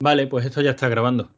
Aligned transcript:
Vale, 0.00 0.26
pues 0.26 0.44
esto 0.46 0.60
ya 0.60 0.70
está 0.70 0.88
grabando. 0.88 1.30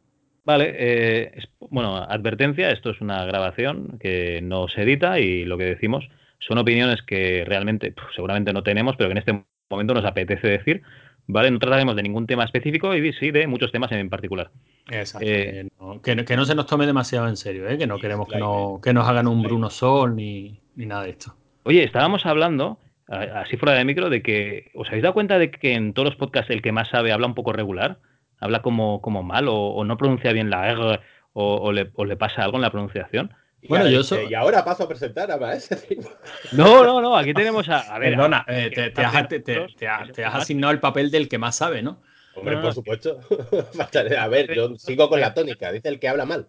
Vale, 0.45 0.73
eh, 0.77 1.31
es- 1.35 1.49
bueno, 1.59 1.97
advertencia, 1.97 2.71
esto 2.71 2.89
es 2.91 3.01
una 3.01 3.25
grabación 3.25 3.97
que 3.99 4.41
no 4.41 4.67
se 4.67 4.83
edita 4.83 5.19
y 5.19 5.43
lo 5.45 5.57
que 5.57 5.65
decimos 5.65 6.07
son 6.39 6.57
opiniones 6.57 7.01
que 7.01 7.43
realmente 7.45 7.93
seguramente 8.15 8.53
no 8.53 8.63
tenemos, 8.63 8.95
pero 8.95 9.09
que 9.09 9.11
en 9.13 9.17
este 9.17 9.43
momento 9.69 9.93
nos 9.93 10.05
apetece 10.05 10.47
decir. 10.47 10.81
Vale, 11.29 11.51
no 11.51 11.59
trataremos 11.59 11.95
de 11.97 12.03
ningún 12.03 12.25
tema 12.25 12.45
específico 12.45 12.95
y 12.95 13.11
sí 13.13 13.31
de 13.31 13.47
muchos 13.47 13.71
temas 13.73 13.91
en 13.91 14.09
particular. 14.09 14.49
Exacto. 14.89 15.27
Eh, 15.27 15.51
que, 15.51 15.67
no, 15.83 16.01
que 16.01 16.15
no- 16.15 16.23
que 16.25 16.37
no 16.37 16.45
se 16.45 16.55
nos 16.55 16.65
tome 16.67 16.85
demasiado 16.85 17.27
en 17.27 17.35
serio, 17.35 17.67
¿eh? 17.67 17.77
que 17.77 17.85
no 17.87 17.99
queremos 17.99 18.29
que, 18.29 18.37
no, 18.37 18.79
que 18.81 18.93
nos 18.93 19.05
hagan 19.07 19.27
un 19.27 19.43
Bruno 19.43 19.69
Sol 19.69 20.15
ni, 20.15 20.61
ni 20.75 20.85
nada 20.85 21.03
de 21.03 21.09
esto. 21.09 21.35
Oye, 21.63 21.83
estábamos 21.83 22.25
hablando, 22.25 22.79
así 23.09 23.57
fuera 23.57 23.77
de 23.77 23.83
micro, 23.83 24.09
de 24.09 24.21
que, 24.21 24.71
¿os 24.73 24.87
habéis 24.87 25.03
dado 25.03 25.13
cuenta 25.15 25.37
de 25.37 25.51
que 25.51 25.73
en 25.73 25.91
todos 25.93 26.05
los 26.07 26.15
podcasts 26.15 26.49
el 26.49 26.61
que 26.61 26.71
más 26.71 26.87
sabe 26.87 27.11
habla 27.11 27.27
un 27.27 27.35
poco 27.35 27.51
regular? 27.51 27.97
Habla 28.39 28.61
como, 28.61 29.01
como 29.01 29.23
mal 29.23 29.47
o, 29.47 29.55
o 29.55 29.83
no 29.83 29.97
pronuncia 29.97 30.31
bien 30.31 30.49
la 30.49 30.69
R 30.69 30.99
o, 31.33 31.55
o 31.55 31.71
le, 31.71 31.91
o 31.95 32.05
le 32.05 32.15
pasa 32.17 32.43
algo 32.43 32.57
en 32.57 32.61
la 32.61 32.71
pronunciación. 32.71 33.33
Y 33.61 33.67
Bueno, 33.69 33.85
ahora 33.85 33.95
yo 33.95 34.03
so- 34.03 34.21
Y 34.21 34.33
ahora 34.35 34.63
paso 34.63 34.83
a 34.83 34.87
presentar 34.87 35.31
a 35.31 35.53
ese 35.53 35.75
tipo. 35.75 36.09
No, 36.51 36.83
no, 36.83 37.01
no, 37.01 37.17
aquí 37.17 37.33
tenemos 37.33 37.67
a... 37.69 37.79
A 37.95 37.99
ver, 37.99 38.11
Perdona, 38.11 38.45
a- 38.47 38.57
eh, 38.59 38.69
te, 38.69 38.91
te 38.91 39.01
has, 39.03 39.27
te- 39.27 39.87
has- 39.87 40.35
asignado 40.35 40.71
el 40.73 40.79
papel 40.79 41.09
del 41.11 41.27
que 41.27 41.37
más 41.39 41.55
sabe, 41.55 41.81
¿no? 41.81 42.01
Hombre, 42.35 42.53
No, 42.55 42.61
no, 42.61 42.67
por 42.67 42.73
supuesto. 42.75 43.19
a 44.19 44.27
ver, 44.27 44.53
yo 44.53 44.75
sigo 44.77 45.09
con 45.09 45.19
la 45.19 45.33
tónica. 45.33 45.71
Dice 45.71 45.89
el 45.89 45.99
que 45.99 46.07
habla 46.07 46.25
mal. 46.25 46.47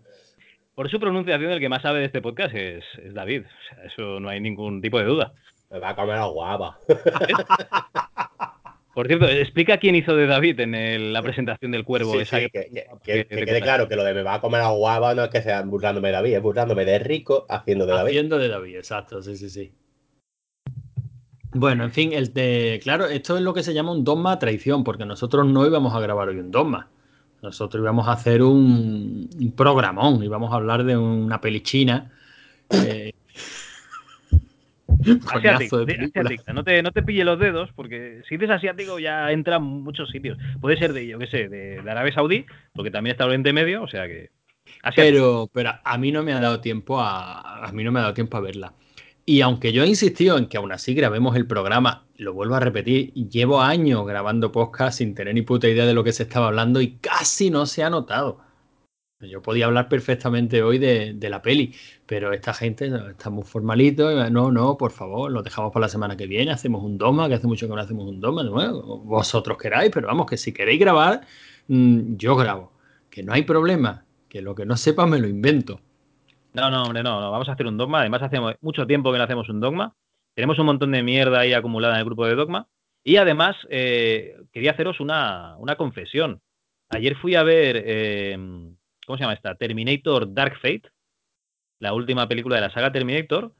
Por 0.74 0.90
su 0.90 1.00
pronunciación, 1.00 1.50
el 1.50 1.60
que 1.60 1.68
más 1.70 1.80
sabe 1.82 2.00
de 2.00 2.04
este 2.04 2.20
podcast 2.20 2.54
es, 2.54 2.84
es 3.02 3.14
David. 3.14 3.44
O 3.46 3.74
sea, 3.74 3.84
eso 3.84 4.20
no 4.20 4.28
hay 4.28 4.40
ningún 4.40 4.82
tipo 4.82 4.98
de 4.98 5.06
duda. 5.06 5.32
Me 5.70 5.78
va 5.78 5.88
a 5.90 5.96
comer 5.96 6.16
la 6.16 6.26
guava. 6.26 6.78
Por 8.98 9.06
cierto, 9.06 9.28
explica 9.28 9.78
quién 9.78 9.94
hizo 9.94 10.16
de 10.16 10.26
David 10.26 10.58
en 10.58 10.74
el- 10.74 11.12
la 11.12 11.22
presentación 11.22 11.70
del 11.70 11.84
cuervo. 11.84 12.14
Sí, 12.14 12.18
esa 12.18 12.40
sí, 12.40 12.48
que, 12.50 12.64
que- 12.64 12.70
que- 12.72 12.82
que- 13.04 13.26
que 13.28 13.36
que- 13.36 13.46
quede 13.46 13.60
claro 13.60 13.86
que 13.86 13.94
lo 13.94 14.02
de 14.02 14.12
me 14.12 14.24
va 14.24 14.34
a 14.34 14.40
comer 14.40 14.60
la 14.60 14.70
guava 14.70 15.14
no 15.14 15.22
es 15.22 15.30
que 15.30 15.40
sea 15.40 15.62
burlándome 15.62 16.08
de 16.08 16.14
David, 16.14 16.34
es 16.34 16.42
burlándome 16.42 16.84
de 16.84 16.98
Rico 16.98 17.46
haciendo 17.48 17.86
de 17.86 17.92
David. 17.92 18.08
Haciendo 18.08 18.38
de 18.38 18.48
David, 18.48 18.76
exacto, 18.76 19.22
sí, 19.22 19.36
sí, 19.36 19.50
sí. 19.50 19.72
Bueno, 21.52 21.84
en 21.84 21.92
fin, 21.92 22.12
el 22.12 22.34
de, 22.34 22.80
claro, 22.82 23.06
esto 23.06 23.36
es 23.36 23.42
lo 23.44 23.54
que 23.54 23.62
se 23.62 23.72
llama 23.72 23.92
un 23.92 24.02
dogma 24.02 24.32
a 24.32 24.38
traición, 24.40 24.82
porque 24.82 25.04
nosotros 25.04 25.46
no 25.46 25.64
íbamos 25.64 25.94
a 25.94 26.00
grabar 26.00 26.30
hoy 26.30 26.38
un 26.40 26.50
dogma. 26.50 26.88
Nosotros 27.40 27.80
íbamos 27.80 28.08
a 28.08 28.12
hacer 28.14 28.42
un, 28.42 29.30
un 29.32 29.52
programón, 29.52 30.24
íbamos 30.24 30.52
a 30.52 30.56
hablar 30.56 30.82
de 30.82 30.96
una 30.96 31.40
peli 31.40 31.60
china. 31.60 32.10
eh, 32.70 33.12
Asiático, 35.26 35.78
de 35.78 35.86
de- 35.86 35.94
película. 35.94 36.30
asiática. 36.30 36.52
No 36.52 36.64
te, 36.64 36.82
no 36.82 36.92
te 36.92 37.02
pille 37.02 37.24
los 37.24 37.38
dedos, 37.38 37.70
porque 37.74 38.22
si 38.28 38.36
dices 38.36 38.50
asiático 38.56 38.98
ya 38.98 39.30
entra 39.32 39.56
en 39.56 39.62
muchos 39.62 40.10
sitios. 40.10 40.38
Puede 40.60 40.76
ser 40.78 40.92
de, 40.92 41.06
yo 41.06 41.18
qué 41.18 41.26
sé, 41.26 41.48
de, 41.48 41.82
de 41.82 41.90
Arabia 41.90 42.12
Saudí, 42.14 42.46
porque 42.74 42.90
también 42.90 43.12
está 43.12 43.26
Oriente 43.26 43.52
Medio, 43.52 43.82
o 43.82 43.88
sea 43.88 44.06
que. 44.06 44.30
asiático. 44.82 44.94
Pero, 44.96 45.50
pero 45.52 45.72
a 45.84 45.98
mí 45.98 46.12
no 46.12 46.22
me 46.22 46.32
ha 46.32 46.40
dado 46.40 46.60
tiempo 46.60 47.00
a, 47.00 47.66
a 47.66 47.72
mí 47.72 47.84
no 47.84 47.92
me 47.92 47.98
ha 48.00 48.02
dado 48.02 48.14
tiempo 48.14 48.36
a 48.36 48.40
verla. 48.40 48.74
Y 49.24 49.42
aunque 49.42 49.72
yo 49.72 49.84
he 49.84 49.86
insistido 49.86 50.38
en 50.38 50.46
que 50.46 50.56
aún 50.56 50.72
así 50.72 50.94
grabemos 50.94 51.36
el 51.36 51.46
programa, 51.46 52.06
lo 52.16 52.32
vuelvo 52.32 52.54
a 52.54 52.60
repetir, 52.60 53.12
llevo 53.12 53.60
años 53.60 54.06
grabando 54.06 54.50
podcast 54.52 54.98
sin 54.98 55.14
tener 55.14 55.34
ni 55.34 55.42
puta 55.42 55.68
idea 55.68 55.84
de 55.84 55.92
lo 55.92 56.02
que 56.02 56.12
se 56.12 56.22
estaba 56.22 56.46
hablando 56.46 56.80
y 56.80 56.96
casi 56.96 57.50
no 57.50 57.66
se 57.66 57.84
ha 57.84 57.90
notado. 57.90 58.40
Yo 59.20 59.42
podía 59.42 59.66
hablar 59.66 59.88
perfectamente 59.88 60.62
hoy 60.62 60.78
de, 60.78 61.12
de 61.12 61.30
la 61.30 61.42
peli, 61.42 61.74
pero 62.06 62.32
esta 62.32 62.54
gente 62.54 62.88
está 63.10 63.30
muy 63.30 63.42
formalito. 63.42 64.30
No, 64.30 64.52
no, 64.52 64.76
por 64.76 64.92
favor, 64.92 65.32
lo 65.32 65.42
dejamos 65.42 65.72
para 65.72 65.86
la 65.86 65.88
semana 65.88 66.16
que 66.16 66.28
viene. 66.28 66.52
Hacemos 66.52 66.84
un 66.84 66.98
doma, 66.98 67.28
que 67.28 67.34
hace 67.34 67.48
mucho 67.48 67.66
que 67.66 67.74
no 67.74 67.80
hacemos 67.80 68.06
un 68.06 68.20
doma. 68.20 68.44
Vosotros 68.72 69.58
queráis, 69.58 69.90
pero 69.92 70.06
vamos, 70.06 70.26
que 70.26 70.36
si 70.36 70.52
queréis 70.52 70.78
grabar, 70.78 71.22
mm, 71.66 72.14
yo 72.16 72.36
grabo. 72.36 72.72
Que 73.10 73.24
no 73.24 73.32
hay 73.32 73.42
problema, 73.42 74.04
que 74.28 74.40
lo 74.40 74.54
que 74.54 74.64
no 74.64 74.76
sepa 74.76 75.04
me 75.04 75.18
lo 75.18 75.26
invento. 75.26 75.80
No, 76.52 76.70
no, 76.70 76.84
hombre, 76.84 77.02
no, 77.02 77.20
no, 77.20 77.32
vamos 77.32 77.48
a 77.48 77.52
hacer 77.52 77.66
un 77.66 77.76
dogma. 77.76 78.00
Además, 78.00 78.22
hacemos 78.22 78.54
mucho 78.60 78.86
tiempo 78.86 79.10
que 79.10 79.18
no 79.18 79.24
hacemos 79.24 79.48
un 79.48 79.58
dogma. 79.58 79.96
Tenemos 80.34 80.60
un 80.60 80.66
montón 80.66 80.92
de 80.92 81.02
mierda 81.02 81.40
ahí 81.40 81.54
acumulada 81.54 81.94
en 81.94 82.00
el 82.00 82.04
grupo 82.04 82.24
de 82.24 82.36
dogma. 82.36 82.68
Y 83.02 83.16
además, 83.16 83.56
eh, 83.68 84.36
quería 84.52 84.72
haceros 84.72 85.00
una, 85.00 85.56
una 85.58 85.74
confesión. 85.74 86.40
Ayer 86.90 87.16
fui 87.16 87.34
a 87.34 87.42
ver, 87.42 87.82
eh, 87.84 88.36
¿cómo 89.08 89.16
se 89.16 89.22
llama 89.24 89.32
esta? 89.32 89.54
Terminator 89.54 90.32
Dark 90.34 90.56
Fate, 90.56 90.90
la 91.80 91.94
última 91.94 92.28
película 92.28 92.56
de 92.56 92.62
la 92.62 92.70
saga 92.70 92.92
Terminator. 92.92 93.52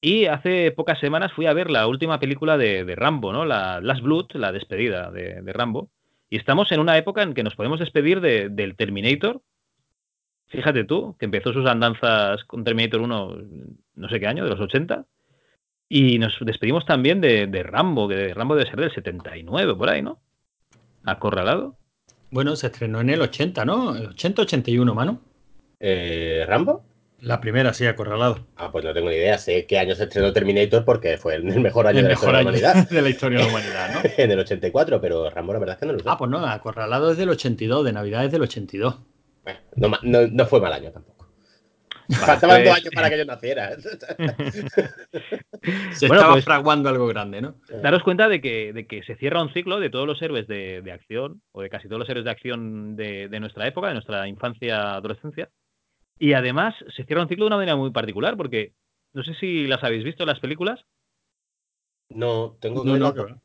Y 0.00 0.26
hace 0.26 0.72
pocas 0.72 0.98
semanas 0.98 1.32
fui 1.32 1.46
a 1.46 1.52
ver 1.52 1.70
la 1.70 1.86
última 1.86 2.18
película 2.18 2.58
de, 2.58 2.94
Rambo, 2.96 3.32
¿no? 3.32 3.44
La 3.44 3.80
Last 3.80 4.02
Blood, 4.02 4.32
la 4.34 4.50
despedida 4.50 5.12
de, 5.12 5.52
Rambo. 5.52 5.90
Y 6.28 6.38
estamos 6.38 6.72
en 6.72 6.80
una 6.80 6.98
época 6.98 7.22
en 7.22 7.34
que 7.34 7.44
nos 7.44 7.54
podemos 7.54 7.78
despedir 7.78 8.20
de- 8.20 8.48
del 8.48 8.76
Terminator. 8.76 9.42
Fíjate 10.48 10.84
tú, 10.84 11.16
que 11.18 11.26
empezó 11.26 11.52
sus 11.52 11.66
andanzas 11.66 12.42
con 12.44 12.64
Terminator 12.64 13.00
1, 13.00 13.36
no 13.94 14.08
sé 14.08 14.18
qué 14.18 14.26
año, 14.26 14.42
de 14.42 14.50
los 14.50 14.60
80. 14.60 15.04
Y 15.88 16.18
nos 16.18 16.36
despedimos 16.40 16.84
también 16.84 17.20
de, 17.20 17.46
de 17.46 17.62
Rambo, 17.62 18.08
que 18.08 18.34
Rambo 18.34 18.56
debe 18.56 18.68
ser 18.70 18.80
del 18.80 18.92
79, 18.92 19.76
por 19.76 19.88
ahí, 19.88 20.02
¿no? 20.02 20.20
Acorralado. 21.04 21.79
Bueno, 22.30 22.56
se 22.56 22.68
estrenó 22.68 23.00
en 23.00 23.10
el 23.10 23.20
80, 23.22 23.64
¿no? 23.64 23.94
80-81, 23.94 24.94
mano. 24.94 25.20
Eh, 25.80 26.44
¿Rambo? 26.46 26.84
La 27.20 27.40
primera, 27.40 27.74
sí, 27.74 27.84
acorralado. 27.86 28.46
Ah, 28.56 28.70
pues 28.72 28.82
no 28.84 28.94
tengo 28.94 29.10
ni 29.10 29.16
idea. 29.16 29.36
Sé 29.36 29.66
qué 29.66 29.78
año 29.78 29.94
se 29.94 30.04
estrenó 30.04 30.32
Terminator 30.32 30.84
porque 30.84 31.18
fue 31.18 31.34
el 31.34 31.48
el 31.48 31.60
mejor 31.60 31.86
año 31.86 31.98
El 31.98 32.04
de 32.04 32.08
la 32.10 32.14
mejor 32.14 32.28
de 32.28 32.32
la 32.32 32.38
año 32.38 32.48
humanidad. 32.48 32.88
de 32.90 33.02
la 33.02 33.08
historia 33.10 33.38
de 33.40 33.44
la 33.44 33.50
humanidad, 33.50 33.94
¿no? 33.94 34.00
en 34.16 34.30
el 34.30 34.38
84, 34.38 35.00
pero 35.00 35.28
Rambo 35.28 35.52
la 35.52 35.58
verdad 35.58 35.74
es 35.74 35.80
que 35.80 35.86
no 35.86 35.92
lo 35.92 35.98
sé. 35.98 36.04
Ah, 36.08 36.16
pues 36.16 36.30
no, 36.30 36.38
acorralado 36.46 37.10
es 37.10 37.18
del 37.18 37.28
82, 37.30 37.84
de 37.84 37.92
Navidad 37.92 38.24
es 38.24 38.32
del 38.32 38.42
82. 38.42 38.98
Bueno, 39.44 39.58
no, 39.76 39.88
no- 40.02 40.26
no 40.28 40.46
fue 40.46 40.60
mal 40.60 40.72
año 40.72 40.90
tampoco. 40.92 41.09
Faltaban 42.10 42.64
dos 42.64 42.76
años 42.76 42.90
para 42.94 43.08
que 43.10 43.18
yo 43.18 43.24
naciera. 43.24 43.70
Se 45.92 46.06
Bueno, 46.08 46.14
estaba 46.22 46.32
pues- 46.34 46.44
fraguando 46.44 46.88
algo 46.88 47.06
grande, 47.06 47.40
¿no? 47.40 47.54
Daros 47.82 48.02
cuenta 48.02 48.28
de 48.28 48.40
que, 48.40 48.72
de 48.72 48.86
que 48.86 49.02
se 49.02 49.16
cierra 49.16 49.42
un 49.42 49.52
ciclo 49.52 49.78
de 49.80 49.90
todos 49.90 50.06
los 50.06 50.20
héroes 50.22 50.46
de, 50.46 50.82
de 50.82 50.92
acción, 50.92 51.42
o 51.52 51.62
de 51.62 51.70
casi 51.70 51.88
todos 51.88 52.00
los 52.00 52.08
héroes 52.08 52.24
de 52.24 52.30
acción 52.30 52.96
de, 52.96 53.28
de 53.28 53.40
nuestra 53.40 53.66
época, 53.66 53.88
de 53.88 53.94
nuestra 53.94 54.26
infancia, 54.28 54.94
adolescencia. 54.94 55.50
Y 56.18 56.32
además 56.34 56.74
se 56.94 57.04
cierra 57.04 57.22
un 57.22 57.28
ciclo 57.28 57.44
de 57.44 57.48
una 57.48 57.56
manera 57.56 57.76
muy 57.76 57.90
particular, 57.90 58.36
porque 58.36 58.72
no 59.12 59.22
sé 59.22 59.34
si 59.34 59.66
las 59.66 59.82
habéis 59.84 60.04
visto 60.04 60.24
las 60.26 60.40
películas, 60.40 60.84
No, 62.10 62.56
tengo 62.60 62.82
que 62.82 62.90
No, 62.90 63.12
no. 63.12 63.40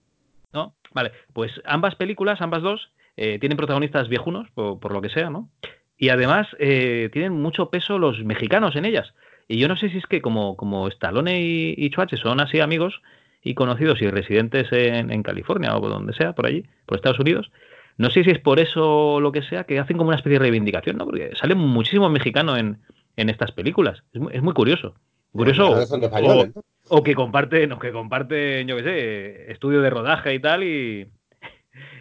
¿no? 0.53 0.75
Vale, 0.91 1.11
pues 1.33 1.51
ambas 1.65 1.95
películas, 1.95 2.39
ambas 2.41 2.61
dos, 2.63 2.91
eh, 3.17 3.39
tienen 3.39 3.57
protagonistas 3.57 4.07
viejunos, 4.09 4.49
por, 4.51 4.79
por 4.79 4.91
lo 4.93 5.01
que 5.01 5.09
sea, 5.09 5.29
¿no? 5.29 5.49
Y 5.97 6.09
además 6.09 6.47
eh, 6.59 7.09
tienen 7.13 7.33
mucho 7.33 7.69
peso 7.69 7.97
los 7.97 8.23
mexicanos 8.23 8.75
en 8.75 8.85
ellas. 8.85 9.13
Y 9.47 9.57
yo 9.57 9.67
no 9.67 9.77
sé 9.77 9.89
si 9.89 9.97
es 9.97 10.05
que 10.07 10.21
como, 10.21 10.57
como 10.57 10.87
Stallone 10.87 11.41
y, 11.41 11.75
y 11.77 11.89
Schwarzenegger 11.89 12.23
son 12.23 12.39
así 12.39 12.59
amigos 12.59 13.01
y 13.43 13.53
conocidos 13.53 14.01
y 14.01 14.09
residentes 14.09 14.71
en, 14.71 15.11
en 15.11 15.23
California 15.23 15.75
o 15.75 15.81
por 15.81 15.91
donde 15.91 16.13
sea, 16.13 16.33
por 16.33 16.47
allí, 16.47 16.65
por 16.85 16.97
Estados 16.97 17.19
Unidos, 17.19 17.51
no 17.97 18.09
sé 18.09 18.23
si 18.23 18.31
es 18.31 18.39
por 18.39 18.59
eso 18.59 19.13
o 19.13 19.19
lo 19.21 19.31
que 19.31 19.43
sea, 19.43 19.63
que 19.63 19.79
hacen 19.79 19.97
como 19.97 20.09
una 20.09 20.17
especie 20.17 20.39
de 20.39 20.43
reivindicación, 20.43 20.97
¿no? 20.97 21.05
Porque 21.05 21.31
sale 21.35 21.55
muchísimo 21.55 22.09
mexicano 22.09 22.57
en, 22.57 22.79
en 23.15 23.29
estas 23.29 23.51
películas. 23.51 24.03
Es 24.13 24.19
muy, 24.19 24.33
es 24.33 24.41
muy 24.41 24.53
curioso. 24.53 24.95
Curioso. 25.31 25.85
¿no? 26.21 26.61
O 26.89 27.03
que 27.03 27.15
comparten, 27.15 27.71
o 27.71 27.79
que 27.79 27.91
comparten, 27.91 28.67
yo 28.67 28.77
qué 28.77 28.83
sé, 28.83 29.51
estudio 29.51 29.81
de 29.81 29.89
rodaje 29.89 30.33
y 30.33 30.39
tal, 30.39 30.63
y, 30.63 31.07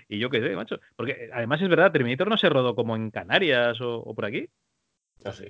y 0.09 0.19
yo 0.19 0.31
qué 0.31 0.41
sé, 0.41 0.55
macho. 0.57 0.79
Porque 0.97 1.31
además 1.33 1.61
es 1.63 1.69
verdad, 1.69 1.93
Terminator 1.93 2.29
no 2.29 2.37
se 2.39 2.49
rodó 2.49 2.75
como 2.75 2.97
en 2.97 3.11
Canarias 3.11 3.81
o, 3.81 3.97
o 3.99 4.15
por 4.15 4.25
aquí. 4.27 4.49
Ah, 5.25 5.33
sí. 5.33 5.45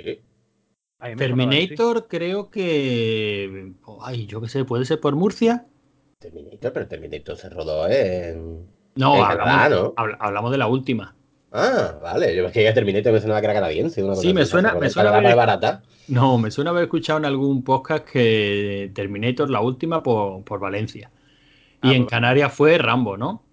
Sonaba. 0.98 1.16
Terminator 1.18 2.06
creo 2.08 2.50
que... 2.50 3.72
Ay, 4.02 4.26
yo 4.26 4.40
qué 4.40 4.48
sé, 4.48 4.64
¿puede 4.64 4.84
ser 4.84 5.00
por 5.00 5.14
Murcia? 5.16 5.66
Terminator, 6.18 6.72
pero 6.72 6.86
Terminator 6.88 7.36
se 7.36 7.48
rodó 7.50 7.86
en. 7.88 8.66
No, 8.96 9.16
En 9.16 9.22
hablamos, 9.24 9.44
Canadá, 9.54 9.68
¿no? 9.68 9.94
habl- 9.96 10.16
hablamos 10.20 10.50
de 10.52 10.58
la 10.58 10.66
última. 10.68 11.14
Ah, 11.52 11.98
vale. 12.02 12.34
Yo 12.34 12.46
es 12.46 12.52
que 12.52 12.62
ya 12.64 12.72
Terminator 12.72 13.12
me 13.12 13.20
sonaba 13.20 13.40
que 13.40 13.46
era 13.46 13.54
canadiense. 13.54 14.02
Una 14.02 14.14
Sí, 14.16 14.32
me 14.32 14.46
suena- 14.46 14.74
me 14.74 14.86
en 14.86 14.90
suena 14.92 15.14
haber- 15.16 15.36
barata. 15.36 15.82
No, 16.08 16.38
me 16.38 16.50
suena 16.50 16.70
haber 16.70 16.84
escuchado 16.84 17.18
en 17.18 17.26
algún 17.26 17.62
podcast 17.62 18.04
que 18.08 18.90
Terminator, 18.94 19.50
la 19.50 19.60
última, 19.60 20.02
por, 20.02 20.42
por 20.44 20.58
Valencia. 20.60 21.10
Y 21.82 21.88
Ah, 21.90 21.94
en 21.94 22.02
pues- 22.04 22.10
Canarias 22.10 22.52
fue 22.52 22.78
Rambo, 22.78 23.16
¿no? 23.16 23.43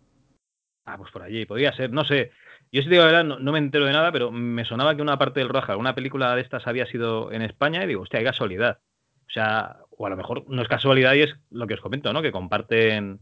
Ah, 0.85 0.97
pues 0.97 1.11
por 1.11 1.21
allí, 1.21 1.45
podría 1.45 1.73
ser, 1.73 1.91
no 1.91 2.03
sé. 2.05 2.31
Yo 2.71 2.81
sí 2.81 2.89
digo 2.89 3.01
la 3.03 3.07
verdad, 3.11 3.23
no, 3.23 3.39
no 3.39 3.51
me 3.51 3.59
entero 3.59 3.85
de 3.85 3.91
nada, 3.93 4.11
pero 4.11 4.31
me 4.31 4.65
sonaba 4.65 4.95
que 4.95 5.01
una 5.01 5.17
parte 5.17 5.39
del 5.39 5.49
rodaje, 5.49 5.71
alguna 5.73 5.93
película 5.95 6.33
de 6.35 6.41
estas 6.41 6.65
había 6.67 6.85
sido 6.85 7.31
en 7.31 7.41
España 7.41 7.83
y 7.83 7.87
digo, 7.87 8.01
hostia, 8.01 8.19
hay 8.19 8.25
casualidad. 8.25 8.79
O 9.27 9.29
sea, 9.31 9.77
o 9.91 10.07
a 10.07 10.09
lo 10.09 10.17
mejor 10.17 10.45
no 10.47 10.61
es 10.61 10.67
casualidad 10.67 11.13
y 11.13 11.21
es 11.21 11.35
lo 11.51 11.67
que 11.67 11.75
os 11.75 11.81
comento, 11.81 12.11
¿no? 12.13 12.21
Que 12.21 12.31
comparten 12.31 13.19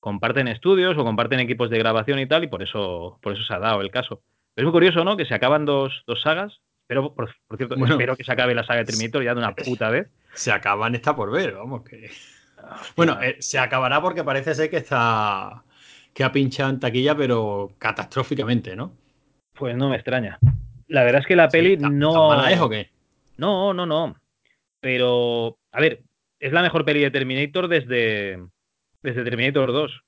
comparten 0.00 0.48
estudios 0.48 0.98
o 0.98 1.04
comparten 1.04 1.38
equipos 1.38 1.70
de 1.70 1.78
grabación 1.78 2.18
y 2.18 2.26
tal, 2.26 2.42
y 2.42 2.48
por 2.48 2.60
eso, 2.62 3.18
por 3.22 3.34
eso 3.34 3.44
se 3.44 3.54
ha 3.54 3.60
dado 3.60 3.80
el 3.80 3.90
caso. 3.92 4.22
Pero 4.54 4.66
es 4.68 4.72
muy 4.72 4.72
curioso, 4.72 5.04
¿no? 5.04 5.16
Que 5.16 5.24
se 5.26 5.34
acaban 5.34 5.64
dos, 5.64 6.02
dos 6.06 6.20
sagas. 6.22 6.60
Pero, 6.88 7.14
por, 7.14 7.32
por 7.46 7.56
cierto, 7.56 7.76
Bueno. 7.76 7.94
espero 7.94 8.16
que 8.16 8.24
se 8.24 8.32
acabe 8.32 8.54
la 8.54 8.64
saga 8.64 8.80
de 8.80 8.86
Terminator 8.86 9.22
ya 9.22 9.32
de 9.34 9.38
una 9.40 9.54
puta 9.54 9.90
vez. 9.90 10.08
Se 10.34 10.50
acaban 10.50 10.94
está 10.96 11.14
por 11.14 11.30
ver, 11.30 11.54
vamos 11.54 11.84
que. 11.84 12.10
Bueno, 12.96 13.20
eh, 13.22 13.36
se 13.40 13.58
acabará 13.58 14.00
porque 14.02 14.24
parece 14.24 14.54
ser 14.54 14.70
que 14.70 14.78
está. 14.78 15.62
Que 16.14 16.24
ha 16.24 16.32
pinchado 16.32 16.70
en 16.70 16.80
taquilla, 16.80 17.16
pero 17.16 17.72
catastróficamente, 17.78 18.76
¿no? 18.76 18.92
Pues 19.54 19.76
no 19.76 19.88
me 19.88 19.96
extraña. 19.96 20.38
La 20.88 21.04
verdad 21.04 21.20
es 21.22 21.26
que 21.26 21.36
la 21.36 21.48
peli 21.48 21.76
¿Tan- 21.76 21.98
no. 21.98 22.12
tan 22.12 22.28
mala 22.38 22.52
es 22.52 22.60
o 22.60 22.68
qué? 22.68 22.90
No, 23.38 23.72
no, 23.72 23.86
no. 23.86 24.16
Pero, 24.80 25.58
a 25.72 25.80
ver, 25.80 26.00
es 26.40 26.52
la 26.52 26.62
mejor 26.62 26.84
peli 26.84 27.00
de 27.00 27.10
Terminator 27.10 27.68
desde, 27.68 28.38
desde 29.02 29.24
Terminator 29.24 29.72
2. 29.72 30.02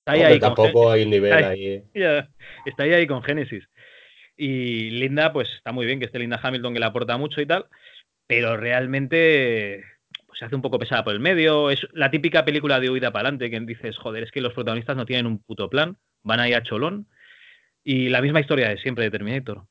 Está 0.00 0.12
ahí, 0.12 0.20
Hombre, 0.20 0.34
ahí 0.34 0.40
con 0.40 0.54
tampoco 0.54 0.90
hay 0.90 1.02
un 1.02 1.10
nivel 1.10 1.32
ahí. 1.32 1.82
Está 2.66 2.82
ahí, 2.84 2.92
ahí 2.92 3.06
con 3.06 3.22
Genesis. 3.22 3.68
Y 4.36 4.90
Linda, 4.90 5.32
pues 5.32 5.48
está 5.56 5.72
muy 5.72 5.86
bien 5.86 5.98
que 5.98 6.04
esté 6.04 6.18
Linda 6.18 6.38
Hamilton, 6.42 6.74
que 6.74 6.80
le 6.80 6.86
aporta 6.86 7.16
mucho 7.16 7.40
y 7.40 7.46
tal, 7.46 7.66
pero 8.26 8.56
realmente 8.56 9.82
se 10.38 10.44
hace 10.44 10.54
un 10.54 10.62
poco 10.62 10.78
pesada 10.78 11.04
por 11.04 11.12
el 11.14 11.20
medio. 11.20 11.70
Es 11.70 11.86
la 11.92 12.10
típica 12.10 12.44
película 12.44 12.80
de 12.80 12.90
huida 12.90 13.10
para 13.10 13.28
adelante, 13.28 13.50
que 13.50 13.60
dices, 13.60 13.96
joder, 13.96 14.22
es 14.24 14.30
que 14.30 14.40
los 14.40 14.52
protagonistas 14.52 14.96
no 14.96 15.06
tienen 15.06 15.26
un 15.26 15.38
puto 15.38 15.68
plan, 15.70 15.96
van 16.22 16.40
ahí 16.40 16.52
a 16.52 16.62
cholón. 16.62 17.06
Y 17.82 18.08
la 18.08 18.20
misma 18.20 18.40
historia 18.40 18.68
de 18.68 18.78
siempre 18.78 19.04
de 19.04 19.10
Terminator. 19.10 19.64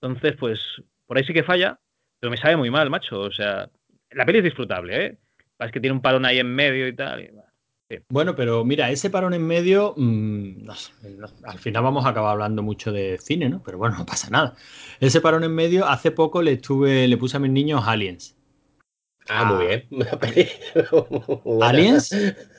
Entonces, 0.00 0.36
pues, 0.38 0.60
por 1.06 1.18
ahí 1.18 1.24
sí 1.24 1.32
que 1.32 1.42
falla, 1.42 1.80
pero 2.20 2.30
me 2.30 2.36
sabe 2.36 2.56
muy 2.56 2.70
mal, 2.70 2.88
macho. 2.90 3.20
O 3.20 3.32
sea, 3.32 3.68
la 4.12 4.24
peli 4.24 4.38
es 4.38 4.44
disfrutable, 4.44 5.06
¿eh? 5.06 5.18
Es 5.58 5.72
que 5.72 5.80
tiene 5.80 5.94
un 5.94 6.02
parón 6.02 6.24
ahí 6.24 6.38
en 6.38 6.54
medio 6.54 6.88
y 6.88 6.94
tal. 6.94 7.30
Bueno, 8.08 8.36
pero 8.36 8.64
mira, 8.64 8.88
ese 8.90 9.10
parón 9.10 9.34
en 9.34 9.44
medio, 9.44 9.94
mm, 9.96 10.64
no- 10.64 10.74
al 11.44 11.58
final 11.58 11.82
vamos 11.82 12.06
a 12.06 12.10
acabar 12.10 12.32
hablando 12.32 12.62
mucho 12.62 12.92
de 12.92 13.18
cine, 13.18 13.48
¿no? 13.48 13.62
Pero 13.64 13.78
bueno, 13.78 13.98
no 13.98 14.06
pasa 14.06 14.30
nada. 14.30 14.54
Ese 15.00 15.20
parón 15.20 15.42
en 15.42 15.54
medio, 15.54 15.86
hace 15.86 16.12
poco 16.12 16.40
le 16.40 16.52
estuve, 16.52 17.08
le 17.08 17.16
puse 17.16 17.36
a 17.36 17.40
mis 17.40 17.50
niños 17.50 17.82
Aliens. 17.86 18.36
Ah, 19.30 19.44
muy 19.44 19.66
bien. 19.66 19.86
Peli 20.20 20.48
buena. 21.44 21.68
¿Aliens? 21.68 22.10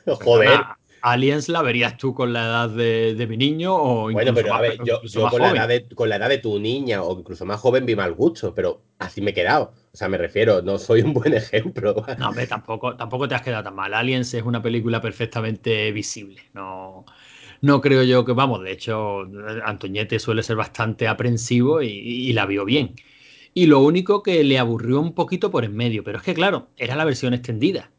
Joder. 0.06 0.60
Aliens 1.02 1.50
la 1.50 1.62
verías 1.64 1.98
tú 1.98 2.14
con 2.14 2.32
la 2.32 2.44
edad 2.46 2.70
de, 2.70 3.16
de 3.16 3.28
mi 3.28 3.36
niño 3.36 3.76
o 3.76 4.12
incluso 4.12 4.34
Bueno, 4.34 4.34
pero 4.36 4.50
más, 4.50 4.60
a 4.60 4.62
ver, 4.62 4.78
yo, 4.86 5.02
yo 5.02 5.30
con, 5.30 5.42
la 5.42 5.52
edad 5.52 5.68
de, 5.68 5.88
con 5.90 6.10
la 6.10 6.18
edad 6.18 6.30
de 6.30 6.38
tu 6.38 6.60
niña 6.60 7.02
o 7.02 7.18
incluso 7.18 7.44
más 7.44 7.60
joven 7.60 7.86
vi 7.86 7.96
mal 7.96 8.14
gusto, 8.14 8.54
pero 8.54 8.84
así 9.00 9.20
me 9.20 9.32
he 9.32 9.34
quedado. 9.34 9.74
O 9.92 9.98
sea, 9.98 10.08
me 10.10 10.18
refiero, 10.18 10.62
no 10.62 10.78
soy 10.78 11.02
un 11.02 11.14
buen 11.14 11.34
ejemplo. 11.34 12.06
No, 12.18 12.30
hombre, 12.30 12.46
tampoco, 12.48 12.96
tampoco 12.96 13.28
te 13.28 13.36
has 13.36 13.42
quedado 13.42 13.64
tan 13.64 13.76
mal. 13.76 13.94
Aliens 13.94 14.34
es 14.34 14.44
una 14.44 14.62
película 14.62 15.02
perfectamente 15.02 15.92
visible. 15.92 16.44
No, 16.54 17.06
no 17.62 17.82
creo 17.82 18.04
yo 18.04 18.24
que, 18.24 18.34
vamos, 18.34 18.62
de 18.62 18.72
hecho, 18.72 19.22
Antoñete 19.66 20.20
suele 20.20 20.44
ser 20.44 20.56
bastante 20.56 21.08
aprensivo 21.08 21.82
y, 21.82 21.90
y 21.90 22.34
la 22.34 22.46
vio 22.46 22.64
bien. 22.64 22.96
Y 23.54 23.66
lo 23.66 23.80
único 23.82 24.24
que 24.24 24.44
le 24.44 24.58
aburrió 24.60 25.00
un 25.02 25.14
poquito 25.14 25.52
por 25.52 25.66
en 25.66 25.76
medio, 25.76 26.04
pero 26.04 26.18
es 26.20 26.24
que, 26.24 26.34
claro, 26.34 26.68
era 26.78 26.96
la 26.96 27.06
versión 27.06 27.34
extendida. 27.34 27.92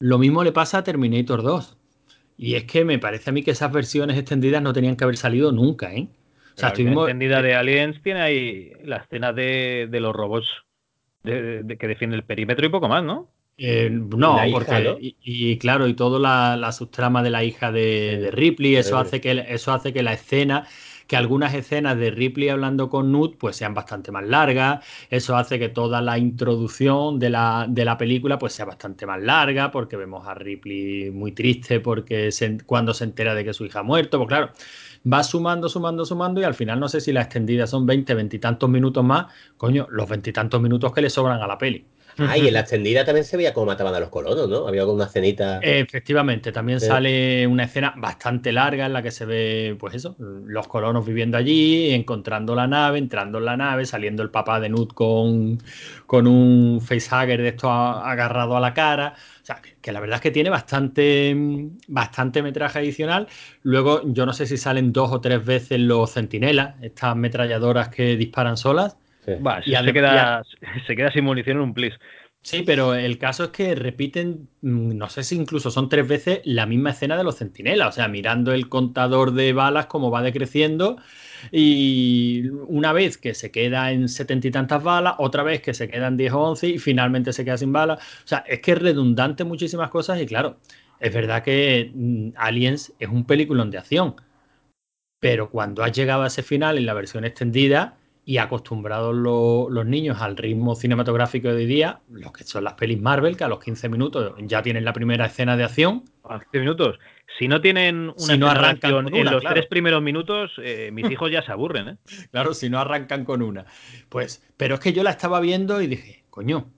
Lo 0.00 0.18
mismo 0.18 0.42
le 0.44 0.52
pasa 0.52 0.78
a 0.78 0.84
Terminator 0.84 1.42
2. 1.42 1.76
Y 2.38 2.54
es 2.54 2.64
que 2.64 2.86
me 2.86 2.98
parece 2.98 3.28
a 3.30 3.32
mí 3.34 3.42
que 3.42 3.50
esas 3.50 3.70
versiones 3.70 4.16
extendidas 4.16 4.62
no 4.62 4.72
tenían 4.72 4.96
que 4.96 5.04
haber 5.04 5.18
salido 5.18 5.52
nunca, 5.52 5.92
¿eh? 5.92 6.08
O 6.56 6.58
sea, 6.58 6.68
la 6.68 6.72
estuvimos, 6.74 7.04
entendida 7.08 7.42
de 7.42 7.54
Aliens 7.54 8.02
tiene 8.02 8.22
ahí 8.22 8.72
la 8.84 8.96
escena 8.96 9.32
de, 9.34 9.88
de 9.90 10.00
los 10.00 10.14
robots 10.14 10.48
de- 11.22 11.62
de- 11.62 11.76
que 11.76 11.86
defienden 11.86 12.18
el 12.18 12.24
perímetro 12.24 12.66
y 12.66 12.70
poco 12.70 12.88
más, 12.88 13.04
¿no? 13.04 13.28
Eh, 13.58 13.90
no, 13.90 14.36
la 14.36 14.48
hija, 14.48 14.58
porque 14.58 14.84
¿no? 14.84 14.96
y, 14.98 15.16
y 15.20 15.58
claro, 15.58 15.86
y 15.86 15.92
toda 15.92 16.18
la, 16.18 16.56
la 16.56 16.72
subtrama 16.72 17.22
de 17.22 17.28
la 17.28 17.44
hija 17.44 17.70
de, 17.70 18.16
de 18.18 18.30
Ripley, 18.30 18.76
eso 18.76 18.96
hace 18.96 19.20
que 19.20 19.44
eso 19.48 19.72
hace 19.72 19.92
que 19.92 20.02
la 20.02 20.14
escena, 20.14 20.66
que 21.10 21.16
algunas 21.16 21.52
escenas 21.54 21.98
de 21.98 22.12
Ripley 22.12 22.50
hablando 22.50 22.88
con 22.88 23.10
Newt, 23.10 23.36
pues 23.36 23.56
sean 23.56 23.74
bastante 23.74 24.12
más 24.12 24.24
largas. 24.24 24.86
Eso 25.10 25.36
hace 25.36 25.58
que 25.58 25.68
toda 25.68 26.00
la 26.00 26.16
introducción 26.18 27.18
de 27.18 27.30
la, 27.30 27.66
de 27.68 27.84
la 27.84 27.98
película 27.98 28.38
pues 28.38 28.52
sea 28.52 28.64
bastante 28.64 29.06
más 29.06 29.20
larga, 29.20 29.72
porque 29.72 29.96
vemos 29.96 30.24
a 30.28 30.34
Ripley 30.34 31.10
muy 31.10 31.32
triste 31.32 31.80
porque 31.80 32.30
cuando 32.64 32.94
se 32.94 33.02
entera 33.02 33.34
de 33.34 33.44
que 33.44 33.52
su 33.52 33.66
hija 33.66 33.80
ha 33.80 33.82
muerto, 33.82 34.18
pues 34.18 34.28
claro. 34.28 34.52
Va 35.12 35.24
sumando, 35.24 35.68
sumando, 35.68 36.04
sumando 36.04 36.40
y 36.40 36.44
al 36.44 36.54
final 36.54 36.78
no 36.78 36.88
sé 36.88 37.00
si 37.00 37.12
la 37.12 37.22
extendida 37.22 37.66
son 37.66 37.86
20, 37.86 38.14
20 38.14 38.36
y 38.36 38.38
tantos 38.38 38.70
minutos 38.70 39.02
más, 39.02 39.26
coño, 39.56 39.88
los 39.90 40.08
20 40.08 40.30
y 40.30 40.32
tantos 40.32 40.62
minutos 40.62 40.92
que 40.92 41.00
le 41.02 41.10
sobran 41.10 41.42
a 41.42 41.48
la 41.48 41.58
peli. 41.58 41.84
Ah, 42.18 42.36
y 42.36 42.48
en 42.48 42.54
la 42.54 42.60
extendida 42.60 43.04
también 43.04 43.24
se 43.24 43.36
veía 43.36 43.52
cómo 43.52 43.66
mataban 43.66 43.94
a 43.94 44.00
los 44.00 44.08
colonos, 44.08 44.48
¿no? 44.48 44.66
Había 44.66 44.82
alguna 44.82 45.06
cenita. 45.06 45.58
Efectivamente, 45.62 46.52
también 46.52 46.80
sale 46.80 47.46
una 47.46 47.64
escena 47.64 47.94
bastante 47.96 48.52
larga 48.52 48.86
en 48.86 48.92
la 48.92 49.02
que 49.02 49.10
se 49.10 49.24
ve, 49.24 49.76
pues 49.78 49.94
eso, 49.94 50.16
los 50.18 50.66
colonos 50.68 51.06
viviendo 51.06 51.36
allí, 51.36 51.90
encontrando 51.92 52.54
la 52.54 52.66
nave, 52.66 52.98
entrando 52.98 53.38
en 53.38 53.44
la 53.44 53.56
nave, 53.56 53.84
saliendo 53.86 54.22
el 54.22 54.30
papá 54.30 54.60
de 54.60 54.68
Nut 54.68 54.92
con, 54.92 55.58
con 56.06 56.26
un 56.26 56.80
facehugger 56.80 57.40
de 57.42 57.48
esto 57.48 57.70
agarrado 57.70 58.56
a 58.56 58.60
la 58.60 58.74
cara. 58.74 59.14
O 59.42 59.44
sea, 59.44 59.56
que, 59.62 59.76
que 59.80 59.92
la 59.92 60.00
verdad 60.00 60.16
es 60.16 60.22
que 60.22 60.30
tiene 60.30 60.50
bastante, 60.50 61.34
bastante 61.88 62.42
metraje 62.42 62.78
adicional. 62.78 63.28
Luego, 63.62 64.02
yo 64.04 64.26
no 64.26 64.32
sé 64.32 64.46
si 64.46 64.56
salen 64.56 64.92
dos 64.92 65.10
o 65.12 65.20
tres 65.20 65.44
veces 65.44 65.80
los 65.80 66.12
centinelas, 66.12 66.74
estas 66.82 67.12
ametralladoras 67.12 67.88
que 67.88 68.16
disparan 68.16 68.56
solas. 68.56 68.96
Sí. 69.24 69.32
Va, 69.34 69.60
Y 69.64 69.74
se, 69.74 69.92
queda, 69.92 70.42
se 70.86 70.96
queda 70.96 71.12
sin 71.12 71.24
munición 71.24 71.58
en 71.58 71.62
un 71.62 71.74
plis. 71.74 71.94
Sí, 72.42 72.62
pero 72.64 72.94
el 72.94 73.18
caso 73.18 73.44
es 73.44 73.50
que 73.50 73.74
repiten, 73.74 74.48
mm, 74.62 74.96
no 74.96 75.10
sé 75.10 75.22
si 75.24 75.36
incluso 75.36 75.70
son 75.70 75.90
tres 75.90 76.08
veces 76.08 76.40
la 76.44 76.64
misma 76.64 76.90
escena 76.90 77.18
de 77.18 77.24
los 77.24 77.36
centinelas, 77.36 77.88
o 77.88 77.92
sea, 77.92 78.08
mirando 78.08 78.52
el 78.52 78.70
contador 78.70 79.32
de 79.32 79.52
balas 79.52 79.86
como 79.86 80.10
va 80.10 80.22
decreciendo 80.22 80.96
y 81.52 82.48
una 82.66 82.94
vez 82.94 83.18
que 83.18 83.34
se 83.34 83.50
queda 83.50 83.92
en 83.92 84.08
setenta 84.08 84.48
y 84.48 84.50
tantas 84.50 84.82
balas, 84.82 85.14
otra 85.18 85.42
vez 85.42 85.60
que 85.60 85.74
se 85.74 85.88
queda 85.88 86.08
en 86.08 86.16
10 86.16 86.32
o 86.32 86.40
11 86.40 86.68
y 86.68 86.78
finalmente 86.78 87.32
se 87.34 87.44
queda 87.44 87.58
sin 87.58 87.72
balas. 87.72 87.98
O 88.24 88.28
sea, 88.28 88.38
es 88.48 88.60
que 88.60 88.72
es 88.72 88.78
redundante 88.78 89.44
muchísimas 89.44 89.90
cosas 89.90 90.20
y 90.20 90.26
claro, 90.26 90.58
es 90.98 91.12
verdad 91.12 91.42
que 91.42 91.90
mm, 91.94 92.30
Aliens 92.36 92.94
es 92.98 93.08
un 93.08 93.26
peliculón 93.26 93.70
de 93.70 93.78
acción, 93.78 94.16
pero 95.20 95.50
cuando 95.50 95.82
has 95.82 95.92
llegado 95.92 96.22
a 96.22 96.28
ese 96.28 96.42
final 96.42 96.78
en 96.78 96.86
la 96.86 96.94
versión 96.94 97.24
extendida 97.26 97.98
y 98.30 98.38
acostumbrados 98.38 99.12
lo- 99.12 99.66
los 99.70 99.84
niños 99.84 100.20
al 100.20 100.36
ritmo 100.36 100.76
cinematográfico 100.76 101.48
de 101.48 101.54
hoy 101.56 101.66
día, 101.66 101.98
los 102.12 102.30
que 102.30 102.44
son 102.44 102.62
las 102.62 102.74
pelis 102.74 103.00
Marvel, 103.00 103.36
que 103.36 103.42
a 103.42 103.48
los 103.48 103.58
15 103.58 103.88
minutos 103.88 104.34
ya 104.46 104.62
tienen 104.62 104.84
la 104.84 104.92
primera 104.92 105.26
escena 105.26 105.56
de 105.56 105.64
acción. 105.64 106.04
A 106.22 106.38
15 106.38 106.60
minutos. 106.60 107.00
Si 107.40 107.48
no 107.48 107.60
tienen 107.60 108.10
una 108.10 108.16
Si 108.18 108.38
no 108.38 108.46
arrancan 108.48 109.12
en 109.12 109.24
los 109.24 109.40
claro. 109.40 109.54
tres 109.56 109.66
primeros 109.66 110.00
minutos, 110.00 110.52
eh, 110.62 110.90
mis 110.92 111.10
hijos 111.10 111.28
ya 111.32 111.42
se 111.42 111.50
aburren, 111.50 111.88
¿eh? 111.88 111.96
Claro, 112.30 112.54
si 112.54 112.70
no 112.70 112.78
arrancan 112.78 113.24
con 113.24 113.42
una. 113.42 113.64
Pues, 114.08 114.46
pero 114.56 114.74
es 114.74 114.80
que 114.80 114.92
yo 114.92 115.02
la 115.02 115.10
estaba 115.10 115.40
viendo 115.40 115.82
y 115.82 115.88
dije, 115.88 116.22
coño, 116.30 116.70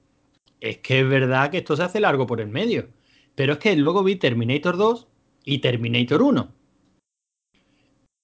es 0.59 0.79
que 0.79 1.01
es 1.01 1.07
verdad 1.07 1.51
que 1.51 1.59
esto 1.59 1.77
se 1.77 1.83
hace 1.83 2.01
largo 2.01 2.27
por 2.27 2.41
el 2.41 2.49
medio. 2.49 2.89
Pero 3.35 3.53
es 3.53 3.59
que 3.59 3.77
luego 3.77 4.03
vi 4.03 4.17
Terminator 4.17 4.79
2 4.79 5.07
y 5.45 5.59
Terminator 5.59 6.23
1. 6.23 6.49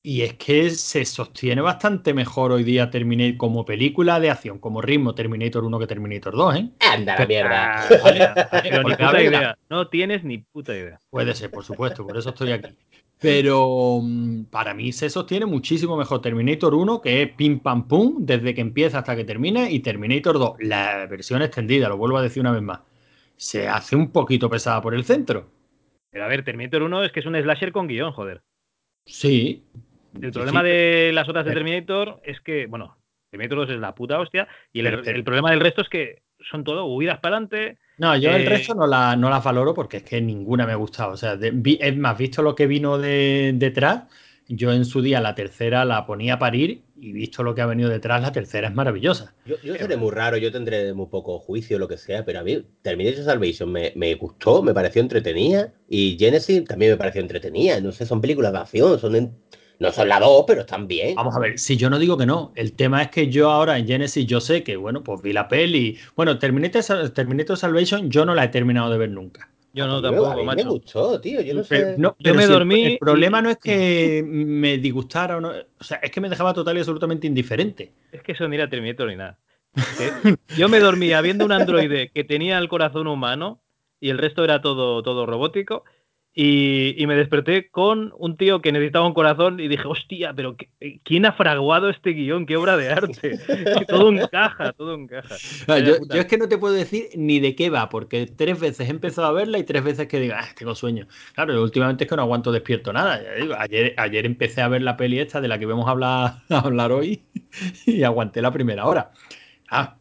Y 0.09 0.23
es 0.23 0.33
que 0.37 0.71
se 0.71 1.05
sostiene 1.05 1.61
bastante 1.61 2.15
mejor 2.15 2.51
hoy 2.51 2.65
día 2.65 2.89
Terminator 2.89 3.37
como 3.37 3.67
película 3.67 4.19
de 4.19 4.31
acción, 4.31 4.59
como 4.59 4.81
ritmo 4.81 5.15
Terminator 5.15 5.63
1 5.63 5.79
que 5.81 5.87
Terminator 5.87 6.35
2, 6.35 6.57
¿eh? 6.57 6.71
Anda 6.81 7.19
la 7.19 7.27
mierda. 7.27 7.75
Ah, 7.75 7.89
Vale, 8.03 8.31
pero 8.63 8.77
ni 8.77 8.89
porque, 8.89 9.03
a 9.03 9.07
puta 9.07 9.13
ver, 9.13 9.27
idea. 9.27 9.59
No 9.69 9.89
tienes 9.89 10.25
ni 10.25 10.39
puta 10.39 10.75
idea. 10.75 10.99
Puede 11.11 11.35
ser, 11.35 11.51
por 11.51 11.63
supuesto, 11.63 12.07
por 12.07 12.17
eso 12.17 12.31
estoy 12.31 12.53
aquí. 12.53 12.75
Pero 13.21 14.01
mm, 14.03 14.45
para 14.45 14.73
mí 14.73 14.93
se 14.93 15.11
sostiene 15.11 15.45
muchísimo 15.45 15.95
mejor 15.95 16.23
Terminator 16.23 16.75
1, 16.75 17.03
que 17.03 17.21
es 17.25 17.33
pim 17.33 17.61
pam 17.61 17.87
pum, 17.87 18.15
desde 18.21 18.55
que 18.55 18.63
empieza 18.63 19.01
hasta 19.01 19.15
que 19.15 19.25
termina, 19.25 19.71
y 19.71 19.81
Terminator 19.81 20.39
2, 20.39 20.53
la 20.61 21.05
versión 21.05 21.43
extendida, 21.43 21.87
lo 21.91 21.99
vuelvo 21.99 22.17
a 22.17 22.23
decir 22.23 22.41
una 22.41 22.53
vez 22.53 22.63
más, 22.63 22.81
se 23.37 23.69
hace 23.69 23.95
un 23.95 24.11
poquito 24.11 24.49
pesada 24.49 24.81
por 24.81 24.95
el 24.95 25.05
centro. 25.05 25.51
Pero 26.11 26.25
a 26.25 26.29
ver, 26.29 26.47
Terminator 26.47 26.83
1 26.83 27.05
es 27.05 27.13
que 27.13 27.21
es 27.21 27.27
un 27.27 27.39
slasher 27.39 27.73
con 27.73 27.89
guion, 27.89 28.13
joder. 28.13 28.41
Sí. 29.05 29.65
El 30.23 30.33
problema 30.33 30.61
sí. 30.63 30.67
de 30.69 31.11
las 31.15 31.29
otras 31.29 31.45
de 31.45 31.51
Pero- 31.53 31.61
Terminator 31.65 32.21
es 32.25 32.41
que, 32.41 32.67
bueno, 32.67 32.97
Terminator 33.31 33.59
2 33.59 33.71
es 33.71 33.79
la 33.81 33.95
puta 33.95 34.19
hostia, 34.21 34.49
y 34.73 34.81
el, 34.81 35.23
problema 35.25 35.51
del 35.51 35.61
resto 35.61 35.83
es 35.83 35.89
que 35.89 36.23
son 36.51 36.65
todo 36.65 36.87
huidas 36.87 37.19
para 37.19 37.37
adelante. 37.37 37.79
No, 37.99 38.17
yo 38.17 38.31
el 38.31 38.43
Eh, 38.43 38.49
resto 38.49 38.75
no, 38.75 38.87
la, 38.87 39.17
no 39.17 39.29
las 39.29 39.43
valoro 39.45 39.75
porque 39.75 39.99
es 39.99 40.03
que 40.05 40.21
ninguna 40.21 40.67
me 40.67 40.73
ha 40.73 40.77
gustado. 40.77 41.13
O 41.13 41.17
sea, 41.17 41.37
de- 41.37 41.51
vi- 41.51 41.79
es 41.81 41.97
más, 41.97 42.17
visto 42.17 42.43
lo 42.43 42.55
que 42.55 42.67
vino 42.67 42.97
de, 42.97 43.53
detrás, 43.57 44.05
yo 44.47 44.73
en 44.73 44.85
su 44.87 45.03
día 45.03 45.21
la 45.21 45.35
tercera 45.35 45.85
la 45.85 46.07
ponía 46.07 46.35
a 46.35 46.39
parir 46.39 46.83
y 46.97 47.13
visto 47.13 47.43
lo 47.43 47.55
que 47.55 47.61
ha 47.61 47.67
venido 47.67 47.91
detrás, 47.91 48.23
la 48.23 48.33
tercera 48.33 48.69
es 48.69 48.75
maravillosa. 48.75 49.35
Yo, 49.45 49.57
yo 49.63 49.75
seré 49.75 49.97
muy 49.99 50.11
raro, 50.11 50.37
yo 50.39 50.51
tendré 50.51 50.95
muy 50.95 51.07
poco 51.09 51.39
juicio, 51.39 51.79
lo 51.79 51.87
que 51.87 51.99
sea, 51.99 52.25
pero 52.25 52.39
a 52.41 52.43
mí 52.45 52.65
Terminator 52.83 53.25
Salvation 53.25 53.71
me, 53.71 53.93
me 53.95 54.15
gustó, 54.15 54.63
me 54.63 54.73
pareció 54.73 55.03
entretenida 55.03 55.73
y 55.89 56.17
Genesis 56.19 56.65
también 56.65 56.93
me 56.93 56.97
pareció 56.97 57.21
entretenida. 57.21 57.79
No 57.81 57.93
sé, 57.93 58.07
son 58.07 58.21
películas 58.23 58.53
de 58.53 58.59
acción, 58.59 58.99
son 58.99 59.17
en- 59.17 59.37
no 59.79 59.93
son 59.93 60.09
las 60.09 60.21
dos, 60.21 60.45
pero 60.47 60.63
están 60.63 60.87
bien. 60.89 61.15
Vamos 61.15 61.35
a 61.37 61.39
ver, 61.39 61.59
si 61.59 61.77
yo 61.77 61.89
no 61.91 61.99
digo 61.99 62.17
que 62.17 62.27
no, 62.27 62.53
el 62.57 62.73
tema 62.75 63.03
es 63.03 63.09
que 63.11 63.29
yo 63.29 63.51
ahora 63.51 63.79
en 63.79 63.87
Genesis 63.87 64.27
yo 64.27 64.41
sé 64.41 64.63
que, 64.63 64.77
bueno, 64.77 65.03
pues 65.03 65.23
vi 65.23 65.33
la 65.33 65.49
peli. 65.49 65.99
Bueno, 66.17 66.39
Terminator, 66.39 67.11
Terminator 67.11 67.57
Salvation 67.57 68.11
yo 68.11 68.25
no 68.25 68.35
la 68.35 68.45
he 68.45 68.49
terminado 68.49 68.91
de 68.91 68.99
ver 68.99 69.11
nunca. 69.11 69.51
Yo 69.73 69.87
no 69.87 70.01
me- 70.01 70.09
a 70.09 70.11
tampoco, 70.11 70.37
mí 70.45 70.47
me 70.57 70.65
gustó, 70.65 71.21
tío, 71.21 71.41
yo 71.41 71.55
no 71.55 71.63
Pero, 71.63 71.87
sé. 71.89 71.95
no, 71.99 72.17
Yo 72.19 72.35
me 72.35 72.47
si 72.47 72.53
dormí 72.53 72.85
El, 72.87 72.99
problema 72.99 73.39
y- 73.39 73.43
no 73.43 73.51
es 73.51 73.59
que 73.59 74.23
me 74.27 74.79
disgustara 74.79 75.37
o 75.37 75.41
no. 75.41 75.51
O 75.51 75.85
sea, 75.85 75.99
es 75.99 76.11
que 76.11 76.21
me 76.21 76.29
dejaba 76.29 76.53
total 76.55 76.77
y 76.77 76.81
absolutamente 76.81 77.27
indiferente. 77.27 77.93
Es 78.11 78.23
que 78.23 78.33
eso 78.33 78.49
ni 78.49 78.57
era 78.57 78.69
Terminator 78.69 79.07
ni 79.09 79.17
nada. 79.17 79.39
Yo 80.57 80.69
me 80.69 80.81
dormía 80.81 81.21
viendo 81.21 81.45
un 81.45 81.53
androide 81.53 82.11
que 82.11 82.25
tenía 82.25 82.59
el 82.59 82.69
corazón 82.69 83.07
humano 83.07 83.61
y 84.01 84.11
el 84.11 84.19
resto 84.19 84.43
era 84.45 84.61
todo, 84.61 85.03
todo 85.03 85.27
robótico. 85.27 85.85
Y, 86.41 87.05
me 87.09 87.17
desperté 87.17 87.69
con 87.69 88.15
un 88.17 88.37
tío 88.37 88.63
que 88.63 88.71
necesitaba 88.71 89.09
un 89.09 89.13
corazón 89.13 89.59
y 89.59 89.67
dije, 89.67 89.83
hostia, 89.89 90.33
pero 90.35 90.55
eh, 90.79 91.01
¿quién 91.03 91.27
ha 91.27 91.33
fraguado 91.33 91.91
este 91.91 92.11
guion? 92.11 92.47
¡Qué 92.47 92.57
obra 92.57 92.77
de 92.77 92.91
arte! 92.91 93.41
todo 93.89 94.13
encaja, 94.13 94.73
todo 94.73 94.95
encaja. 94.95 95.35
yo, 95.81 95.97
es 96.13 96.27
que 96.27 96.39
no 96.39 96.49
te 96.49 96.57
puedo 96.57 96.75
decir 96.75 97.09
ni 97.17 97.41
de 97.41 97.57
qué 97.57 97.71
va, 97.71 97.89
porque 97.89 98.27
tres 98.27 98.61
veces 98.61 98.87
he 98.87 98.91
empezado 98.93 99.27
a 99.27 99.33
verla 99.33 99.59
y 99.59 99.65
tres 99.65 99.83
veces 99.83 100.07
que 100.07 100.21
digo, 100.21 100.35
ah, 100.39 100.47
tengo 100.57 100.77
sueño. 100.77 101.09
Claro, 101.35 101.61
últimamente 101.61 102.05
es 102.05 102.11
que 102.11 102.15
no 102.15 102.23
aguanto 102.23 102.53
despierto 102.53 102.93
nada. 102.93 103.21
ayer, 103.59 103.95
ayer 103.97 104.25
empecé 104.25 104.63
a 104.63 104.69
ver 104.69 104.83
la 104.83 104.97
peli 104.97 105.19
esta 105.19 105.41
de 105.41 105.49
la 105.49 105.59
que 105.59 105.67
vamos 105.67 105.89
a 105.89 105.91
hablar, 105.91 106.35
a 106.51 106.59
hablar 106.61 106.93
hoy 106.93 107.25
y 107.85 108.05
aguanté 108.05 108.43
la 108.43 108.53
primera 108.53 108.87
hora. 108.87 109.11
Ah, 109.69 109.97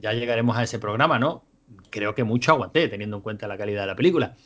ya 0.00 0.12
llegaremos 0.12 0.56
a 0.56 0.62
ese 0.62 0.78
programa, 0.78 1.18
¿no? 1.18 1.42
Creo 1.90 2.14
que 2.14 2.22
mucho 2.22 2.52
aguanté, 2.52 2.86
teniendo 2.86 3.16
en 3.16 3.22
cuenta 3.24 3.48
la 3.48 3.58
calidad 3.58 3.80
de 3.80 3.86
la 3.88 3.96
película. 3.96 4.36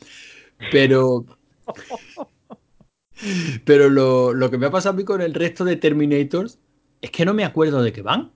Pero. 0.71 1.25
Pero 3.65 3.89
lo, 3.89 4.49
que 4.49 4.57
me 4.57 4.65
ha 4.65 4.71
pasado 4.71 4.93
a 4.93 4.97
mí 4.97 5.03
con 5.03 5.21
el 5.21 5.33
resto 5.33 5.63
de 5.63 5.75
Terminators 5.75 6.59
es 7.01 7.11
que 7.11 7.25
no 7.25 7.33
me 7.33 7.45
acuerdo 7.45 7.83
de 7.83 7.93
qué 7.93 8.01
van. 8.01 8.31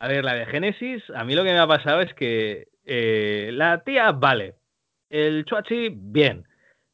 A 0.00 0.08
ver, 0.08 0.24
la 0.24 0.34
de 0.34 0.46
Genesis, 0.46 1.02
a 1.14 1.24
mí 1.24 1.34
lo 1.34 1.44
que 1.44 1.52
me 1.52 1.58
ha 1.58 1.66
pasado 1.66 2.02
es 2.02 2.12
que 2.14 2.68
eh, 2.84 3.50
la 3.52 3.82
tía, 3.82 4.12
vale. 4.12 4.56
El 5.08 5.44
Chuachi, 5.44 5.88
bien. 5.92 6.46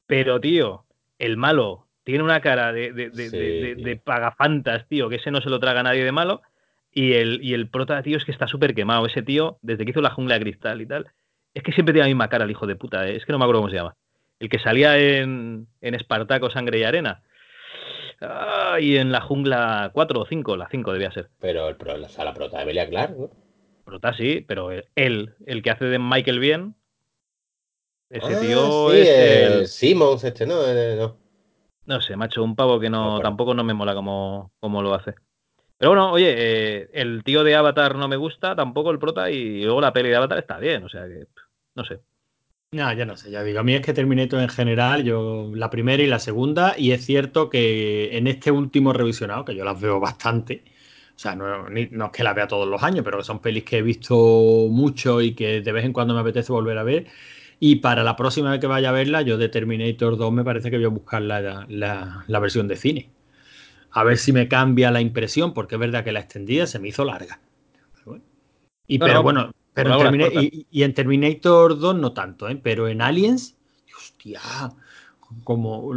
Pero, 0.06 0.40
tío, 0.40 0.86
el 1.18 1.36
malo 1.36 1.88
tiene 2.04 2.22
una 2.22 2.40
cara 2.40 2.72
de, 2.72 2.92
de, 2.92 4.00
pagafantas, 4.02 4.86
tío, 4.88 5.08
que 5.08 5.16
ese 5.16 5.30
no 5.30 5.40
se 5.40 5.50
lo 5.50 5.58
traga 5.58 5.82
nadie 5.82 6.04
de 6.04 6.12
malo. 6.12 6.42
Y 6.92 7.14
el, 7.14 7.42
y 7.42 7.54
el 7.54 7.68
prota, 7.68 8.02
tío, 8.02 8.16
es 8.16 8.24
que 8.24 8.32
está 8.32 8.46
súper 8.46 8.74
quemado. 8.74 9.06
Ese 9.06 9.22
tío, 9.22 9.58
desde 9.62 9.84
que 9.84 9.90
hizo 9.90 10.00
la 10.00 10.10
jungla 10.10 10.34
de 10.34 10.42
cristal 10.42 10.80
y 10.80 10.86
tal, 10.86 11.10
es 11.52 11.62
que 11.64 11.72
siempre 11.72 11.92
tiene 11.92 12.04
la 12.04 12.14
misma 12.14 12.28
cara 12.28 12.44
el 12.44 12.50
hijo 12.52 12.66
de 12.66 12.76
puta. 12.76 13.08
¿eh? 13.08 13.16
Es 13.16 13.24
que 13.24 13.32
no 13.32 13.38
me 13.38 13.44
acuerdo 13.44 13.62
cómo 13.62 13.70
se 13.70 13.76
llama 13.76 13.96
el 14.38 14.48
que 14.48 14.58
salía 14.58 14.98
en, 14.98 15.68
en 15.80 15.94
Espartaco, 15.94 16.50
Sangre 16.50 16.78
y 16.78 16.84
Arena. 16.84 17.22
y 18.80 18.96
en 18.96 19.12
la 19.12 19.20
jungla 19.20 19.90
4 19.92 20.20
o 20.20 20.26
5, 20.26 20.56
la 20.56 20.68
5 20.70 20.92
debía 20.92 21.12
ser. 21.12 21.30
Pero 21.40 21.68
el 21.68 21.76
o 21.76 22.08
sea, 22.08 22.24
la 22.24 22.34
prota 22.34 22.58
de 22.58 22.64
Belia 22.64 22.88
Clark, 22.88 23.16
¿no? 23.16 23.30
Prota 23.84 24.14
sí, 24.14 24.44
pero 24.46 24.70
él, 24.70 25.34
el 25.46 25.62
que 25.62 25.70
hace 25.70 25.84
de 25.84 25.98
Michael 25.98 26.38
Bien, 26.38 26.74
ese 28.14 28.34
ah, 28.34 28.40
tío 28.40 28.92
es 28.92 29.08
el... 29.08 29.66
Simmons, 29.66 30.22
este, 30.24 30.46
¿no? 30.46 30.64
Eh, 30.66 30.96
¿no? 30.96 31.16
No 31.86 32.00
sé, 32.00 32.16
macho, 32.16 32.42
un 32.42 32.54
pavo 32.54 32.78
que 32.78 32.88
no, 32.88 33.20
tampoco 33.20 33.54
no 33.54 33.64
me 33.64 33.74
mola 33.74 33.94
como, 33.94 34.52
como 34.60 34.82
lo 34.82 34.94
hace. 34.94 35.14
Pero 35.76 35.90
bueno, 35.90 36.12
oye, 36.12 36.34
eh, 36.36 36.90
el 36.92 37.24
tío 37.24 37.42
de 37.44 37.56
Avatar 37.56 37.96
no 37.96 38.08
me 38.08 38.16
gusta, 38.16 38.54
tampoco 38.54 38.90
el 38.90 38.98
prota, 38.98 39.30
y 39.30 39.64
luego 39.64 39.80
la 39.80 39.92
peli 39.92 40.08
de 40.10 40.16
Avatar 40.16 40.38
está 40.38 40.58
bien, 40.58 40.84
o 40.84 40.88
sea 40.88 41.06
que, 41.06 41.26
no 41.74 41.84
sé. 41.84 42.00
No, 42.74 42.92
ya 42.92 43.06
no 43.06 43.16
sé, 43.16 43.30
ya 43.30 43.44
digo, 43.44 43.60
a 43.60 43.62
mí 43.62 43.72
es 43.74 43.82
que 43.82 43.92
Terminator 43.92 44.40
en 44.40 44.48
general, 44.48 45.04
yo 45.04 45.48
la 45.54 45.70
primera 45.70 46.02
y 46.02 46.08
la 46.08 46.18
segunda, 46.18 46.74
y 46.76 46.90
es 46.90 47.04
cierto 47.06 47.48
que 47.48 48.16
en 48.16 48.26
este 48.26 48.50
último 48.50 48.92
revisionado, 48.92 49.44
que 49.44 49.54
yo 49.54 49.64
las 49.64 49.80
veo 49.80 50.00
bastante, 50.00 50.64
o 51.14 51.18
sea, 51.18 51.36
no, 51.36 51.68
es 51.68 51.88
que 52.12 52.24
las 52.24 52.34
vea 52.34 52.48
todos 52.48 52.66
los 52.66 52.82
años, 52.82 53.04
pero 53.04 53.18
que 53.18 53.24
son 53.24 53.38
pelis 53.38 53.62
que 53.62 53.78
he 53.78 53.82
visto 53.82 54.16
mucho 54.70 55.22
y 55.22 55.34
que 55.34 55.60
de 55.60 55.72
vez 55.72 55.84
en 55.84 55.92
cuando 55.92 56.14
me 56.14 56.20
apetece 56.20 56.52
volver 56.52 56.76
a 56.76 56.82
ver. 56.82 57.06
Y 57.60 57.76
para 57.76 58.02
la 58.02 58.16
próxima 58.16 58.50
vez 58.50 58.58
que 58.60 58.66
vaya 58.66 58.88
a 58.88 58.92
verla, 58.92 59.22
yo 59.22 59.38
de 59.38 59.48
Terminator 59.48 60.16
2 60.16 60.32
me 60.32 60.42
parece 60.42 60.68
que 60.68 60.76
voy 60.78 60.86
a 60.86 60.88
buscar 60.88 61.22
la, 61.22 61.66
la, 61.68 62.40
versión 62.40 62.66
de 62.66 62.74
cine. 62.74 63.10
A 63.92 64.02
ver 64.02 64.18
si 64.18 64.32
me 64.32 64.48
cambia 64.48 64.90
la 64.90 65.00
impresión, 65.00 65.54
porque 65.54 65.76
es 65.76 65.80
verdad 65.80 66.02
que 66.02 66.10
la 66.10 66.18
extendida 66.18 66.66
se 66.66 66.80
me 66.80 66.88
hizo 66.88 67.04
larga. 67.04 67.38
Y 68.88 68.98
pero 68.98 69.22
bueno, 69.22 69.52
pero 69.74 69.98
y, 70.70 70.82
en 70.82 70.94
Terminator 70.94 71.78
2 71.78 71.96
no 71.96 72.12
tanto, 72.12 72.48
¿eh? 72.48 72.58
pero 72.62 72.88
en 72.88 73.02
Aliens, 73.02 73.56
hostia, 73.96 74.40
como 75.42 75.90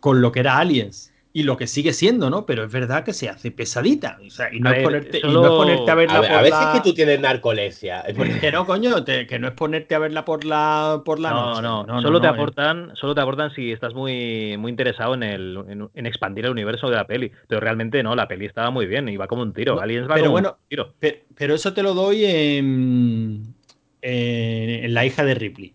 con 0.00 0.20
lo 0.20 0.30
que 0.30 0.40
era 0.40 0.58
Aliens 0.58 1.13
y 1.36 1.42
lo 1.42 1.56
que 1.56 1.66
sigue 1.66 1.92
siendo, 1.92 2.30
¿no? 2.30 2.46
Pero 2.46 2.62
es 2.62 2.70
verdad 2.70 3.02
que 3.02 3.12
se 3.12 3.28
hace 3.28 3.50
pesadita. 3.50 4.18
O 4.24 4.30
sea, 4.30 4.54
y, 4.54 4.60
no 4.60 4.70
es 4.70 4.84
ponerte, 4.84 5.20
a 5.20 5.94
verla 5.96 6.18
a 6.18 6.42
ver, 6.42 6.52
si 6.52 6.62
es 6.62 6.68
que 6.74 6.80
tú 6.80 6.94
tienes 6.94 7.18
narcolepsia. 7.18 8.04
Que 8.40 8.52
no, 8.52 8.64
coño, 8.64 9.04
que 9.04 9.38
no 9.40 9.48
es 9.48 9.54
ponerte 9.54 9.96
a 9.96 9.98
verla 9.98 10.24
por 10.24 10.44
la, 10.44 11.02
por 11.04 11.18
la 11.18 11.30
no, 11.30 11.60
No, 11.60 11.84
no, 11.84 12.00
solo 12.02 12.20
te 12.20 12.28
eh. 12.28 12.30
aportan, 12.30 12.92
solo 12.94 13.16
te 13.16 13.20
aportan 13.20 13.50
si 13.52 13.72
estás 13.72 13.94
muy, 13.94 14.56
muy 14.58 14.70
interesado 14.70 15.14
en, 15.14 15.24
el, 15.24 15.90
en, 15.92 16.06
expandir 16.06 16.44
el 16.44 16.52
universo 16.52 16.88
de 16.88 16.94
la 16.94 17.06
peli. 17.08 17.32
Pero 17.48 17.60
realmente 17.60 18.00
no, 18.04 18.14
la 18.14 18.28
peli 18.28 18.46
estaba 18.46 18.70
muy 18.70 18.86
bien, 18.86 19.08
iba 19.08 19.26
como 19.26 19.42
un 19.42 19.52
tiro. 19.52 19.80
Aliens 19.80 20.08
va 20.08 20.14
pero 20.14 20.26
como 20.26 20.32
bueno, 20.34 20.50
un 20.50 20.68
tiro. 20.68 20.94
Pero, 21.00 21.54
eso 21.56 21.72
te 21.72 21.82
lo 21.82 21.94
doy 21.94 22.26
en, 22.26 23.56
en 24.02 24.94
la 24.94 25.04
hija 25.04 25.24
de 25.24 25.34
Ripley 25.34 25.74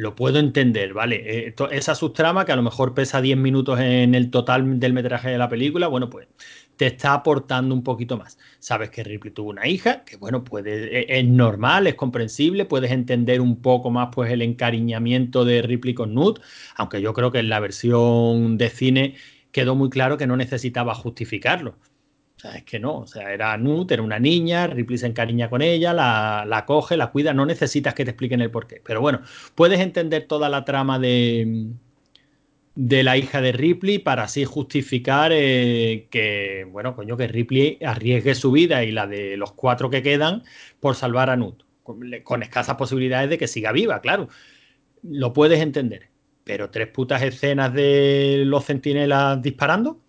lo 0.00 0.16
puedo 0.16 0.38
entender, 0.38 0.94
¿vale? 0.94 1.48
Eh, 1.48 1.54
esa 1.72 1.94
subtrama 1.94 2.46
que 2.46 2.52
a 2.52 2.56
lo 2.56 2.62
mejor 2.62 2.94
pesa 2.94 3.20
10 3.20 3.36
minutos 3.36 3.78
en 3.80 4.14
el 4.14 4.30
total 4.30 4.80
del 4.80 4.94
metraje 4.94 5.28
de 5.28 5.36
la 5.38 5.50
película, 5.50 5.88
bueno, 5.88 6.08
pues 6.08 6.26
te 6.76 6.86
está 6.86 7.12
aportando 7.12 7.74
un 7.74 7.84
poquito 7.84 8.16
más. 8.16 8.38
Sabes 8.60 8.88
que 8.88 9.04
Ripley 9.04 9.34
tuvo 9.34 9.50
una 9.50 9.68
hija, 9.68 10.02
que 10.04 10.16
bueno, 10.16 10.42
puede, 10.42 11.00
e, 11.00 11.18
es 11.20 11.26
normal, 11.26 11.86
es 11.86 11.96
comprensible, 11.96 12.64
puedes 12.64 12.90
entender 12.90 13.42
un 13.42 13.60
poco 13.60 13.90
más 13.90 14.08
pues 14.12 14.30
el 14.32 14.40
encariñamiento 14.40 15.44
de 15.44 15.60
Ripley 15.60 15.92
con 15.92 16.14
Nut, 16.14 16.40
aunque 16.76 17.02
yo 17.02 17.12
creo 17.12 17.30
que 17.30 17.40
en 17.40 17.50
la 17.50 17.60
versión 17.60 18.56
de 18.56 18.70
cine 18.70 19.16
quedó 19.52 19.74
muy 19.74 19.90
claro 19.90 20.16
que 20.16 20.26
no 20.26 20.36
necesitaba 20.38 20.94
justificarlo. 20.94 21.76
O 22.40 22.42
sea, 22.42 22.56
es 22.56 22.64
que 22.64 22.80
no, 22.80 23.00
o 23.00 23.06
sea, 23.06 23.34
era 23.34 23.54
Nut, 23.58 23.92
era 23.92 24.02
una 24.02 24.18
niña, 24.18 24.66
Ripley 24.66 24.96
se 24.96 25.06
encariña 25.06 25.50
con 25.50 25.60
ella, 25.60 25.92
la, 25.92 26.46
la 26.46 26.64
coge, 26.64 26.96
la 26.96 27.10
cuida, 27.10 27.34
no 27.34 27.44
necesitas 27.44 27.92
que 27.92 28.04
te 28.04 28.12
expliquen 28.12 28.40
el 28.40 28.50
porqué. 28.50 28.80
Pero 28.82 29.02
bueno, 29.02 29.20
puedes 29.54 29.78
entender 29.78 30.26
toda 30.26 30.48
la 30.48 30.64
trama 30.64 30.98
de, 30.98 31.74
de 32.74 33.02
la 33.02 33.18
hija 33.18 33.42
de 33.42 33.52
Ripley 33.52 33.98
para 33.98 34.22
así 34.22 34.46
justificar 34.46 35.32
eh, 35.34 36.08
que, 36.10 36.66
bueno, 36.70 36.96
coño, 36.96 37.14
que 37.18 37.28
Ripley 37.28 37.78
arriesgue 37.84 38.34
su 38.34 38.52
vida 38.52 38.84
y 38.84 38.90
la 38.90 39.06
de 39.06 39.36
los 39.36 39.52
cuatro 39.52 39.90
que 39.90 40.02
quedan 40.02 40.42
por 40.80 40.94
salvar 40.94 41.28
a 41.28 41.36
Nut, 41.36 41.64
con, 41.82 42.42
escasas 42.42 42.76
posibilidades 42.76 43.28
de 43.28 43.36
que 43.36 43.48
siga 43.48 43.70
viva, 43.72 44.00
claro. 44.00 44.28
Lo 45.02 45.34
puedes 45.34 45.60
entender. 45.60 46.08
Pero 46.44 46.70
tres 46.70 46.88
putas 46.88 47.20
escenas 47.20 47.74
de 47.74 48.44
los 48.46 48.64
centinelas 48.64 49.42
disparando. 49.42 50.00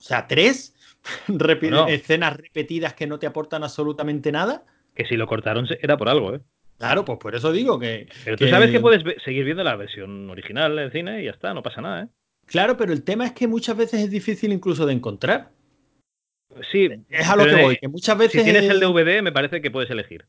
O 0.00 0.02
sea, 0.02 0.26
tres 0.26 0.74
escenas 1.88 2.36
repetidas 2.36 2.94
que 2.94 3.06
no 3.06 3.18
te 3.18 3.26
aportan 3.26 3.62
absolutamente 3.62 4.32
nada. 4.32 4.64
Que 4.94 5.04
si 5.04 5.16
lo 5.16 5.26
cortaron 5.26 5.66
era 5.80 5.96
por 5.96 6.08
algo, 6.08 6.34
¿eh? 6.34 6.40
Claro, 6.78 7.04
pues 7.04 7.18
por 7.18 7.34
eso 7.34 7.52
digo 7.52 7.78
que. 7.78 8.08
Pero 8.24 8.38
tú 8.38 8.48
sabes 8.48 8.70
que 8.70 8.80
puedes 8.80 9.04
seguir 9.22 9.44
viendo 9.44 9.62
la 9.62 9.76
versión 9.76 10.30
original 10.30 10.78
en 10.78 10.90
cine 10.90 11.20
y 11.20 11.26
ya 11.26 11.32
está, 11.32 11.52
no 11.52 11.62
pasa 11.62 11.82
nada, 11.82 12.04
¿eh? 12.04 12.08
Claro, 12.46 12.76
pero 12.76 12.92
el 12.92 13.04
tema 13.04 13.26
es 13.26 13.32
que 13.32 13.46
muchas 13.46 13.76
veces 13.76 14.00
es 14.00 14.10
difícil 14.10 14.52
incluso 14.52 14.86
de 14.86 14.94
encontrar. 14.94 15.50
Sí. 16.72 16.88
Es 17.08 17.28
a 17.28 17.36
lo 17.36 17.44
que 17.44 17.62
voy, 17.62 17.76
que 17.76 17.88
muchas 17.88 18.16
veces. 18.16 18.42
Si 18.42 18.50
tienes 18.50 18.68
el 18.68 18.80
DVD, 18.80 19.22
me 19.22 19.30
parece 19.30 19.60
que 19.60 19.70
puedes 19.70 19.90
elegir. 19.90 20.26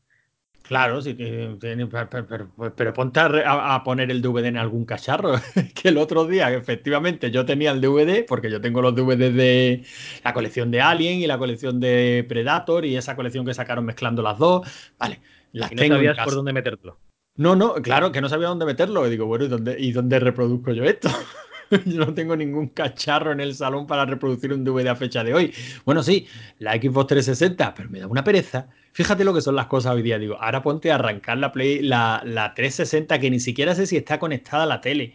Claro, 0.62 1.02
sí, 1.02 1.14
pero, 1.14 2.94
ponte 2.94 3.20
a, 3.20 3.82
poner 3.84 4.10
el 4.10 4.22
DVD 4.22 4.46
en 4.46 4.56
algún 4.56 4.84
cacharro. 4.84 5.34
que 5.74 5.88
el 5.88 5.98
otro 5.98 6.24
día, 6.24 6.52
efectivamente, 6.52 7.30
yo 7.30 7.44
tenía 7.44 7.72
el 7.72 7.80
DVD, 7.80 8.24
porque 8.26 8.50
yo 8.50 8.60
tengo 8.60 8.80
los 8.80 8.94
DVDs 8.94 9.34
de 9.34 9.84
la 10.24 10.32
colección 10.32 10.70
de 10.70 10.80
Alien 10.80 11.20
y 11.20 11.26
la 11.26 11.38
colección 11.38 11.80
de 11.80 12.24
Predator 12.28 12.84
y 12.84 12.96
esa 12.96 13.16
colección 13.16 13.44
que 13.44 13.54
sacaron 13.54 13.84
mezclando 13.84 14.22
las 14.22 14.38
dos. 14.38 14.66
Vale, 14.98 15.20
las 15.52 15.72
y 15.72 15.74
no 15.74 15.96
sabías 15.96 16.18
por 16.24 16.34
dónde 16.34 16.52
meterlo. 16.52 16.98
No, 17.34 17.56
no, 17.56 17.74
claro 17.74 18.12
que 18.12 18.20
no 18.20 18.28
sabía 18.28 18.48
dónde 18.48 18.66
meterlo. 18.66 19.06
Y 19.06 19.10
digo, 19.10 19.26
bueno, 19.26 19.44
¿y 19.44 19.48
dónde, 19.48 19.76
¿y 19.78 19.92
dónde 19.92 20.20
reproduzco 20.20 20.72
yo 20.72 20.84
esto? 20.84 21.08
yo 21.86 22.04
no 22.04 22.14
tengo 22.14 22.36
ningún 22.36 22.68
cacharro 22.68 23.32
en 23.32 23.40
el 23.40 23.54
salón 23.54 23.86
para 23.86 24.04
reproducir 24.04 24.52
un 24.52 24.64
DVD 24.64 24.88
a 24.88 24.96
fecha 24.96 25.24
de 25.24 25.34
hoy. 25.34 25.54
Bueno, 25.84 26.02
sí, 26.02 26.26
la 26.58 26.74
Xbox 26.74 27.08
360, 27.08 27.74
pero 27.74 27.90
me 27.90 28.00
da 28.00 28.06
una 28.06 28.24
pereza. 28.24 28.68
Fíjate 28.92 29.24
lo 29.24 29.32
que 29.32 29.40
son 29.40 29.56
las 29.56 29.66
cosas 29.66 29.94
hoy 29.94 30.02
día. 30.02 30.18
Digo, 30.18 30.36
ahora 30.40 30.62
ponte 30.62 30.90
a 30.90 30.96
arrancar 30.96 31.38
la 31.38 31.52
Play, 31.52 31.80
la, 31.80 32.22
la 32.24 32.54
360, 32.54 33.18
que 33.18 33.30
ni 33.30 33.40
siquiera 33.40 33.74
sé 33.74 33.86
si 33.86 33.96
está 33.96 34.18
conectada 34.18 34.64
a 34.64 34.66
la 34.66 34.80
tele, 34.80 35.14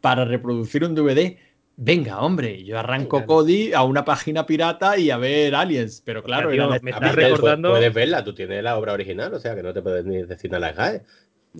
para 0.00 0.24
reproducir 0.24 0.84
un 0.84 0.94
DVD. 0.94 1.36
Venga, 1.78 2.20
hombre, 2.20 2.64
yo 2.64 2.78
arranco 2.78 3.26
Cody 3.26 3.74
a 3.74 3.82
una 3.82 4.02
página 4.02 4.46
pirata 4.46 4.96
y 4.96 5.10
a 5.10 5.18
ver 5.18 5.54
Aliens, 5.54 6.00
pero 6.02 6.22
claro, 6.22 6.48
me 6.48 6.90
estás 6.90 7.14
recordando. 7.14 7.70
Puedes 7.70 7.92
verla, 7.92 8.24
tú 8.24 8.34
tienes 8.34 8.62
la 8.62 8.78
obra 8.78 8.94
original, 8.94 9.34
o 9.34 9.38
sea 9.38 9.54
que 9.54 9.62
no 9.62 9.74
te 9.74 9.82
puedes 9.82 10.06
ni 10.06 10.22
decir 10.22 10.50
nada 10.50 10.72
GAE. 10.72 11.02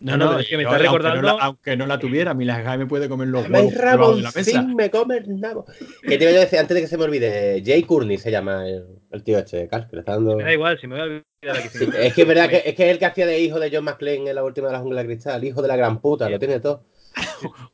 No, 0.01 0.17
no, 0.17 0.39
es 0.39 0.49
que 0.49 0.57
me 0.57 0.65
está 0.65 0.79
recordando. 0.79 1.41
Aunque 1.41 1.77
no, 1.77 1.87
la, 1.87 1.99
tuviera, 1.99 2.35
mi 2.35 2.45
las 2.45 2.79
me 2.79 2.87
puede 2.87 3.09
comer 3.09 3.29
los 3.29 3.49
huevos 3.49 4.17
de 4.17 4.23
la 4.23 4.33
mesa. 4.35 4.63
me 4.63 4.91
come 4.91 5.21
nabo. 5.27 5.67
¿Qué 6.03 6.19
te 6.19 6.25
iba 6.25 6.33
a 6.33 6.41
decir 6.41 6.59
antes 6.59 6.75
de 6.75 6.81
que 6.83 6.87
se 6.87 6.97
me 6.97 7.05
olvide? 7.05 7.63
Jay 7.65 7.83
Courtney 7.83 8.19
se 8.19 8.31
llama 8.31 8.67
el, 8.67 9.23
tío 9.25 9.39
este, 9.39 9.69
Cal, 9.69 9.89
que 9.89 9.97
le 9.97 10.01
está 10.01 10.13
dando. 10.13 10.37
Me 10.37 10.45
da 10.45 10.53
igual, 10.53 10.79
si 10.79 10.87
me 10.87 10.95
voy 10.95 11.01
a 11.01 11.05
olvidar 11.05 11.57
aquí. 11.65 11.69
es 12.01 12.15
que 12.15 12.23
es 12.23 12.29
verdad 12.29 12.49
que 12.49 12.57
es 12.67 12.75
que 12.75 12.91
el 12.91 12.99
que 12.99 13.07
hacía 13.07 13.27
de 13.27 13.41
hijo 13.41 13.59
de 13.59 13.71
John 13.73 13.85
McClane 13.85 14.29
en 14.29 14.35
la 14.35 14.45
última 14.45 14.69
de 14.69 14.75
la 14.75 14.81
jungla 14.81 15.03
de 15.03 15.07
cristal, 15.07 15.45
hijo 15.45 15.63
de 15.63 15.69
la 15.69 15.77
gran 15.77 16.01
puta, 16.01 16.29
lo 16.29 16.39
tiene 16.39 16.61
todo. 16.61 16.85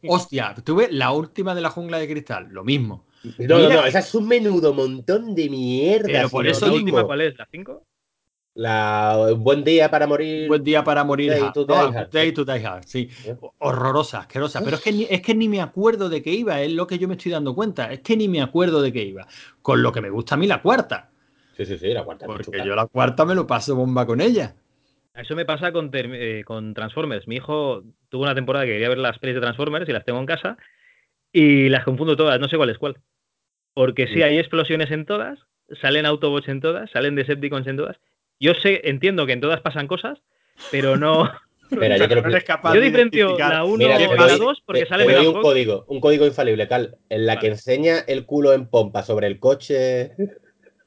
Hostia, 0.06 0.54
tuve 0.64 0.88
la 0.90 1.10
última 1.12 1.54
de 1.54 1.60
la 1.60 1.70
jungla 1.70 1.98
de 1.98 2.08
cristal, 2.08 2.48
lo 2.50 2.64
mismo. 2.64 3.06
No, 3.38 3.58
no, 3.58 3.68
no, 3.68 3.84
esa 3.86 4.00
es 4.00 4.14
un 4.14 4.26
menudo 4.26 4.74
montón 4.74 5.34
de 5.34 5.48
mierda. 5.48 6.06
Pero 6.06 6.28
por 6.28 6.46
eso 6.46 6.66
¿La 6.66 6.72
última 6.72 7.04
cuál 7.04 7.20
es? 7.20 7.38
¿La 7.38 7.46
5? 7.50 7.86
La, 8.54 9.32
buen 9.36 9.64
día 9.64 9.90
para 9.90 10.06
morir. 10.06 10.46
Buen 10.48 10.62
día 10.62 10.84
para 10.84 11.04
morir. 11.04 11.30
Day 11.30 11.40
hard. 11.40 11.52
to 11.54 11.66
No, 11.66 11.74
Die 11.90 11.98
Hard. 11.98 12.10
Day 12.10 12.32
to 12.32 12.44
Die 12.44 12.66
Hard, 12.66 12.84
sí. 12.84 13.08
¿Eh? 13.24 13.34
Horrorosa, 13.58 14.20
asquerosa. 14.20 14.62
Pero 14.62 14.76
es 14.76 14.82
que, 14.82 14.92
ni, 14.92 15.06
es 15.08 15.22
que 15.22 15.34
ni 15.34 15.48
me 15.48 15.60
acuerdo 15.62 16.08
de 16.10 16.22
qué 16.22 16.30
iba, 16.32 16.60
es 16.60 16.70
lo 16.72 16.86
que 16.86 16.98
yo 16.98 17.08
me 17.08 17.14
estoy 17.14 17.32
dando 17.32 17.54
cuenta. 17.54 17.90
Es 17.92 18.00
que 18.00 18.16
ni 18.16 18.28
me 18.28 18.42
acuerdo 18.42 18.82
de 18.82 18.92
qué 18.92 19.02
iba. 19.04 19.26
Con 19.62 19.82
lo 19.82 19.90
que 19.92 20.02
me 20.02 20.10
gusta 20.10 20.34
a 20.34 20.38
mí 20.38 20.46
la 20.46 20.60
cuarta. 20.60 21.10
Sí, 21.56 21.64
sí, 21.64 21.78
sí, 21.78 21.88
la 21.94 22.04
cuarta. 22.04 22.26
Porque 22.26 22.58
yo 22.64 22.74
la 22.74 22.86
cuarta 22.86 23.24
me 23.24 23.34
lo 23.34 23.46
paso 23.46 23.74
bomba 23.74 24.06
con 24.06 24.20
ella. 24.20 24.54
Eso 25.14 25.34
me 25.36 25.44
pasa 25.44 25.72
con, 25.72 25.90
eh, 25.92 26.42
con 26.44 26.74
Transformers. 26.74 27.28
Mi 27.28 27.36
hijo 27.36 27.82
tuvo 28.08 28.22
una 28.22 28.34
temporada 28.34 28.64
que 28.66 28.72
quería 28.72 28.88
ver 28.88 28.98
las 28.98 29.18
pelis 29.18 29.34
de 29.34 29.40
Transformers 29.42 29.88
y 29.88 29.92
las 29.92 30.04
tengo 30.04 30.18
en 30.18 30.26
casa 30.26 30.56
y 31.32 31.68
las 31.70 31.84
confundo 31.84 32.16
todas, 32.16 32.38
no 32.40 32.48
sé 32.48 32.56
cuál 32.56 32.70
es 32.70 32.78
cuál. 32.78 32.98
Porque 33.74 34.06
sí, 34.08 34.20
Mm. 34.20 34.22
hay 34.24 34.38
explosiones 34.38 34.90
en 34.90 35.06
todas, 35.06 35.38
salen 35.80 36.04
Autobots 36.06 36.48
en 36.48 36.60
todas, 36.60 36.90
salen 36.90 37.14
Decepticons 37.14 37.66
en 37.66 37.76
todas. 37.78 37.96
Yo 38.42 38.54
sé, 38.54 38.80
entiendo 38.84 39.24
que 39.24 39.32
en 39.34 39.40
todas 39.40 39.60
pasan 39.60 39.86
cosas, 39.86 40.18
pero 40.72 40.96
no. 40.96 41.30
Espera, 41.70 41.96
yo 41.96 42.06
No 42.08 42.74
Yo 42.74 42.80
diferencio 42.80 43.38
la 43.38 43.64
1 43.64 43.76
Mira, 43.78 43.96
de 43.96 44.08
te 44.08 44.16
la 44.16 44.26
doy- 44.26 44.38
2 44.40 44.62
porque 44.66 44.82
te- 44.82 44.88
sale 44.88 45.06
te 45.06 45.28
un 45.28 45.40
código, 45.40 45.84
un 45.86 46.00
código 46.00 46.26
infalible, 46.26 46.66
Cal, 46.66 46.98
en 47.08 47.24
la 47.24 47.38
que 47.38 47.46
enseña 47.46 48.00
el 48.00 48.26
culo 48.26 48.52
en 48.52 48.66
pompa 48.66 49.04
sobre 49.04 49.28
el 49.28 49.38
coche. 49.38 50.12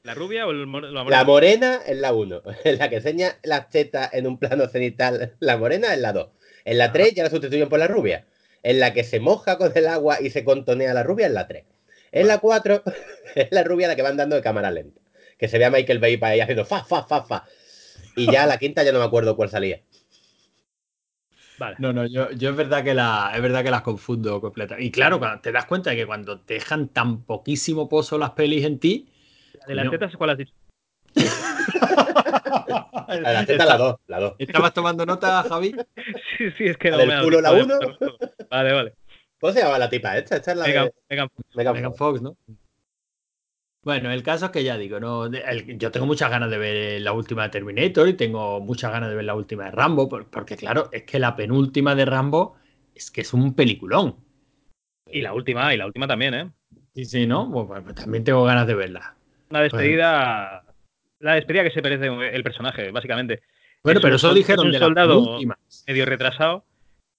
¿La 0.04 0.14
rubia 0.14 0.46
o 0.46 0.50
el, 0.50 0.70
la 0.70 0.90
La 0.92 1.02
morena? 1.02 1.24
morena 1.24 1.80
es 1.86 1.96
la 1.98 2.12
1. 2.12 2.42
En 2.64 2.78
la 2.78 2.90
que 2.90 2.96
enseña 2.96 3.38
las 3.42 3.70
tetas 3.70 4.12
en 4.12 4.26
un 4.26 4.38
plano 4.38 4.68
cenital, 4.68 5.32
la 5.40 5.56
morena 5.56 5.94
es 5.94 5.98
la 6.00 6.12
2. 6.12 6.28
En 6.66 6.76
la 6.78 6.92
3 6.92 7.14
ya 7.14 7.24
la 7.24 7.30
sustituyen 7.30 7.70
por 7.70 7.78
la 7.78 7.88
rubia. 7.88 8.26
En 8.62 8.78
la 8.78 8.92
que 8.92 9.02
se 9.02 9.18
moja 9.18 9.56
con 9.58 9.72
el 9.74 9.88
agua 9.88 10.18
y 10.20 10.28
se 10.30 10.44
contonea 10.44 10.92
la 10.94 11.02
rubia 11.02 11.26
es 11.26 11.32
la 11.32 11.48
3. 11.48 11.64
En 12.12 12.28
la 12.28 12.38
4 12.38 12.82
es 13.34 13.48
la 13.50 13.64
rubia 13.64 13.88
la 13.88 13.96
que 13.96 14.02
van 14.02 14.16
dando 14.18 14.36
de 14.36 14.42
cámara 14.42 14.70
lenta. 14.70 15.00
Que 15.38 15.48
se 15.48 15.58
ve 15.58 15.64
a 15.66 15.70
Michael 15.70 15.98
Bay 15.98 16.18
ahí 16.22 16.40
haciendo 16.40 16.64
fa, 16.64 16.82
fa, 16.84 17.02
fa, 17.04 17.22
fa. 17.22 17.44
Y 18.14 18.30
ya 18.30 18.46
la 18.46 18.58
quinta 18.58 18.82
ya 18.82 18.92
no 18.92 18.98
me 18.98 19.04
acuerdo 19.04 19.36
cuál 19.36 19.50
salía. 19.50 19.80
Vale. 21.58 21.76
No, 21.78 21.92
no, 21.92 22.06
yo, 22.06 22.30
yo 22.32 22.50
es 22.50 22.56
verdad 22.56 22.84
que 22.84 22.92
la, 22.94 23.32
es 23.34 23.40
verdad 23.40 23.64
que 23.64 23.70
las 23.70 23.82
confundo 23.82 24.40
completamente. 24.40 24.86
Y 24.86 24.90
claro, 24.90 25.20
te 25.42 25.52
das 25.52 25.64
cuenta 25.66 25.90
de 25.90 25.96
que 25.96 26.06
cuando 26.06 26.40
te 26.40 26.54
dejan 26.54 26.88
tan 26.88 27.22
poquísimo 27.22 27.88
pozo 27.88 28.18
las 28.18 28.30
pelis 28.32 28.64
en 28.64 28.78
ti. 28.78 29.08
¿De 29.66 29.74
las 29.74 29.86
No. 29.86 29.90
tetas 29.90 30.14
cuál 30.16 30.30
has 30.30 30.38
dicho? 30.38 30.52
A 33.08 33.14
la 33.20 33.46
teta 33.46 33.64
la 33.64 33.76
2, 33.78 33.96
la 34.06 34.20
2. 34.20 34.34
¿Estabas 34.38 34.74
tomando 34.74 35.06
nota, 35.06 35.42
Javi? 35.44 35.74
Sí, 36.38 36.50
sí, 36.58 36.64
es 36.64 36.76
que 36.76 36.90
¿La 36.90 36.98
no 37.06 37.12
del 37.12 37.22
culo, 37.24 37.40
la 37.40 37.50
tiempo 37.54 37.72
de 37.72 37.78
uno? 37.78 37.88
buscarlo 37.88 38.18
todo. 38.18 38.46
Vale, 38.50 38.72
vale. 38.72 38.94
¿Cómo 39.40 39.52
se 39.54 39.60
llama 39.62 39.78
la 39.78 39.88
tipa 39.88 40.16
esta? 40.18 40.36
Esta 40.36 40.52
es 40.52 40.58
la 40.58 40.66
Megan, 40.66 40.84
de 40.86 40.92
Megan 41.08 41.28
Megan 41.54 41.74
Megan 41.74 41.94
Fox. 41.94 42.20
Fox, 42.20 42.22
¿no? 42.22 42.36
Bueno, 43.86 44.10
el 44.10 44.24
caso 44.24 44.46
es 44.46 44.50
que 44.50 44.64
ya 44.64 44.76
digo, 44.76 44.98
no, 44.98 45.26
el- 45.26 45.78
yo 45.78 45.92
tengo 45.92 46.06
muchas 46.06 46.28
ganas 46.28 46.50
de 46.50 46.58
ver 46.58 47.00
la 47.02 47.12
última 47.12 47.44
de 47.44 47.50
Terminator 47.50 48.08
y 48.08 48.14
tengo 48.14 48.58
muchas 48.58 48.90
ganas 48.90 49.10
de 49.10 49.14
ver 49.14 49.24
la 49.24 49.36
última 49.36 49.66
de 49.66 49.70
Rambo, 49.70 50.08
por- 50.08 50.26
porque 50.26 50.56
claro, 50.56 50.88
es 50.90 51.04
que 51.04 51.20
la 51.20 51.36
penúltima 51.36 51.94
de 51.94 52.04
Rambo 52.04 52.56
es 52.96 53.12
que 53.12 53.20
es 53.20 53.32
un 53.32 53.54
peliculón. 53.54 54.16
Y 55.08 55.20
la 55.20 55.32
última, 55.32 55.72
y 55.72 55.76
la 55.76 55.86
última 55.86 56.08
también, 56.08 56.34
¿eh? 56.34 56.50
Sí, 56.96 57.04
sí, 57.04 57.26
¿no? 57.28 57.48
Pues, 57.48 57.80
pues 57.84 57.94
también 57.94 58.24
tengo 58.24 58.42
ganas 58.42 58.66
de 58.66 58.74
verla. 58.74 59.14
Una 59.50 59.60
despedida. 59.60 60.64
La 61.20 61.34
despedida 61.34 61.62
que 61.62 61.70
se 61.70 61.80
merece 61.80 62.06
el 62.34 62.42
personaje, 62.42 62.90
básicamente. 62.90 63.42
Bueno, 63.84 64.00
Es 64.00 64.02
pero 64.02 64.14
un 64.14 64.16
eso 64.16 64.34
dijeron 64.34 64.66
es 64.66 64.66
un 64.66 64.72
de 64.72 64.78
la 64.80 64.86
soldado-. 64.86 65.38
Medio 65.86 66.06
retrasado. 66.06 66.64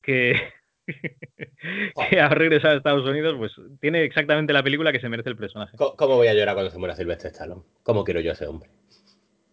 Que. 0.01 0.51
que 2.09 2.19
ha 2.19 2.29
regresado 2.29 2.73
a 2.73 2.77
Estados 2.77 3.05
Unidos, 3.05 3.35
pues 3.37 3.53
tiene 3.79 4.03
exactamente 4.03 4.53
la 4.53 4.63
película 4.63 4.91
que 4.91 4.99
se 4.99 5.09
merece 5.09 5.29
el 5.29 5.37
personaje. 5.37 5.77
¿Cómo 5.77 6.15
voy 6.15 6.27
a 6.27 6.33
llorar 6.33 6.55
cuando 6.55 6.71
se 6.71 6.77
muera 6.77 6.95
Silvestre 6.95 7.29
Stallone? 7.29 7.63
¿Cómo 7.83 8.03
quiero 8.03 8.21
yo 8.21 8.31
a 8.31 8.33
ese 8.33 8.47
hombre? 8.47 8.69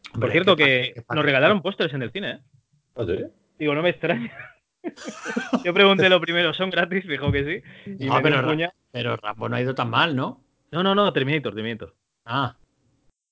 Por 0.07 0.15
Hombre, 0.15 0.33
cierto, 0.33 0.57
que 0.57 0.95
nos 1.13 1.25
regalaron 1.25 1.61
pósters 1.61 1.93
en 1.93 2.03
el 2.03 2.13
cine, 2.13 2.31
¿eh? 2.31 2.39
¿No, 2.97 3.05
tú? 3.05 3.33
Digo, 3.59 3.75
no 3.75 3.83
me 3.83 3.91
extraña. 3.91 4.33
Yo 5.65 5.75
pregunté 5.75 6.09
lo 6.09 6.21
primero, 6.21 6.55
¿son 6.55 6.71
gratis? 6.71 7.07
Dijo 7.09 7.33
que 7.33 7.63
sí. 7.85 7.95
Y 7.99 8.07
No, 8.07 8.21
me 8.21 8.31
dio 8.31 8.43
pero 8.43 8.43
Ra-. 8.43 8.75
Pero 8.93 9.17
Rambo 9.17 9.49
no 9.49 9.57
ha 9.57 9.61
ido 9.61 9.75
tan 9.75 9.91
mal, 9.91 10.15
¿no? 10.15 10.45
No, 10.71 10.83
no, 10.83 10.95
no, 10.95 11.13
Terminator, 11.13 11.55
Terminator. 11.55 11.95
Ah, 12.25 12.57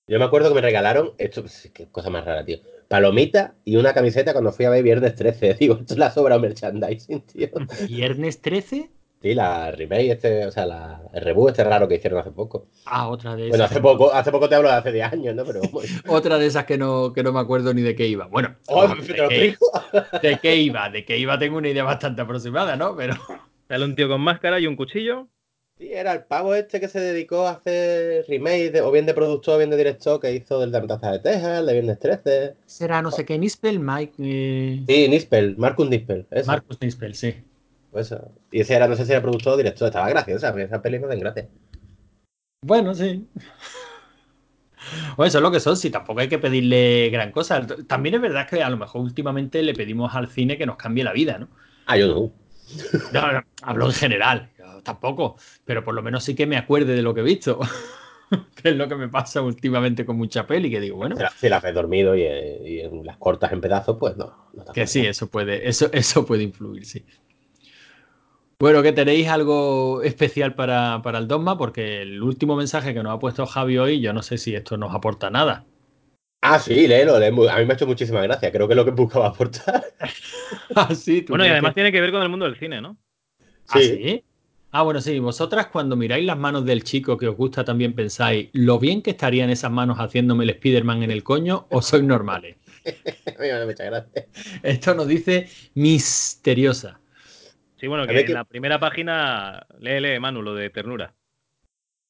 Yo 0.08 0.18
me 0.18 0.24
acuerdo 0.24 0.48
que 0.48 0.56
me 0.56 0.60
regalaron, 0.60 1.12
esto, 1.18 1.46
sí, 1.46 1.72
qué 1.72 1.90
cosa 1.90 2.10
más 2.10 2.24
rara, 2.24 2.44
tío. 2.44 2.58
Palomita 2.92 3.54
y 3.64 3.76
una 3.76 3.94
camiseta 3.94 4.32
cuando 4.32 4.52
fui 4.52 4.66
a 4.66 4.70
ver 4.70 4.82
Viernes 4.82 5.14
13. 5.14 5.54
Digo, 5.60 5.78
esto 5.80 5.94
es 5.94 5.98
la 5.98 6.10
sobra 6.10 6.38
merchandising, 6.38 7.22
tío. 7.22 7.48
viernes 7.88 8.42
13. 8.42 8.90
Sí, 9.22 9.34
la 9.34 9.70
remake, 9.70 10.10
este, 10.10 10.44
o 10.46 10.50
sea, 10.50 10.66
la, 10.66 11.00
el 11.14 11.22
reboot 11.22 11.52
este 11.52 11.64
raro 11.64 11.88
que 11.88 11.94
hicieron 11.94 12.18
hace 12.20 12.32
poco. 12.32 12.66
Ah, 12.84 13.08
otra 13.08 13.34
de 13.34 13.44
esas. 13.44 13.50
Bueno, 13.50 13.64
hace 13.64 13.80
poco, 13.80 14.12
hace 14.12 14.30
poco 14.30 14.46
te 14.46 14.56
hablo 14.56 14.68
de 14.68 14.74
hace 14.74 14.92
10 14.92 15.12
años, 15.12 15.34
¿no? 15.34 15.44
Pero. 15.44 15.60
Otra 16.08 16.36
de 16.38 16.46
esas 16.46 16.66
que 16.66 16.76
no, 16.76 17.14
que 17.14 17.22
no 17.22 17.32
me 17.32 17.40
acuerdo 17.40 17.72
ni 17.72 17.80
de 17.80 17.94
qué 17.94 18.08
iba. 18.08 18.26
Bueno, 18.26 18.56
Oh, 18.66 18.86
de, 18.88 18.96
qué, 19.06 19.56
de 20.20 20.38
qué 20.42 20.56
iba, 20.56 20.90
de 20.90 21.04
qué 21.06 21.16
iba 21.16 21.38
tengo 21.38 21.56
una 21.56 21.70
idea 21.70 21.84
bastante 21.84 22.20
aproximada, 22.20 22.76
¿no? 22.76 22.94
Pero 22.94 23.14
Sale 23.68 23.84
un 23.86 23.94
tío 23.94 24.08
con 24.08 24.20
máscara 24.20 24.60
y 24.60 24.66
un 24.66 24.76
cuchillo. 24.76 25.28
Sí, 25.82 25.88
era 25.92 26.12
el 26.12 26.22
pavo 26.22 26.54
este 26.54 26.78
que 26.78 26.86
se 26.86 27.00
dedicó 27.00 27.48
a 27.48 27.52
hacer 27.52 28.24
remake, 28.28 28.70
de- 28.70 28.82
o 28.82 28.92
bien 28.92 29.04
de 29.04 29.14
productor 29.14 29.56
o 29.56 29.58
bien 29.58 29.70
de 29.70 29.76
director, 29.76 30.20
que 30.20 30.32
hizo 30.32 30.60
del 30.60 30.70
de 30.70 30.80
Matanza 30.80 31.10
de 31.10 31.18
Texas, 31.18 31.58
el 31.58 31.66
de 31.66 31.72
Viernes 31.72 31.98
13. 31.98 32.54
será 32.66 33.02
no 33.02 33.10
sé 33.10 33.24
qué 33.24 33.36
Nispel, 33.36 33.80
Mike. 33.80 34.12
eh, 34.20 34.84
Sí, 34.86 35.08
Nispel, 35.08 35.56
Marcus 35.56 35.88
Nispel. 35.88 36.24
Eso, 36.30 36.46
Marcus 36.46 36.78
Nispel, 36.80 37.16
sí. 37.16 37.34
eso. 37.94 38.30
Y 38.52 38.60
ese 38.60 38.74
era, 38.74 38.86
no 38.86 38.94
sé 38.94 39.04
si 39.04 39.10
era 39.10 39.20
productor 39.22 39.54
o 39.54 39.56
director, 39.56 39.88
estaba 39.88 40.08
graciosa, 40.08 40.54
esa 40.62 40.80
peli 40.80 41.00
me 41.00 41.16
gracia. 41.16 41.48
Bueno, 42.64 42.94
sí. 42.94 43.26
O 45.16 45.24
eso 45.24 45.38
es 45.38 45.42
lo 45.42 45.50
que 45.50 45.58
son, 45.58 45.76
si 45.76 45.90
tampoco 45.90 46.20
hay 46.20 46.28
que 46.28 46.38
pedirle 46.38 47.10
gran 47.10 47.32
cosa. 47.32 47.66
También 47.88 48.14
es 48.14 48.20
verdad 48.20 48.48
que 48.48 48.62
a 48.62 48.70
lo 48.70 48.76
mejor 48.76 49.00
últimamente 49.02 49.60
le 49.64 49.74
pedimos 49.74 50.14
al 50.14 50.28
cine 50.28 50.56
que 50.56 50.66
nos 50.66 50.76
cambie 50.76 51.02
la 51.02 51.12
vida, 51.12 51.38
¿no? 51.38 51.48
Ah, 51.86 51.96
yo 51.96 52.06
no. 52.06 52.32
No, 53.12 53.32
no, 53.32 53.44
hablo 53.62 53.86
en 53.86 53.92
general, 53.92 54.48
tampoco, 54.82 55.36
pero 55.64 55.84
por 55.84 55.94
lo 55.94 56.02
menos 56.02 56.24
sí 56.24 56.34
que 56.34 56.46
me 56.46 56.56
acuerde 56.56 56.94
de 56.94 57.02
lo 57.02 57.14
que 57.14 57.20
he 57.20 57.24
visto. 57.24 57.60
que 58.56 58.70
es 58.70 58.76
lo 58.76 58.88
que 58.88 58.96
me 58.96 59.08
pasa 59.08 59.42
últimamente 59.42 60.04
con 60.06 60.16
mucha 60.16 60.46
peli, 60.46 60.70
que 60.70 60.80
digo, 60.80 60.96
bueno, 60.96 61.16
Si 61.16 61.22
la, 61.22 61.30
si 61.30 61.48
la 61.48 61.56
haces 61.58 61.74
dormido 61.74 62.16
y, 62.16 62.22
y 62.22 62.80
en 62.80 63.04
las 63.04 63.16
cortas 63.18 63.52
en 63.52 63.60
pedazos, 63.60 63.96
pues 63.98 64.16
no. 64.16 64.48
no 64.54 64.64
que 64.72 64.86
sí, 64.86 65.04
eso 65.06 65.28
puede, 65.28 65.68
eso, 65.68 65.90
eso 65.92 66.24
puede 66.26 66.42
influir, 66.44 66.84
sí. 66.86 67.04
Bueno, 68.58 68.82
que 68.82 68.92
tenéis 68.92 69.26
algo 69.28 70.02
especial 70.02 70.54
para, 70.54 71.00
para 71.02 71.18
el 71.18 71.26
dogma, 71.26 71.58
porque 71.58 72.00
el 72.02 72.22
último 72.22 72.54
mensaje 72.56 72.94
que 72.94 73.02
nos 73.02 73.12
ha 73.12 73.18
puesto 73.18 73.44
Javi 73.44 73.76
hoy, 73.78 74.00
yo 74.00 74.12
no 74.12 74.22
sé 74.22 74.38
si 74.38 74.54
esto 74.54 74.76
nos 74.76 74.94
aporta 74.94 75.30
nada. 75.30 75.64
Ah, 76.40 76.58
sí, 76.58 76.86
léelo, 76.88 77.18
léelo. 77.18 77.48
A 77.50 77.58
mí 77.58 77.64
me 77.64 77.72
ha 77.72 77.74
hecho 77.74 77.86
muchísima 77.86 78.20
gracia. 78.22 78.50
Creo 78.50 78.66
que 78.66 78.74
es 78.74 78.76
lo 78.76 78.84
que 78.84 78.90
buscaba 78.90 79.28
aportar. 79.28 79.84
Ah, 80.74 80.94
sí, 80.94 81.22
¿tú 81.22 81.32
Bueno, 81.32 81.44
y 81.46 81.48
además 81.48 81.70
que- 81.70 81.74
tiene 81.74 81.92
que 81.92 82.00
ver 82.00 82.12
con 82.12 82.22
el 82.22 82.28
mundo 82.28 82.44
del 82.46 82.58
cine, 82.58 82.80
¿no? 82.80 82.96
¿Ah, 83.68 83.78
Sí. 83.80 83.88
sí? 83.88 84.24
Ah, 84.74 84.82
bueno, 84.82 85.00
sí. 85.00 85.18
Vosotras 85.18 85.66
cuando 85.66 85.96
miráis 85.96 86.24
las 86.24 86.38
manos 86.38 86.64
del 86.64 86.82
chico 86.82 87.16
que 87.18 87.28
os 87.28 87.36
gusta 87.36 87.62
también 87.62 87.92
pensáis 87.94 88.48
lo 88.54 88.78
bien 88.78 89.02
que 89.02 89.10
estarían 89.10 89.50
esas 89.50 89.70
manos 89.70 89.98
haciéndome 89.98 90.44
el 90.44 90.50
Spider-Man 90.50 91.02
en 91.02 91.10
el 91.10 91.22
coño 91.22 91.66
o 91.70 91.82
sois 91.82 92.02
normales. 92.02 92.56
A 92.86 93.30
mí 93.30 93.34
me 93.38 93.52
ha 93.52 93.64
mucha 93.66 93.84
gracia. 93.84 94.26
Esto 94.62 94.94
nos 94.94 95.06
dice 95.06 95.48
misteriosa. 95.74 96.98
Sí, 97.78 97.86
bueno, 97.86 98.06
que 98.06 98.20
en 98.20 98.26
que- 98.26 98.32
la 98.32 98.44
primera 98.44 98.80
página, 98.80 99.66
lee, 99.78 100.00
lee, 100.00 100.18
Manu, 100.18 100.40
lo 100.42 100.54
de 100.54 100.70
ternura. 100.70 101.12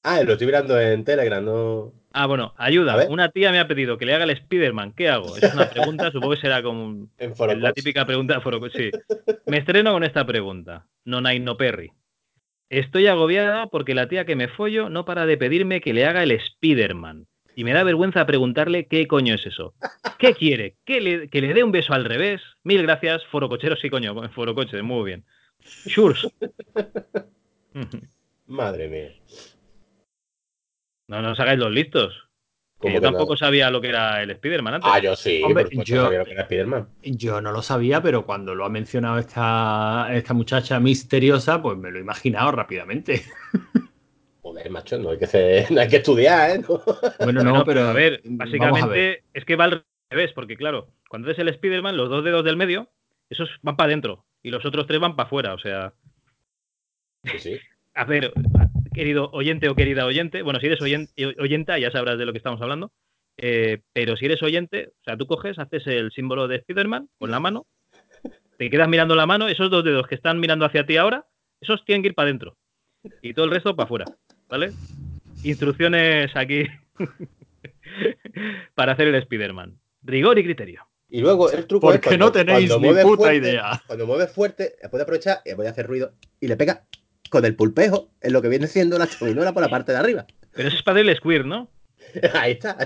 Ah, 0.04 0.22
lo 0.22 0.32
estoy 0.32 0.46
mirando 0.46 0.78
en 0.80 1.04
Telegram, 1.04 1.44
no. 1.44 1.92
Ah, 2.12 2.26
bueno, 2.26 2.54
ayuda. 2.58 3.06
Una 3.08 3.30
tía 3.30 3.50
me 3.52 3.58
ha 3.60 3.68
pedido 3.68 3.96
que 3.98 4.04
le 4.04 4.14
haga 4.14 4.24
el 4.24 4.30
Spider-Man. 4.30 4.92
¿Qué 4.92 5.08
hago? 5.08 5.36
Es 5.36 5.54
una 5.54 5.70
pregunta, 5.70 6.10
supongo 6.10 6.34
que 6.34 6.40
será 6.40 6.62
como 6.62 6.84
un- 6.84 7.10
En 7.18 7.34
Foro 7.34 7.54
la 7.54 7.72
típica 7.72 8.04
pregunta 8.06 8.34
de 8.34 8.40
Foro 8.40 8.60
Sí. 8.70 8.90
Me 9.46 9.58
estreno 9.58 9.92
con 9.92 10.04
esta 10.04 10.24
pregunta. 10.26 10.86
No 11.04 11.20
hay 11.26 11.40
no 11.40 11.56
Perry. 11.56 11.90
Estoy 12.72 13.06
agobiada 13.06 13.66
porque 13.66 13.94
la 13.94 14.08
tía 14.08 14.24
que 14.24 14.34
me 14.34 14.48
follo 14.48 14.88
no 14.88 15.04
para 15.04 15.26
de 15.26 15.36
pedirme 15.36 15.82
que 15.82 15.92
le 15.92 16.06
haga 16.06 16.22
el 16.22 16.30
Spider-Man. 16.30 17.26
Y 17.54 17.64
me 17.64 17.74
da 17.74 17.84
vergüenza 17.84 18.24
preguntarle 18.24 18.86
qué 18.86 19.06
coño 19.06 19.34
es 19.34 19.44
eso. 19.44 19.74
¿Qué 20.18 20.32
quiere? 20.32 20.78
¿Que 20.86 21.02
le, 21.02 21.28
que 21.28 21.42
le 21.42 21.52
dé 21.52 21.64
un 21.64 21.70
beso 21.70 21.92
al 21.92 22.06
revés? 22.06 22.40
Mil 22.62 22.80
gracias, 22.80 23.26
Foro 23.26 23.50
Cochero. 23.50 23.76
Sí, 23.76 23.90
coño, 23.90 24.14
Foro 24.30 24.54
Coche, 24.54 24.80
muy 24.80 25.04
bien. 25.04 25.26
Shurs. 25.84 26.26
Madre 28.46 28.88
mía. 28.88 29.12
No, 31.08 31.20
no 31.20 31.32
os 31.32 31.40
hagáis 31.40 31.58
los 31.58 31.70
listos. 31.70 32.26
Que 32.82 32.88
¿Cómo 32.88 32.94
yo 32.96 33.00
que 33.00 33.06
tampoco 33.06 33.34
no? 33.34 33.36
sabía 33.36 33.70
lo 33.70 33.80
que 33.80 33.90
era 33.90 34.20
el 34.24 34.30
Spider-Man 34.32 34.74
antes. 34.74 34.90
Ah, 34.92 34.98
yo 34.98 35.14
sí, 35.14 35.40
Hombre, 35.44 35.62
por 35.64 35.70
supuesto, 35.70 35.94
yo- 35.94 36.02
sabía 36.02 36.18
lo 36.18 36.24
que 36.24 36.32
era 36.32 36.44
Spiderman. 36.44 36.88
Yo 37.04 37.40
no 37.40 37.52
lo 37.52 37.62
sabía, 37.62 38.02
pero 38.02 38.26
cuando 38.26 38.56
lo 38.56 38.64
ha 38.64 38.68
mencionado 38.68 39.18
esta, 39.18 40.08
esta 40.10 40.34
muchacha 40.34 40.80
misteriosa, 40.80 41.62
pues 41.62 41.78
me 41.78 41.92
lo 41.92 41.98
he 41.98 42.00
imaginado 42.02 42.50
rápidamente. 42.50 43.22
Joder, 44.42 44.68
macho, 44.70 44.98
no 44.98 45.10
hay 45.10 45.18
que, 45.18 45.26
ser- 45.28 45.70
no 45.70 45.80
hay 45.80 45.86
que 45.88 45.96
estudiar, 45.98 46.50
¿eh? 46.50 46.58
No. 46.68 46.82
Bueno, 47.20 47.44
no, 47.44 47.64
pero 47.64 47.82
a 47.82 47.92
ver, 47.92 48.14
a 48.14 48.20
básicamente 48.24 48.88
ver. 48.88 49.22
es 49.32 49.44
que 49.44 49.54
va 49.54 49.64
al 49.66 49.84
revés, 50.10 50.32
porque 50.32 50.56
claro, 50.56 50.88
cuando 51.08 51.30
es 51.30 51.38
el 51.38 51.48
Spider-Man, 51.50 51.96
los 51.96 52.10
dos 52.10 52.24
dedos 52.24 52.44
del 52.44 52.56
medio, 52.56 52.90
esos 53.30 53.48
van 53.62 53.76
para 53.76 53.86
adentro 53.86 54.26
y 54.42 54.50
los 54.50 54.64
otros 54.66 54.88
tres 54.88 54.98
van 54.98 55.14
para 55.14 55.28
afuera. 55.28 55.54
O 55.54 55.58
sea, 55.58 55.94
Sí, 57.24 57.38
sí. 57.38 57.60
a 57.94 58.04
ver, 58.04 58.32
querido 58.92 59.30
oyente 59.32 59.68
o 59.68 59.74
querida 59.74 60.04
oyente, 60.06 60.42
bueno, 60.42 60.60
si 60.60 60.66
eres 60.66 60.80
oyen- 60.80 61.08
oyenta 61.38 61.78
ya 61.78 61.90
sabrás 61.90 62.18
de 62.18 62.26
lo 62.26 62.32
que 62.32 62.38
estamos 62.38 62.60
hablando. 62.60 62.92
Eh, 63.38 63.80
pero 63.92 64.16
si 64.16 64.26
eres 64.26 64.42
oyente, 64.42 64.88
o 65.00 65.04
sea, 65.04 65.16
tú 65.16 65.26
coges, 65.26 65.58
haces 65.58 65.86
el 65.86 66.12
símbolo 66.12 66.48
de 66.48 66.60
Spiderman 66.60 67.08
con 67.18 67.30
la 67.30 67.40
mano, 67.40 67.66
te 68.58 68.68
quedas 68.70 68.88
mirando 68.88 69.14
la 69.16 69.26
mano, 69.26 69.48
esos 69.48 69.70
dos 69.70 69.82
dedos 69.84 70.06
que 70.06 70.14
están 70.14 70.38
mirando 70.38 70.64
hacia 70.66 70.84
ti 70.86 70.96
ahora, 70.98 71.26
esos 71.60 71.84
tienen 71.84 72.02
que 72.02 72.08
ir 72.08 72.14
para 72.14 72.28
adentro. 72.28 72.56
Y 73.22 73.32
todo 73.34 73.46
el 73.46 73.50
resto 73.50 73.74
para 73.74 73.84
afuera, 73.86 74.04
¿vale? 74.48 74.70
Instrucciones 75.42 76.30
aquí 76.36 76.64
para 78.74 78.92
hacer 78.92 79.08
el 79.08 79.22
Spiderman. 79.22 79.78
Rigor 80.02 80.38
y 80.38 80.44
criterio. 80.44 80.86
Y 81.08 81.20
luego 81.20 81.50
el 81.50 81.66
truco 81.66 81.88
Porque 81.90 82.10
es 82.10 82.18
no 82.18 82.32
tenéis 82.32 82.70
cuando 82.70 82.88
ni 82.94 83.02
puta 83.02 83.16
fuerte, 83.24 83.36
idea. 83.36 83.82
Cuando 83.86 84.06
mueves 84.06 84.32
fuerte, 84.32 84.74
puede 84.90 85.02
aprovechar 85.02 85.38
y 85.44 85.54
puede 85.54 85.68
hacer 85.68 85.86
ruido 85.86 86.12
y 86.40 86.48
le 86.48 86.56
pega 86.56 86.86
con 87.32 87.46
el 87.46 87.56
pulpejo 87.56 88.10
en 88.20 88.34
lo 88.34 88.42
que 88.42 88.50
viene 88.50 88.66
siendo 88.66 88.98
la 88.98 89.06
chominola 89.06 89.54
por 89.54 89.62
la 89.62 89.70
parte 89.70 89.90
de 89.90 89.96
arriba. 89.96 90.26
Pero 90.52 90.68
eso 90.68 90.76
es 90.76 90.82
para 90.82 91.00
el 91.00 91.16
squirt, 91.16 91.46
¿no? 91.46 91.70
Ahí 92.34 92.52
está. 92.52 92.76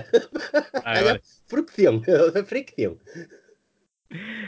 Vale, 0.85 1.03
vale. 1.03 1.21
Fricción, 1.47 2.01
de 2.33 2.43
fricción. 2.45 2.97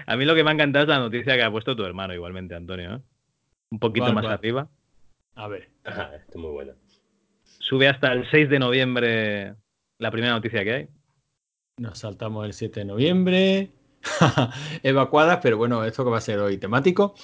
A 0.06 0.16
mí 0.16 0.24
lo 0.24 0.36
que 0.36 0.44
me 0.46 0.52
ha 0.52 0.54
encantado 0.54 0.84
es 0.84 0.90
la 0.90 1.00
noticia 1.00 1.36
que 1.36 1.44
ha 1.44 1.52
puesto 1.52 1.76
tu 1.76 1.84
hermano, 1.84 2.14
igualmente, 2.14 2.56
Antonio. 2.56 2.96
¿eh? 2.96 3.02
Un 3.72 3.80
poquito 3.80 4.06
¿Cuál, 4.06 4.16
más 4.16 4.26
arriba. 4.28 4.70
A 5.36 5.50
ver. 5.50 5.68
Ajá, 5.84 6.16
esto 6.16 6.32
es 6.32 6.38
muy 6.38 6.52
bueno. 6.52 6.72
Sube 7.44 7.90
hasta 7.90 8.14
el 8.14 8.26
6 8.32 8.50
de 8.50 8.60
noviembre 8.60 9.56
la 9.98 10.12
primera 10.12 10.32
noticia 10.32 10.64
que 10.64 10.74
hay. 10.74 10.88
Nos 11.76 12.00
saltamos 12.00 12.46
el 12.46 12.54
7 12.54 12.80
de 12.80 12.86
noviembre. 12.86 13.70
Evacuadas, 14.84 15.40
pero 15.42 15.58
bueno, 15.58 15.84
esto 15.84 16.04
que 16.04 16.12
va 16.12 16.18
a 16.18 16.22
ser 16.22 16.40
hoy 16.40 16.58
temático. 16.58 17.16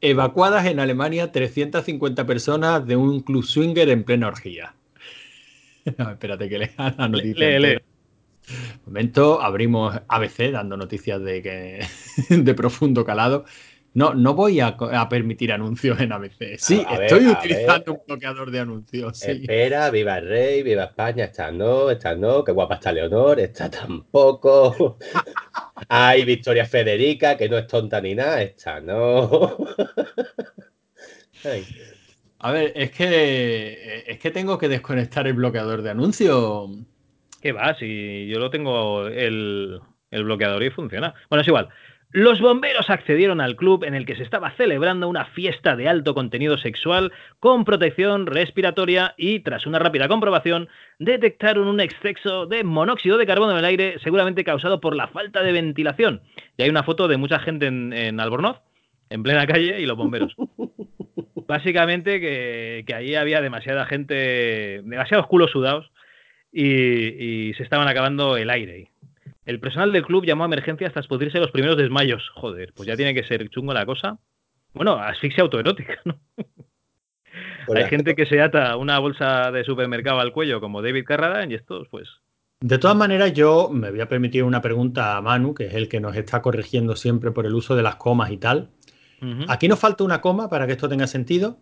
Evacuadas 0.00 0.66
en 0.66 0.80
Alemania 0.80 1.30
350 1.32 2.26
personas 2.26 2.86
de 2.86 2.96
un 2.96 3.20
club 3.20 3.44
swinger 3.44 3.88
en 3.88 4.04
plena 4.04 4.28
orgía. 4.28 4.74
No, 5.98 6.12
espérate 6.12 6.48
que 6.48 6.58
lea 6.60 6.94
la 6.96 7.08
noticia. 7.08 7.82
Momento, 8.86 9.42
abrimos 9.42 10.00
ABC 10.08 10.52
dando 10.52 10.76
noticias 10.76 11.20
de 11.20 11.42
que 11.42 11.86
de 12.36 12.54
profundo 12.54 13.04
calado. 13.04 13.44
No, 13.94 14.14
no 14.14 14.32
voy 14.34 14.60
a, 14.60 14.76
permitir 15.10 15.52
anuncios 15.52 16.00
en 16.00 16.12
ABC. 16.12 16.56
Sí, 16.56 16.82
A 16.88 16.94
estoy 16.94 17.26
utilizando 17.26 17.92
un 17.92 18.00
bloqueador 18.06 18.50
de 18.50 18.60
anuncios. 18.60 19.18
sí. 19.18 19.30
Espera, 19.42 19.90
viva 19.90 20.16
el 20.18 20.28
rey, 20.28 20.62
viva 20.62 20.84
España, 20.84 21.24
esta 21.24 21.50
no, 21.52 21.90
esta 21.90 22.14
no, 22.14 22.42
qué 22.42 22.52
guapa 22.52 22.76
está 22.76 22.90
Leonor, 22.90 23.38
esta 23.38 23.70
tampoco. 23.70 24.98
Ay, 25.88 26.24
Victoria 26.24 26.64
Federica, 26.64 27.36
que 27.36 27.48
no 27.50 27.58
es 27.58 27.66
tonta 27.66 28.00
ni 28.00 28.14
nada, 28.14 28.40
esta 28.42 28.80
no. 28.80 29.58
Ay, 31.44 31.66
A 32.38 32.52
ver, 32.52 32.72
es 32.74 32.92
que 32.92 34.04
es 34.06 34.18
que 34.18 34.30
tengo 34.30 34.56
que 34.56 34.68
desconectar 34.68 35.26
el 35.26 35.34
bloqueador 35.34 35.82
de 35.82 35.90
anuncios. 35.90 36.70
¿Qué 37.42 37.52
va? 37.52 37.74
Si 37.74 38.26
yo 38.26 38.38
lo 38.38 38.48
tengo 38.48 39.06
el, 39.08 39.80
el 40.10 40.24
bloqueador 40.24 40.62
y 40.62 40.70
funciona. 40.70 41.12
Bueno, 41.28 41.42
es 41.42 41.48
igual. 41.48 41.68
Los 42.14 42.40
bomberos 42.40 42.90
accedieron 42.90 43.40
al 43.40 43.56
club 43.56 43.84
en 43.84 43.94
el 43.94 44.04
que 44.04 44.16
se 44.16 44.22
estaba 44.22 44.50
celebrando 44.50 45.08
una 45.08 45.24
fiesta 45.24 45.76
de 45.76 45.88
alto 45.88 46.12
contenido 46.12 46.58
sexual 46.58 47.10
con 47.40 47.64
protección 47.64 48.26
respiratoria 48.26 49.14
y 49.16 49.40
tras 49.40 49.66
una 49.66 49.78
rápida 49.78 50.08
comprobación 50.08 50.68
detectaron 50.98 51.68
un 51.68 51.80
exceso 51.80 52.44
de 52.44 52.64
monóxido 52.64 53.16
de 53.16 53.24
carbono 53.24 53.52
en 53.52 53.58
el 53.58 53.64
aire 53.64 53.98
seguramente 54.04 54.44
causado 54.44 54.78
por 54.78 54.94
la 54.94 55.08
falta 55.08 55.42
de 55.42 55.52
ventilación. 55.52 56.20
Y 56.58 56.64
hay 56.64 56.68
una 56.68 56.82
foto 56.82 57.08
de 57.08 57.16
mucha 57.16 57.38
gente 57.38 57.64
en, 57.66 57.94
en 57.94 58.20
Albornoz, 58.20 58.60
en 59.08 59.22
plena 59.22 59.46
calle, 59.46 59.80
y 59.80 59.86
los 59.86 59.96
bomberos. 59.96 60.36
Básicamente 61.48 62.20
que, 62.20 62.84
que 62.86 62.94
ahí 62.94 63.14
había 63.14 63.40
demasiada 63.40 63.86
gente, 63.86 64.82
demasiados 64.84 65.28
culos 65.28 65.50
sudados 65.50 65.90
y, 66.52 67.48
y 67.48 67.54
se 67.54 67.62
estaban 67.62 67.88
acabando 67.88 68.36
el 68.36 68.50
aire. 68.50 68.91
El 69.44 69.60
personal 69.60 69.92
del 69.92 70.04
club 70.04 70.24
llamó 70.24 70.44
a 70.44 70.46
emergencias 70.46 70.92
tras 70.92 71.06
producirse 71.06 71.38
los 71.38 71.50
primeros 71.50 71.76
desmayos. 71.76 72.30
Joder, 72.34 72.72
pues 72.74 72.86
ya 72.86 72.96
tiene 72.96 73.14
que 73.14 73.24
ser 73.24 73.48
chungo 73.48 73.74
la 73.74 73.86
cosa. 73.86 74.18
Bueno, 74.72 74.94
asfixia 74.94 75.42
autoerótica, 75.42 76.00
¿no? 76.04 76.18
con 77.66 77.76
Hay 77.76 77.88
gente 77.88 78.14
que 78.14 78.26
se 78.26 78.40
ata 78.40 78.76
una 78.76 78.98
bolsa 78.98 79.50
de 79.50 79.64
supermercado 79.64 80.20
al 80.20 80.32
cuello 80.32 80.60
como 80.60 80.82
David 80.82 81.04
Carradine 81.04 81.52
y 81.52 81.56
estos, 81.56 81.88
pues... 81.88 82.08
De 82.60 82.78
todas 82.78 82.96
maneras, 82.96 83.32
yo 83.32 83.70
me 83.72 83.90
voy 83.90 84.00
a 84.00 84.08
permitir 84.08 84.44
una 84.44 84.62
pregunta 84.62 85.16
a 85.16 85.20
Manu, 85.20 85.52
que 85.52 85.66
es 85.66 85.74
el 85.74 85.88
que 85.88 85.98
nos 85.98 86.14
está 86.14 86.40
corrigiendo 86.42 86.94
siempre 86.94 87.32
por 87.32 87.44
el 87.44 87.54
uso 87.54 87.74
de 87.74 87.82
las 87.82 87.96
comas 87.96 88.30
y 88.30 88.36
tal. 88.36 88.70
Aquí 89.48 89.68
nos 89.68 89.78
falta 89.78 90.02
una 90.02 90.20
coma 90.20 90.48
para 90.48 90.66
que 90.66 90.72
esto 90.72 90.88
tenga 90.88 91.06
sentido. 91.06 91.58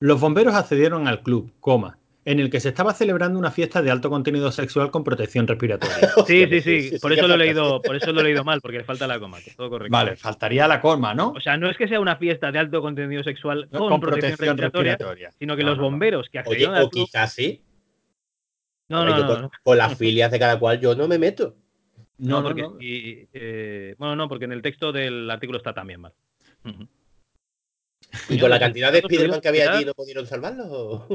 Los 0.00 0.20
bomberos 0.20 0.54
accedieron 0.54 1.08
al 1.08 1.22
club, 1.22 1.52
coma, 1.60 1.98
en 2.26 2.40
el 2.40 2.48
que 2.50 2.58
se 2.60 2.70
estaba 2.70 2.94
celebrando 2.94 3.38
una 3.38 3.50
fiesta 3.50 3.82
de 3.82 3.90
alto 3.90 4.08
contenido 4.08 4.50
sexual 4.50 4.90
con 4.90 5.04
protección 5.04 5.46
respiratoria. 5.46 5.96
Sí, 6.26 6.46
sí, 6.48 6.60
sí, 6.90 6.98
por 7.00 7.12
eso 7.12 7.28
lo 7.28 7.34
he 7.34 7.38
leído, 7.38 7.82
por 7.82 7.96
eso 7.96 8.12
lo 8.12 8.20
he 8.20 8.24
leído 8.24 8.44
mal, 8.44 8.60
porque 8.62 8.78
le 8.78 8.84
falta 8.84 9.06
la 9.06 9.18
coma, 9.20 9.40
que 9.42 9.50
es 9.50 9.56
todo 9.56 9.68
correcto. 9.68 9.92
Vale, 9.92 10.16
faltaría 10.16 10.66
la 10.66 10.80
coma, 10.80 11.14
¿no? 11.14 11.32
O 11.32 11.40
sea, 11.40 11.56
no 11.58 11.68
es 11.68 11.76
que 11.76 11.86
sea 11.86 12.00
una 12.00 12.16
fiesta 12.16 12.50
de 12.50 12.58
alto 12.58 12.80
contenido 12.80 13.22
sexual 13.22 13.68
con, 13.70 13.88
con 13.90 14.00
protección, 14.00 14.36
protección 14.36 14.56
respiratoria, 14.56 14.92
respiratoria. 14.92 15.30
sino 15.38 15.56
que 15.56 15.62
No, 15.64 15.68
los 15.70 15.76
no, 15.78 15.82
no. 15.84 15.90
bomberos 15.90 16.28
que 16.30 16.38
Oye, 16.38 16.46
accedieron 16.48 16.74
o 16.74 16.78
al 16.78 16.88
club... 16.90 17.04
quizás 17.06 17.32
sí. 17.32 17.62
No, 18.88 19.04
no, 19.04 19.18
no, 19.18 19.26
con, 19.26 19.42
no. 19.42 19.50
con 19.62 19.78
las 19.78 19.96
filias 19.98 20.30
de 20.30 20.38
cada 20.38 20.58
cual 20.58 20.80
yo 20.80 20.94
no 20.94 21.08
me 21.08 21.18
meto. 21.18 21.56
No, 22.18 22.42
porque 22.42 22.62
no. 22.62 22.76
y, 22.80 23.28
eh, 23.32 23.94
bueno, 23.98 24.14
no, 24.16 24.28
porque 24.28 24.44
en 24.44 24.52
el 24.52 24.62
texto 24.62 24.92
del 24.92 25.30
artículo 25.30 25.58
está 25.58 25.74
también 25.74 26.00
mal. 26.00 26.12
Ujú. 26.64 26.86
Y 28.28 28.38
con 28.38 28.50
la 28.50 28.58
cantidad 28.58 28.92
de 28.92 29.00
Spiderman 29.00 29.40
que 29.40 29.48
había 29.48 29.72
allí 29.72 29.84
no 29.84 29.94
pudieron 29.94 30.26
salvarlos. 30.26 30.66
o? 30.70 31.06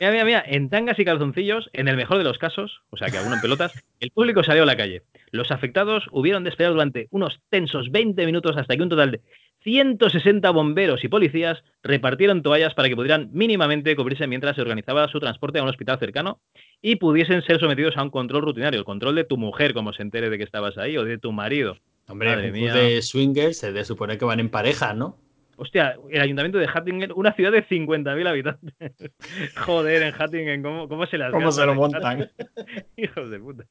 Mira, 0.00 0.12
mira, 0.12 0.24
mira, 0.24 0.44
en 0.46 0.68
tangas 0.70 0.98
y 0.98 1.04
calzoncillos, 1.04 1.70
en 1.72 1.88
el 1.88 1.96
mejor 1.96 2.18
de 2.18 2.24
los 2.24 2.38
casos, 2.38 2.82
o 2.90 2.96
sea 2.96 3.08
que 3.08 3.18
alguno 3.18 3.36
en 3.36 3.40
pelotas, 3.40 3.72
el 4.00 4.10
público 4.10 4.44
salió 4.44 4.62
a 4.62 4.66
la 4.66 4.76
calle. 4.76 5.02
Los 5.30 5.50
afectados 5.50 6.04
hubieron 6.12 6.44
de 6.44 6.50
esperar 6.50 6.72
durante 6.72 7.08
unos 7.10 7.40
tensos 7.50 7.90
20 7.90 8.24
minutos 8.26 8.56
hasta 8.56 8.76
que 8.76 8.82
un 8.82 8.88
total 8.88 9.12
de 9.12 9.20
160 9.64 10.48
bomberos 10.50 11.02
y 11.02 11.08
policías 11.08 11.64
repartieron 11.82 12.42
toallas 12.42 12.74
para 12.74 12.88
que 12.88 12.94
pudieran 12.94 13.30
mínimamente 13.32 13.96
cubrirse 13.96 14.28
mientras 14.28 14.54
se 14.54 14.62
organizaba 14.62 15.08
su 15.08 15.18
transporte 15.18 15.58
a 15.58 15.62
un 15.64 15.68
hospital 15.68 15.98
cercano 15.98 16.40
y 16.80 16.96
pudiesen 16.96 17.42
ser 17.42 17.58
sometidos 17.58 17.96
a 17.96 18.02
un 18.02 18.10
control 18.10 18.42
rutinario, 18.42 18.78
el 18.78 18.84
control 18.84 19.16
de 19.16 19.24
tu 19.24 19.36
mujer, 19.36 19.74
como 19.74 19.92
se 19.92 20.02
entere 20.02 20.30
de 20.30 20.38
que 20.38 20.44
estabas 20.44 20.78
ahí, 20.78 20.96
o 20.96 21.04
de 21.04 21.18
tu 21.18 21.32
marido. 21.32 21.78
Hombre, 22.06 22.36
Madre 22.36 22.52
mía. 22.52 22.72
de 22.74 23.02
swingers 23.02 23.58
se 23.58 23.68
debe 23.68 23.84
suponer 23.84 24.18
que 24.18 24.24
van 24.24 24.38
en 24.38 24.50
pareja, 24.50 24.94
¿no? 24.94 25.18
Hostia, 25.58 25.96
el 26.10 26.20
ayuntamiento 26.20 26.58
de 26.58 26.66
Hattingen, 26.66 27.12
una 27.14 27.32
ciudad 27.32 27.50
de 27.50 27.66
50.000 27.66 28.28
habitantes. 28.28 28.92
Joder, 29.56 30.02
en 30.02 30.14
Hattingen, 30.14 30.62
¿cómo, 30.62 30.88
cómo 30.88 31.06
se 31.06 31.16
las 31.16 31.32
¿Cómo 31.32 31.50
se 31.50 31.64
lo 31.64 31.74
montan? 31.74 32.30
Hijos 32.96 33.30
de 33.30 33.38
puta. 33.38 33.64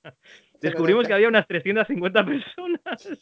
Descubrimos 0.62 1.08
que 1.08 1.14
había 1.14 1.28
unas 1.28 1.48
350 1.48 2.26
personas. 2.26 3.20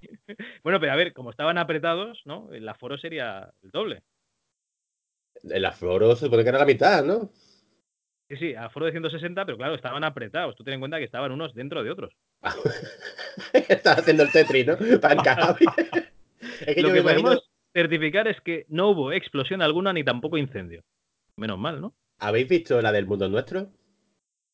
bueno, 0.64 0.80
pero 0.80 0.92
a 0.92 0.96
ver, 0.96 1.12
como 1.12 1.30
estaban 1.30 1.58
apretados, 1.58 2.22
¿no? 2.24 2.50
El 2.52 2.66
aforo 2.66 2.96
sería 2.96 3.52
el 3.62 3.70
doble. 3.70 4.02
El 5.42 5.64
afloro 5.64 6.16
se 6.16 6.26
supone 6.26 6.42
que 6.42 6.48
era 6.48 6.58
la 6.58 6.66
mitad, 6.66 7.04
¿no? 7.04 7.30
Sí, 8.30 8.36
sí, 8.36 8.54
aforo 8.54 8.86
de 8.86 8.92
160, 8.92 9.44
pero 9.44 9.58
claro, 9.58 9.74
estaban 9.74 10.04
apretados. 10.04 10.56
Tú 10.56 10.64
ten 10.64 10.74
en 10.74 10.80
cuenta 10.80 10.98
que 10.98 11.04
estaban 11.04 11.32
unos 11.32 11.54
dentro 11.54 11.82
de 11.82 11.90
otros. 11.90 12.14
Estás 13.52 13.98
haciendo 13.98 14.22
el 14.22 14.30
Tetris, 14.30 14.66
¿no? 14.66 14.76
Para 15.00 15.14
encajar. 15.14 15.56
Es 16.40 16.74
que 16.74 16.82
Lo 16.82 16.88
yo 16.88 16.94
que 16.94 17.02
me 17.02 17.10
imagino. 17.10 17.40
Certificar 17.72 18.28
es 18.28 18.40
que 18.40 18.66
no 18.68 18.90
hubo 18.90 19.12
explosión 19.12 19.62
alguna 19.62 19.92
ni 19.92 20.04
tampoco 20.04 20.36
incendio. 20.38 20.82
Menos 21.36 21.58
mal, 21.58 21.80
¿no? 21.80 21.94
¿Habéis 22.18 22.48
visto 22.48 22.80
la 22.82 22.92
del 22.92 23.06
mundo 23.06 23.28
nuestro? 23.28 23.70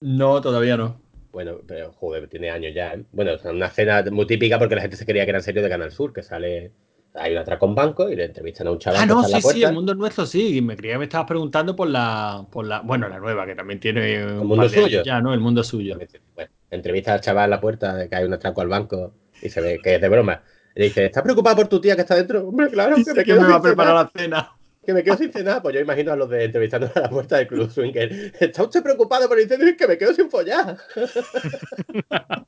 No, 0.01 0.41
todavía 0.41 0.77
no. 0.77 1.01
Bueno, 1.33 1.59
pero 1.67 1.93
joder, 1.93 2.29
tiene 2.29 2.51
años 2.51 2.73
ya. 2.75 2.95
¿eh? 2.95 3.05
Bueno, 3.13 3.33
es 3.33 3.45
una 3.45 3.67
escena 3.67 4.03
muy 4.11 4.27
típica 4.27 4.59
porque 4.59 4.75
la 4.77 4.83
gente 4.83 4.97
se 4.97 5.05
creía 5.05 5.25
que 5.25 5.31
era 5.31 5.39
en 5.39 5.45
serio 5.45 5.63
de 5.63 5.69
Canal 5.69 5.91
Sur, 5.91 6.13
que 6.13 6.23
sale. 6.23 6.73
Hay 7.15 7.33
un 7.33 7.39
atraco 7.39 7.67
en 7.67 7.75
banco 7.75 8.11
y 8.11 8.17
le 8.17 8.25
entrevistan 8.27 8.67
a 8.67 8.73
un 8.73 8.79
chaval 8.79 9.01
Ah, 9.01 9.07
que 9.07 9.09
no, 9.09 9.21
está 9.23 9.27
en 9.29 9.33
la 9.33 9.41
sí, 9.41 9.59
sí, 9.59 9.65
el 9.65 9.73
mundo 9.73 9.93
es 9.93 9.99
nuestro, 9.99 10.27
sí. 10.27 10.61
Me 10.61 10.77
creía 10.77 10.95
que 10.95 10.99
me 10.99 11.05
estabas 11.05 11.27
preguntando 11.27 11.75
por 11.75 11.89
la, 11.89 12.47
por 12.51 12.67
la, 12.67 12.81
bueno, 12.81 13.09
la 13.09 13.19
nueva, 13.19 13.47
que 13.47 13.55
también 13.55 13.81
tiene 13.81 14.25
un 14.39 14.47
mundo 14.47 14.69
suyo. 14.69 15.03
ya, 15.03 15.21
¿no? 15.21 15.33
El 15.33 15.41
mundo 15.41 15.65
suyo. 15.65 15.99
Bueno, 16.35 16.51
entrevista 16.71 17.15
al 17.15 17.23
chaval 17.23 17.45
en 17.45 17.51
la 17.51 17.61
puerta 17.61 17.95
de 17.95 18.09
que 18.09 18.17
hay 18.17 18.25
un 18.25 18.35
atraco 18.35 18.61
al 18.61 18.69
banco 18.69 19.15
y 19.43 19.49
se 19.49 19.61
ve 19.63 19.81
que 19.83 19.95
es 19.95 20.01
de 20.01 20.09
broma. 20.11 20.43
Y 20.77 20.81
le 20.81 20.85
dice, 20.89 21.07
¿estás 21.07 21.23
preocupado 21.23 21.57
por 21.57 21.69
tu 21.69 21.81
tía 21.81 21.97
que 21.97 22.03
está 22.03 22.17
dentro? 22.17 22.47
Hombre, 22.47 22.69
claro, 22.69 22.97
que 22.97 23.15
me 23.15 23.25
¿Quién 23.25 23.25
quedo 23.25 23.41
me 23.41 23.49
va 23.49 23.55
a 23.57 23.63
preparar 23.63 23.95
la 23.95 24.11
cena? 24.15 24.53
Que 24.85 24.93
me 24.93 25.03
quedo 25.03 25.17
sin 25.17 25.33
cenar. 25.33 25.63
Pues 25.63 25.75
yo 25.75 25.81
imagino 25.81 26.13
a 26.13 26.17
los 26.17 26.29
de 26.29 26.45
entrevistando 26.45 26.91
a 26.95 27.01
la 27.01 27.09
puerta 27.09 27.39
del 27.39 27.47
club 27.47 27.71
swinger. 27.71 28.35
¿Está 28.39 28.63
usted 28.63 28.83
preocupado 28.83 29.27
por 29.27 29.39
el 29.39 29.45
incendio? 29.45 29.69
Es 29.69 29.77
que 29.77 29.89
me 29.89 29.97
quedo 29.97 30.13
sin 30.15 30.31
follar. 30.31 30.77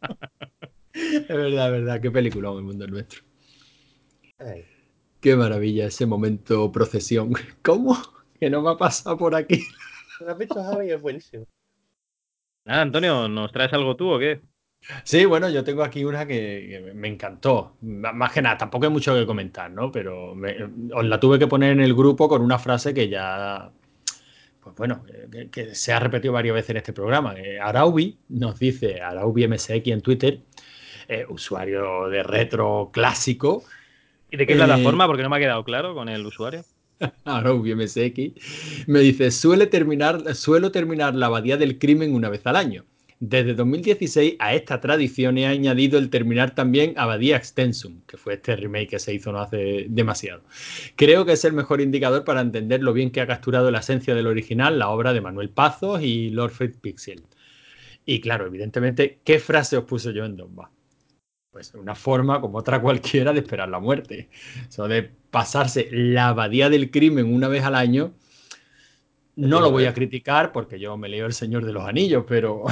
Es 0.92 1.28
verdad, 1.28 1.66
es 1.66 1.72
verdad. 1.72 2.00
Qué 2.00 2.10
película 2.10 2.50
el 2.50 2.62
mundo 2.62 2.84
es 2.84 2.90
nuestro. 2.90 3.22
Ay. 4.38 4.64
Qué 5.20 5.36
maravilla 5.36 5.86
ese 5.86 6.06
momento 6.06 6.72
procesión. 6.72 7.34
¿Cómo? 7.62 7.96
Que 8.40 8.50
no 8.50 8.62
me 8.62 8.70
ha 8.70 8.76
pasado 8.76 9.16
por 9.16 9.34
aquí. 9.36 9.64
¿Lo 10.18 10.32
has 10.32 10.38
visto, 10.38 10.60
Javi? 10.60 10.90
Es 10.90 11.00
buenísimo. 11.00 11.46
Nada, 12.64 12.82
Antonio, 12.82 13.28
¿nos 13.28 13.52
traes 13.52 13.72
algo 13.72 13.94
tú 13.94 14.10
o 14.10 14.18
qué? 14.18 14.40
Sí, 15.04 15.24
bueno, 15.26 15.48
yo 15.50 15.64
tengo 15.64 15.82
aquí 15.82 16.04
una 16.04 16.26
que, 16.26 16.66
que 16.86 16.94
me 16.94 17.08
encantó. 17.08 17.76
M- 17.82 18.12
Más 18.12 18.32
que 18.32 18.40
nada, 18.42 18.56
tampoco 18.58 18.86
hay 18.86 18.90
mucho 18.92 19.14
que 19.14 19.26
comentar, 19.26 19.70
¿no? 19.70 19.90
Pero 19.92 20.34
me- 20.34 20.56
os 20.94 21.04
la 21.04 21.20
tuve 21.20 21.38
que 21.38 21.46
poner 21.46 21.72
en 21.72 21.80
el 21.80 21.94
grupo 21.94 22.28
con 22.28 22.42
una 22.42 22.58
frase 22.58 22.94
que 22.94 23.08
ya, 23.08 23.70
pues 24.62 24.76
bueno, 24.76 25.04
que, 25.52 25.74
se 25.74 25.92
ha 25.92 26.00
repetido 26.00 26.32
varias 26.34 26.54
veces 26.54 26.70
en 26.70 26.76
este 26.78 26.92
programa. 26.92 27.34
Araubi 27.62 28.18
nos 28.30 28.58
dice, 28.58 29.00
Araubi 29.00 29.44
MSX 29.44 29.92
en 29.92 30.00
Twitter, 30.02 30.40
usuario 31.28 32.08
de 32.08 32.22
retro 32.22 32.90
clásico. 32.92 33.64
¿Y 34.30 34.36
de 34.36 34.46
qué 34.46 34.56
plataforma? 34.56 35.06
Porque 35.06 35.22
no 35.22 35.30
me 35.30 35.36
ha 35.36 35.40
quedado 35.40 35.64
claro 35.64 35.94
con 35.94 36.08
el 36.08 36.24
usuario. 36.26 36.64
Araubi 37.24 37.72
MSX. 37.72 38.34
Me 38.86 39.00
dice, 39.00 39.30
suele 39.30 39.66
terminar, 39.66 40.34
suelo 40.34 40.70
terminar 40.72 41.14
la 41.14 41.26
abadía 41.26 41.56
del 41.56 41.78
crimen 41.78 42.14
una 42.14 42.28
vez 42.28 42.46
al 42.46 42.56
año. 42.56 42.84
Desde 43.20 43.54
2016 43.54 44.36
a 44.38 44.54
esta 44.54 44.80
tradición 44.80 45.38
he 45.38 45.46
añadido 45.46 45.98
el 45.98 46.08
terminar 46.08 46.54
también 46.54 46.94
Abadía 46.96 47.36
Extensum, 47.36 48.00
que 48.06 48.16
fue 48.16 48.34
este 48.34 48.54
remake 48.54 48.90
que 48.90 48.98
se 49.00 49.12
hizo 49.12 49.32
no 49.32 49.40
hace 49.40 49.86
demasiado. 49.88 50.42
Creo 50.94 51.24
que 51.24 51.32
es 51.32 51.44
el 51.44 51.52
mejor 51.52 51.80
indicador 51.80 52.22
para 52.22 52.40
entender 52.40 52.80
lo 52.80 52.92
bien 52.92 53.10
que 53.10 53.20
ha 53.20 53.26
capturado 53.26 53.72
la 53.72 53.80
esencia 53.80 54.14
del 54.14 54.28
original 54.28 54.78
la 54.78 54.90
obra 54.90 55.12
de 55.12 55.20
Manuel 55.20 55.50
Pazos 55.50 56.00
y 56.00 56.30
Lord 56.30 56.52
Fred 56.52 56.74
Pixel. 56.80 57.24
Y 58.06 58.20
claro, 58.20 58.46
evidentemente, 58.46 59.18
¿qué 59.24 59.40
frase 59.40 59.76
os 59.76 59.84
puse 59.84 60.12
yo 60.12 60.24
en 60.24 60.36
Donbass? 60.36 60.70
Pues 61.50 61.74
una 61.74 61.96
forma 61.96 62.40
como 62.40 62.58
otra 62.58 62.80
cualquiera 62.80 63.32
de 63.32 63.40
esperar 63.40 63.68
la 63.68 63.80
muerte. 63.80 64.28
Eso 64.68 64.86
de 64.86 65.02
pasarse 65.02 65.88
la 65.90 66.28
abadía 66.28 66.70
del 66.70 66.92
crimen 66.92 67.34
una 67.34 67.48
vez 67.48 67.64
al 67.64 67.74
año, 67.74 68.14
no 69.34 69.60
lo 69.60 69.70
voy 69.70 69.86
a 69.86 69.94
criticar 69.94 70.52
porque 70.52 70.78
yo 70.78 70.96
me 70.96 71.08
leo 71.08 71.26
El 71.26 71.32
Señor 71.32 71.64
de 71.64 71.72
los 71.72 71.84
Anillos, 71.84 72.24
pero 72.26 72.64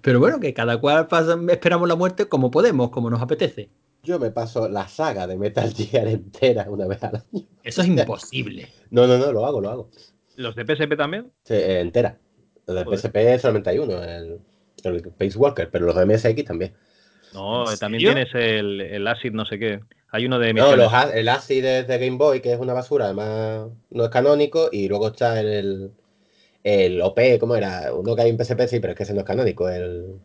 pero 0.00 0.20
bueno, 0.20 0.40
que 0.40 0.54
cada 0.54 0.78
cual 0.78 1.08
esperamos 1.48 1.88
la 1.88 1.96
muerte 1.96 2.26
como 2.28 2.50
podemos, 2.50 2.90
como 2.90 3.10
nos 3.10 3.22
apetece. 3.22 3.70
Yo 4.02 4.18
me 4.18 4.30
paso 4.30 4.68
la 4.68 4.86
saga 4.86 5.26
de 5.26 5.36
Metal 5.36 5.72
Gear 5.74 6.08
entera 6.08 6.66
una 6.68 6.86
vez 6.86 7.02
al 7.04 7.16
año. 7.16 7.46
Eso 7.62 7.82
es 7.82 7.88
imposible. 7.88 8.68
no, 8.90 9.06
no, 9.06 9.18
no, 9.18 9.32
lo 9.32 9.46
hago, 9.46 9.60
lo 9.60 9.70
hago. 9.70 9.90
¿Los 10.36 10.56
de 10.56 10.64
PSP 10.64 10.96
también? 10.96 11.32
Sí, 11.44 11.54
eh, 11.54 11.80
entera. 11.80 12.18
Los 12.66 12.76
de 12.76 12.96
PSP 12.96 13.40
solamente 13.40 13.70
hay 13.70 13.78
uno, 13.78 14.02
el, 14.02 14.40
el 14.82 15.02
Pace 15.12 15.38
Walker, 15.38 15.70
pero 15.70 15.86
los 15.86 15.96
de 15.96 16.06
MSX 16.06 16.44
también. 16.44 16.74
No, 17.32 17.64
también 17.78 18.00
tienes 18.02 18.34
el, 18.34 18.80
el, 18.80 19.06
Acid 19.06 19.32
no 19.32 19.44
sé 19.44 19.58
qué. 19.58 19.80
Hay 20.10 20.26
uno 20.26 20.38
de 20.38 20.54
No, 20.54 20.76
los, 20.76 20.92
el 21.12 21.28
Acid 21.28 21.64
es 21.64 21.88
de 21.88 21.98
Game 21.98 22.16
Boy, 22.16 22.40
que 22.40 22.52
es 22.52 22.60
una 22.60 22.72
basura, 22.72 23.06
además 23.06 23.70
no 23.90 24.04
es 24.04 24.10
canónico, 24.10 24.68
y 24.70 24.88
luego 24.88 25.08
está 25.08 25.40
el, 25.40 25.90
el 26.64 27.00
OP, 27.00 27.38
¿cómo 27.38 27.54
era? 27.54 27.94
Uno 27.94 28.16
que 28.16 28.22
hay 28.22 28.30
en 28.30 28.38
PSP, 28.42 28.66
sí, 28.66 28.80
pero 28.80 28.92
es 28.92 28.96
que 28.96 29.04
ese 29.04 29.14
no 29.14 29.20
es 29.20 29.26
canónico, 29.26 29.68
el 29.68 30.18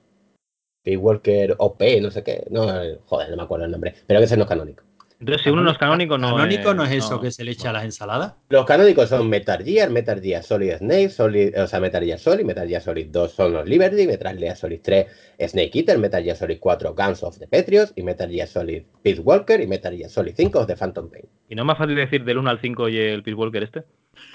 Walker 0.97 1.53
OP, 1.59 1.83
no 2.01 2.09
sé 2.09 2.23
qué. 2.23 2.47
No, 2.49 2.65
joder, 3.05 3.29
no 3.29 3.35
me 3.37 3.43
acuerdo 3.43 3.65
el 3.65 3.71
nombre, 3.71 3.93
pero 4.07 4.19
ese 4.21 4.35
no 4.37 4.43
es 4.43 4.49
canónico. 4.49 4.83
Entonces, 5.19 5.43
si 5.43 5.49
uno 5.49 5.61
no 5.61 5.71
es 5.71 5.77
canónico, 5.77 6.17
no 6.17 6.33
¿Canónico 6.33 6.73
no 6.73 6.85
es 6.85 6.91
eso 6.93 7.19
que 7.19 7.29
se 7.29 7.43
le 7.43 7.51
echa 7.51 7.71
a 7.71 7.73
las 7.73 7.83
ensaladas? 7.83 8.35
Los 8.47 8.65
canónicos 8.65 9.09
son 9.09 9.27
Metal 9.27 9.61
Gear, 9.61 9.89
Metal 9.89 10.21
Gear 10.21 10.41
Solid 10.41 10.77
Snake, 10.77 11.09
Solid, 11.09 11.61
o 11.61 11.67
sea, 11.67 11.81
Metal 11.81 12.01
Gear 12.01 12.17
Solid, 12.17 12.45
Metal 12.45 12.65
Gear 12.65 12.81
Solid 12.81 13.07
2 13.07 13.29
son 13.29 13.51
los 13.51 13.67
Liberty, 13.67 14.07
Metal 14.07 14.37
Gear 14.37 14.55
Solid 14.55 14.79
3 14.81 15.07
Snake 15.49 15.71
Eater, 15.73 15.97
Metal 15.97 16.23
Gear 16.23 16.37
Solid 16.37 16.57
4 16.57 16.95
Guns 16.95 17.21
of 17.21 17.37
the 17.37 17.47
Patriots 17.47 17.91
y 17.97 18.03
Metal 18.03 18.31
Gear 18.31 18.47
Solid 18.47 18.83
Peace 19.03 19.19
Walker 19.19 19.59
y 19.59 19.67
Metal 19.67 19.93
Gear 19.93 20.09
Solid 20.09 20.33
5 20.37 20.65
de 20.65 20.75
Phantom 20.77 21.09
Pain. 21.09 21.25
¿Y 21.49 21.55
no 21.55 21.63
es 21.63 21.65
más 21.65 21.77
fácil 21.77 21.95
decir 21.95 22.23
del 22.23 22.37
1 22.37 22.49
al 22.49 22.59
5 22.61 22.87
y 22.87 22.97
el 22.97 23.21
Peace 23.21 23.35
Walker 23.35 23.61
este? 23.61 23.83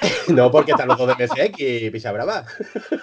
no, 0.29 0.51
porque 0.51 0.73
están 0.73 0.89
los 0.89 0.99
dos 0.99 1.09
de 1.09 1.27
MSX 1.27 1.59
y 1.59 1.91
Pisa 1.91 2.13
Brava. 2.13 2.47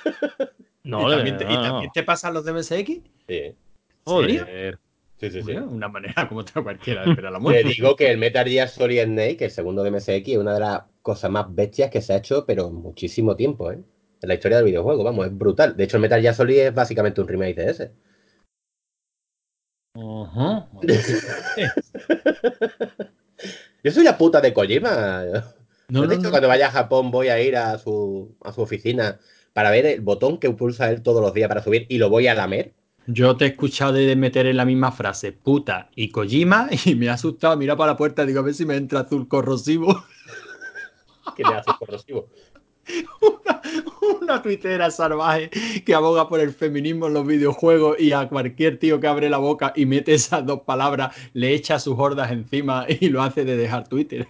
no, 0.83 1.07
¿Y 1.07 1.15
también, 1.15 1.37
te, 1.37 1.43
¿Y 1.45 1.55
también 1.55 1.91
te 1.93 2.03
pasan 2.03 2.33
los 2.33 2.45
de 2.45 2.53
MSX? 2.53 3.01
Sí. 3.27 3.55
Joder. 4.03 4.79
Sí, 5.17 5.29
sí, 5.29 5.43
sí. 5.43 5.51
una 5.51 5.87
manera 5.87 6.27
como 6.27 6.41
otra 6.41 6.63
cualquiera 6.63 7.03
de 7.03 7.11
esperar 7.11 7.31
la 7.31 7.37
muerte. 7.37 7.61
Te 7.61 7.69
digo 7.69 7.95
que 7.95 8.09
el 8.09 8.17
Metal 8.17 8.47
Gear 8.47 8.67
Solid 8.67 9.03
Snake, 9.03 9.45
el 9.45 9.51
segundo 9.51 9.83
de 9.83 9.91
MSX, 9.91 10.27
es 10.27 10.37
una 10.37 10.55
de 10.55 10.61
las 10.61 10.81
cosas 11.03 11.29
más 11.29 11.53
bestias 11.53 11.91
que 11.91 12.01
se 12.01 12.13
ha 12.13 12.17
hecho, 12.17 12.43
pero 12.45 12.71
muchísimo 12.71 13.35
tiempo, 13.35 13.71
¿eh? 13.71 13.79
En 14.21 14.27
la 14.27 14.33
historia 14.33 14.57
del 14.57 14.65
videojuego, 14.65 15.03
vamos, 15.03 15.27
es 15.27 15.37
brutal. 15.37 15.77
De 15.77 15.83
hecho, 15.83 15.97
el 15.97 16.01
Metal 16.01 16.21
Gear 16.21 16.33
Solid 16.33 16.57
es 16.57 16.73
básicamente 16.73 17.21
un 17.21 17.27
remake 17.27 17.55
de 17.55 17.69
ese. 17.69 17.91
Yo 23.83 23.91
soy 23.91 24.03
la 24.03 24.17
puta 24.17 24.41
de 24.41 24.53
Kojima. 24.53 25.23
No, 25.91 26.05
no, 26.05 26.29
cuando 26.29 26.47
vaya 26.47 26.67
a 26.67 26.71
Japón 26.71 27.11
voy 27.11 27.27
a 27.27 27.41
ir 27.41 27.57
a 27.57 27.77
su, 27.77 28.33
a 28.45 28.53
su 28.53 28.61
oficina 28.61 29.19
para 29.51 29.71
ver 29.71 29.85
el 29.85 29.99
botón 29.99 30.37
que 30.37 30.49
pulsa 30.51 30.89
él 30.89 31.01
todos 31.03 31.21
los 31.21 31.33
días 31.33 31.49
para 31.49 31.61
subir 31.61 31.85
y 31.89 31.97
lo 31.97 32.09
voy 32.09 32.27
a 32.27 32.33
lamer? 32.33 32.73
Yo 33.07 33.35
te 33.35 33.43
he 33.43 33.47
escuchado 33.49 33.91
de 33.91 34.15
meter 34.15 34.45
en 34.45 34.55
la 34.55 34.63
misma 34.63 34.93
frase 34.93 35.33
puta 35.33 35.89
y 35.93 36.09
Kojima 36.09 36.69
y 36.85 36.95
me 36.95 37.09
ha 37.09 37.13
asustado. 37.13 37.57
Mira 37.57 37.75
para 37.75 37.91
la 37.91 37.97
puerta, 37.97 38.25
digo 38.25 38.39
a 38.39 38.43
ver 38.43 38.53
si 38.53 38.65
me 38.65 38.77
entra 38.77 39.01
azul 39.01 39.27
corrosivo. 39.27 40.05
¿Qué 41.35 41.43
le 41.43 41.55
azul 41.55 41.75
corrosivo? 41.77 42.29
Una, 43.21 43.61
una, 44.21 44.41
tuitera 44.41 44.89
salvaje 44.89 45.49
que 45.85 45.93
aboga 45.93 46.27
por 46.27 46.39
el 46.39 46.51
feminismo 46.51 47.07
en 47.07 47.13
los 47.13 47.27
videojuegos 47.27 47.99
y 47.99 48.11
a 48.11 48.27
cualquier 48.27 48.79
tío 48.79 48.99
que 48.99 49.07
abre 49.07 49.29
la 49.29 49.37
boca 49.37 49.71
y 49.75 49.85
mete 49.85 50.15
esas 50.15 50.45
dos 50.45 50.61
palabras 50.61 51.15
le 51.33 51.53
echa 51.53 51.77
sus 51.79 51.99
hordas 51.99 52.31
encima 52.31 52.85
y 52.87 53.09
lo 53.09 53.21
hace 53.21 53.45
de 53.45 53.55
dejar 53.55 53.87
Twitter. 53.87 54.27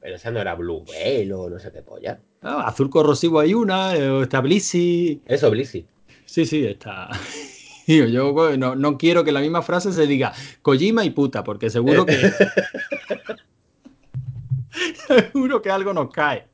Pero, 0.00 0.16
esa 0.16 0.30
no 0.30 0.40
era 0.40 0.54
Blue 0.54 0.84
Whale 0.88 1.32
o 1.32 1.50
no 1.50 1.58
sé 1.58 1.72
qué 1.72 1.82
polla. 1.82 2.20
azul 2.42 2.88
corrosivo 2.90 3.40
hay 3.40 3.54
una, 3.54 3.96
eh, 3.96 4.22
está 4.22 4.40
Blissy. 4.40 5.22
Eso, 5.26 5.50
Blissy. 5.50 5.86
Sí, 6.24 6.46
sí, 6.46 6.66
está. 6.66 7.08
Yo 7.86 8.56
no, 8.58 8.76
no, 8.76 8.98
quiero 8.98 9.24
que 9.24 9.32
la 9.32 9.40
misma 9.40 9.62
frase 9.62 9.92
se 9.92 10.06
diga 10.06 10.34
Kojima 10.60 11.06
y 11.06 11.10
puta, 11.10 11.42
porque 11.42 11.70
seguro 11.70 12.04
que. 12.04 12.18
seguro 15.08 15.62
que 15.62 15.70
algo 15.70 15.94
nos 15.94 16.10
cae. 16.10 16.46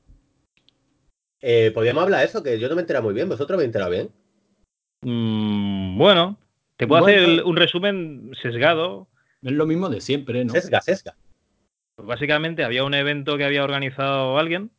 Eh, 1.41 1.73
Podríamos 1.75 2.05
hablar 2.05 2.21
de 2.21 2.27
eso, 2.27 2.43
que 2.43 2.59
yo 2.59 2.69
no 2.69 2.77
me 2.77 2.83
entera 2.83 3.03
muy 3.03 3.13
bien. 3.15 3.29
¿Vosotros 3.29 3.59
me 3.59 3.65
enterado 3.65 3.91
bien? 3.91 4.11
Mm, 5.03 5.99
bueno, 5.99 6.39
te 6.77 6.87
puedo 6.87 7.05
hacer 7.05 7.43
un 7.43 7.57
resumen 7.57 8.31
sesgado. 8.41 9.09
Es 9.43 9.53
lo 9.53 9.67
mismo 9.67 9.91
de 9.91 10.01
siempre, 10.01 10.45
¿no? 10.45 10.53
Sesga, 10.53 10.81
sesga. 10.81 11.17
Pues 11.97 12.09
básicamente 12.09 12.65
había 12.65 12.85
un 12.85 12.95
evento 12.95 13.37
que 13.37 13.45
había 13.45 13.65
organizado 13.65 14.39
alguien 14.39 14.71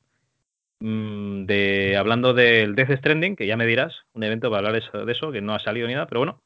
Mm, 0.79 1.45
de, 1.45 1.95
hablando 1.97 2.33
del 2.33 2.75
Death 2.75 2.97
Stranding, 2.99 3.35
que 3.35 3.47
ya 3.47 3.57
me 3.57 3.65
dirás, 3.65 3.93
un 4.13 4.23
evento 4.23 4.49
para 4.49 4.67
hablar 4.67 4.81
de 4.81 5.11
eso, 5.11 5.31
que 5.31 5.41
no 5.41 5.55
ha 5.55 5.59
salido 5.59 5.87
ni 5.87 5.93
nada, 5.93 6.07
pero 6.07 6.19
bueno. 6.19 6.41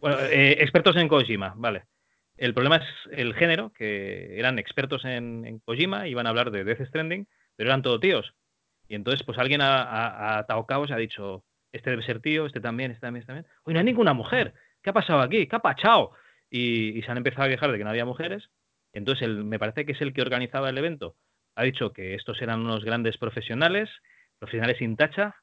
Bueno, 0.00 0.18
eh, 0.20 0.56
expertos 0.60 0.96
en 0.96 1.08
Kojima, 1.08 1.54
vale. 1.56 1.84
El 2.36 2.54
problema 2.54 2.76
es 2.76 2.84
el 3.12 3.34
género, 3.34 3.72
que 3.72 4.38
eran 4.38 4.58
expertos 4.58 5.04
en, 5.04 5.60
Kojima, 5.64 6.06
iban 6.06 6.26
a 6.26 6.30
hablar 6.30 6.50
de 6.50 6.64
Death 6.64 6.86
Stranding, 6.86 7.26
pero 7.56 7.70
eran 7.70 7.82
todos 7.82 8.00
tíos. 8.00 8.34
Y 8.88 8.94
entonces, 8.94 9.24
pues 9.24 9.38
alguien 9.38 9.62
ha, 9.62 10.38
atado 10.38 10.64
cabos 10.66 10.90
y 10.90 10.92
ha 10.92 10.96
dicho, 10.96 11.44
este 11.72 11.90
debe 11.90 12.04
ser 12.04 12.20
tío, 12.20 12.46
este 12.46 12.60
también, 12.60 12.92
este 12.92 13.00
también, 13.00 13.22
este 13.22 13.32
también. 13.32 13.52
Oye, 13.64 13.74
no 13.74 13.80
hay 13.80 13.86
ninguna 13.86 14.12
mujer. 14.14 14.54
¿Qué 14.82 14.90
ha 14.90 14.92
pasado 14.92 15.20
aquí? 15.20 15.46
¿Qué 15.48 15.56
ha 15.56 15.60
pachado? 15.60 16.12
Y, 16.48 16.96
y, 16.96 17.02
se 17.02 17.10
han 17.10 17.16
empezado 17.16 17.44
a 17.44 17.48
quejar 17.48 17.72
de 17.72 17.78
que 17.78 17.84
no 17.84 17.90
había 17.90 18.04
mujeres. 18.04 18.48
Entonces, 18.96 19.28
me 19.28 19.58
parece 19.58 19.84
que 19.84 19.92
es 19.92 20.00
el 20.00 20.12
que 20.12 20.22
organizaba 20.22 20.70
el 20.70 20.78
evento 20.78 21.16
ha 21.56 21.64
dicho 21.64 21.92
que 21.92 22.14
estos 22.14 22.40
eran 22.42 22.60
unos 22.60 22.84
grandes 22.84 23.16
profesionales, 23.16 23.88
profesionales 24.38 24.76
sin 24.78 24.96
tacha, 24.96 25.34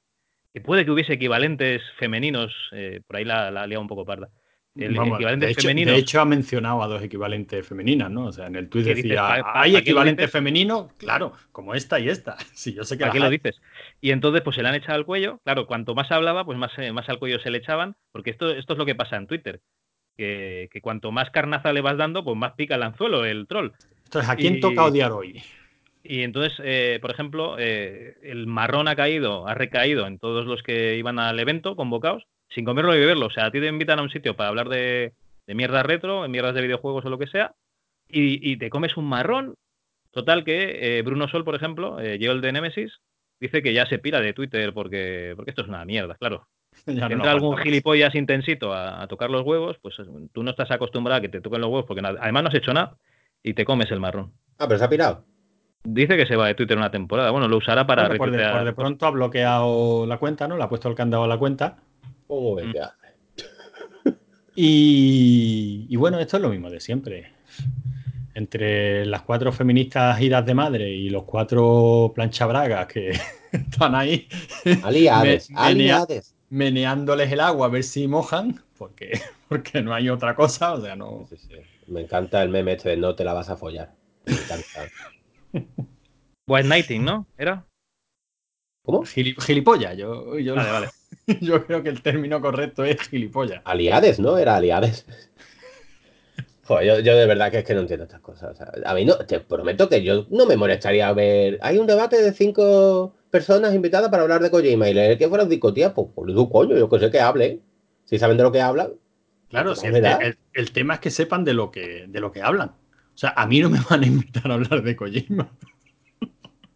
que 0.54 0.62
puede 0.62 0.86
que 0.86 0.92
hubiese 0.92 1.14
equivalentes 1.14 1.82
femeninos, 1.98 2.54
eh, 2.72 3.02
por 3.06 3.18
ahí 3.18 3.26
la, 3.26 3.50
la 3.52 3.80
un 3.80 3.88
poco 3.88 4.06
parda. 4.06 4.30
El 4.76 4.96
de, 4.96 5.52
hecho, 5.52 5.68
de 5.68 5.96
hecho, 5.96 6.20
ha 6.20 6.26
mencionado 6.26 6.82
a 6.82 6.88
dos 6.88 7.04
equivalentes 7.04 7.68
femeninas, 7.68 8.10
¿no? 8.10 8.26
O 8.26 8.32
sea, 8.32 8.48
en 8.48 8.56
el 8.56 8.70
tuit 8.70 8.86
decía, 8.86 9.44
¿hay 9.54 9.76
equivalente 9.76 10.28
femenino? 10.28 10.90
Claro, 10.98 11.34
como 11.52 11.76
esta 11.76 12.00
y 12.00 12.10
esta. 12.10 12.38
Sí, 12.56 12.74
yo 12.74 12.84
sé 12.84 12.98
que 12.98 13.02
¿Para 13.02 13.14
qué 13.14 13.20
lo 13.20 13.30
dices? 13.30 13.62
Y 14.02 14.10
entonces, 14.10 14.42
pues 14.42 14.56
se 14.56 14.64
le 14.64 14.70
han 14.70 14.76
echado 14.76 14.96
al 14.96 15.06
cuello. 15.06 15.40
Claro, 15.44 15.68
cuanto 15.68 15.94
más 15.94 16.12
hablaba, 16.12 16.44
pues 16.44 16.58
más, 16.58 16.72
eh, 16.80 16.92
más 16.92 17.08
al 17.08 17.20
cuello 17.20 17.40
se 17.40 17.52
le 17.52 17.60
echaban, 17.60 17.96
porque 18.12 18.32
esto, 18.32 18.50
esto 18.50 18.74
es 18.74 18.80
lo 18.80 18.86
que 18.88 18.96
pasa 18.96 19.16
en 19.16 19.28
Twitter. 19.28 19.62
Que, 20.16 20.70
que 20.72 20.82
cuanto 20.82 21.12
más 21.12 21.32
carnaza 21.32 21.74
le 21.74 21.82
vas 21.82 21.98
dando, 21.98 22.24
pues 22.24 22.38
más 22.38 22.54
pica 22.54 22.76
el 22.76 22.84
anzuelo, 22.84 23.26
el 23.26 23.48
troll. 23.48 23.72
Entonces, 24.06 24.30
¿a 24.30 24.36
quién 24.36 24.60
toca 24.60 24.86
odiar 24.86 25.12
hoy? 25.12 25.42
Y 26.04 26.24
entonces, 26.24 26.60
eh, 26.64 27.00
por 27.02 27.12
ejemplo, 27.12 27.56
eh, 27.58 28.18
el 28.24 28.46
marrón 28.46 28.90
ha 28.90 28.96
caído, 28.96 29.48
ha 29.48 29.54
recaído 29.54 30.06
en 30.06 30.20
todos 30.20 30.46
los 30.46 30.62
que 30.62 30.98
iban 30.98 31.18
al 31.18 31.40
evento 31.40 31.78
convocados, 31.78 32.28
sin 32.50 32.66
comerlo 32.66 32.94
y 32.94 33.00
beberlo. 33.00 33.28
O 33.28 33.32
sea, 33.32 33.46
a 33.46 33.52
ti 33.52 33.62
te 33.62 33.68
invitan 33.68 34.00
a 34.00 34.04
un 34.04 34.10
sitio 34.10 34.36
para 34.36 34.50
hablar 34.50 34.68
de, 34.68 35.14
de 35.48 35.56
mierda 35.56 35.82
retro, 35.82 36.24
de 36.24 36.28
mierdas 36.28 36.56
de 36.56 36.62
videojuegos 36.62 37.06
o 37.06 37.10
lo 37.10 37.18
que 37.18 37.28
sea, 37.28 37.56
y, 38.10 38.58
te 38.58 38.70
comes 38.70 38.98
un 38.98 39.06
marrón. 39.06 39.56
Total 40.12 40.44
que 40.44 41.00
eh, 41.00 41.02
Bruno 41.02 41.28
Sol, 41.28 41.44
por 41.44 41.56
ejemplo, 41.56 42.00
yo 42.04 42.32
el 42.34 42.42
de 42.42 42.52
Nemesis, 42.52 43.00
dice 43.40 43.64
que 43.64 43.74
ya 43.74 43.88
se 43.88 43.98
pira 43.98 44.22
de 44.22 44.34
Twitter 44.34 44.72
porque, 44.74 45.34
porque 45.36 45.50
esto 45.50 45.64
es 45.64 45.68
una 45.68 45.86
mierda, 45.86 46.16
claro. 46.16 46.48
entra 47.12 47.32
algún 47.32 47.58
gilipollas 47.58 48.16
intensito 48.16 48.74
a, 48.74 49.02
a, 49.02 49.08
tocar 49.08 49.30
los 49.30 49.46
huevos, 49.46 49.78
pues 49.82 49.96
tú 50.32 50.44
no 50.44 50.52
estás 50.52 50.72
acostumbrado 50.72 51.20
a 51.20 51.22
que 51.22 51.30
te 51.30 51.42
toquen 51.42 51.62
los 51.62 51.70
huevos 51.70 51.86
porque 51.86 52.02
además 52.06 52.44
no 52.44 52.50
has 52.50 52.56
hecho 52.56 52.74
nada 52.74 52.98
y 53.42 53.54
te 53.54 53.66
comes 53.66 53.92
el 53.92 54.00
marrón. 54.00 54.34
Ah, 54.58 54.68
pero 54.68 54.80
se 54.80 54.86
ha 54.86 54.90
pirado. 54.90 55.26
Dice 55.84 56.16
que 56.16 56.26
se 56.26 56.38
va 56.38 56.48
de 56.48 56.56
Twitter 56.56 56.78
una 56.78 56.92
temporada. 56.92 57.32
Bueno, 57.32 57.48
lo 57.50 57.58
usará 57.58 57.86
para 57.86 58.08
por, 58.16 58.32
de, 58.32 58.74
pronto 58.74 59.06
ha 59.06 59.12
bloqueado 59.12 60.06
la 60.06 60.18
cuenta, 60.18 60.48
¿no? 60.48 60.56
Le 60.56 60.64
ha 60.64 60.70
puesto 60.70 60.88
el 60.88 60.96
candado 60.96 61.26
a 61.26 61.28
la 61.28 61.38
cuenta. 61.38 61.78
¿Cómo 62.28 62.56
ves 62.56 62.68
ya? 62.74 62.94
Y, 64.56 65.88
y, 65.90 65.96
bueno, 65.96 66.20
esto 66.20 66.38
es 66.38 66.44
lo 66.44 66.50
mismo 66.50 66.70
de 66.70 66.80
siempre. 66.80 67.34
entre 68.36 69.06
las 69.06 69.24
cuatro 69.24 69.52
feministas 69.52 70.22
idas 70.22 70.46
de 70.46 70.54
madre 70.54 70.90
y 70.90 71.10
los 71.10 71.24
cuatro 71.24 72.12
planchabragas 72.16 72.88
que 72.88 73.12
están 73.52 73.96
ahí 73.96 74.28
Aliades, 74.84 75.50
aliades. 75.56 76.36
Meneándoles 76.54 77.32
el 77.32 77.40
agua 77.40 77.66
a 77.66 77.70
ver 77.70 77.84
si 77.84 78.08
mojan, 78.08 78.64
porque, 78.78 79.12
porque 79.50 79.82
no 79.82 79.94
hay 79.94 80.10
otra 80.10 80.36
cosa, 80.36 80.74
o 80.74 80.82
sea, 80.82 80.96
no. 80.96 81.26
Sí, 81.28 81.38
sí. 81.38 81.56
Me 81.88 82.02
encanta 82.02 82.44
el 82.44 82.50
meme 82.50 82.74
este 82.74 82.90
de 82.90 82.98
no 82.98 83.16
te 83.16 83.24
la 83.24 83.34
vas 83.34 83.50
a 83.50 83.58
follar. 83.58 83.96
Me 84.26 84.34
encanta. 84.34 84.90
White 86.48 86.68
Knighting, 86.68 87.04
¿no? 87.04 87.26
¿Era? 87.38 87.66
¿Cómo? 88.86 89.04
Gili- 89.04 89.36
gilipollas, 89.42 89.98
yo, 89.98 90.38
yo, 90.38 90.56
Vale, 90.56 90.72
vale. 90.72 90.90
yo 91.42 91.66
creo 91.66 91.82
que 91.82 91.90
el 91.90 92.02
término 92.04 92.40
correcto 92.40 92.84
es 92.84 93.02
gilipollas. 93.10 93.62
Aliades, 93.66 94.20
¿no? 94.20 94.38
Era 94.38 94.56
aliades. 94.56 95.08
Joder, 96.66 96.86
yo, 96.86 97.00
yo 97.00 97.18
de 97.18 97.26
verdad 97.26 97.50
que 97.52 97.60
es 97.60 97.66
que 97.66 97.74
no 97.74 97.82
entiendo 97.82 98.04
estas 98.04 98.22
cosas. 98.22 98.52
o 98.52 98.56
sea, 98.56 98.72
a 98.86 98.94
mí 98.94 99.06
no, 99.06 99.18
te 99.18 99.40
prometo 99.40 99.90
que 99.90 100.04
yo 100.04 100.28
no 100.30 100.46
me 100.46 100.56
molestaría 100.56 101.12
ver. 101.14 101.58
Hay 101.62 101.80
un 101.80 101.88
debate 101.88 102.22
de 102.22 102.32
cinco 102.32 103.16
personas 103.34 103.74
invitadas 103.74 104.10
para 104.12 104.22
hablar 104.22 104.42
de 104.44 104.52
Kojima 104.52 104.88
y 104.88 104.94
leer 104.94 105.18
que 105.18 105.28
fueran 105.28 105.50
cinco 105.50 105.74
tías, 105.74 105.92
pues, 105.94 106.08
pues 106.14 106.34
tú, 106.36 106.48
coño, 106.50 106.78
yo 106.78 106.88
que 106.88 107.00
sé 107.00 107.10
que 107.10 107.20
hable. 107.20 107.62
Si 108.06 108.20
saben 108.20 108.38
de 108.38 108.44
lo 108.44 108.52
que 108.52 108.62
hablan. 108.62 108.92
Claro, 109.50 109.70
pues, 109.72 109.80
si 109.80 109.88
el, 109.88 110.06
el- 110.06 110.38
el 110.54 110.72
tema 110.72 110.94
es 110.96 111.00
que 111.00 111.10
sepan 111.10 111.44
de 111.44 111.56
lo 111.56 111.72
que, 111.72 112.06
de 112.08 112.20
lo 112.20 112.32
que 112.32 112.44
hablan. 112.44 112.70
O 112.70 113.18
sea, 113.18 113.34
a 113.36 113.48
mí 113.48 113.60
no 113.60 113.70
me 113.72 113.80
van 113.90 114.04
a 114.04 114.06
invitar 114.06 114.50
a 114.52 114.54
hablar 114.54 114.84
de 114.84 114.96
Kojima. 114.96 115.50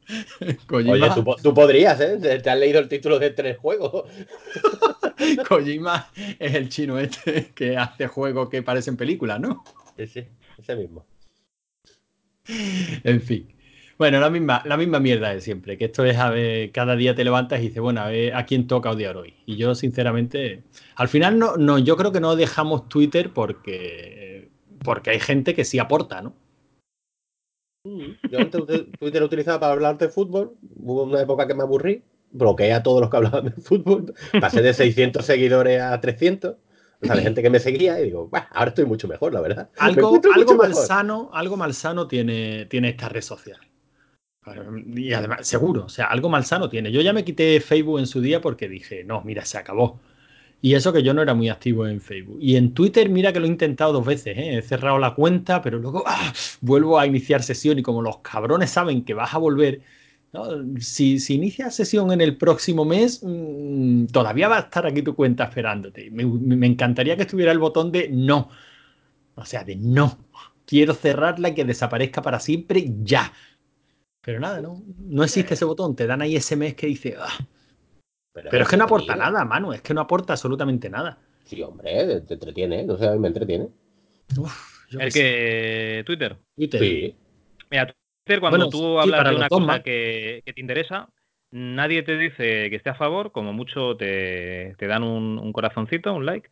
Kojima, 0.67 0.93
Oye, 0.93 1.10
tú, 1.13 1.24
tú 1.43 1.54
podrías, 1.54 2.00
¿eh? 2.02 2.17
Te 2.41 2.50
has 2.50 2.58
leído 2.58 2.80
el 2.80 2.88
título 2.88 3.20
de 3.20 3.30
tres 3.32 3.58
juegos. 3.60 4.06
Kojima 5.48 6.10
es 6.39 6.56
el 6.56 6.70
chino 6.70 6.98
este 6.98 7.52
que 7.54 7.78
hace 7.78 8.08
juegos 8.08 8.50
que 8.50 8.63
parecen 8.63 8.98
películas, 8.98 9.39
¿no? 9.39 9.63
Sí, 9.98 10.08
sí, 10.08 10.26
ese 10.58 10.76
mismo. 10.76 11.06
En 13.04 13.22
fin. 13.22 13.54
Bueno, 13.97 14.19
la 14.19 14.29
misma, 14.29 14.62
la 14.65 14.77
misma 14.77 14.99
mierda 14.99 15.33
de 15.33 15.41
siempre, 15.41 15.77
que 15.77 15.86
esto 15.86 16.05
es 16.05 16.17
a 16.17 16.29
ver, 16.29 16.71
cada 16.71 16.95
día 16.95 17.15
te 17.15 17.23
levantas 17.23 17.60
y 17.60 17.63
dices, 17.63 17.81
bueno, 17.81 18.01
a 18.01 18.07
ver 18.10 18.36
a 18.36 18.45
quién 18.45 18.67
toca 18.67 18.91
odiar 18.91 19.17
hoy. 19.17 19.33
Y 19.47 19.57
yo, 19.57 19.73
sinceramente, 19.73 20.63
al 20.95 21.07
final 21.07 21.39
no, 21.39 21.57
no, 21.57 21.79
yo 21.79 21.97
creo 21.97 22.12
que 22.12 22.19
no 22.19 22.36
dejamos 22.36 22.89
Twitter 22.89 23.31
porque, 23.33 24.49
porque 24.83 25.10
hay 25.10 25.19
gente 25.19 25.55
que 25.55 25.65
sí 25.65 25.79
aporta, 25.79 26.21
¿no? 26.21 26.33
Yo 28.29 28.39
antes 28.39 28.62
Twitter 28.99 29.21
lo 29.21 29.27
utilizaba 29.27 29.60
para 29.60 29.73
hablar 29.73 29.97
de 29.97 30.10
fútbol. 30.10 30.55
Hubo 30.75 31.03
una 31.03 31.21
época 31.21 31.47
que 31.47 31.53
me 31.53 31.63
aburrí. 31.63 32.03
Bloqueé 32.31 32.73
a 32.73 32.83
todos 32.83 33.01
los 33.01 33.10
que 33.10 33.17
hablaban 33.17 33.45
de 33.45 33.51
fútbol. 33.51 34.13
Pasé 34.39 34.62
de 34.62 34.73
600 34.73 35.25
seguidores 35.25 35.81
a 35.81 35.99
300. 35.99 36.55
O 37.01 37.05
sea, 37.05 37.15
de 37.15 37.21
gente 37.21 37.41
que 37.41 37.49
me 37.49 37.60
seguía 37.60 37.99
y 37.99 38.05
digo, 38.05 38.27
"Buah, 38.27 38.47
ahora 38.51 38.69
estoy 38.69 38.86
mucho 38.86 39.07
mejor, 39.07 39.31
la 39.33 39.39
verdad. 39.39 39.69
Algo, 39.77 40.07
algo 40.07 40.21
mucho 40.23 40.57
mejor". 40.57 40.69
malsano, 40.69 41.29
algo 41.31 41.55
malsano 41.55 42.07
tiene, 42.07 42.65
tiene 42.65 42.89
esta 42.89 43.07
red 43.07 43.21
social. 43.21 43.60
Y 44.95 45.13
además, 45.13 45.47
seguro, 45.47 45.86
o 45.86 45.89
sea, 45.89 46.05
algo 46.05 46.29
malsano 46.29 46.69
tiene. 46.69 46.91
Yo 46.91 47.01
ya 47.01 47.13
me 47.13 47.23
quité 47.25 47.60
Facebook 47.60 47.99
en 47.99 48.07
su 48.07 48.21
día 48.21 48.41
porque 48.41 48.69
dije, 48.69 49.03
no, 49.03 49.21
mira, 49.23 49.45
se 49.45 49.57
acabó. 49.57 49.99
Y 50.62 50.73
eso 50.73 50.91
que 50.91 51.03
yo 51.03 51.13
no 51.13 51.21
era 51.21 51.33
muy 51.33 51.49
activo 51.49 51.88
en 51.88 52.01
Facebook. 52.01 52.39
Y 52.41 52.55
en 52.55 52.73
Twitter, 52.73 53.10
mira 53.10 53.31
que 53.31 53.39
lo 53.39 53.45
he 53.45 53.49
intentado 53.49 53.93
dos 53.93 54.05
veces, 54.05 54.38
¿eh? 54.38 54.57
he 54.57 54.62
cerrado 54.62 54.97
la 54.97 55.13
cuenta, 55.13 55.62
pero 55.62 55.77
luego 55.77 56.03
¡ah! 56.07 56.33
vuelvo 56.62 56.97
a 56.99 57.05
iniciar 57.05 57.43
sesión 57.43 57.77
y 57.77 57.83
como 57.83 58.01
los 58.01 58.19
cabrones 58.19 58.71
saben 58.71 59.03
que 59.05 59.13
vas 59.13 59.33
a 59.36 59.38
volver, 59.38 59.81
¿no? 60.33 60.45
si, 60.79 61.19
si 61.19 61.36
inicias 61.36 61.75
sesión 61.75 62.12
en 62.12 62.21
el 62.21 62.38
próximo 62.38 62.86
mes, 62.86 63.21
mmm, 63.23 64.05
todavía 64.07 64.47
va 64.47 64.57
a 64.57 64.62
estar 64.62 64.88
aquí 64.88 65.03
tu 65.03 65.15
cuenta 65.15 65.43
esperándote. 65.45 66.10
Me, 66.12 66.25
me 66.25 66.67
encantaría 66.67 67.15
que 67.15 67.23
estuviera 67.23 67.51
el 67.51 67.60
botón 67.60 67.91
de 67.91 68.10
no. 68.10 68.49
O 69.36 69.45
sea, 69.45 69.63
de 69.63 69.75
no. 69.75 70.17
Quiero 70.65 70.93
cerrarla 70.95 71.49
y 71.49 71.55
que 71.55 71.65
desaparezca 71.65 72.21
para 72.21 72.39
siempre 72.39 72.91
ya. 73.03 73.31
Pero 74.28 74.42
nada, 74.42 74.60
no, 74.60 74.84
no 75.00 75.24
existe 75.24 75.54
ese 75.54 75.63
botón. 75.63 75.96
Te 75.96 76.06
dan 76.06 76.22
ahí 76.22 76.36
ese 76.36 76.58
mes 76.58 76.76
que 76.76 76.88
dice, 76.88 77.16
"Ah". 77.18 77.30
pero 78.34 78.63
es 78.63 78.68
que 78.68 78.76
no 78.76 78.84
aporta 78.84 79.16
nada, 79.16 79.46
Manu. 79.46 79.72
Es 79.72 79.82
que 79.82 79.94
no 79.94 80.02
aporta 80.02 80.34
absolutamente 80.34 80.90
nada. 80.90 81.18
Sí, 81.46 81.62
hombre, 81.62 82.20
te 82.20 82.34
entretiene, 82.34 82.84
no 82.84 82.98
sé, 82.98 83.08
a 83.08 83.13
mí 83.13 83.20
me 83.20 83.30
entretiene. 83.30 83.70
Uf, 84.38 84.86
yo 84.90 85.00
El 85.00 85.13
sé. 85.13 85.20
que 85.22 86.04
Twitter. 86.06 86.36
Twitter. 86.58 86.82
Sí. 86.82 87.16
Mira, 87.72 87.86
Twitter, 88.26 88.42
cuando 88.42 88.58
Bueno, 88.58 88.70
tú 88.70 88.80
sí, 88.80 88.98
hablas 89.00 89.30
de 89.30 89.36
una 89.38 89.48
dos 89.48 89.60
cosa 89.62 89.82
que, 89.82 90.42
que 90.46 90.52
te 90.52 90.60
interesa, 90.60 91.08
nadie 91.52 92.04
te 92.04 92.18
dice 92.18 92.70
que 92.70 92.76
esté 92.76 92.90
a 92.90 92.96
favor, 92.96 93.32
como 93.32 93.54
mucho 93.54 93.96
te, 93.96 94.76
te 94.78 94.88
dan 94.88 95.04
un, 95.04 95.40
un 95.40 95.54
corazoncito, 95.54 96.13
un 96.13 96.26
like. 96.26 96.50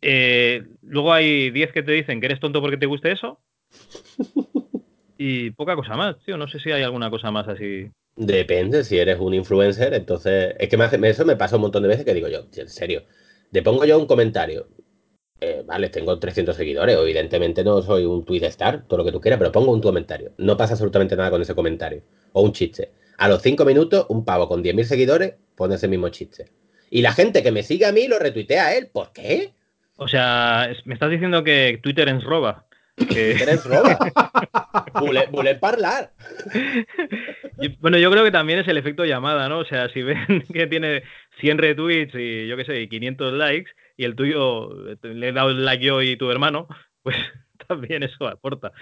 Eh, 0.00 0.62
luego 0.82 1.12
hay 1.12 1.50
10 1.50 1.72
que 1.72 1.82
te 1.82 1.90
dicen 1.90 2.20
que 2.20 2.26
eres 2.26 2.38
tonto 2.38 2.60
porque 2.60 2.76
te 2.76 2.86
guste 2.86 3.10
eso. 3.10 3.40
Y 5.18 5.50
poca 5.50 5.76
cosa 5.76 5.96
más, 5.96 6.16
tío. 6.24 6.36
No 6.36 6.48
sé 6.48 6.58
si 6.60 6.70
hay 6.72 6.82
alguna 6.82 7.10
cosa 7.10 7.30
más 7.30 7.46
así. 7.48 7.90
Depende, 8.16 8.84
si 8.84 8.98
eres 8.98 9.18
un 9.18 9.34
influencer, 9.34 9.92
entonces. 9.94 10.54
Es 10.58 10.68
que 10.68 10.76
me 10.76 10.84
hace- 10.84 10.98
eso 11.08 11.24
me 11.24 11.36
pasa 11.36 11.56
un 11.56 11.62
montón 11.62 11.82
de 11.82 11.88
veces 11.88 12.04
que 12.04 12.14
digo 12.14 12.28
yo, 12.28 12.46
en 12.56 12.68
serio. 12.68 13.02
Le 13.50 13.62
pongo 13.62 13.84
yo 13.84 13.98
un 13.98 14.06
comentario. 14.06 14.68
eh, 15.40 15.62
vale, 15.66 15.90
tengo 15.90 16.18
300 16.18 16.56
seguidores. 16.56 16.96
Evidentemente 16.96 17.64
no 17.64 17.82
soy 17.82 18.04
un 18.06 18.24
tweet 18.24 18.44
star, 18.46 18.84
todo 18.86 18.98
lo 18.98 19.04
que 19.04 19.12
tú 19.12 19.20
quieras, 19.20 19.38
pero 19.38 19.52
pongo 19.52 19.72
un 19.72 19.80
comentario. 19.82 20.32
No 20.38 20.56
pasa 20.56 20.72
absolutamente 20.74 21.16
nada 21.16 21.30
con 21.30 21.42
ese 21.42 21.54
comentario. 21.54 22.02
O 22.32 22.42
un 22.42 22.52
chiste. 22.52 22.92
A 23.18 23.28
los 23.28 23.42
5 23.42 23.64
minutos, 23.66 24.06
un 24.08 24.24
pavo 24.24 24.48
con 24.48 24.62
10.000 24.62 24.86
seguidores 24.86 25.34
pone 25.56 25.74
ese 25.74 25.88
mismo 25.88 26.08
chiste. 26.08 26.46
Y 26.90 27.02
la 27.02 27.12
gente 27.12 27.42
que 27.42 27.52
me 27.52 27.62
sigue 27.62 27.84
a 27.84 27.92
mí 27.92 28.08
lo 28.08 28.18
retuitea 28.18 28.66
a 28.66 28.74
él. 28.76 28.88
¿Por 28.92 29.12
qué? 29.12 29.52
O 29.96 30.08
sea, 30.08 30.70
me 30.86 30.94
estás 30.94 31.10
diciendo 31.10 31.44
que 31.44 31.78
Twitter 31.82 32.08
es 32.08 32.24
roba. 32.24 32.66
Que- 32.96 33.32
Eres 33.42 33.64
roba. 33.64 33.98
Parlar. 35.60 36.12
Y, 37.60 37.68
bueno, 37.80 37.98
yo 37.98 38.10
creo 38.10 38.24
que 38.24 38.30
también 38.30 38.58
es 38.60 38.68
el 38.68 38.76
efecto 38.76 39.04
llamada, 39.04 39.48
¿no? 39.48 39.58
O 39.58 39.64
sea, 39.64 39.88
si 39.90 40.02
ven 40.02 40.44
que 40.52 40.66
tiene 40.66 41.02
100 41.40 41.58
retweets 41.58 42.14
y 42.14 42.46
yo 42.46 42.56
qué 42.56 42.64
sé, 42.64 42.80
y 42.82 42.88
500 42.88 43.32
likes, 43.32 43.70
y 43.96 44.04
el 44.04 44.14
tuyo 44.14 44.90
eh, 44.90 44.96
le 45.02 45.28
he 45.28 45.32
dado 45.32 45.50
el 45.50 45.64
like 45.64 45.84
yo 45.84 46.02
y 46.02 46.16
tu 46.16 46.30
hermano, 46.30 46.68
pues 47.02 47.16
también 47.66 48.02
eso 48.02 48.26
aporta. 48.28 48.72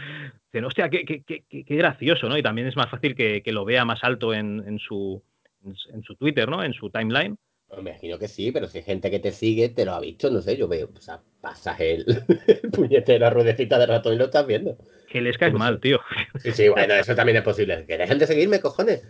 Dicen, 0.53 0.65
hostia, 0.65 0.89
qué, 0.91 1.05
qué- 1.05 1.23
qué- 1.25 1.45
qué- 1.49 1.65
qué 1.65 1.77
gracioso, 1.77 2.29
¿no? 2.29 2.37
Y 2.37 2.43
también 2.43 2.67
es 2.67 2.77
más 2.77 2.91
fácil 2.91 3.15
que, 3.15 3.43
que 3.43 3.53
lo 3.53 3.65
vea 3.65 3.85
más 3.85 4.03
alto 4.05 4.35
en, 4.35 4.63
en 4.67 4.79
su, 4.79 5.23
en, 5.65 5.75
su- 5.75 5.91
en 5.91 6.03
su 6.03 6.17
Twitter, 6.17 6.49
¿no? 6.49 6.63
En 6.63 6.73
su 6.75 6.91
timeline. 6.91 7.37
Me 7.75 7.91
imagino 7.91 8.19
que 8.19 8.29
sí, 8.29 8.53
pero 8.53 8.69
si 8.69 8.79
hay 8.79 8.85
gente 8.85 9.11
que 9.11 9.19
te 9.19 9.33
sigue, 9.33 9.69
te 9.71 9.85
lo 9.85 9.93
ha 9.93 10.01
visto, 10.01 10.31
no 10.31 10.41
sé, 10.43 10.57
yo 10.57 10.69
veo, 10.69 10.91
o 10.95 11.01
sea, 11.01 11.21
pasas 11.41 11.81
el, 11.81 12.05
el 12.47 12.71
puñetero 12.73 13.31
ruedecita 13.31 13.79
de 13.79 13.87
ratón 13.87 14.15
y 14.15 14.19
lo 14.19 14.27
estás 14.27 14.47
viendo. 14.47 14.77
Que 15.09 15.21
les 15.23 15.39
caes 15.39 15.53
Pues 15.53 15.59
mal, 15.59 15.81
tío. 15.81 15.99
Sí, 16.39 16.53
sí, 16.53 16.69
bueno, 16.69 16.95
eso 16.95 17.15
también 17.15 17.37
es 17.39 17.43
posible. 17.43 17.85
Que 17.87 17.97
dejen 17.99 18.19
de 18.19 18.27
seguirme, 18.27 18.61
cojones. 18.61 19.03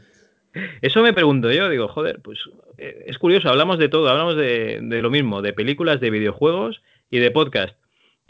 Eso 0.81 1.03
me 1.03 1.13
pregunto 1.13 1.51
yo, 1.51 1.69
digo, 1.71 1.89
joder, 1.89 2.21
pues 2.21 2.39
eh, 2.79 3.05
es 3.07 3.19
curioso, 3.19 3.49
hablamos 3.49 3.79
de 3.79 3.89
todo, 3.89 4.09
hablamos 4.09 4.37
de, 4.37 4.81
de 4.83 5.03
lo 5.03 5.11
mismo, 5.11 5.41
de 5.43 5.53
películas, 5.55 6.01
de 6.01 6.11
videojuegos 6.11 6.83
y 7.11 7.19
de 7.21 7.31
podcast. 7.31 7.75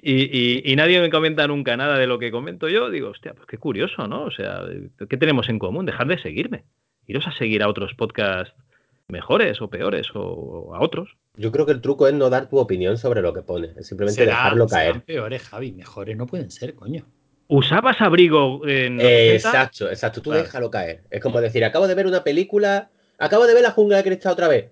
Y, 0.00 0.22
y- 0.36 0.62
y 0.64 0.76
nadie 0.76 1.00
me 1.00 1.10
comenta 1.10 1.46
nunca 1.46 1.76
nada 1.76 1.98
de 1.98 2.06
lo 2.06 2.18
que 2.18 2.30
comento 2.30 2.68
yo. 2.68 2.90
Digo, 2.90 3.10
hostia, 3.10 3.34
pues 3.34 3.46
qué 3.46 3.58
curioso, 3.58 4.06
¿no? 4.08 4.24
O 4.24 4.30
sea, 4.30 4.62
¿qué 5.08 5.16
tenemos 5.16 5.48
en 5.48 5.58
común? 5.58 5.84
Dejar 5.86 6.06
de 6.06 6.18
seguirme. 6.18 6.64
Iros 7.06 7.26
a 7.26 7.32
seguir 7.32 7.62
a 7.62 7.68
otros 7.68 7.94
podcasts 7.94 8.54
mejores 9.08 9.60
o 9.60 9.68
peores 9.68 10.08
o, 10.14 10.20
o 10.20 10.74
a 10.74 10.80
otros. 10.80 11.16
Yo 11.36 11.50
creo 11.52 11.66
que 11.66 11.72
el 11.72 11.80
truco 11.80 12.06
es 12.08 12.14
no 12.14 12.30
dar 12.30 12.48
tu 12.48 12.58
opinión 12.58 12.96
sobre 12.98 13.22
lo 13.22 13.32
que 13.32 13.42
pones, 13.42 13.76
es 13.76 13.86
simplemente 13.86 14.24
dejarlo 14.26 14.68
serán 14.68 14.92
caer. 14.92 15.04
peores, 15.04 15.42
Javi. 15.42 15.72
Mejores 15.72 16.16
no 16.16 16.26
pueden 16.26 16.50
ser, 16.50 16.74
coño. 16.74 17.06
¿Usabas 17.48 18.00
abrigo 18.00 18.66
en 18.66 19.00
Eh, 19.00 19.34
80? 19.34 19.34
exacto, 19.34 19.88
exacto, 19.90 20.22
tú 20.22 20.30
Claro. 20.30 20.44
déjalo 20.44 20.70
caer. 20.70 21.02
Es 21.10 21.20
como 21.20 21.40
decir, 21.40 21.64
acabo 21.64 21.86
de 21.86 21.94
ver 21.94 22.06
una 22.06 22.24
película, 22.24 22.90
acabo 23.18 23.46
de 23.46 23.54
ver 23.54 23.62
la 23.62 23.72
jungla 23.72 23.98
de 23.98 24.04
cristal 24.04 24.32
otra 24.32 24.48
vez. 24.48 24.70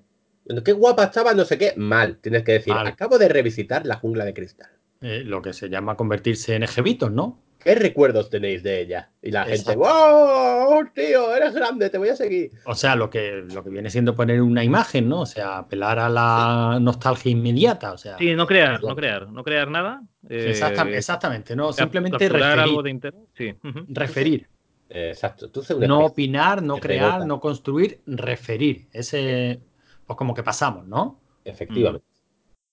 Qué 0.64 0.73
guapa 0.73 1.05
estaba, 1.05 1.35
no 1.35 1.45
sé 1.45 1.59
qué. 1.59 1.75
Mal, 1.77 2.16
tienes 2.16 2.43
que 2.43 2.53
decir, 2.53 2.73
Mal. 2.73 2.87
acabo 2.87 3.19
de 3.19 3.29
revisitar 3.29 3.85
la 3.87 3.97
jungla 3.97 4.25
de 4.25 4.33
cristal. 4.35 4.71
Eh, 5.03 5.23
lo 5.25 5.43
que 5.43 5.53
se 5.53 5.69
llama 5.69 5.97
convertirse 5.97 6.55
en 6.55 6.62
ejevitos, 6.62 7.11
¿no? 7.12 7.38
¿Qué 7.62 7.75
recuerdos 7.75 8.31
tenéis 8.31 8.62
de 8.62 8.81
ella? 8.81 9.11
Y 9.20 9.31
la 9.31 9.44
gente. 9.44 9.77
¡wow! 9.77 10.85
Tío, 10.94 11.35
eres 11.37 11.53
grande, 11.55 11.90
te 11.90 11.99
voy 11.99 12.09
a 12.09 12.16
seguir. 12.16 12.51
O 12.64 12.75
sea, 12.75 12.96
lo 12.96 13.11
que, 13.11 13.44
lo 13.53 13.62
que 13.62 13.68
viene 13.70 13.90
siendo 13.90 14.14
poner 14.16 14.40
una 14.40 14.64
imagen, 14.64 15.09
¿no? 15.09 15.20
O 15.20 15.27
sea, 15.27 15.59
apelar 15.59 15.99
a 15.99 16.09
la 16.09 16.79
nostalgia 16.81 17.31
inmediata. 17.31 17.92
O 17.92 17.99
sea, 17.99 18.16
Sí, 18.18 18.35
no 18.35 18.46
crear, 18.46 18.83
no 18.83 18.96
crear, 18.96 19.29
no 19.29 19.44
crear 19.44 19.70
nada. 19.70 20.03
eh, 20.29 20.46
exacta- 20.51 20.88
exactamente, 20.88 21.55
¿no? 21.55 21.73
Simplemente 21.73 22.29
referir. 22.29 22.61
algo 22.61 22.83
de 22.83 22.90
interés. 22.90 23.21
Sí. 23.37 23.54
Referir. 23.88 24.48
Exacto, 24.88 25.50
tú 25.50 25.63
No 25.87 26.00
opinar, 26.06 26.63
no 26.63 26.79
crear, 26.79 27.11
rebota. 27.11 27.27
no 27.27 27.40
construir, 27.40 28.00
referir. 28.06 28.88
Ese, 28.92 29.61
pues 30.06 30.17
como 30.17 30.35
que 30.35 30.42
pasamos, 30.42 30.87
¿no? 30.87 31.21
Efectivamente. 31.44 32.06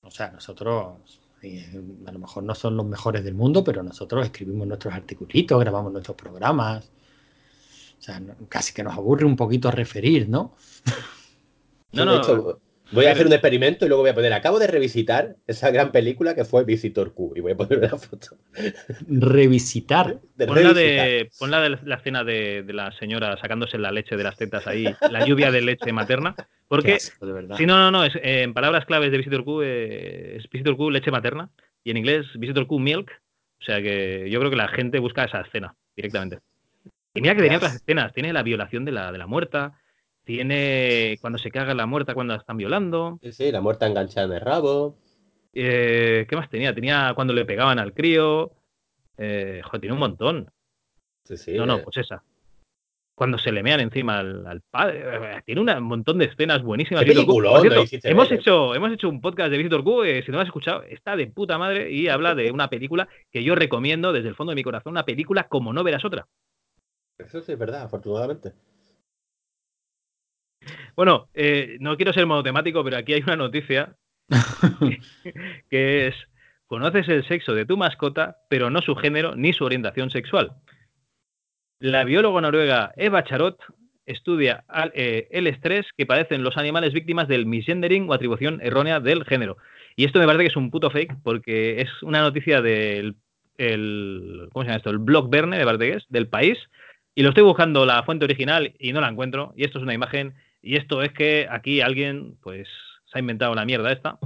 O 0.01 0.09
sea, 0.09 0.31
nosotros, 0.31 1.19
a 1.43 2.11
lo 2.11 2.19
mejor 2.19 2.43
no 2.43 2.55
son 2.55 2.77
los 2.77 2.85
mejores 2.85 3.23
del 3.23 3.35
mundo, 3.35 3.63
pero 3.63 3.83
nosotros 3.83 4.25
escribimos 4.25 4.67
nuestros 4.67 4.93
articulitos, 4.93 5.59
grabamos 5.59 5.91
nuestros 5.91 6.17
programas. 6.17 6.89
O 7.99 8.01
sea, 8.01 8.21
casi 8.49 8.73
que 8.73 8.83
nos 8.83 8.93
aburre 8.93 9.25
un 9.25 9.35
poquito 9.35 9.71
referir, 9.71 10.29
¿no? 10.29 10.55
No, 11.93 12.05
no, 12.05 12.11
de 12.11 12.17
hecho, 12.17 12.61
Voy 12.91 13.05
a 13.05 13.11
hacer 13.11 13.27
un 13.27 13.33
experimento 13.33 13.85
y 13.85 13.89
luego 13.89 14.03
voy 14.03 14.11
a 14.11 14.15
poner, 14.15 14.31
acabo 14.31 14.59
de 14.59 14.67
revisitar 14.67 15.35
esa 15.45 15.71
gran 15.71 15.91
película 15.91 16.35
que 16.35 16.45
fue 16.45 16.63
Visitor 16.63 17.13
Q 17.13 17.33
y 17.35 17.41
voy 17.41 17.51
a 17.51 17.57
poner 17.57 17.79
una 17.79 17.97
foto. 17.97 18.37
Revisitar. 19.07 20.19
De 20.35 20.47
Pon 20.47 20.63
la 20.63 20.73
de, 20.73 21.29
pon 21.37 21.51
la, 21.51 21.61
de 21.61 21.77
la 21.83 21.95
escena 21.95 22.23
de, 22.23 22.63
de 22.63 22.73
la 22.73 22.91
señora 22.93 23.37
sacándose 23.37 23.77
la 23.77 23.91
leche 23.91 24.15
de 24.15 24.23
las 24.23 24.37
tetas 24.37 24.67
ahí, 24.67 24.85
la 25.11 25.25
lluvia 25.25 25.51
de 25.51 25.61
leche 25.61 25.91
materna. 25.91 26.35
Porque, 26.67 26.93
asco, 26.93 27.25
de 27.25 27.55
si 27.57 27.65
no, 27.65 27.77
no, 27.77 27.91
no, 27.91 28.03
es, 28.03 28.15
eh, 28.15 28.43
en 28.43 28.53
palabras 28.53 28.85
claves 28.85 29.11
de 29.11 29.17
Visitor 29.17 29.43
Q 29.43 29.61
eh, 29.63 30.37
es 30.37 30.49
Visitor 30.49 30.77
Q 30.77 30.91
leche 30.91 31.11
materna 31.11 31.49
y 31.83 31.91
en 31.91 31.97
inglés 31.97 32.25
Visitor 32.35 32.67
Q 32.67 32.79
milk. 32.79 33.11
O 33.59 33.63
sea 33.63 33.81
que 33.81 34.29
yo 34.29 34.39
creo 34.39 34.49
que 34.49 34.57
la 34.57 34.67
gente 34.67 34.99
busca 34.99 35.23
esa 35.23 35.41
escena 35.41 35.75
directamente. 35.95 36.39
Y 37.13 37.21
mira 37.21 37.35
que 37.35 37.41
tenía 37.41 37.57
otras 37.57 37.75
escenas. 37.75 38.13
Tiene 38.13 38.31
la 38.31 38.43
violación 38.43 38.85
de 38.85 38.91
la, 38.91 39.11
de 39.11 39.17
la 39.17 39.27
muerta, 39.27 39.79
tiene 40.27 41.17
cuando 41.21 41.39
se 41.39 41.49
caga 41.49 41.73
la 41.73 41.85
muerta 41.87 42.13
cuando 42.13 42.33
la 42.35 42.39
están 42.41 42.57
violando. 42.57 43.17
Sí, 43.23 43.31
sí, 43.31 43.51
la 43.51 43.61
muerta 43.61 43.87
enganchada 43.87 44.27
en 44.27 44.33
el 44.33 44.41
rabo. 44.41 44.97
Eh, 45.53 46.27
¿Qué 46.29 46.35
más 46.35 46.49
tenía? 46.49 46.75
Tenía 46.75 47.13
cuando 47.15 47.33
le 47.33 47.45
pegaban 47.45 47.79
al 47.79 47.93
crío. 47.93 48.51
Eh, 49.17 49.61
joder, 49.63 49.81
tiene 49.81 49.93
un 49.93 49.99
montón. 49.99 50.51
Sí, 51.23 51.37
sí. 51.37 51.53
No, 51.55 51.65
no, 51.65 51.77
eh, 51.77 51.81
pues 51.83 51.97
esa. 51.97 52.23
Cuando 53.15 53.39
se 53.39 53.51
le 53.51 53.63
mean 53.63 53.79
encima 53.79 54.19
al, 54.19 54.45
al 54.45 54.61
padre. 54.69 55.01
eh, 55.37 55.41
Tiene 55.43 55.61
una- 55.61 55.77
un 55.79 55.85
montón 55.85 56.19
de 56.19 56.25
escenas 56.25 56.61
buenísimas. 56.61 57.03
Qué 57.03 57.13
peliculón 57.13 57.61
cierto, 57.61 57.83
hemos, 58.03 58.29
ver, 58.29 58.39
hecho, 58.39 58.75
hemos 58.75 58.91
hecho 58.91 59.09
un 59.09 59.21
podcast 59.21 59.49
de 59.49 59.57
Visitor 59.57 59.83
Q. 59.83 60.03
eh, 60.03 60.21
si 60.23 60.29
no 60.31 60.37
lo 60.37 60.41
has 60.41 60.47
escuchado, 60.49 60.83
está 60.83 61.15
de 61.15 61.25
puta 61.27 61.57
madre 61.57 61.89
y 61.91 62.09
habla 62.09 62.35
de 62.35 62.51
una 62.51 62.69
película 62.69 63.07
que 63.31 63.43
yo 63.43 63.55
recomiendo 63.55 64.13
desde 64.13 64.29
el 64.29 64.35
fondo 64.35 64.51
de 64.51 64.55
mi 64.57 64.63
corazón. 64.63 64.91
Una 64.91 65.05
película 65.05 65.47
como 65.47 65.73
no 65.73 65.83
verás 65.83 66.05
otra. 66.05 66.27
Eso 67.17 67.41
sí 67.41 67.53
es 67.53 67.57
verdad, 67.57 67.81
afortunadamente. 67.81 68.53
Bueno, 70.95 71.29
eh, 71.33 71.77
no 71.79 71.95
quiero 71.95 72.13
ser 72.13 72.25
monotemático, 72.25 72.83
pero 72.83 72.97
aquí 72.97 73.13
hay 73.13 73.21
una 73.21 73.35
noticia 73.35 73.95
que 75.69 76.07
es: 76.07 76.15
conoces 76.65 77.07
el 77.09 77.27
sexo 77.27 77.53
de 77.53 77.65
tu 77.65 77.77
mascota, 77.77 78.37
pero 78.49 78.69
no 78.69 78.81
su 78.81 78.95
género 78.95 79.35
ni 79.35 79.53
su 79.53 79.63
orientación 79.63 80.09
sexual. 80.09 80.51
La 81.79 82.03
bióloga 82.03 82.41
noruega 82.41 82.91
Eva 82.97 83.23
Charot 83.23 83.59
estudia 84.05 84.63
al- 84.67 84.91
eh, 84.95 85.27
el 85.31 85.47
estrés 85.47 85.85
que 85.95 86.05
padecen 86.05 86.43
los 86.43 86.57
animales 86.57 86.93
víctimas 86.93 87.27
del 87.27 87.45
misgendering 87.45 88.09
o 88.09 88.13
atribución 88.13 88.59
errónea 88.63 88.99
del 88.99 89.25
género. 89.25 89.57
Y 89.95 90.05
esto 90.05 90.19
me 90.19 90.25
parece 90.25 90.45
que 90.45 90.49
es 90.49 90.55
un 90.55 90.71
puto 90.71 90.89
fake 90.89 91.17
porque 91.23 91.81
es 91.81 91.89
una 92.01 92.21
noticia 92.21 92.61
del 92.61 93.15
el, 93.57 94.49
¿cómo 94.53 94.63
se 94.63 94.67
llama 94.69 94.77
esto? 94.77 94.89
El 94.91 94.99
blog 94.99 95.29
Verne, 95.29 95.57
me 95.57 95.65
parece 95.65 95.91
que 95.91 95.97
es, 95.97 96.05
del 96.09 96.27
país. 96.27 96.57
Y 97.15 97.23
lo 97.23 97.29
estoy 97.29 97.43
buscando 97.43 97.85
la 97.85 98.03
fuente 98.03 98.25
original 98.25 98.73
y 98.79 98.93
no 98.93 99.01
la 99.01 99.09
encuentro. 99.09 99.53
Y 99.57 99.65
esto 99.65 99.79
es 99.79 99.83
una 99.83 99.93
imagen. 99.95 100.35
Y 100.61 100.75
esto 100.75 101.01
es 101.03 101.11
que 101.13 101.47
aquí 101.49 101.81
alguien, 101.81 102.37
pues, 102.41 102.67
se 103.05 103.17
ha 103.17 103.21
inventado 103.21 103.55
la 103.55 103.65
mierda 103.65 103.91
esta 103.91 104.17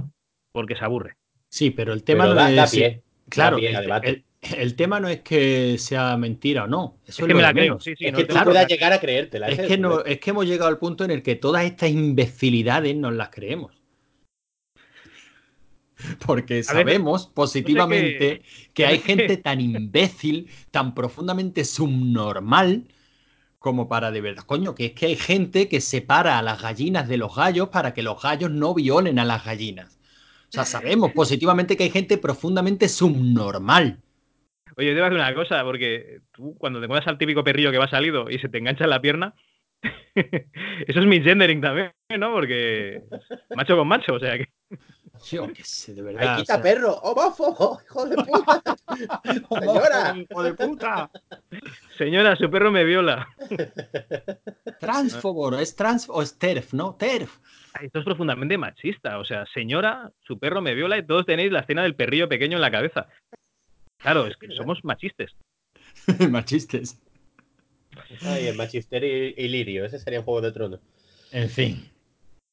porque 0.52 0.76
se 0.76 0.84
aburre. 0.84 1.16
Sí, 1.48 1.70
pero 1.70 1.92
el 1.92 2.02
tema 2.04 2.24
Pero 2.24 2.34
no 2.34 2.40
da, 2.40 2.50
da 2.50 2.64
es. 2.64 2.70
pie. 2.70 3.02
Claro, 3.28 3.56
pie 3.58 3.70
el, 3.70 3.80
debate. 3.82 4.08
el- 4.08 4.24
el 4.58 4.74
tema 4.74 4.98
no 4.98 5.06
es 5.08 5.20
que 5.20 5.78
sea 5.78 6.16
mentira 6.16 6.64
o 6.64 6.66
no. 6.66 6.96
Eso 7.06 7.22
Es 7.22 7.28
que 7.28 7.34
me 7.34 7.42
la 7.42 7.52
creo. 7.52 7.78
Sí, 7.78 7.94
sí, 7.96 8.06
es 8.06 8.12
no, 8.12 8.18
que 8.18 8.24
tú 8.24 8.32
claro, 8.32 8.50
puedas 8.50 8.64
la- 8.64 8.68
llegar 8.68 8.92
a 8.92 8.98
creértela. 8.98 9.46
Es 9.48 9.60
que, 9.60 9.78
no, 9.78 10.00
es 10.04 10.18
que 10.18 10.30
hemos 10.30 10.46
llegado 10.46 10.68
al 10.68 10.78
punto 10.78 11.04
en 11.04 11.12
el 11.12 11.22
que 11.22 11.36
todas 11.36 11.64
estas 11.64 11.90
imbecilidades 11.90 12.96
nos 12.96 13.12
las 13.14 13.28
creemos. 13.28 13.72
Porque 16.26 16.62
sabemos 16.64 17.28
positivamente 17.28 18.42
que 18.74 18.86
hay 18.86 18.98
gente 18.98 19.36
tan 19.36 19.60
imbécil, 19.60 20.50
tan 20.72 20.94
profundamente 20.94 21.64
subnormal, 21.64 22.88
como 23.62 23.88
para 23.88 24.10
de 24.10 24.20
verdad. 24.20 24.44
Coño, 24.44 24.74
que 24.74 24.86
es 24.86 24.92
que 24.92 25.06
hay 25.06 25.16
gente 25.16 25.68
que 25.68 25.80
separa 25.80 26.38
a 26.38 26.42
las 26.42 26.60
gallinas 26.60 27.08
de 27.08 27.16
los 27.16 27.34
gallos 27.34 27.68
para 27.68 27.94
que 27.94 28.02
los 28.02 28.20
gallos 28.20 28.50
no 28.50 28.74
violen 28.74 29.18
a 29.18 29.24
las 29.24 29.44
gallinas. 29.44 29.98
O 30.48 30.52
sea, 30.52 30.66
sabemos 30.66 31.12
positivamente 31.14 31.76
que 31.76 31.84
hay 31.84 31.90
gente 31.90 32.18
profundamente 32.18 32.88
subnormal. 32.88 33.98
Oye, 34.76 34.88
te 34.88 34.94
voy 34.94 35.02
a 35.02 35.04
decir 35.04 35.18
una 35.18 35.34
cosa, 35.34 35.64
porque 35.64 36.20
tú 36.32 36.56
cuando 36.58 36.78
te 36.80 36.86
encuentras 36.86 37.08
al 37.08 37.18
típico 37.18 37.44
perrillo 37.44 37.70
que 37.70 37.78
va 37.78 37.88
salido 37.88 38.28
y 38.28 38.38
se 38.38 38.48
te 38.48 38.58
engancha 38.58 38.84
en 38.84 38.90
la 38.90 39.00
pierna, 39.00 39.34
eso 40.14 41.00
es 41.00 41.06
misgendering 41.06 41.60
también, 41.60 41.92
¿no? 42.18 42.32
Porque 42.32 43.02
macho 43.54 43.76
con 43.76 43.88
macho, 43.88 44.14
o 44.14 44.20
sea 44.20 44.38
que... 44.38 44.48
Yo 45.30 45.52
qué 45.52 45.62
sé, 45.64 45.94
de 45.94 46.00
¡Ay, 46.00 46.14
verdad. 46.14 46.36
quita 46.38 46.54
o 46.54 46.56
sea, 46.56 46.62
perro! 46.62 46.94
¡Homófobo! 46.94 47.80
¡Hijo 47.84 48.08
de 48.08 48.16
puta! 48.16 48.62
¡Señora! 49.60 50.16
¡Hijo 50.16 50.42
de 50.42 50.54
puta! 50.54 51.10
Señora, 51.96 52.36
su 52.36 52.50
perro 52.50 52.70
me 52.70 52.84
viola. 52.84 53.28
Transfobo, 54.80 55.50
¿no? 55.50 55.58
¿Es 55.58 55.76
trans 55.76 56.08
o 56.08 56.22
es 56.22 56.38
TERF, 56.38 56.74
no? 56.74 56.94
TERF. 56.96 57.38
Ay, 57.74 57.86
Esto 57.86 58.00
es 58.00 58.04
profundamente 58.04 58.58
machista. 58.58 59.18
O 59.18 59.24
sea, 59.24 59.46
señora, 59.54 60.10
su 60.20 60.38
perro 60.38 60.60
me 60.60 60.74
viola 60.74 60.98
y 60.98 61.06
todos 61.06 61.26
tenéis 61.26 61.52
la 61.52 61.60
escena 61.60 61.82
del 61.82 61.94
perrillo 61.94 62.28
pequeño 62.28 62.56
en 62.56 62.62
la 62.62 62.70
cabeza. 62.70 63.08
Claro, 63.98 64.26
es 64.26 64.36
que 64.36 64.50
somos 64.50 64.84
machistes. 64.84 65.36
Machistes. 66.30 67.00
Ay, 68.22 68.46
el 68.46 68.56
Machister 68.56 69.04
y, 69.04 69.34
y 69.36 69.48
Lirio. 69.48 69.84
Ese 69.84 69.98
sería 69.98 70.22
Juego 70.22 70.40
de 70.40 70.52
Tronos. 70.52 70.80
En 71.30 71.48
fin. 71.48 71.91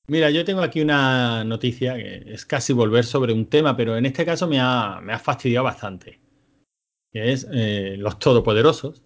Mira, 0.10 0.30
yo 0.32 0.43
tengo 0.43 0.62
aquí 0.62 0.82
una 0.82 1.43
noticia 1.43 1.95
que 1.95 2.24
es 2.34 2.45
casi 2.45 2.74
volver 2.74 3.03
sobre 3.05 3.32
un 3.32 3.45
tema, 3.45 3.76
pero 3.78 3.95
en 3.95 4.05
este 4.05 4.26
caso 4.26 4.47
me 4.47 4.60
ha, 4.60 4.99
me 5.01 5.14
ha 5.14 5.20
fastidiado 5.20 5.66
bastante. 5.66 6.20
Que 7.12 7.32
es 7.32 7.47
eh, 7.51 7.95
los 7.97 8.18
todopoderosos. 8.20 9.03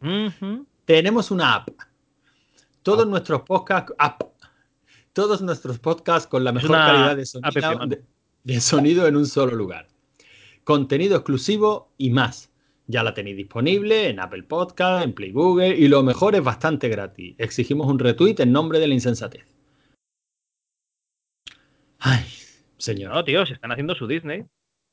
Ujú. 0.00 0.66
Tenemos 0.84 1.30
una 1.30 1.54
app. 1.54 1.68
Todos 2.82 3.02
App. 3.04 3.08
nuestros 3.10 3.42
podcasts. 3.42 3.92
App. 3.98 4.22
Todos 5.12 5.42
nuestros 5.42 5.78
podcasts 5.78 6.26
con 6.28 6.44
la 6.44 6.52
mejor 6.52 6.70
calidad 6.72 7.16
de 7.16 7.26
sonido, 7.26 7.86
de- 7.86 8.02
de 8.44 8.60
sonido 8.60 9.06
en 9.06 9.16
un 9.16 9.26
solo 9.26 9.54
lugar. 9.54 9.88
Contenido 10.64 11.16
exclusivo 11.16 11.92
y 11.98 12.10
más. 12.10 12.50
Ya 12.86 13.02
la 13.02 13.12
tenéis 13.12 13.36
disponible 13.36 14.08
en 14.08 14.20
Apple 14.20 14.44
Podcast, 14.44 15.04
en 15.04 15.12
Play 15.12 15.32
Google 15.32 15.76
y 15.76 15.88
lo 15.88 16.02
mejor 16.02 16.34
es 16.36 16.42
bastante 16.42 16.88
gratis. 16.88 17.34
Exigimos 17.38 17.86
un 17.86 17.98
retweet 17.98 18.36
en 18.38 18.52
nombre 18.52 18.78
de 18.78 18.86
la 18.88 18.94
insensatez. 18.94 19.44
Ay, 21.98 22.24
señor. 22.78 23.12
No, 23.14 23.24
tío, 23.24 23.44
se 23.46 23.54
están 23.54 23.72
haciendo 23.72 23.94
su 23.94 24.06
Disney. 24.06 24.44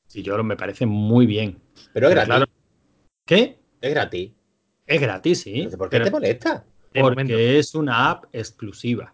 Si 0.08 0.22
yo 0.22 0.42
me 0.44 0.56
parece 0.56 0.86
muy 0.86 1.26
bien. 1.26 1.60
Pero 1.92 2.08
es 2.08 2.14
gratis. 2.14 2.28
claro. 2.28 2.46
¿Qué? 3.26 3.58
Es 3.80 3.90
gratis. 3.90 4.32
Es 4.86 5.00
gratis, 5.00 5.40
sí. 5.42 5.54
Entonces, 5.54 5.78
¿Por 5.78 5.88
qué 5.90 5.96
pero- 5.98 6.04
te 6.06 6.10
molesta? 6.12 6.64
Porque 6.92 7.00
momento. 7.24 7.34
es 7.38 7.74
una 7.74 8.10
app 8.10 8.24
exclusiva. 8.32 9.12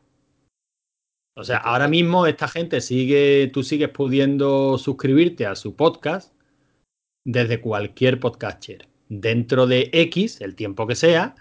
O 1.35 1.43
sea, 1.45 1.57
ahora 1.57 1.89
mismo 1.89 2.27
esta 2.27 2.47
gente 2.47 2.81
sigue, 2.81 3.51
tú 3.53 3.63
sigues 3.63 3.89
pudiendo 3.89 4.77
suscribirte 4.79 5.47
a 5.47 5.57
su 5.57 5.75
podcast 5.75 6.35
desde 7.25 7.61
cualquier 7.61 8.21
podcatcher. 8.21 8.87
Dentro 9.09 9.67
de 9.67 9.89
X, 9.93 10.43
el 10.43 10.55
tiempo 10.55 10.87
que 10.87 10.95
sea, 10.95 11.35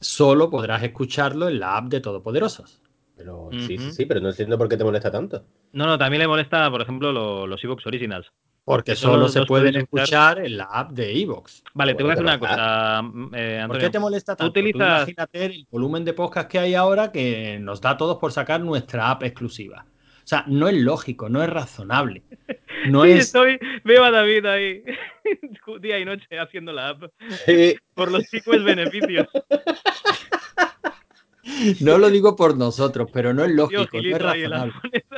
solo 0.00 0.50
podrás 0.50 0.82
escucharlo 0.82 1.48
en 1.48 1.60
la 1.60 1.78
app 1.78 1.88
de 1.88 2.00
Todopoderosos. 2.00 2.81
Pero 3.16 3.50
sí, 3.52 3.78
sí, 3.78 3.90
sí, 3.92 4.06
pero 4.06 4.20
no 4.20 4.30
entiendo 4.30 4.56
por 4.58 4.68
qué 4.68 4.76
te 4.76 4.84
molesta 4.84 5.10
tanto. 5.10 5.44
No, 5.72 5.86
no, 5.86 5.98
también 5.98 6.20
le 6.20 6.28
molesta, 6.28 6.70
por 6.70 6.80
ejemplo, 6.82 7.12
lo- 7.12 7.46
los 7.46 7.62
Evox 7.62 7.86
Originals. 7.86 8.26
Porque 8.64 8.92
Que 8.92 8.96
solo 8.96 9.28
se 9.28 9.44
pueden 9.44 9.74
escuchar 9.76 10.38
en 10.38 10.56
la 10.56 10.64
app 10.64 10.92
de 10.92 11.20
Evox. 11.20 11.64
Vale, 11.74 11.94
te 11.94 12.02
voy 12.04 12.12
a 12.12 12.14
decir 12.14 12.24
Bueno, 12.24 12.38
una 12.38 12.48
cosa, 12.48 13.02
mm, 13.02 13.30
eh, 13.34 13.64
¿Por 13.66 13.78
qué 13.78 13.90
te 13.90 13.98
molesta 13.98 14.36
tanto? 14.36 14.52
Tú 14.52 14.60
utilizas- 14.60 14.98
imagínate 15.08 15.44
el 15.44 15.66
volumen 15.70 16.04
de 16.04 16.12
podcast 16.14 16.48
que 16.50 16.58
hay 16.60 16.74
ahora 16.74 17.10
que 17.10 17.58
nos 17.60 17.80
da 17.80 17.90
a 17.90 17.96
todos 17.96 18.18
por 18.18 18.30
sacar 18.32 18.60
nuestra 18.60 19.10
app 19.10 19.24
exclusiva. 19.24 19.84
O 20.24 20.26
sea, 20.26 20.44
no 20.46 20.68
es 20.68 20.76
lógico, 20.76 21.28
no 21.28 21.42
es 21.42 21.50
razonable. 21.50 22.22
No 22.86 23.02
Sí, 23.04 23.10
es. 23.10 23.18
estoy, 23.26 23.58
veo 23.82 24.04
a 24.04 24.12
David 24.12 24.46
ahí 24.46 24.84
día 25.80 25.98
y 25.98 26.04
noche 26.04 26.38
haciendo 26.38 26.72
la 26.72 26.90
app 26.90 27.02
Sí, 27.44 27.74
por 27.94 28.12
los 28.12 28.22
sequels 28.24 28.62
beneficios. 28.64 29.26
No 31.80 31.98
lo 31.98 32.10
digo 32.10 32.36
por 32.36 32.56
nosotros, 32.56 33.08
pero 33.12 33.32
no 33.34 33.44
es 33.44 33.50
lógico, 33.52 33.96
no 34.10 34.16
es 34.16 34.22
razonable. 34.22 34.72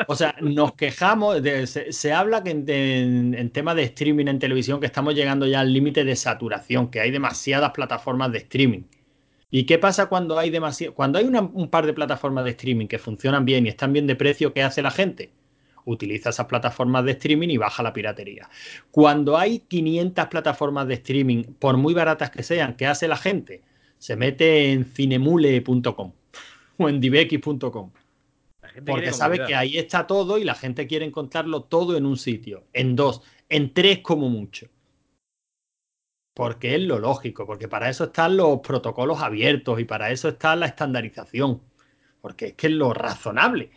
O 0.09 0.14
sea, 0.16 0.34
nos 0.40 0.74
quejamos, 0.74 1.42
de- 1.42 1.66
se, 1.66 1.92
se 1.92 2.12
habla 2.12 2.42
que 2.42 2.51
en, 2.51 2.68
en- 2.68 3.34
en 3.34 3.51
tema 3.51 3.74
de 3.74 3.82
streaming 3.84 4.26
en 4.26 4.38
televisión 4.38 4.80
que 4.80 4.86
estamos 4.86 5.14
llegando 5.14 5.47
ya 5.47 5.61
al 5.61 5.72
límite 5.72 6.05
de 6.05 6.16
saturación, 6.16 6.90
que 6.90 7.01
hay 7.01 7.11
demasiadas 7.11 7.70
plataformas 7.72 8.32
de 8.32 8.38
streaming. 8.38 8.82
¿Y 9.51 9.64
qué 9.66 9.78
pasa 9.78 10.07
cuando 10.07 10.38
hay 10.38 10.51
demasiado, 10.51 10.95
cuando 10.95 11.18
hay 11.18 11.26
una- 11.26 11.40
un 11.42 11.68
par 11.68 11.86
de 11.86 11.92
plataformas 11.92 12.45
de 12.45 12.51
streaming 12.51 12.86
que 12.88 12.99
funcionan 12.99 13.45
bien 13.45 13.66
y 13.66 13.68
están 13.68 13.92
bien 13.92 14.07
de 14.07 14.16
precio? 14.16 14.53
¿Qué 14.53 14.62
hace 14.62 14.82
la 14.82 14.90
gente? 14.90 15.30
Utiliza 15.86 16.30
esas 16.30 16.47
plataformas 16.47 17.05
de 17.05 17.12
streaming 17.12 17.49
y 17.51 17.57
baja 17.59 17.82
la 17.82 17.92
piratería. 17.92 18.49
Cuando 18.90 19.36
hay 19.36 19.61
500 19.61 20.26
plataformas 20.26 20.88
de 20.88 20.95
streaming, 20.95 21.45
por 21.59 21.76
muy 21.76 21.95
baratas 21.95 22.30
que 22.30 22.42
sean, 22.42 22.74
¿qué 22.74 22.86
hace 22.86 23.07
la 23.07 23.16
gente? 23.16 23.62
Se 23.99 24.16
mete 24.16 24.72
en 24.72 24.84
cinemule.com 24.86 26.12
o 26.79 26.89
en 26.89 27.01
gente 28.75 28.93
Porque 28.93 29.12
sabe 29.12 29.45
que 29.47 29.55
ahí 29.55 29.79
está 29.79 30.07
todo 30.07 30.39
y 30.39 30.45
la 30.45 30.55
gente 30.55 30.87
quiere 30.87 31.05
encontrarlo 31.05 31.64
todo 31.64 31.97
en 31.97 32.07
un 32.07 32.16
sitio, 32.16 32.64
en 32.72 32.97
dos, 32.97 33.22
en 33.49 33.72
tres 33.72 34.01
como 34.01 34.29
mucho. 34.29 34.68
Porque 36.35 36.75
es 36.75 36.83
lo 36.83 36.99
lógico, 36.99 37.47
porque 37.47 37.68
para 37.68 37.89
eso 37.89 38.05
están 38.05 38.37
los 38.37 38.59
protocolos 38.59 39.22
abiertos 39.22 39.79
y 39.79 39.85
para 39.85 40.11
eso 40.11 40.29
está 40.29 40.57
la 40.57 40.66
estandarización. 40.66 41.62
Porque 42.20 42.47
es 42.47 42.53
que 42.55 42.66
es 42.66 42.72
lo 42.72 42.93
razonable. 42.93 43.70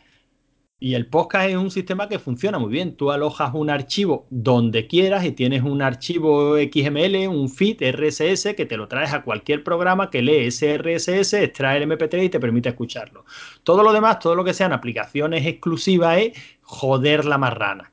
Y 0.80 0.94
el 0.94 1.08
podcast 1.08 1.50
es 1.50 1.56
un 1.56 1.72
sistema 1.72 2.08
que 2.08 2.20
funciona 2.20 2.60
muy 2.60 2.70
bien. 2.72 2.96
Tú 2.96 3.10
alojas 3.10 3.52
un 3.56 3.72
archivo 3.72 4.28
donde 4.30 4.86
quieras 4.86 5.26
y 5.26 5.32
tienes 5.32 5.64
un 5.64 5.82
archivo 5.82 6.56
XML, 6.56 7.28
un 7.30 7.50
feed 7.50 7.82
RSS 7.82 8.54
que 8.56 8.68
te 8.68 8.78
lo 8.78 8.88
traes 8.88 9.12
a 9.12 9.24
cualquier 9.24 9.64
programa 9.64 10.12
que 10.12 10.22
lee 10.22 10.46
ese 10.46 10.78
RSS, 10.78 11.34
extrae 11.34 11.82
el 11.82 11.90
MP3 11.90 12.26
y 12.26 12.30
te 12.30 12.40
permite 12.40 12.70
escucharlo. 12.70 13.26
Todo 13.64 13.82
lo 13.82 13.92
demás, 13.92 14.20
todo 14.20 14.36
lo 14.36 14.44
que 14.44 14.54
sean 14.54 14.72
aplicaciones 14.72 15.48
exclusivas 15.48 16.20
es 16.20 16.60
joder 16.62 17.26
la 17.26 17.40
marrana. 17.40 17.92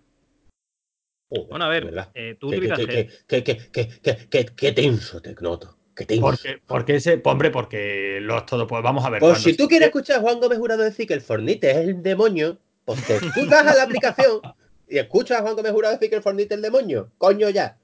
bueno, 1.31 1.65
a 1.65 1.69
ver, 1.71 2.11
eh, 2.13 2.37
tú 2.39 2.49
utilizas... 2.49 2.81
Qué 3.27 4.73
tenso 4.73 5.23
te 5.23 5.35
noto. 5.41 5.79
Porque, 6.21 6.61
porque 6.67 6.97
ese, 6.97 7.21
hombre, 7.25 7.51
porque 7.51 8.19
los 8.21 8.45
todo, 8.47 8.67
pues 8.67 8.83
vamos 8.83 9.05
a 9.05 9.11
ver. 9.11 9.21
Pues 9.21 9.39
si 9.39 9.57
tú 9.57 9.69
quieres 9.69 9.87
escuchar 9.87 10.19
a 10.19 10.21
Juan 10.23 10.41
Gómez 10.41 10.59
Jurado 10.59 10.83
decir 10.83 11.07
que 11.07 11.15
el 11.15 11.21
Fornite 11.21 11.71
es 11.71 11.77
el 11.77 12.03
demonio, 12.03 12.59
pues 12.85 13.21
tú 13.35 13.47
vas 13.49 13.67
a 13.67 13.75
la 13.75 13.83
aplicación 13.85 14.41
y 14.89 14.99
escuchas 14.99 15.39
a 15.39 15.43
Juan 15.43 15.57
Gómez 15.57 15.73
Jurado 15.73 15.95
decir 15.95 16.11
que 16.11 16.17
es 16.17 16.51
el 16.51 16.63
demonio. 16.63 17.11
Coño 17.19 17.49
ya. 17.51 17.79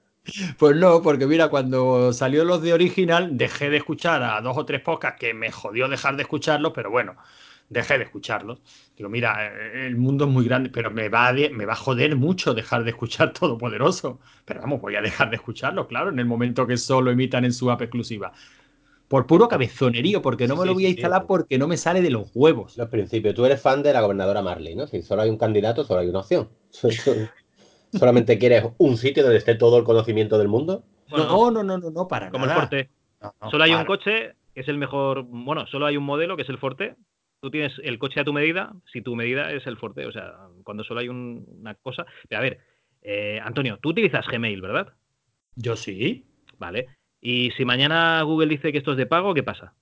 Pues 0.58 0.76
no, 0.76 1.00
porque 1.02 1.26
mira, 1.26 1.48
cuando 1.48 2.12
salió 2.12 2.44
los 2.44 2.62
de 2.62 2.74
original, 2.74 3.36
dejé 3.36 3.70
de 3.70 3.78
escuchar 3.78 4.22
a 4.22 4.40
dos 4.40 4.56
o 4.56 4.64
tres 4.64 4.82
podcasts 4.82 5.18
que 5.18 5.32
me 5.32 5.50
jodió 5.50 5.88
dejar 5.88 6.16
de 6.16 6.22
escucharlos, 6.22 6.72
pero 6.74 6.90
bueno, 6.90 7.16
dejé 7.70 7.96
de 7.96 8.04
escucharlos. 8.04 8.60
Digo, 8.96 9.08
mira, 9.08 9.46
eh, 9.46 9.86
el 9.86 9.96
mundo 9.96 10.26
es 10.26 10.30
muy 10.30 10.44
grande, 10.44 10.68
pero 10.68 10.90
me 10.90 11.08
va, 11.08 11.28
a 11.28 11.32
me 11.32 11.64
va 11.64 11.72
a 11.72 11.76
joder 11.76 12.16
mucho 12.16 12.52
dejar 12.52 12.84
de 12.84 12.90
escuchar 12.90 13.32
Todopoderoso. 13.38 14.20
Pero 14.44 14.60
vamos, 14.60 14.80
voy 14.80 14.96
a 14.96 15.00
dejar 15.00 15.30
de 15.30 15.36
escucharlo, 15.36 15.88
claro, 15.88 16.10
en 16.10 16.18
el 16.18 16.26
momento 16.26 16.66
que 16.66 16.76
solo 16.76 17.10
emitan 17.10 17.44
en 17.44 17.52
su 17.52 17.70
app 17.70 17.82
exclusiva. 17.82 18.32
Por 19.10 19.26
puro 19.26 19.48
cabezonerío, 19.48 20.22
porque 20.22 20.46
no 20.46 20.54
me 20.54 20.64
lo 20.64 20.72
voy 20.72 20.86
a 20.86 20.90
instalar 20.90 21.26
porque 21.26 21.58
no 21.58 21.66
me 21.66 21.76
sale 21.76 22.00
de 22.00 22.10
los 22.10 22.30
huevos. 22.32 22.78
Los 22.78 22.88
principios. 22.90 23.34
Tú 23.34 23.44
eres 23.44 23.60
fan 23.60 23.82
de 23.82 23.92
la 23.92 24.02
gobernadora 24.02 24.40
Marley, 24.40 24.76
¿no? 24.76 24.86
Si 24.86 25.02
solo 25.02 25.22
hay 25.22 25.30
un 25.30 25.36
candidato, 25.36 25.82
solo 25.82 25.98
hay 25.98 26.08
una 26.08 26.20
opción. 26.20 26.48
¿Solamente 27.92 28.38
quieres 28.38 28.66
un 28.78 28.96
sitio 28.96 29.24
donde 29.24 29.38
esté 29.38 29.56
todo 29.56 29.78
el 29.78 29.82
conocimiento 29.82 30.38
del 30.38 30.46
mundo? 30.46 30.84
no, 31.08 31.50
no, 31.50 31.64
no, 31.64 31.76
no, 31.76 31.90
no, 31.90 32.06
para 32.06 32.30
Como 32.30 32.44
el 32.44 32.52
Forte. 32.52 32.88
solo 33.50 33.64
hay 33.64 33.74
un 33.74 33.84
coche 33.84 34.36
que 34.54 34.60
es 34.60 34.68
el 34.68 34.78
mejor. 34.78 35.24
Bueno, 35.24 35.66
solo 35.66 35.86
hay 35.86 35.96
un 35.96 36.04
modelo 36.04 36.36
que 36.36 36.42
es 36.42 36.48
el 36.48 36.58
Forte. 36.58 36.94
Tú 37.40 37.50
tienes 37.50 37.72
el 37.82 37.98
coche 37.98 38.20
a 38.20 38.24
tu 38.24 38.32
medida, 38.32 38.76
si 38.92 39.02
tu 39.02 39.16
medida 39.16 39.50
es 39.50 39.66
el 39.66 39.76
Forte. 39.76 40.06
O 40.06 40.12
sea, 40.12 40.34
cuando 40.62 40.84
solo 40.84 41.00
hay 41.00 41.08
una 41.08 41.74
cosa. 41.74 42.06
Pero 42.28 42.38
a 42.38 42.42
ver, 42.42 42.60
eh, 43.02 43.40
Antonio, 43.42 43.76
tú 43.82 43.88
utilizas 43.88 44.24
Gmail, 44.28 44.60
¿verdad? 44.60 44.92
Yo 45.56 45.74
sí. 45.74 46.26
Vale. 46.58 46.86
Y 47.20 47.50
si 47.52 47.64
mañana 47.64 48.22
Google 48.22 48.48
dice 48.48 48.72
que 48.72 48.78
esto 48.78 48.92
es 48.92 48.96
de 48.96 49.06
pago, 49.06 49.34
¿qué 49.34 49.42
pasa? 49.42 49.74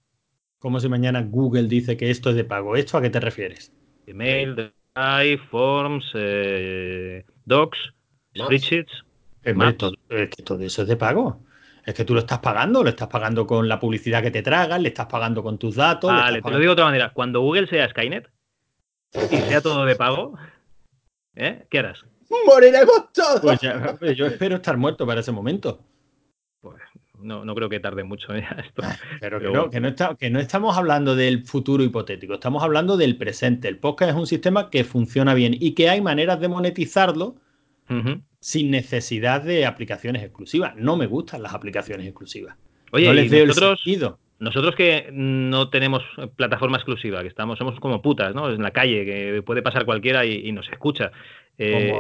¿Cómo 0.59 0.81
si 0.81 0.89
mañana 0.89 1.23
Google 1.23 1.69
dice 1.69 1.97
que 1.97 2.11
esto 2.11 2.31
es 2.31 2.37
de 2.37 2.45
pago? 2.45 2.75
¿Esto 2.75 2.99
a 2.99 3.03
qué 3.03 3.11
te 3.11 3.21
refieres? 3.21 3.73
Email, 4.07 4.73
Drive, 4.95 5.39
Forms, 5.51 6.05
eh, 6.15 7.25
Docs, 7.45 7.79
Spreadsheets. 8.37 9.05
Todo, 9.79 9.93
es 10.09 10.31
que 10.31 10.43
todo 10.43 10.63
eso 10.63 10.83
es 10.83 10.89
de 10.89 10.97
pago. 10.97 11.41
Es 11.87 11.95
que 11.95 12.05
tú 12.05 12.13
lo 12.13 12.21
estás 12.21 12.41
pagando, 12.41 12.83
lo 12.83 12.91
estás 12.91 13.09
pagando 13.09 13.47
con 13.47 13.69
la 13.69 13.79
publicidad 13.79 14.23
que 14.23 14.31
te 14.31 14.43
tragan, 14.43 14.83
le 14.83 14.89
estás 14.89 15.07
pagando 15.07 15.43
con 15.43 15.59
tus 15.59 15.77
datos. 15.77 16.11
Vale, 16.11 16.43
te 16.43 16.51
lo 16.51 16.59
digo 16.59 16.71
de 16.71 16.73
otra 16.73 16.85
manera. 16.87 17.13
Cuando 17.15 17.41
Google 17.41 17.67
sea 17.67 17.89
Skynet 17.89 18.29
y 19.31 19.37
sea 19.37 19.63
todo 19.63 19.87
de 19.87 19.97
pago, 19.97 20.35
¿eh? 21.35 21.65
¿qué 21.71 21.79
harás? 21.79 22.05
¡Moriremos 22.47 23.13
todos! 23.13 23.59
Pues 23.99 24.17
yo 24.17 24.27
espero 24.27 24.57
estar 24.57 24.77
muerto 24.77 25.07
para 25.07 25.21
ese 25.21 25.33
momento. 25.33 25.81
No, 27.21 27.45
no 27.45 27.55
creo 27.55 27.69
que 27.69 27.81
tarde 27.81 28.05
mucho 28.05 28.35
en 28.35 28.45
esto. 28.45 28.83
Ah, 28.83 28.97
pero, 29.21 29.41
que, 29.41 29.51
no, 29.51 29.71
que, 29.71 29.81
no 29.81 29.89
está, 29.89 30.15
que 30.15 30.31
no 30.31 30.41
estamos 30.41 30.77
hablando 30.77 31.17
del 31.17 31.45
futuro 31.45 31.83
hipotético, 31.83 32.35
estamos 32.35 32.63
hablando 32.63 32.97
del 32.97 33.17
presente. 33.17 33.69
El 33.69 33.79
podcast 33.79 34.13
es 34.13 34.17
un 34.17 34.27
sistema 34.27 34.71
que 34.71 34.85
funciona 34.85 35.35
bien 35.35 35.57
y 35.59 35.73
que 35.73 35.89
hay 35.89 36.01
maneras 36.01 36.41
de 36.41 36.49
monetizarlo 36.49 37.37
sin 38.41 38.71
necesidad 38.71 39.43
de 39.43 39.65
aplicaciones 39.65 40.23
exclusivas. 40.23 40.77
No 40.77 40.97
me 40.97 41.07
gustan 41.07 41.43
las 41.43 41.55
aplicaciones 41.55 42.07
exclusivas. 42.07 42.55
Oye, 42.93 43.07
no 43.07 43.15
les 43.15 43.47
nosotros, 43.47 43.81
nosotros 44.39 44.77
que 44.77 45.09
no 45.11 45.71
tenemos 45.71 46.03
plataforma 46.37 46.77
exclusiva, 46.77 47.23
que 47.23 47.29
estamos, 47.29 47.59
somos 47.59 47.81
como 47.81 48.03
putas, 48.03 48.35
¿no? 48.35 48.51
En 48.51 48.63
la 48.63 48.73
calle, 48.73 49.07
que 49.07 49.43
puede 49.43 49.63
pasar 49.63 49.87
cualquiera 49.87 50.27
y 50.27 50.53
nos 50.53 50.69
escucha. 50.69 51.13
Eh, 51.61 51.93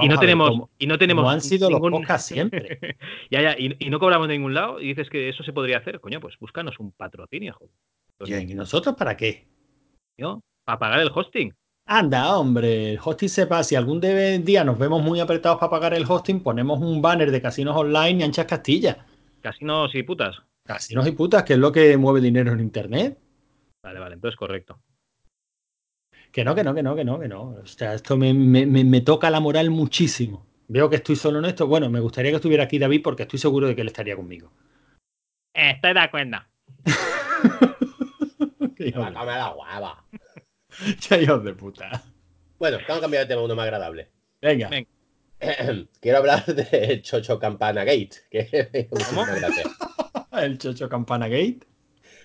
y, 0.00 0.08
no 0.08 0.18
tenemos, 0.18 0.68
y 0.78 0.86
no 0.86 0.98
tenemos. 0.98 1.30
han 1.30 1.42
sido 1.42 1.68
los 1.68 1.80
podcasts 1.80 2.28
siempre. 2.28 2.78
ya, 3.30 3.42
ya, 3.42 3.56
y, 3.58 3.90
no 3.90 3.98
cobramos 3.98 4.26
de 4.26 4.34
ningún 4.34 4.54
lado 4.54 4.80
y 4.80 4.88
dices 4.88 5.10
que 5.10 5.28
eso 5.28 5.42
se 5.44 5.52
podría 5.52 5.78
hacer. 5.78 6.00
Coño, 6.00 6.18
pues 6.18 6.38
búscanos 6.38 6.78
un 6.80 6.92
patrocinio, 6.92 7.54
joder. 7.54 8.48
¿Y 8.48 8.54
nosotros 8.54 8.94
para 8.96 9.16
qué? 9.16 9.46
¿Yo? 10.16 10.40
Para 10.64 10.78
pagar 10.78 11.00
el 11.00 11.10
hosting. 11.14 11.52
Anda, 11.86 12.38
hombre, 12.38 12.92
el 12.92 13.00
hosting 13.02 13.28
sepa, 13.28 13.62
si 13.64 13.74
algún 13.74 14.00
día 14.00 14.64
nos 14.64 14.78
vemos 14.78 15.02
muy 15.02 15.20
apretados 15.20 15.58
para 15.58 15.70
pagar 15.70 15.94
el 15.94 16.06
hosting, 16.08 16.40
ponemos 16.40 16.80
un 16.80 17.02
banner 17.02 17.30
de 17.30 17.42
casinos 17.42 17.76
online 17.76 18.20
y 18.20 18.22
anchas 18.22 18.46
castillas. 18.46 18.96
Casinos 19.40 19.94
y 19.94 20.02
putas. 20.04 20.36
Casinos 20.64 21.06
y 21.06 21.10
putas, 21.10 21.42
que 21.42 21.54
es 21.54 21.58
lo 21.58 21.72
que 21.72 21.96
mueve 21.96 22.20
dinero 22.20 22.52
en 22.52 22.60
internet. 22.60 23.18
Vale, 23.82 23.98
vale, 23.98 24.14
entonces 24.14 24.36
correcto. 24.36 24.78
Que 26.32 26.44
no, 26.44 26.54
que 26.54 26.64
no, 26.64 26.74
que 26.74 26.82
no, 26.82 26.96
que 26.96 27.04
no, 27.04 27.20
que 27.20 27.28
no. 27.28 27.42
O 27.62 27.66
sea, 27.66 27.92
esto 27.92 28.16
me, 28.16 29.00
toca 29.02 29.30
la 29.30 29.40
moral 29.40 29.70
muchísimo. 29.70 30.46
Veo 30.66 30.88
que 30.88 30.96
estoy 30.96 31.14
solo 31.14 31.38
en 31.40 31.44
esto. 31.44 31.66
Bueno, 31.66 31.90
me 31.90 32.00
gustaría 32.00 32.30
que 32.30 32.36
estuviera 32.36 32.64
aquí 32.64 32.78
David 32.78 33.02
porque 33.04 33.24
estoy 33.24 33.38
seguro 33.38 33.68
de 33.68 33.76
que 33.76 33.82
él 33.82 33.88
estaría 33.88 34.16
conmigo. 34.16 34.50
Estoy 35.52 35.92
de 35.92 36.00
acuerdo. 36.00 36.38
me 38.78 38.90
la 38.90 39.52
guava. 39.54 40.04
Ya 41.00 41.18
hijos 41.18 41.44
de 41.44 41.52
puta. 41.52 42.02
Bueno, 42.58 42.78
vamos 42.88 42.98
a 42.98 43.00
cambiar 43.02 43.24
de 43.24 43.28
tema 43.28 43.42
uno 43.42 43.54
más 43.54 43.64
agradable. 43.64 44.08
Venga. 44.40 44.70
Quiero 46.00 46.18
hablar 46.18 46.46
de 46.46 47.02
Chocho 47.02 47.38
Campana 47.38 47.84
Gate. 47.84 48.16
Que 48.30 48.88
¿Cómo? 48.90 49.26
¿El 50.32 50.56
Chocho 50.56 50.88
Campana 50.88 51.28
Gate? 51.28 51.66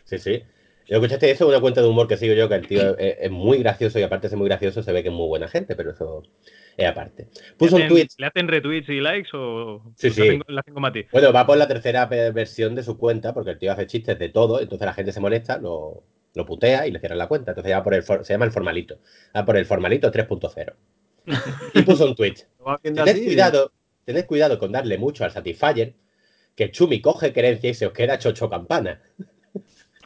Sí, 0.05 0.17
sí. 0.17 0.43
Lo 0.89 0.97
escuchaste 0.97 1.29
eso 1.29 1.45
es 1.45 1.49
una 1.49 1.59
cuenta 1.59 1.81
de 1.81 1.87
humor 1.87 2.07
que 2.07 2.17
sigo 2.17 2.33
yo, 2.33 2.47
que 2.47 2.55
el 2.55 2.67
tío 2.67 2.97
es, 2.97 3.29
muy 3.29 3.57
gracioso 3.57 3.99
y 3.99 4.03
aparte 4.03 4.27
de 4.27 4.29
ser 4.29 4.37
muy 4.37 4.47
gracioso 4.47 4.81
se 4.81 4.91
ve 4.91 5.03
que 5.03 5.09
es 5.09 5.15
muy 5.15 5.27
buena 5.27 5.47
gente, 5.47 5.75
pero 5.75 5.91
eso 5.91 6.23
es 6.77 6.87
aparte. 6.87 7.27
Puso 7.57 7.75
un 7.75 7.87
tweet. 7.87 8.07
¿Le 8.17 8.27
hacen 8.27 8.47
retweets 8.47 8.89
y 8.89 9.01
likes 9.01 9.29
o 9.33 9.83
sí, 9.95 10.09
sí. 10.09 10.39
La 10.47 10.61
hacen? 10.61 11.07
Bueno, 11.11 11.33
va 11.33 11.45
por 11.45 11.57
la 11.57 11.67
tercera 11.67 12.05
versión 12.05 12.75
de 12.75 12.83
su 12.83 12.97
cuenta 12.97 13.33
porque 13.33 13.51
el 13.51 13.59
tío 13.59 13.71
hace 13.71 13.87
chistes 13.87 14.17
de 14.17 14.29
todo, 14.29 14.61
entonces 14.61 14.85
la 14.85 14.93
gente 14.93 15.11
se 15.11 15.19
molesta, 15.19 15.57
lo, 15.57 16.03
lo 16.33 16.45
putea 16.45 16.87
y 16.87 16.91
le 16.91 16.99
cierran 16.99 17.17
la 17.17 17.27
cuenta. 17.27 17.51
Entonces 17.51 17.71
ya 17.71 17.83
por 17.83 17.93
el 17.93 18.03
se 18.03 18.33
llama 18.33 18.45
el 18.45 18.51
formalito. 18.51 18.99
Va 19.35 19.43
por 19.43 19.57
el 19.57 19.65
formalito 19.65 20.09
3.0. 20.09 20.73
y 21.73 21.81
puso 21.81 22.05
un 22.05 22.15
tweet. 22.15 22.35
Tened 22.83 23.25
cuidado, 23.25 23.73
tened 24.05 24.25
cuidado 24.25 24.57
con 24.57 24.71
darle 24.71 24.97
mucho 24.97 25.25
al 25.25 25.31
Satisfyer, 25.31 25.95
que 26.55 26.71
Chumi 26.71 27.01
coge 27.01 27.33
creencia 27.33 27.69
y 27.69 27.73
se 27.73 27.87
os 27.87 27.93
queda 27.93 28.17
chocho 28.19 28.49
campana. 28.49 29.01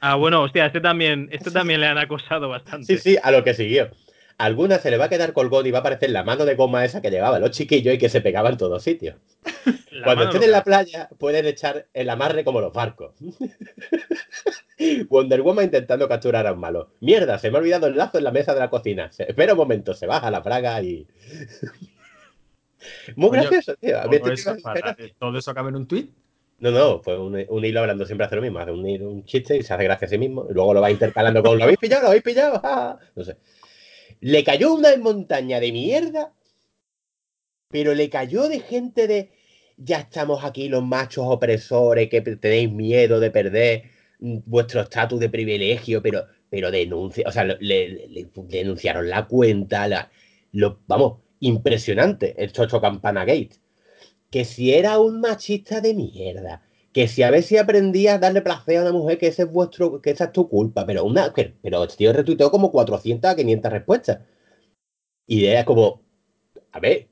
Ah, 0.01 0.15
bueno, 0.15 0.41
hostia, 0.41 0.65
este 0.65 0.81
también, 0.81 1.29
este 1.31 1.51
también 1.51 1.79
le 1.79 1.85
han 1.85 1.99
acosado 1.99 2.49
bastante. 2.49 2.87
Sí, 2.87 2.97
sí, 2.97 3.17
a 3.21 3.31
lo 3.31 3.43
que 3.43 3.53
siguió. 3.53 3.91
Alguna 4.39 4.79
se 4.79 4.89
le 4.89 4.97
va 4.97 5.05
a 5.05 5.09
quedar 5.09 5.33
colgón 5.33 5.67
y 5.67 5.71
va 5.71 5.77
a 5.77 5.81
aparecer 5.81 6.09
la 6.09 6.23
mano 6.23 6.45
de 6.45 6.55
goma 6.55 6.83
esa 6.83 7.03
que 7.03 7.11
llevaba 7.11 7.37
los 7.37 7.51
chiquillos 7.51 7.93
y 7.93 7.99
que 7.99 8.09
se 8.09 8.21
pegaba 8.21 8.49
en 8.49 8.57
todos 8.57 8.81
sitios. 8.81 9.17
Cuando 10.03 10.23
estén 10.23 10.41
en 10.41 10.51
la 10.51 10.63
playa, 10.63 11.07
pueden 11.19 11.45
echar 11.45 11.85
el 11.93 12.09
amarre 12.09 12.43
como 12.43 12.61
los 12.61 12.73
barcos. 12.73 13.13
Wonder 15.09 15.43
Woman 15.43 15.65
intentando 15.65 16.09
capturar 16.09 16.47
a 16.47 16.53
un 16.53 16.59
malo. 16.59 16.89
Mierda, 17.01 17.37
se 17.37 17.51
me 17.51 17.57
ha 17.57 17.61
olvidado 17.61 17.85
el 17.85 17.95
lazo 17.95 18.17
en 18.17 18.23
la 18.23 18.31
mesa 18.31 18.55
de 18.55 18.61
la 18.61 18.71
cocina. 18.71 19.11
espera 19.15 19.53
un 19.53 19.59
momento, 19.59 19.93
se 19.93 20.07
baja 20.07 20.31
la 20.31 20.41
fraga 20.41 20.81
y. 20.81 21.05
Muy 23.15 23.29
gracioso, 23.29 23.75
tío. 23.75 23.99
¿Todo 25.19 25.37
eso 25.37 25.53
cabe 25.53 25.69
en 25.69 25.75
un 25.75 25.87
tuit? 25.87 26.11
No, 26.61 26.69
no, 26.69 27.01
pues 27.01 27.17
un, 27.17 27.65
hilo 27.65 27.79
hablando 27.79 28.05
siempre 28.05 28.27
hace 28.27 28.35
lo 28.35 28.41
mismo, 28.43 28.59
hace 28.59 28.69
un, 28.69 28.85
un, 28.85 29.25
chiste 29.25 29.57
y 29.57 29.63
se 29.63 29.73
hace 29.73 29.83
gracia 29.83 30.05
a 30.05 30.09
sí 30.09 30.19
mismo, 30.19 30.45
y 30.47 30.53
luego 30.53 30.75
lo 30.75 30.81
va 30.81 30.91
intercalando 30.91 31.41
con 31.41 31.57
¿lo 31.57 31.63
habéis 31.63 31.79
pillado? 31.79 32.03
¿Lo 32.03 32.09
habéis 32.09 32.21
pillado? 32.23 32.61
no 33.15 33.23
sé. 33.23 33.37
Le 34.19 34.43
cayó 34.43 34.75
una 34.75 34.95
montaña 34.97 35.59
de 35.59 35.71
mierda, 35.71 36.35
pero 37.67 37.95
le 37.95 38.11
cayó 38.11 38.47
de 38.47 38.59
gente 38.59 39.07
de 39.07 39.31
ya 39.75 39.97
estamos 39.97 40.43
aquí 40.43 40.69
los 40.69 40.83
machos 40.83 41.25
opresores 41.27 42.09
que 42.09 42.21
tenéis 42.21 42.71
miedo 42.71 43.19
de 43.19 43.31
perder 43.31 43.83
vuestro 44.19 44.81
estatus 44.81 45.19
de 45.19 45.29
privilegio, 45.29 46.03
pero, 46.03 46.27
pero 46.51 46.69
denuncia, 46.69 47.23
o 47.27 47.31
sea, 47.31 47.57
denunciaron 47.57 49.09
la 49.09 49.25
cuenta, 49.25 49.87
la, 49.87 50.11
lo, 50.51 50.79
vamos, 50.85 51.21
impresionante 51.39 52.35
el 52.37 52.51
Chocho 52.51 52.79
Campana 52.79 53.25
Gate 53.25 53.57
que 54.31 54.45
si 54.45 54.73
era 54.73 54.99
un 54.99 55.21
machista 55.21 55.81
de 55.81 55.93
mierda, 55.93 56.63
que 56.93 57.07
si 57.07 57.23
a 57.23 57.31
ver 57.31 57.43
si 57.43 57.57
aprendía 57.57 58.15
a 58.15 58.19
darle 58.19 58.41
placer 58.41 58.77
a 58.77 58.81
una 58.81 58.91
mujer, 58.93 59.17
que 59.17 59.27
ese 59.27 59.43
es 59.43 59.51
vuestro, 59.51 60.01
que 60.01 60.11
esa 60.11 60.25
es 60.25 60.31
tu 60.33 60.49
culpa, 60.49 60.85
pero 60.85 61.03
una, 61.05 61.33
pero 61.33 61.83
el 61.83 61.95
tío 61.95 62.13
retuiteó 62.13 62.51
como 62.51 62.71
400 62.71 63.31
a 63.31 63.35
500 63.35 63.71
respuestas. 63.71 64.19
Y 65.27 65.45
es 65.45 65.63
como, 65.65 66.03
a 66.71 66.79
ver, 66.79 67.09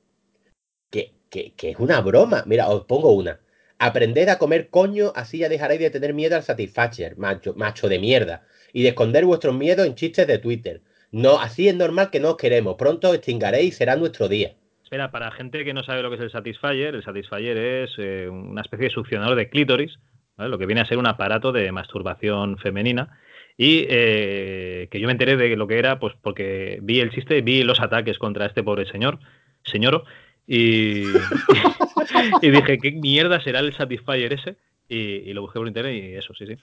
que, 0.90 1.14
que, 1.30 1.70
es 1.70 1.78
una 1.78 2.00
broma. 2.00 2.44
Mira, 2.46 2.68
os 2.68 2.84
pongo 2.84 3.12
una. 3.12 3.40
Aprender 3.78 4.28
a 4.30 4.38
comer 4.38 4.68
coño, 4.70 5.12
así 5.14 5.38
ya 5.38 5.48
dejaréis 5.48 5.80
de 5.80 5.90
tener 5.90 6.14
miedo 6.14 6.36
al 6.36 6.42
Satisfacher, 6.42 7.16
macho, 7.16 7.54
macho 7.54 7.88
de 7.88 7.98
mierda. 7.98 8.46
Y 8.72 8.82
de 8.82 8.90
esconder 8.90 9.24
vuestros 9.24 9.54
miedos 9.56 9.86
en 9.86 9.94
chistes 9.94 10.26
de 10.26 10.38
Twitter. 10.38 10.82
No, 11.12 11.40
así 11.40 11.68
es 11.68 11.74
normal 11.74 12.10
que 12.10 12.20
no 12.20 12.30
os 12.30 12.36
queremos. 12.36 12.76
Pronto 12.76 13.14
extingaréis 13.14 13.74
y 13.74 13.76
será 13.76 13.96
nuestro 13.96 14.28
día. 14.28 14.56
Espera, 14.90 15.12
para 15.12 15.30
gente 15.30 15.64
que 15.64 15.72
no 15.72 15.84
sabe 15.84 16.02
lo 16.02 16.10
que 16.10 16.16
es 16.16 16.20
el 16.22 16.32
Satisfyer, 16.32 16.96
el 16.96 17.04
Satisfyer 17.04 17.56
es 17.56 17.92
eh, 17.98 18.28
una 18.28 18.60
especie 18.60 18.86
de 18.88 18.90
succionador 18.92 19.36
de 19.36 19.48
clítoris, 19.48 20.00
¿vale? 20.36 20.50
lo 20.50 20.58
que 20.58 20.66
viene 20.66 20.80
a 20.80 20.84
ser 20.84 20.98
un 20.98 21.06
aparato 21.06 21.52
de 21.52 21.70
masturbación 21.70 22.58
femenina. 22.58 23.16
Y 23.56 23.86
eh, 23.88 24.88
que 24.90 24.98
yo 24.98 25.06
me 25.06 25.12
enteré 25.12 25.36
de 25.36 25.54
lo 25.54 25.68
que 25.68 25.78
era, 25.78 26.00
pues 26.00 26.14
porque 26.20 26.80
vi 26.82 26.98
el 26.98 27.12
chiste, 27.12 27.40
vi 27.40 27.62
los 27.62 27.78
ataques 27.78 28.18
contra 28.18 28.46
este 28.46 28.64
pobre 28.64 28.84
señor, 28.84 29.20
señoro, 29.62 30.02
y, 30.44 31.04
y 32.42 32.50
dije, 32.50 32.78
¿qué 32.78 32.90
mierda 32.90 33.40
será 33.40 33.60
el 33.60 33.72
Satisfyer 33.72 34.32
ese? 34.32 34.56
Y, 34.88 34.96
y 34.98 35.32
lo 35.34 35.42
busqué 35.42 35.60
por 35.60 35.68
internet 35.68 35.94
y 36.02 36.16
eso, 36.16 36.34
sí, 36.34 36.46
sí. 36.48 36.54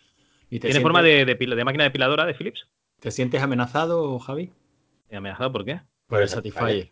¿Y 0.50 0.60
te 0.60 0.68
Tiene 0.68 0.74
sientes- 0.74 0.82
forma 0.82 1.02
de, 1.02 1.24
de 1.24 1.36
de 1.36 1.64
máquina 1.64 1.86
depiladora 1.86 2.26
de 2.26 2.34
Philips. 2.34 2.68
¿Te 3.00 3.10
sientes 3.12 3.42
amenazado, 3.42 4.20
Javi? 4.20 4.52
¿Y 5.10 5.16
amenazado 5.16 5.54
por 5.54 5.64
qué? 5.64 5.80
Por 6.08 6.18
el 6.18 6.24
el 6.24 6.28
Satisfyer. 6.30 6.90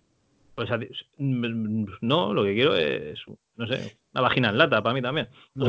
Pues 0.56 0.70
mm, 1.18 1.86
no, 2.02 2.34
lo 2.34 2.44
que 2.44 2.54
quiero 2.54 2.76
es, 2.76 3.20
no 3.58 3.68
sé, 3.68 3.98
una 4.14 4.22
vagina 4.22 4.50
en 4.50 4.58
lata 4.58 4.82
para 4.82 4.94
mí 4.94 5.02
también. 5.02 5.28
No, 5.54 5.66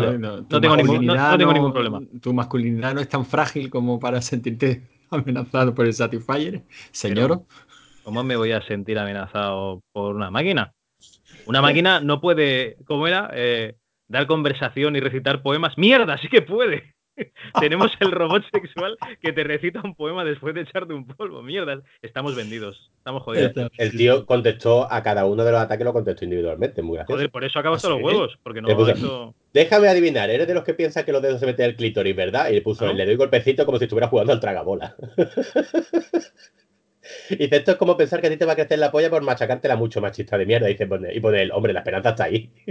tengo 0.60 0.76
ningún- 0.76 1.06
tengo 1.38 1.72
problema. 1.72 2.00
Tu 2.20 2.32
masculinidad 2.32 2.94
no 2.94 3.00
es 3.00 3.08
tan 3.08 3.26
frágil 3.26 3.68
como 3.68 3.98
para 3.98 4.20
sentirte 4.22 4.82
amenazado 5.10 5.74
por 5.74 5.86
el 5.86 5.92
Satisfyer, 5.92 6.62
señor. 6.92 7.42
¿Cómo 8.04 8.22
me 8.22 8.36
voy 8.36 8.52
a 8.52 8.62
sentir 8.62 8.98
amenazado 8.98 9.82
por 9.92 10.14
una 10.14 10.30
máquina? 10.30 10.72
Una 11.46 11.60
máquina 11.62 12.00
no 12.00 12.20
puede, 12.20 12.76
¿cómo 12.86 13.06
era? 13.06 13.30
Eh, 13.34 13.76
dar 14.08 14.26
conversación 14.26 14.96
y 14.96 15.00
recitar 15.00 15.42
poemas. 15.42 15.76
¡Mierda! 15.76 16.18
Sí 16.18 16.28
que 16.28 16.42
puede. 16.42 16.94
Tenemos 17.60 17.90
el 18.00 18.10
robot 18.12 18.44
sexual 18.52 18.96
que 19.20 19.32
te 19.32 19.44
recita 19.44 19.80
un 19.82 19.94
poema 19.94 20.24
después 20.24 20.54
de 20.54 20.62
echarte 20.62 20.92
un 20.94 21.06
polvo. 21.06 21.42
Mierda, 21.42 21.80
estamos 22.02 22.34
vendidos. 22.36 22.90
Estamos 22.98 23.22
jodidos. 23.22 23.52
El 23.78 23.90
tío 23.92 24.26
contestó 24.26 24.90
a 24.92 25.02
cada 25.02 25.24
uno 25.26 25.44
de 25.44 25.52
los 25.52 25.60
ataques, 25.60 25.84
lo 25.84 25.92
contestó 25.92 26.24
individualmente. 26.24 26.82
Muy 26.82 26.96
gracioso. 26.96 27.16
Joder, 27.16 27.30
por 27.30 27.44
eso 27.44 27.58
acabo 27.58 27.76
hasta 27.76 27.88
¿Ah, 27.88 27.90
los 27.92 27.98
sí? 28.00 28.04
huevos. 28.04 28.38
Porque 28.42 28.60
no 28.60 28.68
hizo- 28.90 29.34
Déjame 29.52 29.88
adivinar, 29.88 30.28
eres 30.28 30.46
de 30.46 30.54
los 30.54 30.64
que 30.64 30.74
piensan 30.74 31.04
que 31.04 31.12
los 31.12 31.22
dedos 31.22 31.40
se 31.40 31.46
meten 31.46 31.64
en 31.64 31.70
el 31.70 31.76
clítoris, 31.76 32.14
¿verdad? 32.14 32.50
Y 32.50 32.54
le 32.54 32.62
puso, 32.62 32.86
¿No? 32.86 32.92
le 32.92 33.06
doy 33.06 33.16
golpecito 33.16 33.64
como 33.64 33.78
si 33.78 33.84
estuviera 33.84 34.08
jugando 34.08 34.32
al 34.32 34.40
tragabola. 34.40 34.96
Y 37.30 37.36
dice, 37.44 37.56
esto 37.56 37.72
es 37.72 37.76
como 37.76 37.96
pensar 37.96 38.20
que 38.20 38.28
a 38.28 38.30
ti 38.30 38.36
te 38.36 38.44
va 38.44 38.52
a 38.52 38.56
crecer 38.56 38.78
la 38.78 38.90
polla 38.90 39.10
por 39.10 39.22
machacártela 39.22 39.76
mucho, 39.76 40.00
machista 40.00 40.38
de 40.38 40.46
mierda. 40.46 40.70
Y 40.70 40.74
dice, 40.74 40.88
y 41.12 41.20
pone 41.20 41.42
el, 41.42 41.52
hombre, 41.52 41.72
la 41.72 41.80
esperanza 41.80 42.10
está 42.10 42.24
ahí. 42.24 42.50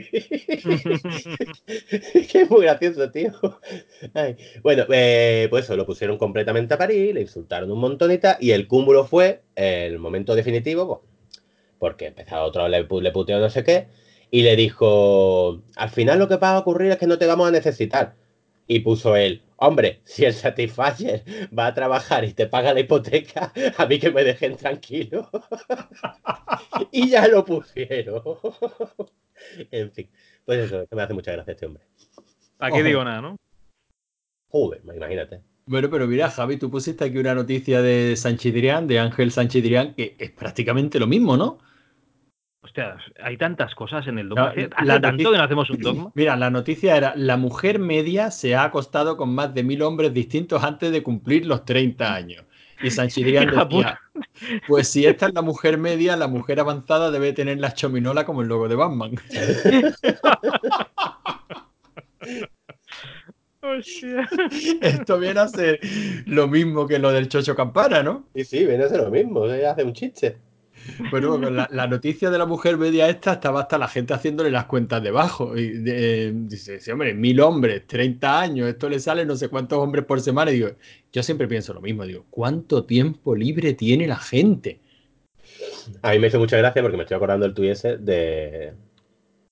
es 1.68 2.49
muy 2.49 2.62
gracioso, 2.62 3.12
tío. 3.12 3.32
Bueno, 4.64 4.86
eh, 4.91 5.47
pues 5.49 5.66
eso, 5.66 5.76
lo 5.76 5.86
pusieron 5.86 6.18
completamente 6.18 6.74
a 6.74 6.78
parir, 6.78 7.16
le 7.16 7.22
insultaron 7.22 7.72
un 7.72 7.80
montón 7.80 8.06
y 8.39 8.51
el 8.51 8.68
cúmulo 8.68 9.06
fue 9.06 9.41
el 9.56 9.99
momento 9.99 10.36
definitivo, 10.36 10.88
pues, 10.88 10.99
porque 11.80 12.08
empezaba 12.08 12.43
otro, 12.43 12.68
le, 12.68 12.86
le 12.88 13.12
puteó 13.12 13.39
no 13.39 13.49
sé 13.49 13.64
qué, 13.64 13.88
y 14.32 14.43
le 14.43 14.56
dijo, 14.56 15.62
al 15.76 15.89
final 15.89 16.20
lo 16.20 16.28
que 16.28 16.38
va 16.38 16.56
a 16.56 16.60
ocurrir 16.60 16.91
es 16.91 16.97
que 16.97 17.08
no 17.08 17.18
te 17.18 17.26
vamos 17.26 17.47
a 17.47 17.51
necesitar. 17.51 18.16
Y 18.68 18.80
puso 18.80 19.16
él, 19.16 19.43
hombre, 19.57 20.01
si 20.03 20.26
el 20.26 20.34
Satisfyer 20.34 21.24
va 21.57 21.68
a 21.68 21.74
trabajar 21.74 22.24
y 22.24 22.34
te 22.34 22.47
paga 22.47 22.74
la 22.74 22.80
hipoteca, 22.80 23.53
a 23.78 23.86
mí 23.86 23.99
que 23.99 24.11
me 24.11 24.24
dejen 24.24 24.57
tranquilo. 24.57 25.30
y 26.91 27.09
ya 27.09 27.28
lo 27.28 27.45
pusieron. 27.45 28.24
en 29.72 29.91
fin, 29.91 30.09
pues 30.45 30.66
eso, 30.66 30.88
que 30.88 30.95
me 30.95 31.03
hace 31.03 31.13
mucha 31.13 31.32
gracia 31.32 31.51
este 31.51 31.66
hombre. 31.66 31.84
¿Para 32.57 32.72
qué 32.72 32.80
Ojo. 32.80 32.88
digo 32.88 33.03
nada, 33.03 33.22
no? 33.22 33.38
Joder, 34.49 34.82
imagínate. 34.84 35.41
Bueno, 35.68 35.89
pero 35.89 36.07
mira, 36.07 36.30
Javi, 36.30 36.57
tú 36.57 36.70
pusiste 36.70 37.05
aquí 37.05 37.18
una 37.18 37.34
noticia 37.34 37.82
de 37.82 38.16
Sanchidrián, 38.16 38.88
de 38.88 38.99
Ángel 38.99 39.32
Sanchidrián, 39.32 39.95
que 39.95 40.16
es 40.20 40.32
prácticamente 40.32 40.99
lo 40.99 41.07
mismo, 41.07 41.38
¿no? 41.38 41.59
Hostia, 42.76 42.97
hay 43.23 43.38
tantas 43.38 43.73
cosas 43.73 44.05
en 44.07 44.19
el 44.19 44.28
dogma. 44.28 44.47
No, 44.47 44.51
Hace, 44.51 44.69
la 44.86 44.99
tanto 44.99 45.11
noticia- 45.11 45.32
que 45.32 45.38
no 45.38 45.43
hacemos 45.43 45.69
un 45.69 45.80
dogma. 45.80 46.11
Mira, 46.13 46.36
la 46.36 46.49
noticia 46.49 46.97
era, 46.97 47.13
la 47.15 47.38
mujer 47.38 47.80
media 47.80 48.32
se 48.32 48.53
ha 48.53 48.65
acostado 48.65 49.15
con 49.15 49.34
más 49.34 49.53
de 49.53 49.63
mil 49.63 49.82
hombres 49.82 50.13
distintos 50.13 50.61
antes 50.61 50.91
de 50.91 51.01
cumplir 51.01 51.45
los 51.45 51.63
30 51.63 52.13
años. 52.13 52.43
Y 52.82 52.91
Sanchidrián 52.91 53.47
decía, 53.69 54.01
pues 54.67 54.89
si 54.89 55.05
esta 55.05 55.28
es 55.28 55.34
la 55.34 55.41
mujer 55.41 55.78
media, 55.78 56.17
la 56.17 56.28
mujer 56.28 56.59
avanzada 56.59 57.11
debe 57.11 57.32
tener 57.32 57.61
la 57.61 57.73
chominola 57.73 58.26
como 58.26 58.41
el 58.41 58.49
logo 58.49 58.67
de 58.67 58.76
Batman. 58.76 59.11
Hostia. 63.61 64.30
Esto 64.82 65.17
viene 65.17 65.39
a 65.39 65.47
ser 65.47 65.80
lo 66.28 66.47
mismo 66.47 66.88
que 66.88 66.99
lo 66.99 67.11
del 67.11 67.30
Chocho 67.30 67.55
Campana, 67.55 68.03
¿no? 68.03 68.28
Sí, 68.36 68.43
sí, 68.43 68.65
viene 68.65 68.84
a 68.84 68.89
ser 68.89 69.01
lo 69.01 69.09
mismo, 69.09 69.45
hace 69.45 69.84
un 69.84 69.93
chiste. 69.93 70.38
Bueno, 71.12 71.40
con 71.40 71.56
la, 71.56 71.88
noticia 71.88 72.30
de 72.30 72.38
la 72.38 72.46
mujer 72.46 72.78
media 72.78 73.10
esta 73.10 73.34
estaba 73.34 73.62
hasta 73.62 73.78
la 73.78 73.88
gente 73.88 74.14
haciéndole 74.14 74.52
las 74.52 74.66
cuentas 74.66 75.02
debajo. 75.02 75.58
Y 75.58 75.80
de- 75.80 76.32
dice, 76.34 76.92
hombre, 76.92 77.14
mil 77.14 77.40
hombres, 77.42 77.86
30 77.88 78.40
años, 78.40 78.68
esto 78.68 78.90
le 78.90 79.00
sale 79.00 79.26
no 79.26 79.36
sé 79.36 79.50
cuántos 79.50 79.80
hombres 79.80 80.06
por 80.06 80.22
semana. 80.22 80.52
Y 80.52 80.56
digo, 80.56 80.70
yo 81.12 81.24
siempre 81.24 81.48
pienso 81.48 81.74
lo 81.74 81.82
mismo, 81.82 82.06
digo, 82.06 82.26
¿cuánto 82.30 82.86
tiempo 82.86 83.36
libre 83.36 83.74
tiene 83.74 84.08
la 84.08 84.18
gente? 84.18 84.80
A 86.02 86.12
mí 86.12 86.20
me 86.20 86.28
hizo 86.28 86.40
mucha 86.40 86.58
gracia 86.58 86.82
porque 86.82 86.98
me 86.98 87.04
estoy 87.04 87.16
acordando 87.16 87.46
del 87.46 87.54
tuit 87.54 87.72
ese 87.72 87.98
de, 87.98 88.74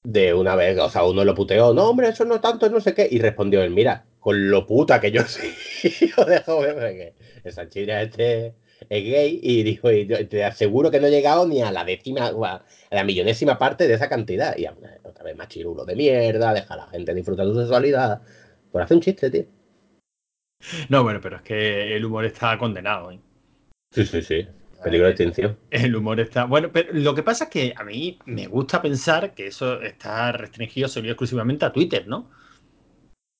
de 0.04 0.34
una 0.34 0.56
vez, 0.56 0.78
o 0.80 0.90
sea, 0.90 1.04
uno 1.04 1.24
lo 1.24 1.36
puteó, 1.36 1.74
no, 1.74 1.90
hombre, 1.90 2.10
eso 2.10 2.26
no 2.26 2.42
tanto, 2.42 2.70
no 2.70 2.80
sé 2.82 2.94
qué, 2.94 3.08
y 3.10 3.20
respondió 3.20 3.62
él, 3.64 3.72
mira, 3.72 4.06
con 4.20 4.50
lo 4.50 4.66
puta 4.66 5.00
que 5.00 5.12
yo 5.12 5.24
soy, 5.28 5.50
de 5.82 6.40
joven, 6.46 6.74
porque 6.74 7.14
el 7.44 7.52
Sanchira 7.52 8.02
este 8.02 8.56
es 8.90 9.04
gay, 9.04 9.40
y 9.42 9.64
dijo, 9.64 9.92
y 9.92 10.06
yo 10.06 10.28
te 10.28 10.44
aseguro 10.44 10.92
que 10.92 11.00
no 11.00 11.08
he 11.08 11.12
llegado 11.12 11.48
ni 11.48 11.62
a 11.62 11.72
la 11.72 11.86
décima, 11.86 12.30
o 12.32 12.46
a 12.46 12.66
la 12.92 13.04
millonésima 13.04 13.58
parte 13.58 13.88
de 13.88 13.94
esa 13.94 14.10
cantidad, 14.10 14.58
y 14.58 14.66
otra 14.68 15.24
vez 15.24 15.36
más 15.36 15.48
chirulo 15.48 15.86
de 15.86 15.96
mierda, 15.96 16.54
deja 16.54 16.74
a 16.74 16.78
la 16.78 16.88
gente 16.88 17.14
disfrutar 17.14 17.46
de 17.46 17.54
su 17.54 17.60
sexualidad, 17.60 18.22
por 18.72 18.82
hacer 18.82 18.98
un 18.98 19.02
chiste, 19.02 19.30
tío. 19.30 19.46
No, 20.90 21.04
bueno, 21.04 21.20
pero 21.22 21.36
es 21.38 21.42
que 21.42 21.96
el 21.96 22.06
humor 22.06 22.26
está 22.26 22.58
condenado. 22.58 23.12
¿eh? 23.12 23.20
Sí, 23.92 24.06
sí, 24.06 24.22
sí, 24.22 24.48
peligro 24.84 25.08
de 25.08 25.12
extinción. 25.12 25.58
El 25.70 25.96
humor 25.96 26.20
está. 26.20 26.46
Bueno, 26.46 26.72
pero 26.72 26.94
lo 26.94 27.14
que 27.14 27.22
pasa 27.22 27.46
es 27.46 27.50
que 27.50 27.74
a 27.76 27.84
mí 27.84 28.18
me 28.26 28.48
gusta 28.48 28.82
pensar 28.82 29.34
que 29.34 29.48
eso 29.48 29.82
está 29.82 30.32
restringido 30.32 30.88
solo 30.88 31.08
y 31.08 31.10
exclusivamente 31.10 31.66
a 31.66 31.74
Twitter, 31.74 32.08
¿no? 32.08 32.32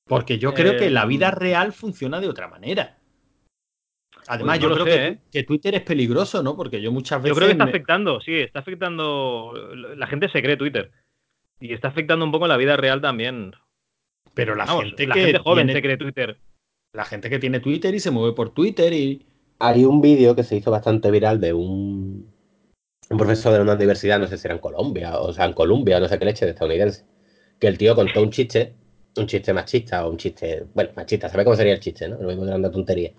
Porque 0.06 0.38
yo 0.38 0.52
creo 0.52 0.76
que 0.76 0.90
la 0.90 1.06
vida 1.06 1.28
Eh, 1.28 1.34
real 1.34 1.72
funciona 1.72 2.20
de 2.20 2.28
otra 2.28 2.46
manera. 2.46 2.98
Además, 4.26 4.58
Pues 4.58 4.62
yo 4.62 4.68
no 4.70 4.76
lo 4.76 4.84
creo 4.84 4.94
sé, 4.96 5.00
que, 5.02 5.08
¿eh? 5.08 5.18
que 5.32 5.42
Twitter 5.44 5.74
es 5.74 5.82
peligroso, 5.82 6.42
¿no? 6.42 6.56
Porque 6.56 6.80
yo 6.80 6.90
muchas 6.92 7.22
veces. 7.22 7.30
Yo 7.30 7.36
creo 7.36 7.48
que 7.48 7.52
está 7.52 7.64
me- 7.64 7.70
afectando, 7.70 8.20
sí, 8.20 8.34
está 8.40 8.60
afectando. 8.60 9.52
La 9.96 10.06
gente 10.06 10.28
se 10.28 10.42
cree 10.42 10.56
Twitter. 10.56 10.90
Y 11.60 11.72
está 11.72 11.88
afectando 11.88 12.24
un 12.24 12.32
poco 12.32 12.46
la 12.46 12.56
vida 12.56 12.76
real 12.76 13.00
también. 13.00 13.52
Pero 14.34 14.54
la 14.54 14.64
Vamos, 14.64 14.84
gente 14.84 15.06
la 15.06 15.14
que 15.14 15.20
gente 15.24 15.38
joven 15.38 15.66
tiene- 15.66 15.78
se 15.78 15.82
cree 15.82 15.96
Twitter. 15.96 16.38
La 16.92 17.04
gente 17.04 17.28
que 17.30 17.38
tiene 17.38 17.60
Twitter 17.60 17.94
y 17.94 18.00
se 18.00 18.10
mueve 18.10 18.34
por 18.34 18.50
Twitter 18.50 18.92
y. 18.92 19.26
Hay 19.60 19.84
un 19.84 20.00
vídeo 20.00 20.34
que 20.34 20.42
se 20.42 20.56
hizo 20.56 20.70
bastante 20.72 21.10
viral 21.12 21.40
de 21.40 21.52
un, 21.52 22.28
un 23.08 23.16
profesor 23.18 23.52
de 23.54 23.60
una 23.60 23.74
universidad, 23.74 24.18
no 24.18 24.26
sé 24.26 24.36
si 24.36 24.46
era 24.48 24.54
en 24.54 24.60
Colombia, 24.60 25.18
o 25.20 25.32
sea, 25.32 25.44
en 25.44 25.52
Colombia, 25.52 26.00
no 26.00 26.08
sé 26.08 26.18
qué 26.18 26.24
leche, 26.24 26.44
de 26.44 26.50
estadounidense, 26.50 27.04
que 27.60 27.68
el 27.68 27.78
tío 27.78 27.94
contó 27.94 28.20
un 28.20 28.30
chiste, 28.30 28.74
un 29.16 29.26
chiste 29.28 29.52
machista 29.54 30.04
o 30.04 30.10
un 30.10 30.16
chiste, 30.16 30.64
bueno, 30.74 30.90
machista, 30.96 31.28
¿sabe 31.28 31.44
cómo 31.44 31.54
sería 31.56 31.72
el 31.72 31.78
chiste, 31.80 32.08
no? 32.08 32.16
Lo 32.20 32.26
mismo 32.28 32.44
de 32.44 32.54
una 32.56 32.70
tontería. 32.70 33.12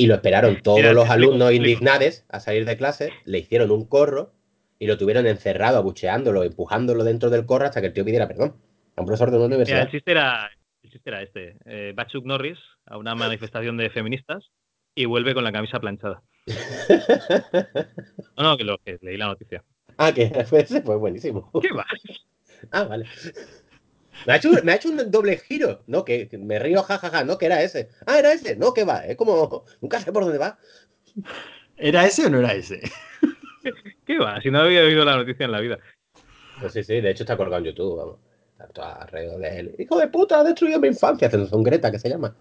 Y 0.00 0.06
lo 0.06 0.14
esperaron 0.14 0.62
todos 0.62 0.78
Mira, 0.78 0.92
los 0.92 1.10
alumnos 1.10 1.52
indignados 1.52 2.24
a 2.28 2.38
salir 2.38 2.64
de 2.64 2.76
clase, 2.76 3.12
le 3.24 3.38
hicieron 3.38 3.72
un 3.72 3.84
corro 3.84 4.32
y 4.78 4.86
lo 4.86 4.96
tuvieron 4.96 5.26
encerrado, 5.26 5.76
abucheándolo, 5.78 6.44
empujándolo 6.44 7.02
dentro 7.02 7.30
del 7.30 7.44
corro 7.46 7.66
hasta 7.66 7.80
que 7.80 7.88
el 7.88 7.92
tío 7.92 8.04
pidiera 8.04 8.28
perdón. 8.28 8.54
A 8.96 9.00
un 9.00 9.06
profesor 9.06 9.30
de 9.32 9.38
una 9.38 9.46
Mira, 9.46 9.56
universidad. 9.56 9.82
el 9.82 9.90
chiste 9.90 10.10
era, 10.12 10.50
el 10.84 10.90
chiste 10.90 11.10
era 11.10 11.22
este. 11.22 11.56
Eh, 11.66 11.94
va 11.98 12.06
Chuck 12.06 12.24
Norris 12.24 12.58
a 12.86 12.96
una 12.96 13.16
manifestación 13.16 13.76
de 13.76 13.90
feministas 13.90 14.50
y 14.94 15.04
vuelve 15.04 15.34
con 15.34 15.42
la 15.42 15.50
camisa 15.52 15.80
planchada. 15.80 16.22
No, 18.36 18.44
no, 18.44 18.56
que, 18.56 18.62
lo, 18.64 18.78
que 18.78 18.98
leí 19.02 19.16
la 19.16 19.26
noticia. 19.26 19.64
ah, 19.96 20.12
que 20.14 20.28
fue 20.44 20.60
ese, 20.60 20.80
fue 20.82 20.96
buenísimo. 20.96 21.50
¿Qué 21.60 21.72
va? 21.74 21.84
Ah, 22.70 22.84
vale. 22.84 23.06
Me 24.26 24.32
ha, 24.32 24.36
hecho, 24.36 24.50
me 24.64 24.72
ha 24.72 24.76
hecho 24.76 24.88
un 24.88 25.10
doble 25.10 25.38
giro, 25.38 25.82
¿no? 25.86 26.04
Que, 26.04 26.28
que 26.28 26.38
me 26.38 26.58
río, 26.58 26.82
jajaja, 26.82 27.24
no, 27.24 27.38
que 27.38 27.46
era 27.46 27.62
ese. 27.62 27.88
Ah, 28.06 28.18
era 28.18 28.32
ese, 28.32 28.56
no, 28.56 28.74
que 28.74 28.84
va, 28.84 29.04
es 29.06 29.16
como, 29.16 29.64
nunca 29.80 30.00
sé 30.00 30.12
por 30.12 30.24
dónde 30.24 30.38
va. 30.38 30.58
¿Era 31.76 32.06
ese 32.06 32.26
o 32.26 32.30
no 32.30 32.38
era 32.38 32.52
ese? 32.52 32.80
¿Qué 34.06 34.18
va? 34.18 34.40
Si 34.40 34.50
no 34.50 34.60
había 34.60 34.82
oído 34.82 35.04
la 35.04 35.16
noticia 35.16 35.44
en 35.44 35.52
la 35.52 35.60
vida. 35.60 35.78
Pues 36.60 36.72
sí, 36.72 36.82
sí, 36.82 37.00
de 37.00 37.10
hecho 37.10 37.22
está 37.22 37.36
colgado 37.36 37.58
en 37.58 37.70
YouTube, 37.70 37.96
vamos. 37.96 38.16
Está 38.52 38.66
todo 38.68 39.00
alrededor 39.00 39.40
de 39.40 39.60
él. 39.60 39.74
Hijo 39.78 39.98
de 39.98 40.08
puta, 40.08 40.40
ha 40.40 40.44
destruido 40.44 40.80
mi 40.80 40.88
infancia, 40.88 41.28
haciendo 41.28 41.56
un 41.56 41.62
Greta, 41.62 41.92
que 41.92 41.98
se 42.00 42.08
llama. 42.08 42.34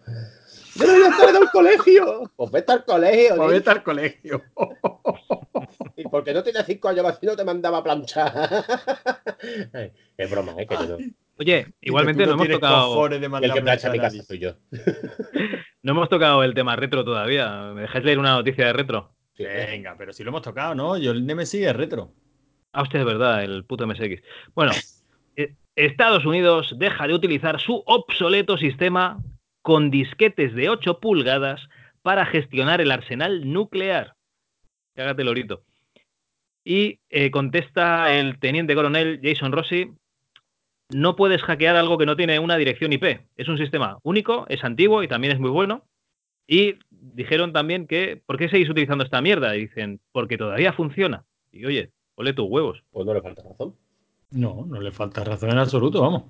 Yo 0.75 0.87
no 0.87 0.93
voy 0.93 1.03
a 1.03 1.09
estar 1.09 1.29
en 1.29 1.35
el 1.35 1.49
colegio. 1.49 2.31
Pues 2.35 2.51
vete 2.51 2.71
al 2.71 2.85
colegio, 2.85 3.35
Pues 3.35 3.51
vete 3.51 3.69
al 3.69 3.83
colegio. 3.83 4.43
Y 5.95 6.03
porque 6.03 6.31
no 6.31 6.43
tienes 6.43 6.63
cinco 6.65 6.89
años 6.89 7.03
más, 7.03 7.21
no 7.23 7.35
te 7.35 7.43
mandaba 7.43 7.79
a 7.79 7.83
planchar. 7.83 8.65
Es 10.17 10.29
broma, 10.29 10.53
¿eh? 10.57 10.67
Que 10.67 10.75
yo 10.75 10.85
no. 10.85 10.97
Oye, 11.39 11.67
igualmente 11.81 12.25
no 12.25 12.33
hemos 12.33 12.49
tocado, 12.49 13.09
de 13.09 13.17
El 13.17 13.53
que 13.53 13.61
plancha 13.61 13.91
mi 13.91 13.99
casa 13.99 14.23
soy 14.23 14.39
yo. 14.39 14.55
no 15.83 15.91
hemos 15.91 16.09
tocado 16.09 16.43
el 16.43 16.53
tema 16.53 16.75
retro 16.75 17.05
todavía. 17.05 17.73
¿Me 17.73 17.81
dejáis 17.81 18.05
leer 18.05 18.19
una 18.19 18.33
noticia 18.33 18.65
de 18.65 18.73
retro? 18.73 19.13
Venga, 19.37 19.95
pero 19.97 20.13
si 20.13 20.23
lo 20.23 20.29
hemos 20.29 20.41
tocado, 20.41 20.73
¿no? 20.73 20.97
Yo 20.97 21.11
el 21.11 21.25
Nemesis 21.25 21.67
es 21.67 21.75
retro. 21.75 22.11
Ah, 22.73 22.81
usted 22.81 22.99
es 22.99 23.05
verdad, 23.05 23.43
el 23.43 23.65
puto 23.65 23.85
MSX. 23.85 24.21
Bueno, 24.55 24.71
eh, 25.35 25.53
Estados 25.75 26.25
Unidos 26.25 26.75
deja 26.77 27.07
de 27.07 27.13
utilizar 27.13 27.59
su 27.59 27.83
obsoleto 27.85 28.57
sistema 28.57 29.19
con 29.61 29.91
disquetes 29.91 30.55
de 30.55 30.69
8 30.69 30.99
pulgadas 30.99 31.69
para 32.01 32.25
gestionar 32.25 32.81
el 32.81 32.91
arsenal 32.91 33.51
nuclear. 33.51 34.15
Cágate 34.95 35.23
lorito. 35.23 35.63
Y 36.63 36.99
eh, 37.09 37.31
contesta 37.31 38.13
el 38.13 38.39
teniente 38.39 38.75
coronel 38.75 39.19
Jason 39.21 39.51
Rossi, 39.51 39.91
no 40.89 41.15
puedes 41.15 41.41
hackear 41.41 41.75
algo 41.75 41.97
que 41.97 42.05
no 42.05 42.15
tiene 42.15 42.39
una 42.39 42.57
dirección 42.57 42.93
IP. 42.93 43.21
Es 43.35 43.47
un 43.47 43.57
sistema 43.57 43.97
único, 44.03 44.45
es 44.49 44.63
antiguo 44.63 45.03
y 45.03 45.07
también 45.07 45.33
es 45.33 45.39
muy 45.39 45.49
bueno. 45.49 45.83
Y 46.47 46.75
dijeron 46.89 47.51
también 47.51 47.87
que, 47.87 48.21
¿por 48.25 48.37
qué 48.37 48.49
seguís 48.49 48.69
utilizando 48.69 49.03
esta 49.03 49.21
mierda? 49.21 49.55
Y 49.55 49.61
dicen, 49.61 49.99
porque 50.13 50.37
todavía 50.37 50.71
funciona. 50.73 51.25
Y 51.51 51.65
oye, 51.65 51.91
ole 52.15 52.33
tus 52.33 52.47
huevos. 52.49 52.83
Pues 52.91 53.05
no 53.05 53.13
le 53.13 53.21
falta 53.21 53.43
razón. 53.43 53.75
No, 54.31 54.65
no 54.65 54.81
le 54.81 54.91
falta 54.91 55.23
razón 55.23 55.51
en 55.51 55.57
absoluto, 55.57 56.01
vamos. 56.01 56.23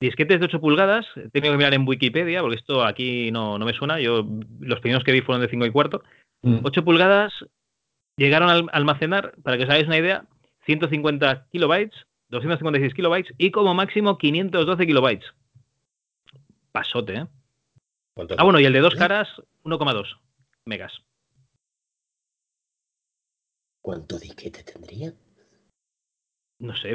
Disquetes 0.00 0.40
de 0.40 0.46
8 0.46 0.60
pulgadas, 0.60 1.06
he 1.16 1.28
tenido 1.30 1.52
que 1.52 1.58
mirar 1.58 1.74
en 1.74 1.86
Wikipedia, 1.86 2.40
porque 2.40 2.56
esto 2.56 2.84
aquí 2.84 3.30
no, 3.30 3.58
no 3.58 3.64
me 3.64 3.72
suena. 3.72 4.00
Yo, 4.00 4.26
los 4.60 4.80
primeros 4.80 5.04
que 5.04 5.12
vi 5.12 5.20
fueron 5.20 5.40
de 5.40 5.48
5 5.48 5.66
y 5.66 5.70
cuarto. 5.70 6.02
Mm. 6.42 6.58
8 6.62 6.84
pulgadas 6.84 7.32
llegaron 8.16 8.50
a 8.50 8.70
almacenar, 8.72 9.34
para 9.42 9.56
que 9.56 9.64
os 9.64 9.70
hagáis 9.70 9.86
una 9.86 9.98
idea, 9.98 10.26
150 10.66 11.46
kilobytes, 11.50 12.06
256 12.34 12.92
kilobytes 12.94 13.34
y 13.38 13.50
como 13.50 13.72
máximo 13.74 14.18
512 14.18 14.86
kilobytes. 14.86 15.32
Pasote, 16.72 17.14
¿eh? 17.14 17.26
¿Cuánto- 18.14 18.34
Ah, 18.38 18.44
bueno, 18.44 18.60
y 18.60 18.64
el 18.64 18.72
de 18.72 18.80
dos 18.80 18.94
caras, 18.94 19.28
1,2 19.62 20.18
megas. 20.66 20.92
¿Cuánto 23.82 24.18
disquete 24.18 24.62
tendría? 24.64 25.12
No 26.60 26.74
sé, 26.76 26.94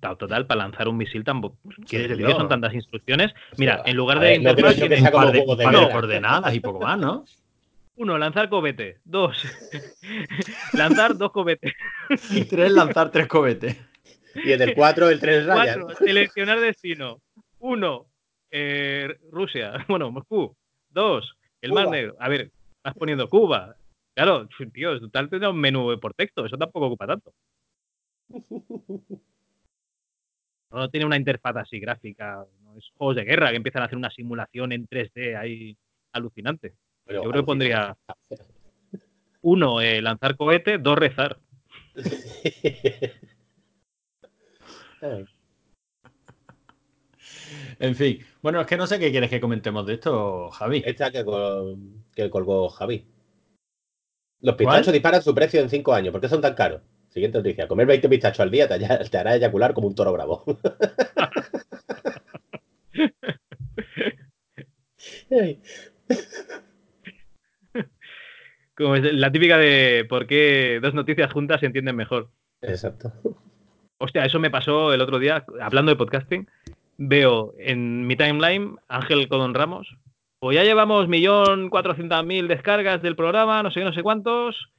total, 0.00 0.46
para 0.46 0.58
lanzar 0.62 0.86
un 0.86 0.96
misil 0.96 1.24
tampoco. 1.24 1.58
¿Quieres 1.88 1.88
Sí, 1.88 2.08
decir 2.08 2.26
que 2.26 2.32
son 2.32 2.48
tantas 2.48 2.74
instrucciones? 2.74 3.32
Mira, 3.56 3.82
en 3.84 3.96
lugar 3.96 4.20
de 4.20 4.38
ver, 4.38 4.42
no 4.42 4.54
creo 4.54 4.88
que 4.88 5.00
sea 5.00 5.10
como 5.10 5.30
de, 5.32 5.44
coordenadas 5.44 6.54
y 6.54 6.60
poco 6.60 6.80
más, 6.80 6.98
¿no? 6.98 7.24
uno, 7.96 8.16
lanzar 8.16 8.48
cohete. 8.48 8.98
Dos, 9.04 9.44
lanzar 10.74 11.16
dos 11.18 11.32
cohetes. 11.32 11.74
Y 12.30 12.44
tres, 12.44 12.72
lanzar 12.72 13.10
tres 13.10 13.26
cohetes. 13.26 13.76
Y 14.44 14.52
en 14.52 14.62
el 14.62 14.74
4, 14.74 15.10
el 15.10 15.20
3 15.20 15.46
rayas. 15.46 15.78
Seleccionar 15.98 16.60
destino. 16.60 17.20
Uno, 17.58 18.06
eh, 18.50 19.16
Rusia. 19.30 19.72
Bueno, 19.88 20.10
Moscú. 20.10 20.56
Dos, 20.88 21.36
el 21.60 21.72
Mar 21.72 21.84
Cuba. 21.84 21.96
Negro. 21.96 22.16
A 22.18 22.28
ver, 22.28 22.50
estás 22.76 22.94
poniendo 22.94 23.28
Cuba. 23.28 23.76
Claro, 24.14 24.48
tío, 24.72 24.92
en 24.92 25.00
total 25.00 25.30
tendrá 25.30 25.50
un 25.50 25.60
menú 25.60 25.98
por 26.00 26.14
texto. 26.14 26.44
Eso 26.44 26.56
tampoco 26.58 26.86
ocupa 26.86 27.06
tanto. 27.06 27.32
No 30.72 30.88
tiene 30.88 31.04
una 31.04 31.16
interfaz 31.16 31.56
así 31.56 31.80
gráfica. 31.80 32.46
No 32.62 32.76
es 32.78 32.92
juegos 32.96 33.16
de 33.16 33.24
guerra 33.24 33.50
que 33.50 33.56
empiezan 33.56 33.82
a 33.82 33.86
hacer 33.86 33.98
una 33.98 34.08
simulación 34.08 34.70
en 34.70 34.86
3D 34.86 35.36
ahí 35.36 35.76
alucinante. 36.12 36.74
Pero, 37.04 37.24
Yo 37.24 37.30
creo 37.30 37.42
que 37.42 37.46
pondría 37.46 37.96
uno, 39.42 39.80
eh, 39.80 40.00
lanzar 40.00 40.36
cohete, 40.36 40.78
dos, 40.78 40.96
rezar. 40.96 41.38
En 47.78 47.94
fin. 47.94 48.18
Bueno, 48.42 48.60
es 48.60 48.66
que 48.66 48.76
no 48.76 48.86
sé 48.86 48.98
qué 48.98 49.10
quieres 49.10 49.30
que 49.30 49.40
comentemos 49.40 49.86
de 49.86 49.94
esto, 49.94 50.50
Javi. 50.50 50.82
Esta 50.84 51.10
que, 51.10 51.24
col- 51.24 51.78
que 52.14 52.30
colgó 52.30 52.68
Javi. 52.68 53.06
Los 54.42 54.54
pistachos 54.56 54.84
¿Cuál? 54.86 54.92
disparan 54.94 55.22
su 55.22 55.34
precio 55.34 55.60
en 55.60 55.70
5 55.70 55.92
años. 55.94 56.12
¿Por 56.12 56.20
qué 56.20 56.28
son 56.28 56.40
tan 56.42 56.54
caros? 56.54 56.82
Siguiente 57.08 57.38
noticia. 57.38 57.66
Comer 57.68 57.86
20 57.86 58.08
pistachos 58.08 58.40
al 58.40 58.50
día 58.50 58.68
te, 58.68 58.78
te 58.78 59.18
hará 59.18 59.34
eyacular 59.36 59.72
como 59.74 59.86
un 59.88 59.94
toro 59.94 60.12
bravo. 60.12 60.44
Como 68.74 68.96
es 68.96 69.12
la 69.12 69.30
típica 69.30 69.58
de 69.58 70.06
por 70.08 70.26
qué 70.26 70.78
dos 70.82 70.94
noticias 70.94 71.32
juntas 71.32 71.60
se 71.60 71.66
entienden 71.66 71.96
mejor. 71.96 72.30
Exacto. 72.62 73.12
Hostia, 74.02 74.24
eso 74.24 74.40
me 74.40 74.50
pasó 74.50 74.94
el 74.94 75.02
otro 75.02 75.18
día, 75.18 75.44
hablando 75.60 75.90
de 75.90 75.96
podcasting. 75.96 76.48
Veo 76.96 77.52
en 77.58 78.06
mi 78.06 78.16
timeline 78.16 78.78
Ángel 78.88 79.28
Codón 79.28 79.52
Ramos. 79.52 79.94
Pues 80.38 80.56
ya 80.56 80.64
llevamos 80.64 81.06
millón 81.06 81.68
cuatrocientas 81.68 82.24
mil 82.24 82.48
descargas 82.48 83.02
del 83.02 83.14
programa, 83.14 83.62
no 83.62 83.70
sé 83.70 83.80
qué, 83.80 83.84
no 83.84 83.92
sé 83.92 84.02
cuántos. 84.02 84.70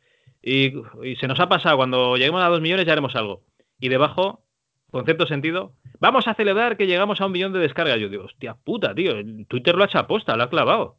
Y, 0.41 0.73
y 1.03 1.15
se 1.17 1.27
nos 1.27 1.39
ha 1.39 1.47
pasado, 1.47 1.77
cuando 1.77 2.17
lleguemos 2.17 2.41
a 2.43 2.47
dos 2.47 2.61
millones 2.61 2.87
ya 2.87 2.93
haremos 2.93 3.15
algo. 3.15 3.43
Y 3.79 3.89
debajo, 3.89 4.41
concepto 4.89 5.27
sentido, 5.27 5.73
vamos 5.99 6.27
a 6.27 6.33
celebrar 6.33 6.75
que 6.75 6.87
llegamos 6.87 7.21
a 7.21 7.27
un 7.27 7.31
millón 7.31 7.53
de 7.53 7.59
descargas. 7.59 7.99
Yo 7.99 8.09
digo, 8.09 8.25
hostia 8.25 8.55
puta, 8.55 8.95
tío, 8.95 9.13
Twitter 9.47 9.75
lo 9.75 9.83
ha 9.83 9.85
hecho 9.85 9.99
aposta, 9.99 10.35
lo 10.35 10.45
ha 10.45 10.49
clavado. 10.49 10.97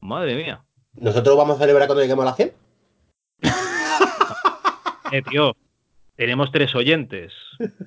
Madre 0.00 0.36
mía. 0.36 0.64
¿Nosotros 0.94 1.36
vamos 1.36 1.58
a 1.58 1.60
celebrar 1.60 1.86
cuando 1.86 2.00
lleguemos 2.00 2.22
a 2.22 2.30
la 2.30 2.34
100? 2.34 2.52
Eh, 5.10 5.22
tío, 5.22 5.54
tenemos 6.18 6.50
tres 6.50 6.74
oyentes. 6.74 7.32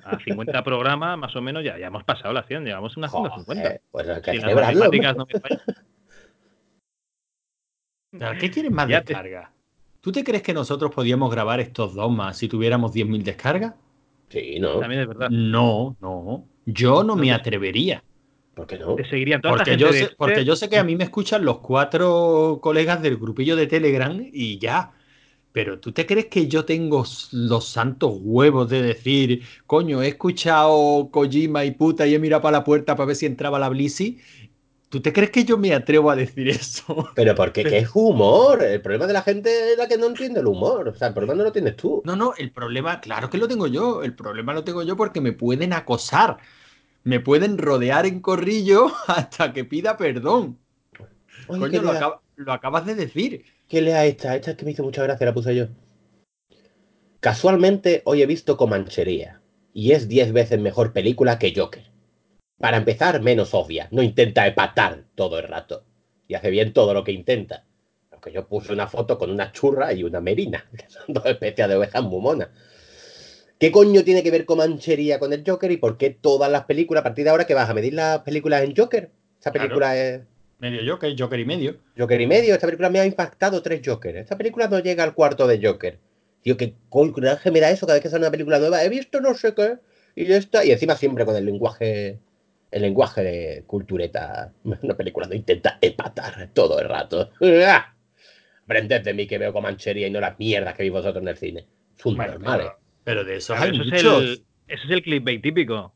A 0.04 0.18
50 0.18 0.64
programas, 0.64 1.16
más 1.18 1.36
o 1.36 1.42
menos, 1.42 1.62
ya, 1.62 1.78
ya 1.78 1.86
hemos 1.88 2.02
pasado 2.02 2.32
la 2.32 2.42
100, 2.42 2.64
llevamos 2.64 2.96
unas 2.96 3.12
150. 3.12 3.62
Joder, 3.62 3.80
pues 3.92 4.08
hay 4.08 4.22
que 4.22 4.30
Si 4.32 4.36
las 4.38 4.42
celebrarlo. 4.44 4.78
matemáticas 4.80 5.16
no 5.16 5.26
me 5.32 5.38
fallan. 5.40 5.60
¿Pero 8.10 8.32
¿Qué 8.40 8.50
quieres 8.50 8.72
más 8.72 8.88
Ya 8.88 9.02
te- 9.02 9.12
descargas? 9.12 9.50
¿Tú 10.00 10.10
te 10.12 10.24
crees 10.24 10.42
que 10.42 10.52
nosotros 10.52 10.90
podíamos 10.92 11.30
grabar 11.30 11.60
estos 11.60 11.94
dos 11.94 12.10
más 12.10 12.36
si 12.36 12.48
tuviéramos 12.48 12.92
10.000 12.92 13.22
descargas? 13.22 13.74
Sí, 14.30 14.58
¿no? 14.58 14.80
También 14.80 15.02
es 15.02 15.08
verdad. 15.08 15.28
No, 15.30 15.96
no. 16.00 16.46
Yo 16.66 17.04
no 17.04 17.14
me 17.16 17.32
atrevería. 17.32 18.02
¿Por 18.54 18.66
qué 18.66 18.78
no? 18.78 18.96
Te 18.96 19.04
seguirían 19.08 19.40
toda 19.40 19.54
Porque 19.56 19.70
gente 19.72 19.84
yo, 19.84 19.92
de 19.92 19.98
sé, 19.98 20.14
porque 20.16 20.34
Twitter. 20.34 20.44
yo 20.46 20.56
sé 20.56 20.68
que 20.68 20.78
a 20.78 20.84
mí 20.84 20.96
me 20.96 21.04
escuchan 21.04 21.44
los 21.44 21.58
cuatro 21.60 22.58
colegas 22.62 23.00
del 23.02 23.16
grupillo 23.18 23.56
de 23.56 23.66
Telegram 23.66 24.18
y 24.32 24.58
ya. 24.58 24.92
Pero 25.52 25.78
¿tú 25.80 25.92
te 25.92 26.06
crees 26.06 26.26
que 26.26 26.48
yo 26.48 26.64
tengo 26.64 27.04
los 27.32 27.68
santos 27.68 28.12
huevos 28.22 28.70
de 28.70 28.82
decir, 28.82 29.42
coño, 29.66 30.02
he 30.02 30.08
escuchado 30.08 31.10
Kojima 31.10 31.64
y 31.64 31.72
puta 31.72 32.06
y 32.06 32.14
he 32.14 32.18
mirado 32.18 32.42
para 32.42 32.58
la 32.58 32.64
puerta 32.64 32.96
para 32.96 33.06
ver 33.08 33.16
si 33.16 33.26
entraba 33.26 33.58
la 33.58 33.68
Blissy? 33.68 34.20
¿Tú 34.90 35.00
te 35.02 35.12
crees 35.12 35.30
que 35.30 35.44
yo 35.44 35.58
me 35.58 35.74
atrevo 35.74 36.10
a 36.10 36.16
decir 36.16 36.48
eso? 36.48 37.08
Pero 37.14 37.34
porque 37.34 37.66
¿qué 37.66 37.78
es 37.78 37.90
humor? 37.94 38.62
El 38.62 38.80
problema 38.82 39.06
de 39.06 39.12
la 39.12 39.22
gente 39.22 39.72
es 39.72 39.78
la 39.78 39.86
que 39.88 39.98
no 39.98 40.06
entiende 40.06 40.40
el 40.40 40.46
humor. 40.46 40.88
O 40.88 40.94
sea, 40.94 41.08
el 41.08 41.14
problema 41.14 41.34
no 41.34 41.44
lo 41.44 41.52
tienes 41.52 41.76
tú. 41.76 42.02
No, 42.04 42.16
no, 42.16 42.34
el 42.36 42.52
problema, 42.52 43.00
claro 43.00 43.30
que 43.30 43.38
lo 43.38 43.46
tengo 43.48 43.66
yo. 43.68 44.02
El 44.02 44.14
problema 44.16 44.52
lo 44.54 44.64
tengo 44.64 44.82
yo 44.82 44.96
porque 44.96 45.20
me 45.20 45.32
pueden 45.32 45.72
acosar. 45.72 46.38
Me 47.04 47.20
pueden 47.20 47.58
rodear 47.58 48.06
en 48.06 48.20
corrillo 48.20 48.92
hasta 49.08 49.52
que 49.52 49.64
pida 49.64 49.96
perdón. 49.96 50.60
Oye, 51.46 51.68
Coño, 51.68 51.70
¿qué, 51.70 51.82
lo, 51.82 51.90
lea, 51.90 51.92
acaba- 51.92 52.22
lo 52.36 52.52
acabas 52.52 52.86
de 52.86 52.94
decir. 52.94 53.44
¿Qué 53.72 53.80
lea 53.80 54.04
esta? 54.04 54.36
Esta 54.36 54.50
es 54.50 54.56
que 54.58 54.66
me 54.66 54.72
hizo 54.72 54.82
mucha 54.82 55.02
gracia, 55.02 55.24
la 55.24 55.32
puse 55.32 55.56
yo. 55.56 55.68
Casualmente 57.20 58.02
hoy 58.04 58.20
he 58.20 58.26
visto 58.26 58.58
Comanchería 58.58 59.40
y 59.72 59.92
es 59.92 60.08
10 60.08 60.34
veces 60.34 60.60
mejor 60.60 60.92
película 60.92 61.38
que 61.38 61.54
Joker. 61.56 61.90
Para 62.58 62.76
empezar, 62.76 63.22
menos 63.22 63.54
obvia, 63.54 63.88
no 63.90 64.02
intenta 64.02 64.46
epatar 64.46 65.04
todo 65.14 65.38
el 65.38 65.48
rato 65.48 65.86
y 66.28 66.34
hace 66.34 66.50
bien 66.50 66.74
todo 66.74 66.92
lo 66.92 67.02
que 67.02 67.12
intenta. 67.12 67.64
Aunque 68.10 68.30
yo 68.30 68.46
puse 68.46 68.74
una 68.74 68.88
foto 68.88 69.16
con 69.16 69.30
una 69.30 69.52
churra 69.52 69.94
y 69.94 70.04
una 70.04 70.20
merina, 70.20 70.68
que 70.76 70.90
son 70.90 71.04
dos 71.08 71.24
especies 71.24 71.66
de 71.66 71.76
ovejas 71.76 72.02
muy 72.02 72.20
monas. 72.20 72.50
¿Qué 73.58 73.72
coño 73.72 74.04
tiene 74.04 74.22
que 74.22 74.30
ver 74.30 74.44
Comanchería 74.44 75.18
con 75.18 75.32
el 75.32 75.44
Joker 75.46 75.70
y 75.70 75.78
por 75.78 75.96
qué 75.96 76.10
todas 76.10 76.52
las 76.52 76.66
películas, 76.66 77.00
a 77.00 77.04
partir 77.04 77.24
de 77.24 77.30
ahora 77.30 77.46
que 77.46 77.54
vas 77.54 77.70
a 77.70 77.74
medir 77.74 77.94
las 77.94 78.18
películas 78.18 78.64
en 78.64 78.76
Joker? 78.76 79.10
Esa 79.40 79.50
Claro. 79.50 79.68
película 79.68 79.96
es... 79.96 80.20
Medio 80.62 80.92
Joker, 80.92 81.14
Joker 81.18 81.40
y 81.40 81.44
medio. 81.44 81.76
Joker 81.98 82.20
y 82.20 82.26
medio. 82.28 82.54
Esta 82.54 82.66
película 82.68 82.88
me 82.88 83.00
ha 83.00 83.04
impactado 83.04 83.60
tres 83.62 83.82
Joker. 83.84 84.16
Esta 84.16 84.38
película 84.38 84.68
no 84.68 84.78
llega 84.78 85.02
al 85.02 85.12
cuarto 85.12 85.46
de 85.48 85.60
Joker. 85.60 85.98
Tío, 86.40 86.56
qué 86.56 86.74
coraje 86.88 87.50
me 87.50 87.58
da 87.60 87.70
eso 87.70 87.84
cada 87.84 87.96
vez 87.96 88.02
que 88.04 88.08
sale 88.08 88.22
una 88.22 88.30
película 88.30 88.60
nueva. 88.60 88.82
He 88.84 88.88
visto 88.88 89.20
no 89.20 89.34
sé 89.34 89.54
qué. 89.54 89.78
Y 90.14 90.30
esta. 90.32 90.64
Y 90.64 90.70
encima 90.70 90.94
siempre 90.94 91.24
con 91.24 91.34
el 91.34 91.44
lenguaje. 91.44 92.20
El 92.70 92.82
lenguaje 92.82 93.22
de 93.24 93.64
cultureta. 93.66 94.52
Una 94.64 94.96
película 94.96 95.26
no 95.26 95.34
intenta 95.34 95.78
empatar 95.80 96.48
todo 96.54 96.78
el 96.80 96.88
rato. 96.88 97.30
Aprended 98.64 99.02
de 99.02 99.14
mí 99.14 99.26
que 99.26 99.38
veo 99.38 99.52
comanchería 99.52 100.06
y 100.06 100.10
no 100.10 100.20
las 100.20 100.38
mierdas 100.38 100.74
que 100.74 100.84
veis 100.84 100.92
vosotros 100.92 101.22
en 101.22 101.28
el 101.28 101.36
cine. 101.36 101.66
Son 101.96 102.16
Bueno, 102.16 102.34
normales. 102.34 102.68
pero, 102.68 102.78
pero 103.04 103.24
de 103.24 103.36
esos 103.36 103.58
hay 103.58 103.70
eso, 103.72 103.82
es 103.82 103.86
muchos. 103.90 104.22
el, 104.22 104.44
eso 104.68 104.84
es 104.84 104.90
el 104.90 105.02
clickbait 105.02 105.42
típico. 105.42 105.92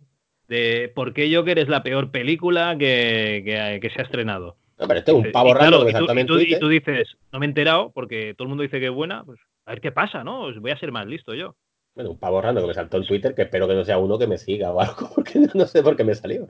De 0.49 0.93
por 0.95 1.13
qué 1.13 1.35
Joker 1.35 1.59
es 1.59 1.69
la 1.69 1.83
peor 1.83 2.11
película 2.11 2.77
que, 2.79 3.43
que- 3.45 3.81
que 3.81 3.91
se 3.91 4.01
ha 4.01 4.05
estrenado. 4.05 4.57
No, 4.79 4.87
pero 4.87 4.99
este 5.01 5.11
es 5.11 5.17
un 5.17 5.27
Y 5.27 5.31
pavo 5.33 5.53
claro, 5.55 5.79
raro 5.79 5.79
que 5.87 5.93
me 5.93 5.99
y 5.99 6.05
tú- 6.05 6.13
y 6.13 6.27
tú- 6.27 6.35
y 6.35 6.45
Twitter. 6.45 6.59
tú 6.61 6.69
dices, 6.69 7.17
no 7.33 7.39
me 7.39 7.47
he 7.47 7.49
enterado 7.49 7.91
porque 7.93 8.35
todo 8.37 8.45
el 8.45 8.49
mundo 8.51 8.63
dice 8.63 8.79
que 8.79 8.87
es 8.87 8.93
buena. 8.93 9.25
Pues 9.25 9.41
a 9.65 9.71
ver 9.73 9.81
qué 9.81 9.91
pasa, 9.93 10.23
¿no? 10.23 10.43
Os 10.43 10.59
voy 10.61 10.71
a 10.71 10.79
ser 10.79 10.93
más 10.93 11.07
listo 11.07 11.35
yo. 11.35 11.57
Bueno, 11.95 12.11
un 12.11 12.19
pavo 12.19 12.43
raro 12.43 12.61
que 12.61 12.67
me 12.67 12.75
saltó 12.75 12.99
en 12.99 13.07
Twitter 13.07 13.35
que 13.35 13.43
espero 13.43 13.67
que 13.67 13.75
no 13.75 13.85
sea 13.85 13.97
uno 13.99 14.19
que 14.19 14.27
me 14.27 14.37
siga 14.39 14.71
o 14.71 14.81
algo. 14.81 15.11
Porque 15.15 15.39
no, 15.39 15.49
no 15.55 15.67
sé 15.67 15.83
por 15.83 15.97
qué 15.97 16.05
me 16.05 16.15
salió. 16.15 16.47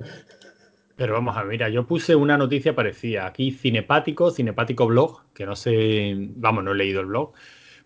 Pero 0.97 1.13
vamos 1.13 1.37
a 1.37 1.41
ver, 1.43 1.51
mira, 1.53 1.69
yo 1.69 1.87
puse 1.87 2.17
una 2.17 2.37
noticia 2.39 2.75
parecida. 2.75 3.27
Aquí 3.27 3.53
Cinepático, 3.53 4.31
Cinepático 4.31 4.87
Blog, 4.87 5.23
que 5.35 5.45
no 5.47 5.55
sé, 5.55 6.15
vamos, 6.17 6.65
no 6.65 6.73
he 6.73 6.75
leído 6.75 7.01
el 7.01 7.07
blog, 7.07 7.33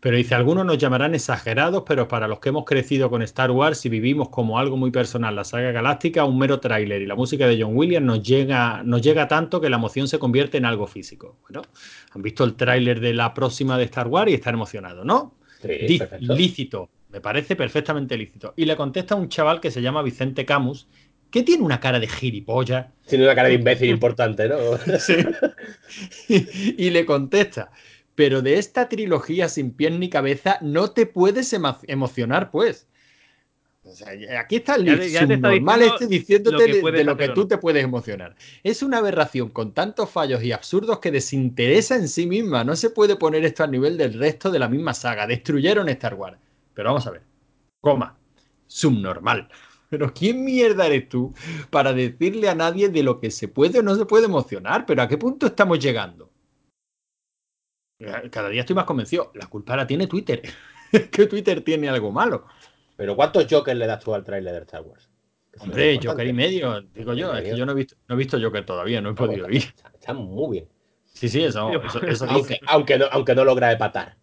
Pero 0.00 0.16
dice, 0.16 0.34
algunos 0.34 0.64
nos 0.64 0.78
llamarán 0.78 1.14
exagerados, 1.14 1.84
pero 1.86 2.08
para 2.08 2.26
los 2.26 2.40
que 2.40 2.48
hemos 2.48 2.64
crecido 2.64 3.10
con 3.10 3.20
Star 3.22 3.50
Wars 3.50 3.84
y 3.84 3.90
vivimos 3.90 4.30
como 4.30 4.58
algo 4.58 4.78
muy 4.78 4.90
personal 4.90 5.36
la 5.36 5.44
saga 5.44 5.72
galáctica, 5.72 6.24
un 6.24 6.38
mero 6.38 6.58
tráiler 6.58 7.02
y 7.02 7.06
la 7.06 7.14
música 7.14 7.46
de 7.46 7.60
John 7.60 7.76
Williams 7.76 8.06
nos 8.06 8.22
llega, 8.22 8.82
nos 8.82 9.02
llega 9.02 9.28
tanto 9.28 9.60
que 9.60 9.68
la 9.68 9.76
emoción 9.76 10.08
se 10.08 10.18
convierte 10.18 10.56
en 10.56 10.64
algo 10.64 10.86
físico. 10.86 11.36
Bueno, 11.42 11.62
han 12.12 12.22
visto 12.22 12.44
el 12.44 12.54
tráiler 12.54 12.98
de 13.00 13.12
la 13.12 13.34
próxima 13.34 13.76
de 13.76 13.84
Star 13.84 14.08
Wars 14.08 14.30
y 14.30 14.34
están 14.34 14.54
emocionados, 14.54 15.04
¿no? 15.04 15.34
Sí, 15.60 16.00
lícito, 16.20 16.88
me 17.10 17.20
parece 17.20 17.54
perfectamente 17.54 18.16
lícito. 18.16 18.54
Y 18.56 18.64
le 18.64 18.76
contesta 18.76 19.14
un 19.14 19.28
chaval 19.28 19.60
que 19.60 19.70
se 19.70 19.82
llama 19.82 20.02
Vicente 20.02 20.46
Camus, 20.46 20.88
que 21.30 21.42
tiene 21.42 21.62
una 21.62 21.78
cara 21.78 22.00
de 22.00 22.08
gilipollas. 22.08 22.86
Tiene 23.06 23.24
una 23.24 23.34
cara 23.34 23.48
de 23.48 23.54
imbécil 23.54 23.90
importante, 23.90 24.48
¿no? 24.48 24.56
Sí. 24.98 25.16
y 26.78 26.88
le 26.88 27.04
contesta, 27.04 27.70
pero 28.20 28.42
de 28.42 28.58
esta 28.58 28.86
trilogía 28.86 29.48
sin 29.48 29.70
pies 29.70 29.92
ni 29.92 30.10
cabeza 30.10 30.58
no 30.60 30.90
te 30.90 31.06
puedes 31.06 31.50
emo- 31.54 31.78
emocionar, 31.86 32.50
pues. 32.50 32.86
O 33.82 33.92
sea, 33.92 34.08
aquí 34.38 34.56
está 34.56 34.74
el 34.74 34.84
Ya 34.84 34.92
ya 34.96 34.98
te 34.98 35.06
está 35.06 35.48
subnormal 35.48 35.80
diciendo 35.80 35.94
este 35.94 36.06
diciéndote 36.06 36.82
lo 36.82 36.90
de- 36.92 37.04
lo 37.04 37.16
que 37.16 37.28
tú 37.30 37.40
no. 37.40 37.48
te 37.48 37.56
puedes 37.56 37.82
emocionar. 37.82 38.36
Es 38.62 38.82
una 38.82 38.98
aberración 38.98 39.48
con 39.48 39.72
tantos 39.72 40.10
fallos 40.10 40.42
y 40.44 40.52
absurdos 40.52 40.98
que 40.98 41.10
desinteresa 41.10 41.96
en 41.96 42.08
sí 42.08 42.26
misma. 42.26 42.62
No 42.62 42.76
se 42.76 42.90
puede 42.90 43.16
poner 43.16 43.42
esto 43.46 43.64
al 43.64 43.70
nivel 43.70 43.96
del 43.96 44.12
resto 44.18 44.50
de 44.50 44.58
la 44.58 44.68
misma 44.68 44.92
saga. 44.92 45.26
Destruyeron 45.26 45.88
Star 45.88 46.12
Wars. 46.12 46.36
Pero 46.74 46.90
vamos 46.90 47.06
a 47.06 47.12
ver. 47.12 47.22
Coma. 47.80 48.18
Subnormal. 48.66 49.48
Pero 49.88 50.12
¿quién 50.12 50.44
mierda 50.44 50.86
eres 50.86 51.08
tú 51.08 51.32
para 51.70 51.94
decirle 51.94 52.50
a 52.50 52.54
nadie 52.54 52.90
de 52.90 53.02
lo 53.02 53.18
que 53.18 53.30
se 53.30 53.48
puede 53.48 53.78
o 53.78 53.82
no 53.82 53.96
se 53.96 54.04
puede 54.04 54.26
emocionar? 54.26 54.84
¿Pero 54.84 55.00
a 55.00 55.08
qué 55.08 55.16
punto 55.16 55.46
estamos 55.46 55.78
llegando? 55.78 56.29
Cada 58.30 58.48
día 58.48 58.60
estoy 58.60 58.74
más 58.76 58.84
convencido. 58.84 59.30
La 59.34 59.46
culpa 59.46 59.76
la 59.76 59.86
tiene 59.86 60.06
Twitter. 60.06 60.42
que 61.10 61.26
Twitter 61.26 61.60
tiene 61.62 61.88
algo 61.88 62.10
malo. 62.10 62.46
Pero 62.96 63.16
¿cuántos 63.16 63.46
Jokers 63.48 63.78
le 63.78 63.86
das 63.86 64.02
tú 64.02 64.14
al 64.14 64.24
tráiler 64.24 64.54
de 64.54 64.60
Star 64.60 64.82
Wars? 64.82 65.08
Hombre. 65.58 65.98
Joker 66.02 66.26
y 66.26 66.32
medio, 66.32 66.80
digo 66.94 67.12
yo. 67.14 67.34
Es 67.34 67.42
que 67.42 67.56
yo 67.56 67.66
no 67.66 67.72
he 67.72 67.74
visto, 67.74 67.96
no 68.08 68.14
he 68.14 68.18
visto 68.18 68.40
Joker 68.40 68.64
todavía, 68.64 69.00
no 69.00 69.10
he 69.10 69.14
podido 69.14 69.48
ir. 69.50 69.62
Está, 69.62 69.90
está 69.92 70.12
muy 70.14 70.58
bien. 70.58 70.68
Sí, 71.12 71.28
sí, 71.28 71.42
eso, 71.42 71.70
eso, 71.70 72.02
eso 72.06 72.24
Aunque, 72.26 72.54
dice. 72.54 72.60
aunque, 72.66 72.98
no, 72.98 73.06
aunque 73.10 73.34
no 73.34 73.44
logra 73.44 73.72
empatar. 73.72 74.16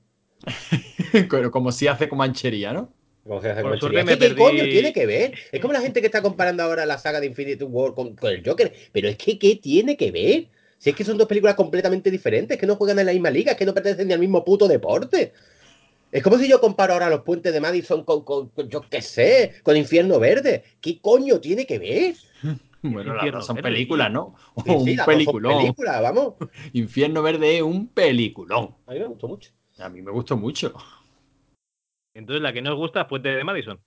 Pero 1.29 1.51
como 1.51 1.71
si 1.71 1.87
hace 1.87 2.07
con 2.07 2.17
manchería, 2.17 2.73
¿no? 2.73 2.93
Como 3.23 3.41
se 3.41 3.51
hace 3.51 3.61
Por 3.61 3.71
me 3.71 4.05
que, 4.05 4.17
¿Qué 4.17 4.29
perdí- 4.29 4.37
coño 4.37 4.63
tiene 4.63 4.93
que 4.93 5.05
ver? 5.05 5.33
Es 5.51 5.59
como 5.59 5.73
la 5.73 5.81
gente 5.81 5.99
que 5.99 6.05
está 6.07 6.21
comparando 6.21 6.63
ahora 6.63 6.85
la 6.85 6.97
saga 6.97 7.19
de 7.19 7.27
Infinity 7.27 7.63
War 7.65 7.93
con, 7.93 8.15
con 8.15 8.31
el 8.31 8.41
Joker. 8.43 8.73
Pero 8.93 9.09
es 9.09 9.17
que, 9.17 9.37
¿qué 9.37 9.57
tiene 9.57 9.97
que 9.97 10.11
ver? 10.11 10.47
Si 10.77 10.89
es 10.91 10.95
que 10.95 11.03
son 11.03 11.17
dos 11.17 11.27
películas 11.27 11.55
completamente 11.55 12.11
diferentes, 12.11 12.57
que 12.57 12.67
no 12.67 12.75
juegan 12.75 12.99
en 12.99 13.07
la 13.07 13.11
misma 13.13 13.29
liga, 13.31 13.55
que 13.55 13.65
no 13.65 13.73
pertenecen 13.73 14.07
ni 14.07 14.13
al 14.13 14.19
mismo 14.19 14.43
puto 14.45 14.67
deporte. 14.67 15.33
Es 16.11 16.23
como 16.23 16.37
si 16.37 16.47
yo 16.47 16.61
comparo 16.61 16.93
ahora 16.93 17.09
los 17.09 17.21
puentes 17.21 17.51
de 17.51 17.59
Madison 17.59 18.03
con, 18.03 18.23
con- 18.23 18.49
con, 18.49 18.69
yo 18.69 18.81
qué 18.89 19.01
sé, 19.01 19.55
con 19.63 19.75
Infierno 19.75 20.19
Verde. 20.19 20.63
¿Qué 20.79 20.99
coño 21.01 21.39
tiene 21.39 21.65
que 21.65 21.79
ver? 21.79 22.15
Bueno, 22.83 23.15
las 23.15 23.31
dos 23.31 23.45
son 23.47 23.57
películas, 23.57 24.11
¿no? 24.11 24.35
Sí, 24.63 24.63
O 24.75 24.79
sí, 24.79 24.91
un 24.91 24.95
las 24.95 24.97
dos 24.97 25.05
son 25.05 25.05
peliculón. 25.17 25.57
películas, 25.57 26.01
vamos. 26.01 26.33
Infierno 26.73 27.21
Verde 27.23 27.57
es 27.57 27.61
un 27.63 27.87
peliculón. 27.87 28.75
A 28.85 28.93
mí 28.93 28.99
me 28.99 29.05
gustó 29.07 29.27
mucho. 29.27 29.51
A 29.79 29.89
mí 29.89 30.01
me 30.01 30.11
gustó 30.11 30.37
mucho. 30.37 30.73
Entonces 32.13 32.41
la 32.41 32.53
que 32.53 32.61
no 32.61 32.71
os 32.71 32.77
gusta 32.77 33.01
es 33.01 33.07
Puente 33.07 33.29
de 33.29 33.43
Madison. 33.43 33.79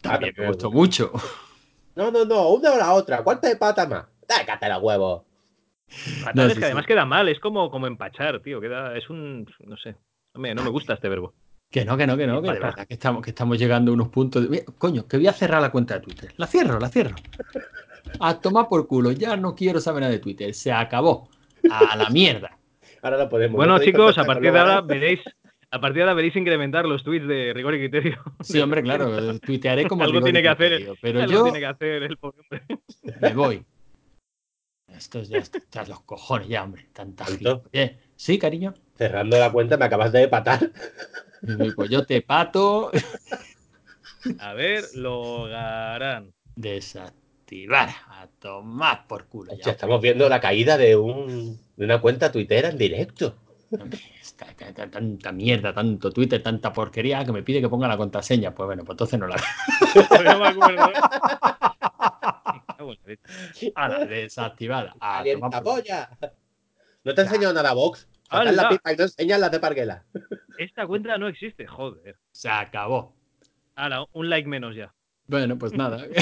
También 0.00 0.34
me 0.38 0.46
también. 0.46 0.48
gustó 0.52 0.70
mucho. 0.70 1.12
No, 1.96 2.10
no, 2.10 2.24
no, 2.24 2.50
una 2.50 2.72
o 2.72 2.78
la 2.78 2.92
otra. 2.94 3.22
¿Cuántas 3.24 3.50
de 3.50 3.56
pata 3.56 3.86
más? 3.86 4.06
Déjate 4.28 4.68
los 4.68 4.82
huevos. 4.82 5.22
Fatal 5.88 6.34
No, 6.34 6.42
es 6.44 6.52
sí, 6.54 6.58
que 6.58 6.64
además 6.66 6.84
sí. 6.84 6.88
queda 6.88 7.04
mal, 7.04 7.28
es 7.28 7.40
como, 7.40 7.70
como 7.70 7.86
empachar, 7.86 8.40
tío. 8.40 8.60
Queda, 8.60 8.96
es 8.96 9.08
un. 9.10 9.46
No 9.66 9.76
sé. 9.76 9.96
Hombre, 10.34 10.54
no 10.54 10.62
me 10.62 10.70
gusta 10.70 10.94
este 10.94 11.08
verbo. 11.08 11.34
Que 11.70 11.84
no, 11.84 11.96
que 11.96 12.06
no, 12.06 12.16
que 12.16 12.26
no, 12.26 12.40
que 12.40 12.50
verdad 12.50 12.86
que 12.86 12.94
estamos, 12.94 13.22
que 13.22 13.30
estamos 13.30 13.58
llegando 13.58 13.90
a 13.90 13.94
unos 13.94 14.08
puntos. 14.08 14.50
De... 14.50 14.64
Coño, 14.78 15.06
que 15.06 15.18
voy 15.18 15.26
a 15.26 15.32
cerrar 15.32 15.60
la 15.60 15.70
cuenta 15.70 15.94
de 15.94 16.00
Twitter. 16.00 16.32
La 16.36 16.46
cierro, 16.46 16.78
la 16.78 16.88
cierro. 16.88 17.14
A 18.20 18.40
tomar 18.40 18.68
por 18.68 18.86
culo. 18.86 19.12
Ya 19.12 19.36
no 19.36 19.54
quiero 19.54 19.80
saber 19.80 20.00
nada 20.00 20.12
de 20.12 20.18
Twitter. 20.18 20.54
Se 20.54 20.72
acabó. 20.72 21.28
A 21.70 21.96
la 21.96 22.08
mierda. 22.10 22.56
Ahora 23.02 23.18
lo 23.18 23.28
podemos. 23.28 23.56
Bueno, 23.56 23.74
¿no 23.74 23.78
podéis 23.78 23.92
chicos, 23.94 24.18
a 24.18 24.24
partir 24.24 24.52
de 24.52 24.58
ahora 24.58 24.80
veréis. 24.80 25.20
A 25.70 25.80
partir 25.80 25.96
de 25.96 26.02
ahora 26.02 26.14
veréis 26.14 26.34
incrementar 26.36 26.86
los 26.86 27.04
tweets 27.04 27.26
de 27.28 27.52
rigor 27.52 27.74
y 27.74 27.78
criterio. 27.78 28.18
Sí, 28.40 28.58
hombre, 28.60 28.82
claro. 28.82 29.38
Tuitearé 29.40 29.86
como 29.86 30.04
Algo 30.04 30.22
tiene 30.22 30.40
que 30.40 30.48
hacer, 30.48 30.68
criterio, 30.72 30.94
Pero 31.02 31.20
Algo 31.20 31.32
yo 31.32 31.42
tiene 31.44 31.60
que 31.60 31.66
hacer 31.66 32.02
el 32.04 32.16
pobre 32.16 32.40
hombre. 32.42 32.78
me 33.20 33.34
voy. 33.34 33.64
Esto 34.98 35.20
es 35.20 35.28
ya 35.28 35.38
está 35.38 35.84
los 35.84 36.00
cojones, 36.00 36.48
ya, 36.48 36.64
hombre. 36.64 36.86
Tanta 36.92 37.24
¿Tanto? 37.24 37.38
gilipollez. 37.62 37.96
Sí, 38.16 38.38
cariño. 38.38 38.74
Cerrando 38.96 39.38
la 39.38 39.50
cuenta, 39.52 39.76
me 39.76 39.84
acabas 39.84 40.10
de 40.12 40.26
patar. 40.28 40.70
Pues 41.76 41.88
yo 41.88 42.04
te 42.04 42.20
pato. 42.20 42.90
A 44.40 44.52
ver, 44.54 44.84
lo 44.94 45.44
harán. 45.46 46.32
Desactivar. 46.56 47.88
A 48.08 48.26
tomar 48.40 49.06
por 49.06 49.26
culo. 49.26 49.52
Ya 49.56 49.66
Ya, 49.66 49.70
estamos 49.72 50.00
viendo 50.02 50.28
la 50.28 50.40
caída 50.40 50.76
de, 50.76 50.96
un, 50.96 51.58
de 51.76 51.84
una 51.84 52.00
cuenta 52.00 52.32
tuitera 52.32 52.70
en 52.70 52.78
directo. 52.78 53.36
Esta- 54.20 54.46
tanta 54.90 55.30
mierda, 55.30 55.72
tanto 55.74 56.10
Twitter, 56.10 56.42
tanta 56.42 56.72
porquería 56.72 57.24
que 57.24 57.32
me 57.32 57.42
pide 57.42 57.60
que 57.60 57.68
ponga 57.68 57.86
la 57.86 57.96
contraseña. 57.96 58.52
Pues 58.54 58.66
bueno, 58.66 58.82
pues 58.84 58.94
entonces 58.94 59.20
no 59.20 59.26
la 59.28 59.36
no 60.24 60.38
me 60.40 60.48
acuerdo. 60.48 60.86
Me 60.86 61.87
en 62.78 63.72
la 63.76 64.04
desactivada. 64.06 64.94
A 65.00 65.22
tomar 65.22 65.24
¡Calienta 65.24 65.62
por- 65.62 65.74
polla! 65.74 66.10
No 67.04 67.14
te 67.14 67.22
enseñado 67.22 67.54
nada, 67.54 67.72
Vox. 67.72 68.08
Sacas 68.30 68.54
la 68.54 68.68
pipa 68.68 68.92
y 68.92 68.96
no 68.96 69.02
enseñas 69.04 69.40
las 69.40 69.50
de 69.50 69.60
Parguela. 69.60 70.04
Esta 70.58 70.86
cuenta 70.86 71.16
no 71.18 71.28
existe, 71.28 71.66
joder. 71.66 72.16
Se 72.32 72.48
acabó. 72.48 73.14
Ahora, 73.74 74.04
un 74.12 74.28
like 74.28 74.48
menos 74.48 74.74
ya. 74.76 74.92
Bueno, 75.26 75.56
pues 75.58 75.72
nada. 75.72 76.04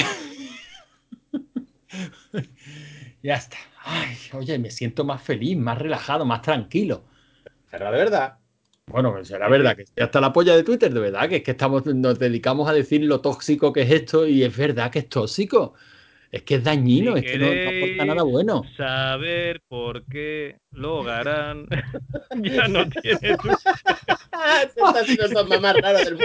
ya 3.23 3.35
está. 3.35 3.57
Ay, 3.83 4.15
oye, 4.33 4.59
me 4.59 4.69
siento 4.71 5.03
más 5.03 5.21
feliz, 5.21 5.57
más 5.57 5.77
relajado, 5.77 6.25
más 6.25 6.41
tranquilo. 6.41 7.03
Será 7.69 7.91
de 7.91 7.97
verdad. 7.97 8.37
Bueno, 8.85 9.11
pues 9.11 9.27
será 9.27 9.49
verdad 9.49 9.75
que 9.75 9.81
estoy 9.83 10.03
hasta 10.03 10.21
la 10.21 10.31
polla 10.31 10.55
de 10.55 10.63
Twitter, 10.63 10.93
de 10.93 10.99
verdad, 10.99 11.27
que 11.27 11.37
es 11.37 11.43
que 11.43 11.51
estamos, 11.51 11.85
nos 11.85 12.19
dedicamos 12.19 12.69
a 12.69 12.73
decir 12.73 13.03
lo 13.03 13.19
tóxico 13.19 13.73
que 13.73 13.81
es 13.81 13.91
esto 13.91 14.25
y 14.25 14.43
es 14.43 14.55
verdad 14.55 14.89
que 14.91 14.99
es 14.99 15.09
tóxico. 15.09 15.73
Es 16.31 16.43
que 16.43 16.55
es 16.55 16.63
dañino, 16.63 17.15
Si 17.17 17.25
es 17.25 17.31
que 17.31 17.37
no, 17.37 17.45
no 17.47 17.69
aporta 17.77 18.05
nada 18.05 18.23
bueno. 18.23 18.63
Saber 18.75 19.61
por 19.67 20.05
qué 20.05 20.57
lo 20.71 21.07
harán. 21.09 21.67
ya 22.43 22.67
no 22.67 22.87
tiene 22.89 23.37
tu... 23.37 23.49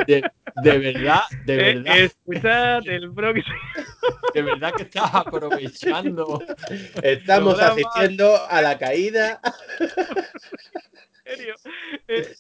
De, 0.06 0.22
de 0.62 0.78
verdad, 0.78 1.20
de 1.46 1.54
Eh, 1.54 1.74
verdad, 1.74 1.98
Escuchad 1.98 2.88
el 2.88 3.12
próximo. 3.12 3.56
de 4.34 4.42
verdad 4.42 4.72
que 4.76 4.82
estás 4.82 5.14
aprovechando. 5.14 6.42
Estamos 7.02 7.54
Programa. 7.54 7.74
asistiendo 7.90 8.46
a 8.48 8.62
la 8.62 8.78
caída 8.78 9.40
En 11.24 11.36
serio. 11.36 11.54
Eh, 12.08 12.34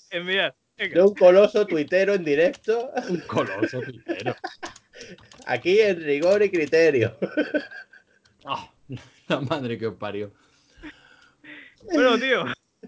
de 0.88 1.02
un 1.02 1.14
coloso 1.14 1.66
tuitero 1.66 2.14
en 2.14 2.24
directo, 2.24 2.90
Un 3.08 3.20
coloso 3.20 3.80
tuitero. 3.80 4.34
Aquí 5.46 5.80
en 5.80 6.02
rigor 6.02 6.42
y 6.42 6.50
criterio. 6.50 7.16
Ah, 8.44 8.68
la 9.28 9.40
madre 9.40 9.78
que 9.78 9.86
os 9.86 9.94
parió. 9.94 10.32
Bueno, 11.92 12.18
tío. 12.18 12.44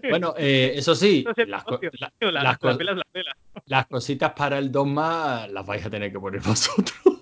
Bueno, 0.09 0.33
eh, 0.37 0.73
eso 0.75 0.93
sí, 0.93 1.23
No 1.27 1.33
sé, 1.33 1.45
las, 1.45 1.63
co- 1.63 1.79
tío, 1.79 1.89
la- 1.97 2.11
tío, 2.19 2.29
la, 2.29 2.43
las 2.43 2.53
la 2.53 2.57
co- 2.73 2.77
pela 2.77 2.91
es 2.91 2.97
la 2.97 3.03
pela. 3.09 3.37
las 3.67 3.87
cositas 3.87 4.33
para 4.33 4.57
el 4.57 4.69
dogma 4.69 5.47
las 5.47 5.65
vais 5.65 5.85
a 5.85 5.89
tener 5.89 6.11
que 6.11 6.19
poner 6.19 6.41
vosotros. 6.45 7.21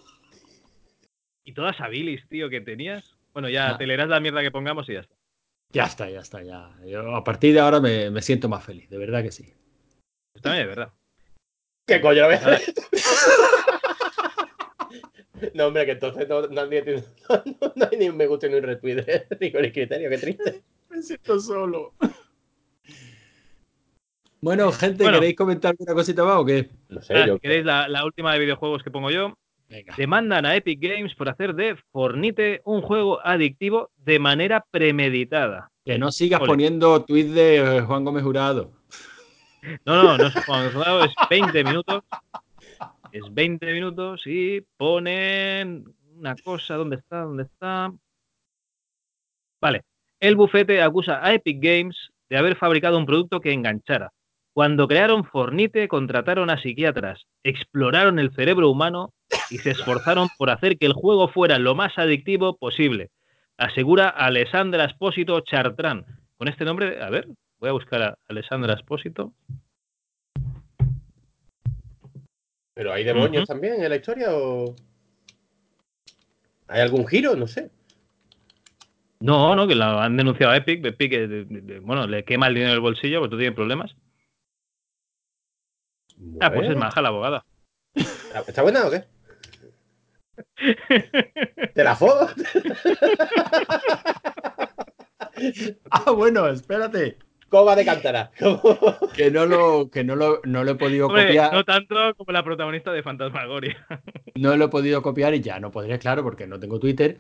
Y 1.44 1.54
todas 1.54 1.80
habilis, 1.80 2.28
tío, 2.28 2.50
que 2.50 2.60
tenías. 2.62 3.04
Bueno, 3.34 3.50
ya 3.50 3.70
Ah. 3.72 3.78
te 3.78 3.86
leerás 3.86 4.10
la 4.10 4.20
mierda 4.20 4.42
que 4.42 4.50
pongamos 4.50 4.90
y 4.90 4.94
ya 4.94 5.02
está. 5.02 5.16
Ya 5.72 5.84
está, 5.86 6.10
ya 6.10 6.20
está, 6.22 6.42
ya. 6.42 6.72
Yo 6.88 7.16
a 7.16 7.24
partir 7.24 7.54
de 7.54 7.60
ahora 7.60 7.80
me, 7.80 8.10
me 8.10 8.24
siento 8.24 8.50
más 8.50 8.64
feliz, 8.64 8.90
de 8.90 8.98
verdad 8.98 9.22
que 9.22 9.32
sí. 9.32 9.54
Está 10.36 10.54
bien, 10.54 10.64
de 10.64 10.70
verdad. 10.70 10.94
¿Qué 11.88 12.02
coño 12.02 12.28
ves? 12.30 12.42
No, 15.54 15.68
hombre, 15.68 15.86
que 15.86 15.92
entonces 15.94 16.28
no, 16.30 16.48
nadie 16.48 16.82
tiene- 16.82 17.04
no, 17.62 17.74
no 17.76 17.88
hay 17.92 17.98
ni 17.98 18.10
un 18.10 18.18
me 18.18 18.28
gusta 18.28 18.48
ni 18.48 18.56
un 18.56 18.64
retweet 18.64 18.96
de 18.96 19.28
rigor 19.40 19.66
y 19.66 19.72
criterio, 19.72 20.10
qué 20.10 20.18
triste. 20.18 20.64
Me 20.90 21.02
siento 21.02 21.40
solo. 21.40 21.94
Bueno, 24.42 24.72
gente, 24.74 25.04
Bueno. 25.04 25.20
¿queréis 25.20 25.36
comentar 25.38 25.72
alguna 25.72 25.94
cosita 25.94 26.24
más 26.26 26.36
o 26.38 26.46
qué? 26.46 26.70
No 26.90 27.02
sé, 27.02 27.16
Ah, 27.16 27.28
yo. 27.28 27.40
¿Queréis 27.40 27.64
la, 27.66 27.88
la 27.88 28.04
última 28.06 28.34
de 28.34 28.40
videojuegos 28.40 28.84
que 28.84 28.92
pongo 28.92 29.10
yo? 29.10 29.34
Venga. 29.70 29.96
Demandan 29.98 30.46
a 30.46 30.56
Epic 30.56 30.80
Games 30.82 31.16
por 31.16 31.30
hacer 31.30 31.56
de 31.56 31.78
Fornite 31.92 32.62
un 32.66 32.82
juego 32.82 33.26
adictivo 33.26 33.90
de 34.06 34.20
manera 34.20 34.66
premeditada. 34.70 35.72
Que 35.86 35.98
no 35.98 36.12
sigas 36.12 36.42
Ole. 36.42 36.48
poniendo 36.50 37.04
tweets 37.06 37.34
de 37.34 37.78
eh, 37.78 37.82
Juan 37.82 38.04
Gómez 38.04 38.24
Jurado. 38.24 38.72
No, 39.86 40.04
no, 40.04 40.18
no 40.18 40.28
es 40.28 40.46
Juan 40.46 40.72
Jurado, 40.72 41.06
es 41.06 41.12
20 41.30 41.64
minutos. 41.64 42.04
Es 43.14 43.32
20 43.32 43.72
minutos 43.74 44.24
y 44.26 44.62
ponen 44.76 45.86
una 46.18 46.36
cosa. 46.36 46.78
¿Dónde 46.78 46.96
está? 46.96 47.22
¿Dónde 47.22 47.44
está? 47.44 47.94
Vale. 49.62 49.84
El 50.20 50.36
bufete 50.36 50.82
acusa 50.82 51.24
a 51.24 51.32
Epic 51.32 51.60
Games 51.62 52.10
de 52.28 52.38
haber 52.38 52.56
fabricado 52.56 52.98
un 52.98 53.06
producto 53.06 53.40
que 53.40 53.54
enganchara. 53.54 54.12
Cuando 54.52 54.88
crearon 54.88 55.26
Fornite, 55.26 55.88
contrataron 55.88 56.50
a 56.50 56.60
psiquiatras, 56.60 57.28
exploraron 57.44 58.18
el 58.18 58.34
cerebro 58.34 58.72
humano 58.72 59.14
y 59.52 59.60
se 59.60 59.70
esforzaron 59.70 60.30
por 60.40 60.50
hacer 60.50 60.80
que 60.80 60.88
el 60.88 60.94
juego 60.94 61.28
fuera 61.28 61.60
lo 61.60 61.76
más 61.76 62.00
adictivo 62.00 62.58
posible. 62.58 63.12
Asegura 63.58 64.10
Alessandra 64.10 64.86
Espósito 64.86 65.40
Chartrán. 65.42 66.04
Con 66.40 66.48
este 66.48 66.66
nombre, 66.66 67.00
a 67.00 67.12
ver, 67.12 67.28
voy 67.60 67.70
a 67.70 67.74
buscar 67.74 68.02
a 68.02 68.18
Alessandra 68.28 68.74
Espósito. 68.74 69.34
¿Pero 72.74 72.92
hay 72.94 73.04
demonios 73.04 73.48
también 73.48 73.82
en 73.84 73.90
la 73.90 73.96
historia 73.96 74.30
o...? 74.36 74.76
¿Hay 76.68 76.82
algún 76.82 77.06
giro? 77.08 77.36
No 77.36 77.46
sé. 77.48 77.70
No, 79.20 79.56
no, 79.56 79.68
que 79.68 79.76
la 79.76 80.04
han 80.04 80.18
denunciado 80.18 80.52
a 80.52 80.58
Epic. 80.58 80.84
Epic, 80.86 81.14
eh, 81.14 81.28
de- 81.28 81.46
de- 81.46 81.80
bueno, 81.80 82.08
le 82.08 82.26
quema 82.26 82.48
el 82.48 82.56
dinero 82.56 82.72
del 82.72 82.82
bolsillo 82.82 83.20
porque 83.20 83.32
tú 83.32 83.38
tienes 83.38 83.56
problemas. 83.56 83.96
Ah, 86.42 86.52
pues 86.52 86.70
es 86.70 86.76
maja 86.76 87.02
la 87.02 87.10
abogada. 87.10 87.46
¿Está- 87.96 88.44
¿Está 88.48 88.62
buena 88.64 88.86
o 88.88 88.92
qué? 88.92 89.04
¿Te 91.76 91.84
la 91.84 91.96
fo? 91.96 92.12
Ah, 95.90 96.12
bueno, 96.12 96.48
espérate. 96.48 97.18
¿Cómo 97.54 97.76
de 97.76 97.86
cántara? 97.86 98.32
¿Cómo? 98.40 98.60
Que 99.16 99.30
no 99.30 99.46
lo, 99.46 99.92
que 99.92 100.04
no 100.04 100.16
lo, 100.16 100.42
no 100.44 100.64
lo 100.64 100.72
he 100.72 100.76
podido 100.76 101.06
Hombre, 101.06 101.28
copiar. 101.28 101.54
no 101.54 101.64
tanto 101.64 101.96
como 102.18 102.32
la 102.32 102.44
protagonista 102.44 102.92
de 102.92 103.04
Fantasmagoria. 103.04 103.78
No 104.36 104.58
lo 104.58 104.66
he 104.66 104.70
podido 104.70 105.04
copiar 105.04 105.36
y 105.36 105.42
ya 105.42 105.60
no 105.60 105.70
podré, 105.70 106.00
claro, 106.00 106.24
porque 106.24 106.48
no 106.48 106.60
tengo 106.60 106.80
Twitter. 106.80 107.20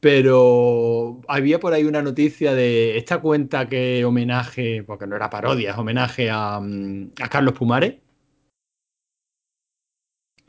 Pero 0.00 1.22
había 1.26 1.58
por 1.58 1.72
ahí 1.72 1.84
una 1.84 2.02
noticia 2.02 2.52
de 2.52 2.98
esta 2.98 3.22
cuenta 3.22 3.66
que 3.70 4.04
homenaje, 4.04 4.84
porque 4.86 5.06
no 5.06 5.16
era 5.16 5.30
parodia, 5.30 5.70
es 5.70 5.78
homenaje 5.78 6.28
a, 6.30 6.60
mm, 6.60 7.12
a 7.22 7.28
Carlos 7.30 7.54
Pumares. 7.54 7.94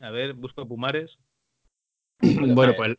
A 0.00 0.10
ver, 0.10 0.34
busco 0.34 0.68
Pumares. 0.68 1.18
Bueno, 2.54 2.74
pues, 2.76 2.96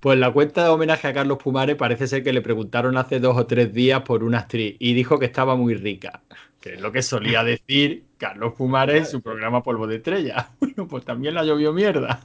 pues 0.00 0.18
la 0.18 0.32
cuenta 0.32 0.64
de 0.64 0.68
homenaje 0.70 1.08
a 1.08 1.12
Carlos 1.12 1.38
Pumares 1.38 1.76
parece 1.76 2.06
ser 2.06 2.22
que 2.22 2.32
le 2.32 2.40
preguntaron 2.40 2.96
hace 2.96 3.18
dos 3.18 3.36
o 3.36 3.46
tres 3.46 3.72
días 3.72 4.02
por 4.02 4.22
una 4.22 4.40
actriz 4.40 4.76
y 4.78 4.94
dijo 4.94 5.18
que 5.18 5.26
estaba 5.26 5.56
muy 5.56 5.74
rica, 5.74 6.22
que 6.60 6.74
es 6.74 6.80
lo 6.80 6.92
que 6.92 7.02
solía 7.02 7.42
decir 7.42 8.04
Carlos 8.16 8.54
Pumares 8.54 8.96
en 8.96 9.06
su 9.06 9.20
programa 9.20 9.62
Polvo 9.62 9.86
de 9.86 9.96
Estrella. 9.96 10.50
Bueno, 10.60 10.86
pues 10.86 11.04
también 11.04 11.34
la 11.34 11.42
llovió 11.42 11.72
mierda. 11.72 12.20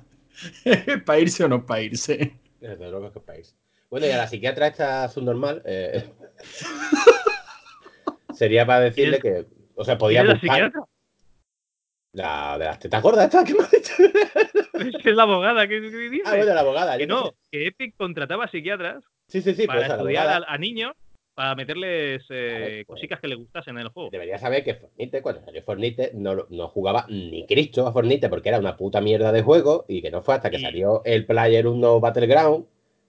¿Para 1.06 1.20
irse 1.20 1.44
o 1.44 1.48
no 1.48 1.66
para 1.66 1.82
irse? 1.82 2.34
Desde 2.60 2.90
luego 2.92 3.12
que 3.12 3.20
país. 3.20 3.56
Bueno, 3.90 4.06
y 4.06 4.12
a 4.12 4.18
la 4.18 4.28
psiquiatra 4.28 4.68
esta 4.68 5.08
subnormal 5.10 5.62
eh, 5.66 6.04
sería 8.34 8.66
para 8.66 8.82
decirle 8.82 9.20
que, 9.20 9.46
o 9.76 9.84
sea, 9.84 9.98
podía 9.98 10.22
¿Quién 10.22 10.36
es 10.36 10.44
la 10.44 10.48
buscar 10.48 10.70
psiquiatra? 10.70 10.93
La 12.14 12.58
de 12.58 12.66
las 12.66 12.80
tetas 12.80 13.02
gordas, 13.02 13.26
esta 13.26 13.44
que 13.44 13.54
me 13.54 13.64
ha 13.64 13.68
dicho. 13.68 13.94
Es 15.10 15.16
la 15.16 15.24
abogada, 15.24 15.68
¿qué, 15.68 15.82
qué 15.82 16.10
dice? 16.10 16.24
Ah, 16.26 16.36
bueno, 16.36 16.54
la 16.54 16.62
abogada. 16.62 16.98
que 16.98 17.08
no, 17.08 17.34
que 17.52 17.68
Epic 17.68 17.96
contrataba 17.98 18.48
psiquiatras 18.48 19.04
Sí, 19.28 19.42
sí, 19.42 19.54
sí, 19.54 19.66
para 19.68 19.80
pues 19.80 19.86
a 19.86 19.94
la 19.94 19.96
estudiar 19.96 20.28
a, 20.28 20.36
abogada. 20.36 20.54
a 20.54 20.58
niños 20.58 20.92
para 21.34 21.56
meterles 21.56 22.24
eh, 22.30 22.84
pues. 22.86 22.98
cositas 23.00 23.20
que 23.20 23.28
les 23.28 23.38
gustasen 23.40 23.76
en 23.78 23.82
el 23.84 23.90
juego. 23.90 24.10
Debería 24.12 24.38
saber 24.38 24.64
que 24.64 24.76
Fornite, 24.76 25.22
cuando 25.24 25.42
salió 25.44 25.64
Fornite, 25.64 26.12
no, 26.14 26.46
no 26.50 26.68
jugaba 26.68 27.06
ni 27.10 27.46
Cristo 27.48 27.88
a 27.88 27.92
Fornite 27.94 28.30
porque 28.30 28.50
era 28.50 28.60
una 28.60 28.78
puta 28.78 29.02
mierda 29.02 29.32
de 29.32 29.42
juego 29.42 29.86
y 29.88 30.02
que 30.04 30.12
no 30.12 30.22
fue 30.22 30.36
hasta 30.36 30.52
que 30.52 30.58
Y- 30.58 30.62
salió 30.62 31.02
el 31.06 31.26
Player 31.26 31.66
1 31.68 32.00
Battleground 32.00 32.66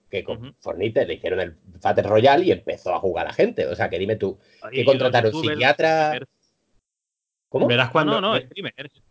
que 0.09 0.23
con 0.23 0.37
Ujú. 0.37 0.55
Fornite 0.59 1.05
le 1.05 1.15
hicieron 1.15 1.39
el 1.41 1.55
Battle 1.81 2.03
Royale 2.03 2.45
y 2.45 2.51
empezó 2.51 2.93
a 2.95 2.99
jugar 2.99 3.25
a 3.25 3.29
la 3.29 3.33
gente. 3.35 3.67
O 3.67 3.75
sea, 3.75 3.89
que 3.89 3.99
dime 3.99 4.15
tú, 4.15 4.39
que 4.71 4.85
contrataron 4.85 5.31
youtubers, 5.31 5.55
psiquiatra. 5.57 6.07
streamers. 6.07 6.31
¿Cómo? 7.55 7.67
Verás 7.67 7.89
cuando, 7.89 8.19
no, 8.19 8.33
no, 8.33 8.41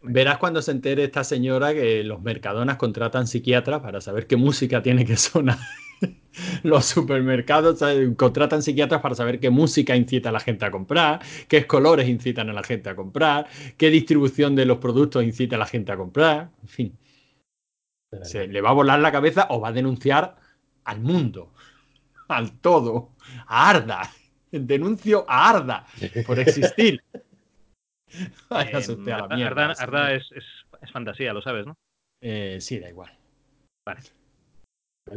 verás 0.02 0.36
cuando 0.36 0.60
se 0.60 0.70
entere 0.70 1.04
esta 1.04 1.24
señora 1.24 1.72
que 1.72 2.04
los 2.04 2.20
mercadonas 2.20 2.76
contratan 2.76 3.26
psiquiatras 3.26 3.80
para 3.80 4.02
saber 4.02 4.26
qué 4.26 4.36
música 4.36 4.82
tiene 4.82 5.06
que 5.06 5.16
sonar. 5.16 5.56
Los 6.62 6.84
supermercados 6.84 7.78
¿sabes? 7.78 8.06
contratan 8.18 8.62
psiquiatras 8.62 9.00
para 9.00 9.14
saber 9.14 9.40
qué 9.40 9.48
música 9.48 9.96
incita 9.96 10.28
a 10.28 10.32
la 10.32 10.40
gente 10.40 10.66
a 10.66 10.70
comprar, 10.70 11.20
qué 11.48 11.66
colores 11.66 12.06
incitan 12.06 12.50
a 12.50 12.52
la 12.52 12.62
gente 12.62 12.90
a 12.90 12.94
comprar, 12.94 13.46
qué 13.78 13.88
distribución 13.88 14.54
de 14.54 14.66
los 14.66 14.76
productos 14.76 15.24
incita 15.24 15.56
a 15.56 15.60
la 15.60 15.66
gente 15.66 15.92
a 15.92 15.96
comprar. 15.96 16.50
En 16.60 16.68
fin, 16.68 16.98
se 18.24 18.46
le 18.46 18.60
va 18.60 18.68
a 18.68 18.74
volar 18.74 19.00
la 19.00 19.10
cabeza 19.10 19.46
o 19.48 19.58
va 19.58 19.68
a 19.68 19.72
denunciar 19.72 20.36
al 20.84 21.00
mundo, 21.00 21.50
al 22.28 22.60
todo, 22.60 23.12
a 23.46 23.70
Arda. 23.70 24.02
Denuncio 24.50 25.24
a 25.26 25.48
Arda 25.48 25.86
por 26.26 26.38
existir. 26.38 27.02
Ay, 28.50 28.68
Eh, 28.72 28.76
asusté 28.76 29.12
a 29.12 29.18
la 29.18 29.24
Arda- 29.24 29.36
mierda. 29.36 29.64
Arda, 29.70 29.82
Arda 29.82 30.14
es, 30.14 30.24
es- 30.32 30.44
es 30.82 30.90
fantasía, 30.92 31.32
lo 31.32 31.42
sabes, 31.42 31.66
¿no? 31.66 31.76
Eh, 32.20 32.58
sí, 32.60 32.78
da 32.78 32.88
igual. 32.88 33.10
Bueno, 33.86 34.00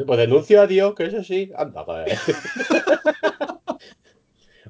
Pues 0.06 0.20
denuncio 0.20 0.62
a 0.62 0.68
Dios, 0.68 0.93
que 0.95 1.06
eso 1.06 1.24
sí. 1.24 1.52
Anda, 1.56 1.86
pues. 1.86 2.06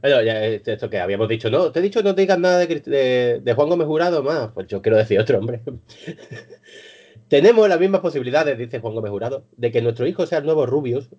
bueno, 0.01 0.21
ya 0.21 0.43
este- 0.45 0.73
esto 0.73 0.89
que 0.89 0.99
habíamos 0.99 1.27
dicho, 1.27 1.49
no, 1.49 1.71
te 1.71 1.79
he 1.79 1.81
dicho 1.81 2.03
no 2.03 2.13
te 2.15 2.21
digas 2.21 2.39
nada 2.39 2.59
de, 2.59 2.67
de, 2.81 3.39
de 3.41 3.53
Juan 3.53 3.69
Gómez 3.69 3.87
Jurado 3.87 4.23
más. 4.23 4.51
Pues 4.53 4.67
yo 4.67 4.81
quiero 4.81 4.97
decir 4.97 5.19
otro, 5.19 5.39
hombre. 5.39 5.61
Tenemos 7.27 7.67
las 7.67 7.79
mismas 7.79 8.01
posibilidades, 8.01 8.57
dice 8.57 8.79
Juan 8.79 8.93
Gómez 8.95 9.11
Jurado, 9.11 9.45
de 9.57 9.71
que 9.71 9.81
nuestro 9.81 10.07
hijo 10.07 10.25
sea 10.25 10.37
el 10.39 10.45
nuevo 10.45 10.65
Rubius 10.65 11.09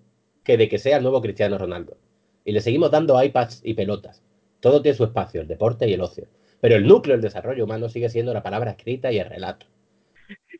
que 0.43 0.57
de 0.57 0.67
que 0.69 0.79
sea 0.79 0.97
el 0.97 1.03
nuevo 1.03 1.21
Cristiano 1.21 1.57
Ronaldo. 1.57 1.97
Y 2.45 2.51
le 2.53 2.61
seguimos 2.61 2.89
dando 2.89 3.21
iPads 3.21 3.61
y 3.63 3.73
pelotas. 3.75 4.23
Todo 4.61 4.81
tiene 4.81 4.97
su 4.97 5.03
espacio, 5.03 5.41
el 5.41 5.47
deporte 5.47 5.87
y 5.87 5.93
el 5.93 6.01
ocio. 6.01 6.27
Pero 6.61 6.75
el 6.75 6.85
núcleo 6.87 7.15
del 7.15 7.21
desarrollo 7.21 7.63
humano 7.63 7.89
sigue 7.89 8.09
siendo 8.09 8.33
la 8.33 8.43
palabra 8.43 8.71
escrita 8.71 9.11
y 9.11 9.19
el 9.19 9.29
relato. 9.29 9.65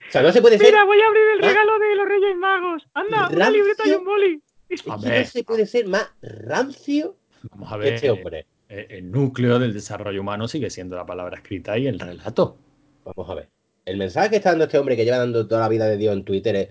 O 0.08 0.12
sea, 0.12 0.22
no 0.22 0.32
se 0.32 0.42
puede 0.42 0.58
ser 0.58 0.68
Mira, 0.68 0.86
voy 0.86 1.00
a 1.02 1.08
abrir 1.08 1.24
el 1.38 1.44
¿Ah? 1.44 1.48
regalo 1.50 1.80
de 1.80 1.96
los 1.96 2.08
Reyes 2.08 2.36
Magos. 2.38 2.84
Anda, 2.94 3.28
una 3.30 3.46
Rancio. 3.46 3.52
libreta 3.52 3.84
y 3.88 3.92
un 3.92 4.06
boli. 4.06 4.42
Que 4.70 4.76
no 4.86 5.26
se 5.26 5.44
puede 5.44 5.66
ser 5.66 5.88
más 5.88 6.10
rancio 6.22 7.16
Vamos 7.52 7.72
a 7.72 7.76
que 7.76 7.82
ver. 7.86 7.94
este 7.96 8.10
hombre. 8.12 8.46
eh, 8.70 8.88
El 8.92 9.12
núcleo 9.12 9.60
del 9.60 9.74
desarrollo 9.74 10.22
humano 10.22 10.48
sigue 10.48 10.70
siendo 10.70 10.96
la 10.96 11.06
palabra 11.06 11.38
escrita 11.38 11.78
y 11.78 11.88
el 11.88 12.00
relato. 12.00 12.58
Vamos 13.04 13.30
a 13.30 13.36
ver. 13.36 13.50
El 13.86 13.98
mensaje 13.98 14.30
que 14.30 14.36
está 14.38 14.50
dando 14.52 14.66
este 14.66 14.78
hombre 14.78 14.96
que 14.96 15.06
lleva 15.06 15.18
dando 15.18 15.48
toda 15.48 15.62
la 15.62 15.70
vida 15.70 15.86
de 15.88 15.98
Dios 15.98 16.14
en 16.14 16.24
Twitter 16.24 16.56
es 16.56 16.70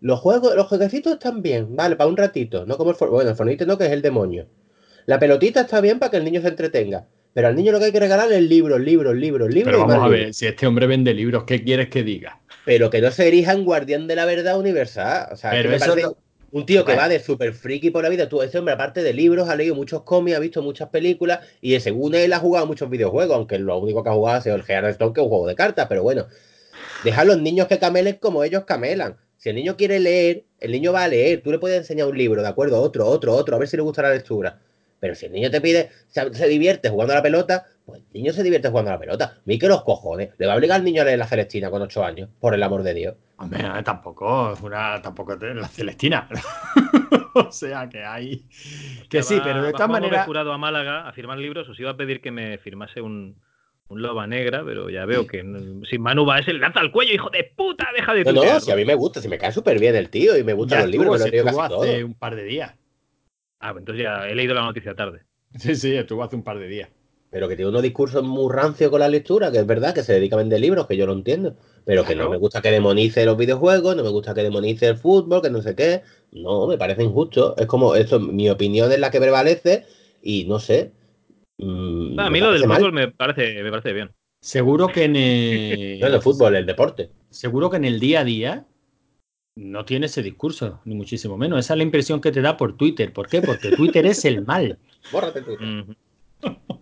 los 0.00 0.18
juegos, 0.20 0.54
los 0.56 0.66
jueguecitos 0.66 1.12
están 1.14 1.40
bien, 1.40 1.74
vale, 1.76 1.96
para 1.96 2.10
un 2.10 2.16
ratito, 2.16 2.66
no 2.66 2.76
como 2.76 2.90
el 2.90 2.96
For- 2.96 3.10
bueno, 3.10 3.30
el 3.30 3.36
Fortnite 3.36 3.64
no, 3.64 3.78
que 3.78 3.86
es 3.86 3.92
el 3.92 4.02
demonio. 4.02 4.46
La 5.06 5.18
pelotita 5.18 5.60
está 5.62 5.80
bien 5.80 5.98
para 5.98 6.10
que 6.10 6.16
el 6.18 6.24
niño 6.24 6.40
se 6.42 6.48
entretenga. 6.48 7.06
Pero 7.36 7.48
al 7.48 7.54
niño 7.54 7.70
lo 7.70 7.78
que 7.78 7.84
hay 7.84 7.92
que 7.92 8.00
regalarle 8.00 8.36
es 8.38 8.42
libros, 8.44 8.80
libros, 8.80 9.14
libros, 9.14 9.50
libros 9.50 9.64
Pero 9.74 9.78
vamos 9.86 9.94
a 9.96 10.08
libros. 10.08 10.10
ver, 10.24 10.32
si 10.32 10.46
este 10.46 10.66
hombre 10.66 10.86
vende 10.86 11.12
libros, 11.12 11.44
¿qué 11.44 11.62
quieres 11.62 11.90
que 11.90 12.02
diga? 12.02 12.40
Pero 12.64 12.88
que 12.88 13.02
no 13.02 13.10
se 13.10 13.28
erija 13.28 13.52
en 13.52 13.62
guardián 13.66 14.06
de 14.06 14.16
la 14.16 14.24
verdad 14.24 14.58
universal. 14.58 15.28
O 15.32 15.36
sea, 15.36 15.50
es 15.50 15.56
Pero 15.58 15.64
que 15.64 15.68
me 15.68 15.76
eso 15.76 15.84
parece 15.86 16.00
es 16.00 16.06
lo- 16.06 16.16
un 16.52 16.64
tío 16.64 16.86
que 16.86 16.96
va 16.96 17.10
de 17.10 17.20
super 17.20 17.52
friki 17.52 17.90
por 17.90 18.02
la 18.04 18.08
vida. 18.08 18.26
Tú, 18.30 18.40
ese 18.40 18.56
hombre, 18.58 18.72
aparte 18.72 19.02
de 19.02 19.12
libros, 19.12 19.50
ha 19.50 19.54
leído 19.54 19.74
muchos 19.74 20.02
cómics, 20.04 20.34
ha 20.34 20.40
visto 20.40 20.62
muchas 20.62 20.88
películas 20.88 21.40
y 21.60 21.78
según 21.78 22.14
él 22.14 22.32
ha 22.32 22.38
jugado 22.38 22.66
muchos 22.66 22.88
videojuegos, 22.88 23.36
aunque 23.36 23.58
lo 23.58 23.76
único 23.80 24.02
que 24.02 24.08
ha 24.08 24.14
jugado 24.14 24.38
ha 24.38 24.40
sido 24.40 24.56
el 24.56 24.62
Hearthstone, 24.66 25.12
que 25.12 25.20
es 25.20 25.24
un 25.24 25.28
juego 25.28 25.46
de 25.46 25.54
cartas, 25.54 25.88
pero 25.90 26.02
bueno. 26.02 26.28
Deja 27.04 27.20
a 27.20 27.24
los 27.26 27.38
niños 27.42 27.66
que 27.66 27.78
camelen 27.78 28.16
como 28.18 28.44
ellos 28.44 28.64
camelan. 28.64 29.16
Si 29.36 29.50
el 29.50 29.56
niño 29.56 29.76
quiere 29.76 30.00
leer, 30.00 30.44
el 30.58 30.72
niño 30.72 30.90
va 30.94 31.04
a 31.04 31.08
leer. 31.08 31.42
Tú 31.42 31.52
le 31.52 31.58
puedes 31.58 31.76
enseñar 31.76 32.08
un 32.08 32.16
libro, 32.16 32.40
¿de 32.40 32.48
acuerdo? 32.48 32.80
Otro, 32.80 33.06
otro, 33.06 33.34
otro, 33.34 33.56
a 33.56 33.58
ver 33.58 33.68
si 33.68 33.76
le 33.76 33.82
gusta 33.82 34.00
la 34.00 34.14
lectura. 34.14 34.58
Pero 35.00 35.14
si 35.14 35.26
el 35.26 35.32
niño 35.32 35.50
te 35.50 35.60
pide, 35.60 35.90
se, 36.08 36.32
se 36.34 36.48
divierte 36.48 36.88
jugando 36.88 37.12
a 37.12 37.16
la 37.16 37.22
pelota, 37.22 37.66
pues 37.84 38.00
el 38.00 38.06
niño 38.12 38.32
se 38.32 38.42
divierte 38.42 38.68
jugando 38.68 38.90
a 38.90 38.94
la 38.94 39.00
pelota. 39.00 39.38
Mi 39.44 39.58
que 39.58 39.68
los 39.68 39.82
cojones. 39.84 40.30
Le 40.38 40.46
va 40.46 40.54
a 40.54 40.56
obligar 40.56 40.76
al 40.78 40.84
niño 40.84 41.02
a 41.02 41.04
leer 41.04 41.18
la 41.18 41.26
Celestina 41.26 41.70
con 41.70 41.82
8 41.82 42.04
años, 42.04 42.30
por 42.40 42.54
el 42.54 42.62
amor 42.62 42.82
de 42.82 42.94
Dios. 42.94 43.14
Hombre, 43.38 43.62
tampoco 43.84 44.52
es 44.54 44.60
una, 44.62 45.00
tampoco 45.02 45.34
es 45.34 45.54
la 45.54 45.68
Celestina. 45.68 46.28
o 47.34 47.52
sea 47.52 47.88
que 47.88 48.02
hay. 48.02 48.46
Que 49.10 49.22
sí, 49.22 49.36
Va- 49.38 49.44
pero 49.44 49.62
de 49.62 49.72
todas 49.72 49.88
maneras. 49.90 50.26
jurado 50.26 50.52
a 50.52 50.58
Málaga 50.58 51.06
a 51.06 51.12
firmar 51.12 51.38
libros, 51.38 51.68
os 51.68 51.78
iba 51.78 51.90
a 51.90 51.96
pedir 51.96 52.20
que 52.20 52.30
me 52.30 52.56
firmase 52.58 53.00
un, 53.02 53.36
un 53.88 54.02
loba 54.02 54.26
negra, 54.26 54.62
pero 54.64 54.88
ya 54.90 55.04
veo 55.04 55.26
que 55.26 55.44
si 55.88 55.98
Manu 55.98 56.24
va 56.24 56.38
ese 56.38 56.54
le 56.54 56.58
lanza 56.60 56.80
al 56.80 56.90
cuello, 56.90 57.12
hijo 57.12 57.30
de 57.30 57.44
puta, 57.56 57.88
deja 57.94 58.14
de 58.14 58.24
No, 58.24 58.32
no, 58.32 58.60
si 58.60 58.72
a 58.72 58.76
mí 58.76 58.84
me 58.84 58.94
gusta, 58.94 59.20
si 59.20 59.28
me 59.28 59.38
cae 59.38 59.52
súper 59.52 59.78
bien 59.78 59.94
el 59.94 60.08
tío 60.08 60.36
y 60.38 60.42
me 60.42 60.54
gustan 60.54 60.78
Ya 60.78 60.82
los 60.84 60.90
libros, 60.92 61.10
me 61.20 61.30
todos. 61.68 61.84
hace 61.84 62.04
un 62.04 62.14
par 62.14 62.34
de 62.36 62.44
días. 62.44 62.74
Ah, 63.60 63.72
pues 63.72 63.82
entonces 63.82 64.02
ya 64.04 64.26
he 64.28 64.34
leído 64.34 64.54
la 64.54 64.62
noticia 64.62 64.94
tarde. 64.94 65.26
Sí, 65.58 65.74
sí, 65.76 65.94
estuvo 65.96 66.22
hace 66.22 66.36
un 66.36 66.42
par 66.44 66.58
de 66.58 66.68
días. 66.68 66.90
Pero 67.30 67.48
que 67.48 67.56
tiene 67.56 67.68
unos 67.70 67.82
discursos 67.82 68.22
muy 68.22 68.52
rancios 68.52 68.90
con 68.90 69.00
la 69.00 69.08
lectura, 69.08 69.50
que 69.50 69.58
es 69.58 69.66
verdad 69.66 69.94
que 69.94 70.02
se 70.02 70.12
dedica 70.14 70.36
a 70.36 70.38
vender 70.38 70.60
libros, 70.60 70.86
que 70.86 70.96
yo 70.96 71.06
lo 71.06 71.12
entiendo. 71.12 71.56
Pero 71.84 72.04
que 72.04 72.14
no 72.14 72.28
me 72.28 72.36
gusta 72.36 72.62
que 72.62 72.70
demonice 72.70 73.24
los 73.26 73.36
videojuegos, 73.36 73.96
no 73.96 74.02
me 74.04 74.10
gusta 74.10 74.32
que 74.34 74.42
demonice 74.42 74.86
el 74.88 74.96
fútbol, 74.96 75.42
que 75.42 75.50
no 75.50 75.60
sé 75.62 75.74
qué. 75.74 76.02
No, 76.32 76.66
me 76.66 76.78
parece 76.78 77.02
injusto. 77.02 77.56
Es 77.56 77.66
como, 77.66 77.94
esto, 77.96 78.20
mi 78.20 78.48
opinión 78.48 78.90
es 78.92 78.98
la 79.00 79.10
que 79.10 79.20
prevalece 79.20 79.84
y 80.22 80.44
no 80.46 80.60
sé. 80.60 80.92
mm, 81.58 82.16
Ah, 82.16 82.26
a 82.26 82.30
mí 82.30 82.40
lo 82.40 82.52
del 82.52 82.64
mal. 82.66 82.86
fútbol 82.86 82.92
me 82.92 83.10
parece, 83.12 83.62
me 83.62 83.70
parece 83.70 83.92
bien. 83.92 84.14
Seguro 84.40 84.92
que 84.92 85.04
en 85.04 85.16
el, 86.00 86.00
No, 86.00 86.06
el 86.06 86.22
fútbol, 86.22 86.56
el 86.56 86.64
deporte. 86.64 87.10
seguro 87.30 87.70
que 87.70 87.76
en 87.76 87.84
el 87.84 88.00
día 88.00 88.20
a 88.20 88.24
día 88.24 88.66
no 89.56 89.84
tiene 89.84 90.06
ese 90.06 90.22
discurso, 90.22 90.80
ni 90.84 90.94
muchísimo 90.94 91.36
menos. 91.36 91.58
Esa 91.58 91.74
es 91.74 91.78
la 91.78 91.82
impresión 91.82 92.20
que 92.20 92.30
te 92.30 92.42
da 92.42 92.56
por 92.56 92.76
Twitter. 92.76 93.12
¿Por 93.12 93.28
qué? 93.28 93.42
Porque 93.42 93.70
Twitter 93.70 94.06
es 94.06 94.24
el 94.24 94.44
mal. 94.44 94.78
Bórrate. 95.12 95.40
Ujú. 95.40 95.94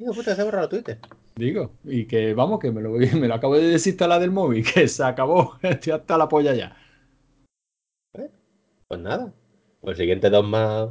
Hijo 0.00 0.12
puta, 0.12 0.34
se 0.34 0.42
ha 0.42 0.44
borrado 0.44 0.68
Twitter. 0.68 0.98
Digo, 1.34 1.72
y 1.84 2.06
que 2.06 2.34
vamos, 2.34 2.58
que 2.58 2.70
me 2.70 2.82
lo, 2.82 2.90
me 3.20 3.28
lo 3.28 3.34
acabo 3.34 3.56
de 3.56 3.68
desinstalar 3.68 4.20
del 4.20 4.32
móvil, 4.32 4.64
que 4.64 4.86
se 4.88 5.04
acabó, 5.04 5.56
estoy 5.62 5.92
hasta 5.92 6.18
la 6.18 6.28
polla 6.28 6.54
ya. 6.54 6.76
Pues 8.88 9.00
nada. 9.00 9.32
Pues 9.80 9.98
el 9.98 10.02
siguiente 10.02 10.30
dos 10.30 10.46
más. 10.46 10.88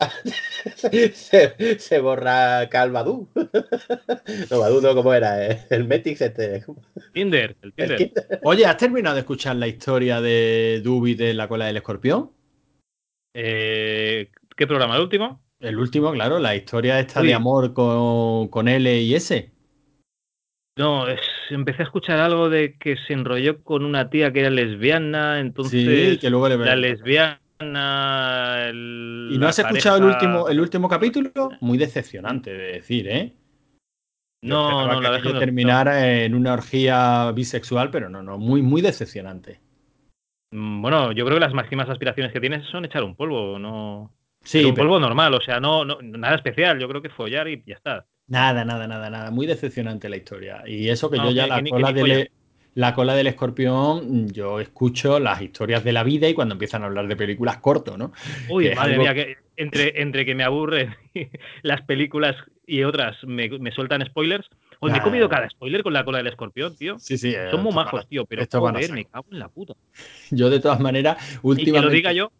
se, 1.14 1.78
se 1.78 1.98
borra 2.00 2.68
Calvadú. 2.68 3.28
no, 4.50 4.58
Badu 4.60 4.80
no, 4.80 4.94
¿cómo 4.94 5.12
era? 5.14 5.44
Eh, 5.46 5.66
El 5.70 5.84
Metix 5.84 6.20
este. 6.20 6.64
Tinder, 7.12 7.56
el 7.62 7.72
El 7.76 7.96
Tinder. 7.96 7.96
Tinder. 7.98 8.40
Oye, 8.44 8.66
¿has 8.66 8.76
terminado 8.76 9.14
de 9.16 9.20
escuchar 9.20 9.56
la 9.56 9.66
historia 9.66 10.20
de 10.20 10.80
Dubi 10.84 11.14
de 11.14 11.34
la 11.34 11.48
cola 11.48 11.66
del 11.66 11.76
escorpión? 11.78 12.30
Eh, 13.34 14.30
¿Qué 14.56 14.66
programa? 14.66 14.96
¿El 14.96 15.02
último? 15.02 15.42
El 15.60 15.76
último, 15.78 16.12
claro, 16.12 16.38
la 16.38 16.54
historia 16.54 17.00
esta 17.00 17.20
Uy. 17.20 17.28
de 17.28 17.34
amor 17.34 17.72
con, 17.72 18.48
con 18.48 18.68
L 18.68 19.00
y 19.00 19.14
S. 19.14 19.50
No, 20.76 21.08
es- 21.08 21.20
empecé 21.50 21.82
a 21.82 21.86
escuchar 21.86 22.20
algo 22.20 22.48
de 22.48 22.76
que 22.78 22.96
se 23.06 23.12
enrolló 23.12 23.64
con 23.64 23.84
una 23.84 24.10
tía 24.10 24.32
que 24.32 24.40
era 24.40 24.50
lesbiana, 24.50 25.40
entonces 25.40 26.12
Sí, 26.12 26.18
que 26.18 26.30
luego 26.30 26.48
le 26.48 26.56
la 26.58 26.76
lesbiana. 26.76 27.40
El- 27.60 29.30
¿Y 29.32 29.38
no 29.38 29.48
has 29.48 29.58
escuchado 29.58 29.98
el 29.98 30.04
último, 30.04 30.48
el 30.48 30.60
último 30.60 30.88
capítulo? 30.88 31.30
Muy 31.60 31.78
decepcionante 31.78 32.52
de 32.52 32.72
decir, 32.74 33.08
¿eh? 33.08 33.32
No, 34.42 34.86
no, 34.86 35.00
que 35.00 35.08
la 35.08 35.20
que 35.20 35.32
no- 35.32 35.38
terminara 35.38 36.14
en 36.22 36.34
una 36.34 36.52
orgía 36.52 37.32
bisexual, 37.32 37.90
pero 37.90 38.08
no, 38.08 38.22
no, 38.22 38.38
muy, 38.38 38.62
muy 38.62 38.80
decepcionante. 38.80 39.60
Mm, 40.52 40.80
Bueno, 40.80 41.12
yo 41.12 41.24
creo 41.24 41.36
que 41.36 41.44
las 41.44 41.54
máximas 41.54 41.88
aspiraciones 41.90 42.32
que 42.32 42.40
tienes 42.40 42.64
son 42.66 42.84
echar 42.84 43.02
un 43.02 43.16
polvo, 43.16 43.58
no. 43.58 44.14
Sí, 44.44 44.58
Pero 44.58 44.68
un 44.68 44.74
pero 44.76 44.86
polvo 44.88 45.00
normal, 45.00 45.34
o 45.34 45.40
sea, 45.40 45.58
no, 45.58 45.84
no 45.84 46.00
nada 46.00 46.36
especial. 46.36 46.78
Yo 46.78 46.88
creo 46.88 47.02
que 47.02 47.10
follar 47.10 47.48
y 47.48 47.62
ya 47.66 47.74
está. 47.74 48.06
nada, 48.28 48.64
nada, 48.64 48.86
nada, 48.86 49.10
nada. 49.10 49.30
Muy 49.32 49.46
decepcionante 49.46 50.08
la 50.08 50.16
historia. 50.16 50.62
Y 50.66 50.88
eso 50.88 51.10
que 51.10 51.16
No, 51.16 51.24
yo 51.24 51.30
ya 51.32 51.42
que- 51.44 51.48
la 51.48 51.56
que 51.56 51.64
que 51.64 51.70
cola, 51.70 51.92
del, 51.92 52.02
polla. 52.02 52.26
La 52.78 52.94
cola 52.94 53.14
del 53.16 53.26
escorpión, 53.26 54.28
yo 54.30 54.60
escucho 54.60 55.18
las 55.18 55.42
historias 55.42 55.82
de 55.82 55.92
la 55.92 56.04
vida 56.04 56.28
y 56.28 56.34
cuando 56.34 56.54
empiezan 56.54 56.84
a 56.84 56.86
hablar 56.86 57.08
de 57.08 57.16
películas 57.16 57.56
corto, 57.58 57.98
¿no? 57.98 58.12
Uy, 58.48 58.68
Que 58.68 58.76
madre 58.76 58.92
algo- 58.92 59.02
mía, 59.02 59.14
que 59.14 59.36
entre, 59.56 60.00
entre 60.00 60.24
que 60.24 60.36
me 60.36 60.44
aburren 60.44 60.94
las 61.62 61.82
películas 61.82 62.36
y 62.68 62.84
otras 62.84 63.16
me, 63.24 63.48
me 63.58 63.72
sueltan 63.72 64.06
spoilers. 64.06 64.48
Hoy 64.78 64.92
me 64.92 64.98
he 64.98 65.02
comido 65.02 65.28
cada 65.28 65.50
spoiler 65.50 65.82
con 65.82 65.92
la 65.92 66.04
cola 66.04 66.18
del 66.18 66.28
escorpión, 66.28 66.76
tío. 66.76 67.00
Sí, 67.00 67.18
sí. 67.18 67.30
eh, 67.34 67.48
Son 67.50 67.64
muy 67.64 67.72
majos, 67.72 68.06
tío, 68.08 68.24
pero 68.26 68.46
joder, 68.48 68.92
me 68.92 69.06
cago 69.06 69.26
en 69.32 69.40
la 69.40 69.48
puta. 69.48 69.74
Yo 70.30 70.48
de 70.48 70.60
todas 70.60 70.78
maneras, 70.78 71.16
Y 71.18 71.32
que 71.32 71.38
últimamente... 71.48 71.86
lo 71.86 71.90
diga 71.92 72.12
yo, 72.12 72.30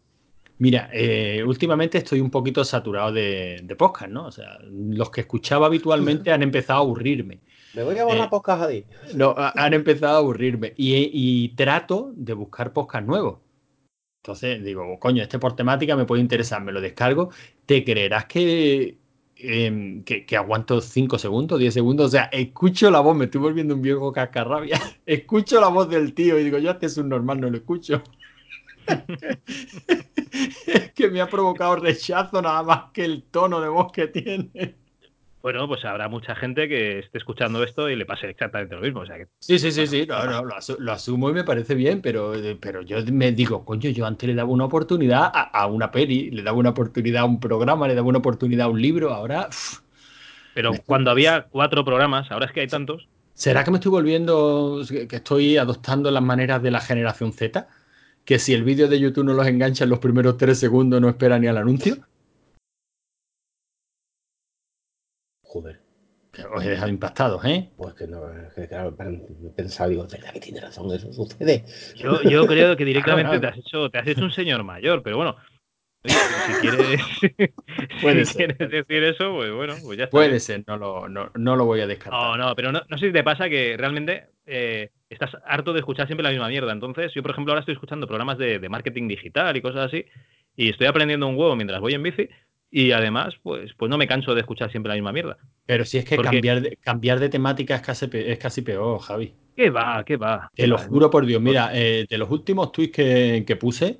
Mira, 0.60 0.90
eh, 0.92 1.42
últimamente 1.46 1.98
estoy 1.98 2.20
un 2.20 2.30
poquito 2.32 2.64
saturado 2.64 3.12
de, 3.12 3.60
de 3.62 3.76
podcast, 3.76 4.10
¿no? 4.10 4.26
O 4.26 4.32
sea, 4.32 4.58
los 4.68 5.08
que 5.10 5.20
escuchaba 5.20 5.66
habitualmente 5.66 6.30
han 6.32 6.42
empezado 6.42 6.80
a 6.80 6.82
aburrirme. 6.82 7.38
Me 7.78 7.84
voy 7.84 7.96
a 7.96 8.04
borrar 8.04 8.26
Eh, 8.26 8.28
podcast 8.28 8.62
ahí. 8.64 8.84
No, 9.14 9.34
ha- 9.38 9.52
han 9.54 9.72
empezado 9.72 10.16
a 10.16 10.18
aburrirme. 10.18 10.72
Y, 10.76 10.96
y 11.12 11.50
trato 11.50 12.10
de 12.16 12.32
buscar 12.32 12.72
podcast 12.72 13.06
nuevos. 13.06 13.38
Entonces 14.24 14.64
digo, 14.64 14.98
coño, 14.98 15.22
este 15.22 15.38
por 15.38 15.54
temática 15.54 15.94
me 15.94 16.04
puede 16.04 16.20
interesar, 16.20 16.60
me 16.60 16.72
lo 16.72 16.80
descargo. 16.80 17.30
¿Te 17.66 17.84
creerás 17.84 18.24
que, 18.24 18.98
em, 19.36 20.02
que, 20.02 20.26
que 20.26 20.36
aguanto 20.36 20.80
5 20.80 21.18
segundos, 21.18 21.60
10 21.60 21.72
segundos? 21.72 22.06
O 22.06 22.10
sea, 22.10 22.24
escucho 22.32 22.90
la 22.90 22.98
voz, 22.98 23.16
me 23.16 23.26
estoy 23.26 23.40
volviendo 23.42 23.76
un 23.76 23.82
viejo 23.82 24.10
cascarrabia. 24.12 24.80
Escucho 25.06 25.60
la 25.60 25.68
voz 25.68 25.88
del 25.88 26.14
tío 26.14 26.36
y 26.36 26.42
digo, 26.42 26.58
yo 26.58 26.72
este 26.72 26.86
es 26.86 26.96
un 26.98 27.08
normal, 27.08 27.40
no 27.40 27.48
lo 27.48 27.58
escucho. 27.58 28.02
es 30.66 30.92
que 30.94 31.10
me 31.10 31.20
ha 31.20 31.28
provocado 31.28 31.76
rechazo 31.76 32.42
nada 32.42 32.62
más 32.64 32.90
que 32.92 33.04
el 33.04 33.22
tono 33.22 33.60
de 33.60 33.68
voz 33.68 33.92
que 33.92 34.08
tiene. 34.08 34.74
Bueno, 35.42 35.66
pues 35.68 35.84
habrá 35.84 36.08
mucha 36.08 36.34
gente 36.34 36.68
que 36.68 36.98
esté 37.00 37.18
escuchando 37.18 37.62
esto 37.62 37.88
y 37.88 37.96
le 37.96 38.06
pase 38.06 38.28
exactamente 38.28 38.74
lo 38.74 38.80
mismo. 38.80 39.00
O 39.00 39.06
sea, 39.06 39.16
que 39.16 39.26
Sí, 39.40 39.58
sí, 39.58 39.70
sí, 39.72 39.86
sí, 39.86 40.06
no, 40.06 40.24
no, 40.24 40.44
lo, 40.44 40.54
asu- 40.54 40.78
lo 40.78 40.92
asumo 40.92 41.30
y 41.30 41.32
me 41.32 41.44
parece 41.44 41.74
bien, 41.74 42.02
pero, 42.02 42.32
pero 42.60 42.82
yo 42.82 42.98
me 43.12 43.32
digo, 43.32 43.64
coño, 43.64 43.88
yo 43.90 44.04
antes 44.06 44.28
le 44.28 44.34
daba 44.34 44.50
una 44.50 44.64
oportunidad 44.64 45.30
a, 45.32 45.42
a 45.42 45.66
una 45.66 45.90
peli, 45.90 46.30
le 46.30 46.42
daba 46.42 46.58
una 46.58 46.70
oportunidad 46.70 47.22
a 47.22 47.26
un 47.26 47.40
programa, 47.40 47.88
le 47.88 47.94
daba 47.94 48.08
una 48.08 48.18
oportunidad 48.18 48.66
a 48.66 48.70
un 48.70 48.82
libro, 48.82 49.14
ahora... 49.14 49.48
Pero 50.54 50.74
cuando 50.84 51.10
había 51.10 51.46
cuatro 51.50 51.84
programas, 51.84 52.30
ahora 52.30 52.46
es 52.46 52.52
que 52.52 52.60
hay 52.60 52.68
tantos. 52.68 53.08
¿Será 53.34 53.62
que 53.62 53.70
me 53.70 53.76
estoy 53.76 53.90
volviendo, 53.92 54.82
que 54.88 55.16
estoy 55.16 55.56
adoptando 55.56 56.10
las 56.10 56.22
maneras 56.22 56.60
de 56.62 56.70
la 56.72 56.80
generación 56.80 57.32
Z? 57.32 57.68
Que 58.24 58.38
si 58.38 58.52
el 58.52 58.64
vídeo 58.64 58.88
de 58.88 58.98
YouTube 59.00 59.24
no 59.24 59.34
los 59.34 59.46
engancha 59.46 59.84
en 59.84 59.90
los 59.90 60.00
primeros 60.00 60.36
tres 60.36 60.58
segundos, 60.58 61.00
no 61.00 61.08
espera 61.08 61.38
ni 61.38 61.46
al 61.46 61.56
anuncio. 61.58 61.98
Joder. 65.48 65.80
Os 66.54 66.64
he 66.64 66.70
dejado 66.70 66.90
impactados, 66.90 67.44
¿eh? 67.46 67.70
Pues 67.76 67.94
que 67.94 68.06
no, 68.06 68.20
es 68.30 68.52
que 68.54 68.68
claro, 68.68 68.94
he 69.00 69.50
pensado, 69.56 69.90
digo, 69.90 70.04
es 70.04 70.12
verdad 70.12 70.32
que 70.32 70.40
tiene 70.40 70.60
razón, 70.60 70.92
eso 70.94 71.12
sucede. 71.12 71.64
Yo, 71.96 72.22
yo 72.22 72.46
creo 72.46 72.76
que 72.76 72.84
directamente 72.84 73.38
Claro, 73.38 73.40
te 73.40 73.46
has 73.48 73.58
hecho, 73.58 73.90
te 73.90 73.98
has 73.98 74.06
hecho 74.06 74.24
un 74.24 74.30
señor 74.30 74.62
mayor, 74.62 75.02
pero 75.02 75.16
bueno. 75.16 75.36
oye, 76.04 76.14
si 76.46 76.52
quieres, 76.60 77.00
Puede 78.02 78.24
si 78.24 78.34
ser. 78.34 78.56
quieres 78.56 78.70
decir 78.70 79.02
eso, 79.04 79.34
pues 79.34 79.50
bueno, 79.52 79.74
pues 79.82 79.98
ya 79.98 80.04
está. 80.04 80.10
Puede 80.12 80.38
ser, 80.38 80.62
no 80.66 80.76
lo, 80.76 81.08
no, 81.08 81.30
no 81.34 81.56
lo 81.56 81.64
voy 81.64 81.80
a 81.80 81.86
descartar. 81.86 82.20
No, 82.20 82.36
no, 82.36 82.54
pero 82.54 82.70
no, 82.72 82.82
no 82.88 82.98
sé 82.98 83.06
si 83.06 83.12
te 83.12 83.24
pasa 83.24 83.48
que 83.48 83.76
realmente 83.76 84.26
eh, 84.46 84.90
estás 85.08 85.30
harto 85.44 85.72
de 85.72 85.80
escuchar 85.80 86.06
siempre 86.06 86.22
la 86.24 86.30
misma 86.30 86.48
mierda. 86.48 86.72
Entonces, 86.72 87.10
yo, 87.14 87.22
por 87.22 87.32
ejemplo, 87.32 87.52
ahora 87.52 87.60
estoy 87.60 87.74
escuchando 87.74 88.06
programas 88.06 88.38
de, 88.38 88.58
de 88.60 88.68
marketing 88.68 89.08
digital 89.08 89.56
y 89.56 89.62
cosas 89.62 89.86
así, 89.86 90.04
y 90.54 90.68
estoy 90.70 90.86
aprendiendo 90.86 91.26
un 91.26 91.36
huevo 91.36 91.56
mientras 91.56 91.80
voy 91.80 91.94
en 91.94 92.02
bici, 92.02 92.28
y 92.70 92.92
además, 92.92 93.34
pues, 93.42 93.72
pues 93.74 93.88
no 93.90 93.96
me 93.98 94.06
canso 94.06 94.34
de 94.34 94.40
escuchar 94.40 94.70
siempre 94.70 94.88
la 94.90 94.94
misma 94.96 95.12
mierda. 95.12 95.38
Pero 95.66 95.84
si 95.84 95.98
es 95.98 96.04
que 96.04 96.16
Porque- 96.16 96.30
cambiar 96.36 96.60
de, 96.60 96.76
cambiar 96.76 97.18
de 97.20 97.28
temática 97.28 97.76
es 97.76 97.82
casi, 97.82 98.08
es 98.12 98.38
casi 98.38 98.62
peor, 98.62 99.00
Javi. 99.00 99.34
¿Qué 99.56 99.70
va? 99.70 100.04
¿Qué 100.04 100.16
va? 100.16 100.50
Te 100.54 100.62
¿Qué 100.62 100.66
lo 100.68 100.76
va? 100.76 100.82
juro 100.82 101.10
por 101.10 101.26
Dios. 101.26 101.40
Mira, 101.42 101.70
eh, 101.72 102.06
de 102.08 102.18
los 102.18 102.30
últimos 102.30 102.70
tweets 102.70 102.92
que, 102.94 103.44
que 103.46 103.56
puse, 103.56 103.98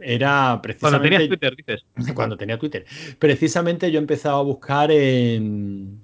era 0.00 0.58
Cuando 0.60 0.62
precisamente 0.62 1.08
tenías 1.10 1.28
Twitter, 1.28 1.56
dices. 1.56 1.84
cuando 2.14 2.36
tenía 2.36 2.58
Twitter. 2.58 2.84
Precisamente 3.18 3.90
yo 3.92 3.98
he 3.98 4.02
empezado 4.02 4.38
a 4.40 4.42
buscar 4.42 4.90
en 4.90 6.02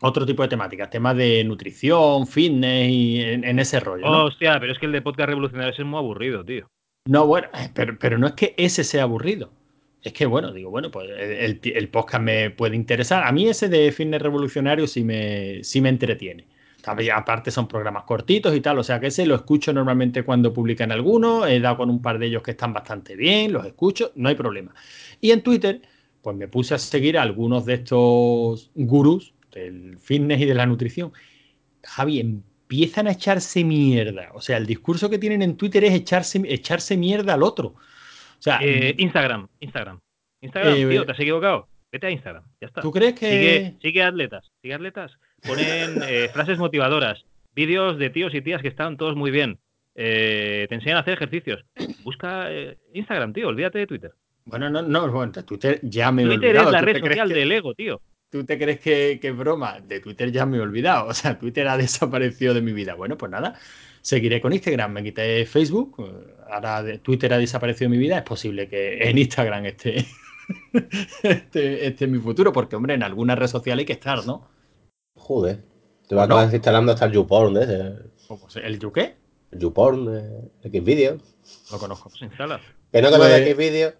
otro 0.00 0.26
tipo 0.26 0.42
de 0.42 0.48
temáticas, 0.48 0.90
temas 0.90 1.16
de 1.16 1.42
nutrición, 1.44 2.26
fitness 2.26 2.88
y 2.90 3.20
en, 3.22 3.44
en 3.44 3.58
ese 3.58 3.80
rollo. 3.80 4.04
¿no? 4.04 4.24
Hostia, 4.26 4.60
pero 4.60 4.72
es 4.72 4.78
que 4.78 4.86
el 4.86 4.92
de 4.92 5.02
podcast 5.02 5.28
revolucionario 5.30 5.72
es 5.72 5.84
muy 5.84 5.98
aburrido, 5.98 6.44
tío. 6.44 6.66
No, 7.08 7.26
bueno, 7.26 7.48
eh, 7.54 7.70
pero, 7.74 7.96
pero 7.98 8.18
no 8.18 8.26
es 8.28 8.32
que 8.34 8.54
ese 8.56 8.84
sea 8.84 9.02
aburrido. 9.04 9.50
Es 10.04 10.12
que, 10.12 10.26
bueno, 10.26 10.52
digo, 10.52 10.70
bueno, 10.70 10.90
pues 10.90 11.08
el, 11.18 11.88
podcast 11.88 12.22
me 12.22 12.50
puede 12.50 12.76
interesar. 12.76 13.24
A 13.24 13.32
mí 13.32 13.48
ese 13.48 13.70
de 13.70 13.90
fitness 13.90 14.20
revolucionario 14.20 14.86
sí 14.86 15.02
me, 15.02 15.64
sí 15.64 15.80
me 15.80 15.88
entretiene. 15.88 16.46
Aparte 17.14 17.50
son 17.50 17.66
programas 17.66 18.04
cortitos 18.04 18.54
y 18.54 18.60
tal, 18.60 18.78
o 18.78 18.84
sea 18.84 19.00
que 19.00 19.06
ese 19.06 19.24
lo 19.24 19.34
escucho 19.34 19.72
normalmente 19.72 20.22
cuando 20.22 20.52
publican 20.52 20.92
algunos, 20.92 21.48
he 21.48 21.58
dado 21.58 21.78
con 21.78 21.88
un 21.88 22.02
par 22.02 22.18
de 22.18 22.26
ellos 22.26 22.42
que 22.42 22.50
están 22.50 22.74
bastante 22.74 23.16
bien, 23.16 23.54
los 23.54 23.64
escucho, 23.64 24.12
no 24.16 24.28
hay 24.28 24.34
problema. 24.34 24.74
Y 25.22 25.30
en 25.30 25.42
Twitter, 25.42 25.80
pues 26.20 26.36
me 26.36 26.46
puse 26.46 26.74
a 26.74 26.78
seguir 26.78 27.16
a 27.16 27.22
algunos 27.22 27.64
de 27.64 27.74
estos 27.74 28.70
gurús 28.74 29.32
del 29.52 29.96
fitness 29.98 30.42
y 30.42 30.44
de 30.44 30.54
la 30.54 30.66
nutrición. 30.66 31.12
Javi, 31.82 32.20
empiezan 32.20 33.06
a 33.06 33.12
echarse 33.12 33.64
mierda. 33.64 34.30
O 34.34 34.42
sea, 34.42 34.58
el 34.58 34.66
discurso 34.66 35.08
que 35.08 35.18
tienen 35.18 35.40
en 35.40 35.56
Twitter 35.56 35.84
es 35.84 35.94
echarse, 35.94 36.42
echarse 36.46 36.98
mierda 36.98 37.32
al 37.32 37.42
otro. 37.42 37.76
Sea, 38.44 38.58
Eh, 38.60 38.94
Instagram, 38.98 39.48
Instagram. 39.60 40.00
Instagram, 40.42 40.74
Eh, 40.74 40.86
tío, 40.86 41.06
te 41.06 41.12
has 41.12 41.20
equivocado. 41.20 41.66
Vete 41.90 42.08
a 42.08 42.10
Instagram, 42.10 42.44
ya 42.60 42.66
está. 42.66 42.82
¿tú 42.82 42.90
crees 42.92 43.14
que... 43.14 43.30
Sigue, 43.30 43.74
sigue 43.80 44.02
atletas, 44.02 44.50
sigue 44.60 44.74
atletas. 44.74 45.12
Ponen 45.46 46.02
eh, 46.06 46.28
frases 46.30 46.58
motivadoras, 46.58 47.24
vídeos 47.54 47.96
de 47.98 48.10
tíos 48.10 48.34
y 48.34 48.42
tías 48.42 48.60
que 48.60 48.68
están 48.68 48.98
todos 48.98 49.16
muy 49.16 49.30
bien. 49.30 49.58
Eh, 49.94 50.66
te 50.68 50.74
enseñan 50.74 50.98
a 50.98 51.00
hacer 51.00 51.14
ejercicios. 51.14 51.64
Busca 52.02 52.52
eh, 52.52 52.76
Instagram, 52.92 53.32
tío, 53.32 53.48
olvídate 53.48 53.78
de 53.78 53.86
Twitter. 53.86 54.12
Bueno, 54.44 54.68
no, 54.68 54.82
no, 54.82 55.10
bueno, 55.10 55.32
Twitter 55.32 55.80
ya 55.82 56.12
me 56.12 56.22
he 56.22 56.26
Twitter 56.26 56.50
olvidado. 56.50 56.66
es 56.68 56.72
la 56.72 56.80
¿Tú 56.80 56.84
red 56.84 56.98
social 57.00 57.28
que- 57.28 57.34
del 57.34 57.52
ego, 57.52 57.74
tío. 57.74 58.00
¿Tú 58.30 58.44
te 58.44 58.58
crees 58.58 58.80
que, 58.80 59.18
que 59.22 59.28
es 59.28 59.36
broma? 59.36 59.78
De 59.80 60.00
Twitter 60.00 60.30
ya 60.32 60.44
me 60.44 60.56
he 60.58 60.60
olvidado. 60.60 61.06
O 61.06 61.14
sea, 61.14 61.38
Twitter 61.38 61.66
ha 61.68 61.76
desaparecido 61.78 62.52
de 62.52 62.60
mi 62.60 62.72
vida. 62.74 62.94
Bueno, 62.94 63.16
pues 63.16 63.30
nada, 63.30 63.54
seguiré 64.04 64.40
con 64.40 64.52
Instagram. 64.52 64.92
Me 64.92 65.02
quité 65.02 65.44
Facebook. 65.46 65.96
Ahora 66.50 66.82
de- 66.82 66.98
Twitter 66.98 67.32
ha 67.32 67.38
desaparecido 67.38 67.90
de 67.90 67.96
mi 67.96 67.98
vida. 67.98 68.18
Es 68.18 68.22
posible 68.24 68.68
que 68.68 68.98
en 69.08 69.16
Instagram 69.18 69.64
esté, 69.66 70.04
esté, 71.22 71.86
esté 71.86 72.06
mi 72.06 72.18
futuro. 72.18 72.52
Porque, 72.52 72.76
hombre, 72.76 72.94
en 72.94 73.02
alguna 73.02 73.34
red 73.34 73.46
social 73.48 73.78
hay 73.78 73.84
que 73.84 73.94
estar, 73.94 74.24
¿no? 74.26 74.48
Joder. 75.16 75.64
Te 76.08 76.14
vas 76.14 76.24
a 76.24 76.26
No. 76.28 76.34
acabar 76.36 76.54
instalando 76.54 76.92
hasta 76.92 77.06
el 77.06 77.12
YouPorn, 77.12 77.56
ese. 77.56 77.94
Como 78.28 78.48
se- 78.50 78.60
¿El 78.60 78.78
Yuqué? 78.78 79.16
El 79.50 79.58
YouPorn, 79.60 80.08
eh, 80.62 80.68
Xvideo. 80.70 81.18
Lo 81.72 81.78
conozco. 81.78 82.10
Se 82.10 82.24
instala. 82.26 82.60
Que 82.92 83.00
no 83.02 83.10
conoce 83.10 83.30
Pues- 83.42 83.54
Xvideo. 83.54 83.92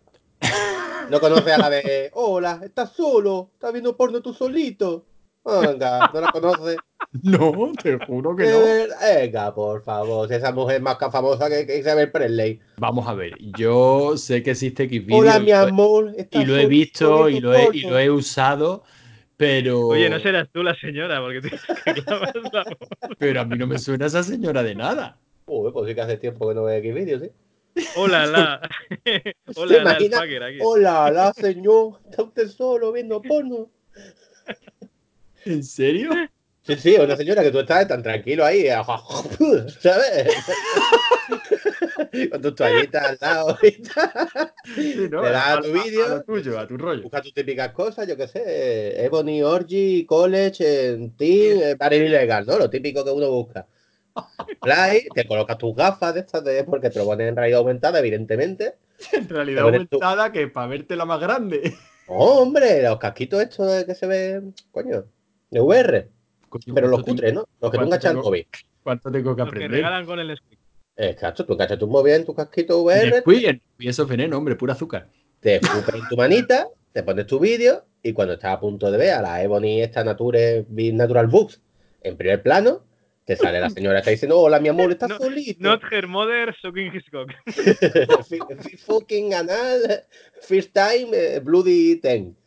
No 1.11 1.21
conoce 1.21 1.53
a 1.53 1.59
la 1.59 1.71
de. 1.71 2.11
Hola, 2.15 2.61
estás 2.65 2.93
solo. 2.93 3.51
Estás 3.55 3.73
viendo 3.73 3.97
porno 3.97 4.21
tú 4.23 4.33
solito. 4.35 5.07
Venga, 5.45 6.11
no 6.13 6.21
la 6.21 6.33
conoce. 6.33 6.77
No, 7.23 7.71
te 7.81 7.97
juro 8.07 8.35
que 8.35 8.43
no. 8.43 8.59
verdad, 8.59 8.97
Venga, 9.21 9.55
por 9.55 9.85
favor. 9.85 10.27
Si 10.27 10.35
esa 10.35 10.51
mujer 10.51 10.83
más 10.83 10.99
famosa 10.99 11.49
que, 11.49 11.65
que 11.65 11.79
Isabel 11.79 12.11
Presley. 12.11 12.59
Vamos 12.79 13.07
a 13.07 13.15
ver. 13.15 13.35
Yo 13.57 14.17
sé 14.17 14.43
que 14.43 14.51
existe 14.51 14.89
Xvideo. 14.89 15.19
Hola, 15.19 15.39
mi 15.39 15.53
amor. 15.53 16.13
y 16.29 16.45
lo 16.45 16.57
he 16.57 16.67
visto 16.67 17.29
y 17.29 17.39
lo 17.39 17.55
he, 17.55 17.69
y 17.73 17.83
porno. 17.83 17.91
lo 17.91 17.99
he 18.01 18.11
usado, 18.11 18.83
Pero. 19.37 19.89
Oye, 19.89 20.11
no 20.11 20.19
serás 20.19 20.49
tú 20.51 20.65
la 20.65 20.75
señora, 20.75 21.21
porque 21.21 21.41
te 21.43 21.51
que 21.51 22.03
clavas 22.03 22.33
la 22.53 22.65
voz. 22.65 22.89
Pero 23.17 23.41
a 23.43 23.45
mí 23.45 23.57
no 23.57 23.69
me 23.69 23.79
suena 23.79 24.07
esa 24.07 24.25
señora 24.25 24.65
de 24.65 24.75
nada. 24.75 25.17
Uy, 25.47 25.71
pues 25.71 25.87
sí 25.89 25.95
que 25.95 26.01
hace 26.01 26.17
tiempo 26.17 26.49
que 26.49 26.55
no 26.57 26.65
veo 26.65 26.83
vídeos, 26.83 27.23
¿sí? 27.23 27.31
Hola, 27.97 28.27
la. 28.27 28.61
¿Te 29.05 29.37
Hola, 29.55 29.85
la, 29.85 29.93
el 29.93 30.43
aquí. 30.43 30.59
Hola, 30.61 31.11
la 31.13 31.33
señor. 31.33 32.01
¿Está 32.11 32.25
usted 32.25 32.49
solo 32.49 32.91
viendo 32.93 33.23
porno? 33.23 33.71
¿En 35.45 35.63
serio? 35.65 36.11
Sí, 36.63 36.77
sí, 36.77 36.97
una 36.97 37.15
señora 37.17 37.43
que 37.43 37.51
tú 37.51 37.59
estás 37.59 37.87
tan 37.87 38.03
tranquilo 38.03 38.43
ahí, 38.45 38.67
¿sabes? 39.81 40.29
Con 42.31 42.41
tus 42.43 42.55
toallitas 42.55 43.05
al 43.05 43.19
lado. 43.21 43.59
y 43.63 43.83
tal. 43.83 44.11
Sí, 44.75 45.09
¿no? 45.11 45.23
Le 45.23 45.31
das 45.31 45.59
a 45.59 45.61
tu 45.61 45.69
A 45.69 45.83
vídeo. 45.85 46.09
lo 46.09 46.23
tuyo, 46.23 46.59
a 46.59 46.67
tu 46.67 46.79
rollo. 46.79 47.03
Busca 47.03 47.21
tus 47.21 47.35
típicas 47.35 47.71
cosas, 47.73 48.09
yo 48.09 48.17
qué 48.17 48.29
sé, 48.29 49.05
Ebony 49.05 49.43
Orgy, 49.43 50.07
College, 50.07 50.93
en 50.93 51.15
Team, 51.17 51.61
eh, 51.63 51.75
Barril 51.75 52.05
Ilegal, 52.05 52.47
¿no? 52.47 52.59
Lo 52.59 52.71
típico 52.71 53.05
que 53.05 53.11
uno 53.11 53.31
busca. 53.31 53.67
Play, 54.63 55.09
te 55.15 55.27
colocas 55.27 55.59
tus 55.59 55.75
gafas 55.75 56.15
de 56.15 56.21
estas 56.21 56.45
de 56.45 56.65
porque 56.65 56.89
te 56.89 56.99
lo 56.99 57.05
pones 57.05 57.29
en 57.29 57.37
realidad 57.37 57.59
aumentada, 57.59 57.99
evidentemente. 57.99 58.77
En 59.13 59.29
realidad 59.29 59.65
aumentada 59.65 60.31
que 60.33 60.47
para 60.49 60.69
verte 60.69 60.97
la 60.97 61.05
más 61.05 61.21
grande. 61.21 61.75
¡Oh, 62.07 62.41
hombre! 62.43 62.83
Los 62.83 62.99
casquitos 62.99 63.43
estos 63.43 63.71
de 63.71 63.85
que 63.87 63.95
se 63.95 64.07
ven, 64.07 64.55
coño, 64.71 65.05
de 65.55 65.61
VR. 65.61 66.09
Pero 66.75 66.89
los 66.89 67.03
¿cuánto 67.03 67.05
tengo- 67.05 67.05
cutres, 67.17 67.35
¿no? 67.35 67.41
Los 67.41 67.47
que 67.49 67.57
tú 67.59 67.61
¿cuánto 67.71 67.85
enganchas 67.85 68.11
al 68.11 68.17
tengo? 68.17 68.25
móvil. 68.29 68.47
¿Cuánto 68.83 69.11
tengo 69.11 69.35
que 69.37 69.41
Los 69.43 69.51
que 69.51 69.57
aprender? 69.57 69.71
regalan 69.71 70.07
con 70.07 70.19
el 70.21 70.37
script. 70.37 70.63
Exacto, 70.97 71.45
tú 71.47 71.53
enganchas 71.55 71.79
tu 71.79 71.87
móvil 71.89 72.13
en 72.15 72.25
tu 72.25 72.35
casquito 72.35 72.83
VR, 72.83 73.23
y 73.79 73.89
eso 73.89 74.03
es 74.05 74.09
veneno, 74.09 74.37
hombre, 74.39 74.55
pura 74.57 74.75
azúcar. 74.75 75.09
te 75.41 75.57
escupes 75.57 75.95
en 75.97 76.09
tu 76.09 76.17
manita, 76.17 76.69
te 76.93 77.03
pones 77.03 77.27
tu 77.27 77.39
vídeo 77.39 77.85
y 78.03 78.13
cuando 78.13 78.35
estás 78.35 78.53
a 78.53 78.61
punto 78.61 78.91
de 78.91 78.97
ver 78.99 79.11
a 79.15 79.21
la 79.23 79.43
Ebony 79.43 79.81
esta 79.83 80.05
Nature 80.05 80.65
Big 80.69 80.95
Natural 80.95 81.27
Books 81.27 81.61
en 82.03 82.17
primer 82.17 82.43
plano, 82.43 82.85
te 83.25 83.35
sale 83.37 83.59
la 83.61 83.69
señora 83.71 83.97
que 83.97 84.01
está 84.01 84.11
diciendo, 84.13 84.39
hola 84.39 84.61
mi 84.61 84.69
amor, 84.69 84.91
estás 84.93 85.09
No, 85.09 85.19
solito. 85.19 85.59
Not 85.61 85.83
her 85.91 86.07
mother 86.07 86.55
sucking 86.63 86.93
his 86.95 87.05
cock. 87.11 87.31
Fucking 88.87 89.35
anal, 89.35 90.05
first 90.43 90.73
time, 90.75 91.09
eh, 91.13 91.41
bloody 91.41 91.97
ten. 92.01 92.37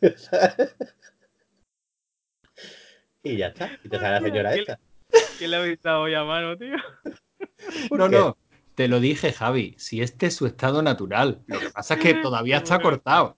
y 3.22 3.36
ya 3.36 3.48
está. 3.48 3.70
Y 3.84 3.88
te 3.88 3.98
sale 3.98 4.20
la 4.20 4.20
señora 4.20 4.52
¿Qué- 4.54 4.60
esta. 4.60 4.78
¿Quién 5.38 5.50
le 5.50 5.56
habéis 5.56 5.74
estado 5.74 6.02
hoy 6.02 6.14
a 6.14 6.24
mano, 6.24 6.56
tío? 6.56 6.74
¿Por 7.88 7.98
No, 7.98 8.08
qué? 8.08 8.16
no, 8.16 8.36
te 8.74 8.88
lo 8.88 9.00
dije, 9.00 9.32
Javi. 9.32 9.74
Si 9.78 10.02
este 10.02 10.26
es 10.26 10.36
su 10.36 10.46
estado 10.46 10.82
natural. 10.82 11.40
Lo 11.46 11.58
que 11.60 11.70
pasa 11.70 11.94
es 11.94 12.00
que 12.00 12.14
todavía 12.22 12.58
está 12.58 12.80
cortado. 12.80 13.36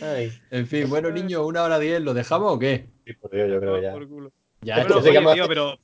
Ay, 0.00 0.32
En 0.50 0.66
fin, 0.66 0.88
bueno, 0.90 1.10
niños, 1.10 1.42
una 1.46 1.62
hora 1.62 1.78
diez, 1.78 2.00
¿lo 2.02 2.14
dejamos 2.14 2.52
o 2.52 2.58
qué? 2.58 2.86
sí, 3.06 3.12
por 3.14 3.30
Dios, 3.30 3.48
yo 3.48 3.60
creo 3.60 3.80
ya. 3.80 3.92
Por 3.92 4.08
culo. 4.08 4.32
Ya 4.62 4.82
se 4.82 4.92
oye, 4.92 5.34
tío, 5.34 5.46
pero, 5.46 5.78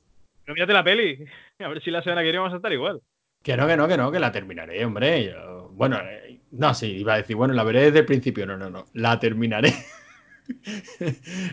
pero 0.45 0.55
mírate 0.55 0.73
la 0.73 0.83
peli. 0.85 1.25
A 1.61 1.69
ver 1.69 1.83
si 1.83 1.91
la 1.91 2.03
semana 2.03 2.23
que 2.23 2.25
viene 2.25 2.39
vamos 2.39 2.53
a 2.55 2.57
estar 2.57 2.73
igual. 2.73 3.01
Que 3.43 3.57
no, 3.57 3.67
que 3.67 3.77
no, 3.77 3.89
que 3.89 3.97
no, 3.97 4.11
que 4.13 4.19
la 4.19 4.33
terminaré, 4.33 4.85
hombre. 4.85 5.27
Yo- 5.33 5.69
bueno, 5.73 5.99
eh, 6.03 6.41
no, 6.51 6.75
sí, 6.75 6.87
iba 6.99 7.15
a 7.15 7.19
decir, 7.19 7.37
bueno, 7.37 7.55
la 7.55 7.63
veré 7.65 7.83
desde 7.85 8.01
el 8.01 8.07
principio. 8.07 8.45
No, 8.47 8.57
no, 8.57 8.69
no, 8.69 8.87
la 8.95 9.19
terminaré. 9.21 9.73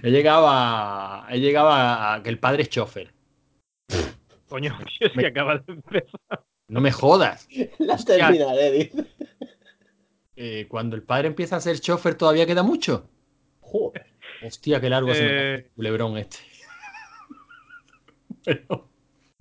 He 0.03 0.09
llegado 0.11 0.45
a. 0.49 1.27
He 1.29 1.39
llegado 1.39 1.69
a, 1.69 2.15
a 2.15 2.23
que 2.23 2.29
el 2.29 2.39
padre 2.39 2.63
es 2.63 2.69
chofer. 2.69 3.13
Coño, 4.47 4.77
tío, 4.79 5.07
es 5.07 5.13
que 5.13 5.27
acaba 5.27 5.57
de 5.57 5.73
empezar. 5.73 6.19
No 6.69 6.81
me 6.81 6.91
jodas. 6.91 7.47
La 7.79 7.97
terminaré, 7.97 8.71
dice. 8.71 9.05
Eh, 10.35 10.67
cuando 10.69 10.95
el 10.95 11.03
padre 11.03 11.27
empieza 11.27 11.55
a 11.55 11.61
ser 11.61 11.79
chofer, 11.79 12.15
¿todavía 12.15 12.45
queda 12.45 12.63
mucho? 12.63 13.09
Joder. 13.61 14.05
Hostia, 14.45 14.79
qué 14.79 14.89
largo 14.89 15.13
se 15.13 15.21
me 15.23 15.27
Eh. 15.27 15.33
hace 15.53 15.55
el 15.65 15.71
culebrón 15.71 16.17
este. 16.17 16.37
Pero, 18.45 18.89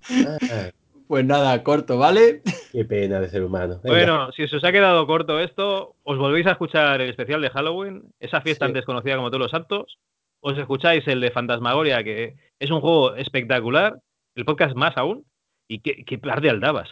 Ay, 0.09 0.71
pues 1.07 1.25
nada, 1.25 1.63
corto, 1.63 1.97
¿vale? 1.97 2.41
qué 2.71 2.85
pena 2.85 3.19
de 3.19 3.29
ser 3.29 3.43
humano. 3.43 3.79
Venga. 3.83 3.95
Bueno, 3.97 4.31
si 4.33 4.47
se 4.47 4.57
os 4.57 4.63
ha 4.63 4.71
quedado 4.71 5.05
corto 5.07 5.39
esto, 5.39 5.95
os 6.03 6.17
volvéis 6.17 6.47
a 6.47 6.51
escuchar 6.51 7.01
el 7.01 7.09
especial 7.09 7.41
de 7.41 7.49
Halloween, 7.49 8.03
esa 8.19 8.41
fiesta 8.41 8.65
Sí. 8.65 8.69
antes 8.69 8.85
conocida 8.85 9.15
como 9.15 9.29
Todos 9.29 9.43
los 9.43 9.51
Santos. 9.51 9.97
Os 10.39 10.57
escucháis 10.57 11.07
el 11.07 11.19
de 11.21 11.31
Fantasmagoria, 11.31 12.03
que 12.03 12.35
es 12.59 12.69
un 12.71 12.79
juego 12.81 13.15
espectacular, 13.15 13.97
el 14.35 14.45
podcast 14.45 14.75
más 14.75 14.95
aún, 14.97 15.25
y 15.67 15.79
qué, 15.79 16.03
qué 16.05 16.17
par 16.19 16.41
de 16.41 16.49
aldabas. 16.51 16.89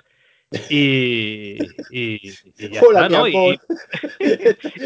Y, 0.70 1.58
y, 1.90 2.20
y 2.58 2.70
ya 2.70 2.82
Hola, 2.88 3.06
está, 3.06 3.18
¿no? 3.18 3.28
Y- 3.28 3.58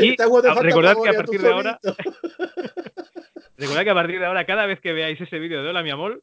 y 0.01 0.15
recordad 0.61 0.95
que 1.01 1.09
a 1.09 1.13
partir 1.13 1.41
de 1.41 1.49
ahora, 1.51 1.79
recordad 3.57 3.83
que 3.83 3.89
a 3.89 3.93
partir 3.93 4.19
de 4.19 4.25
ahora, 4.25 4.45
cada 4.45 4.65
vez 4.65 4.79
que 4.81 4.93
veáis 4.93 5.19
ese 5.19 5.39
vídeo 5.39 5.61
de 5.63 5.69
Hola, 5.69 5.83
mi 5.83 5.89
amor, 5.91 6.21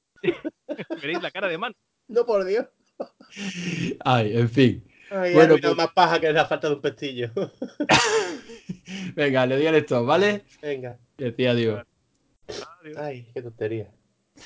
veréis 1.02 1.22
la 1.22 1.30
cara 1.30 1.48
de 1.48 1.58
man. 1.58 1.74
No, 2.08 2.24
por 2.24 2.44
Dios. 2.44 2.66
Ay, 4.04 4.36
en 4.36 4.48
fin. 4.48 4.84
Ay, 5.10 5.34
Bueno, 5.34 5.56
pues- 5.60 5.76
más 5.76 5.92
paja 5.92 6.20
que 6.20 6.32
la 6.32 6.46
falta 6.46 6.68
de 6.68 6.74
un 6.74 6.80
pestillo. 6.80 7.30
Venga, 9.14 9.46
le 9.46 9.56
doy 9.56 9.66
al 9.66 9.74
stop, 9.76 10.06
¿vale? 10.06 10.42
Venga. 10.62 10.98
Decía 11.16 11.52
adiós. 11.52 11.84
Adiós. 12.82 12.96
Ay, 12.98 13.28
qué 13.34 13.42
tontería. 13.42 13.90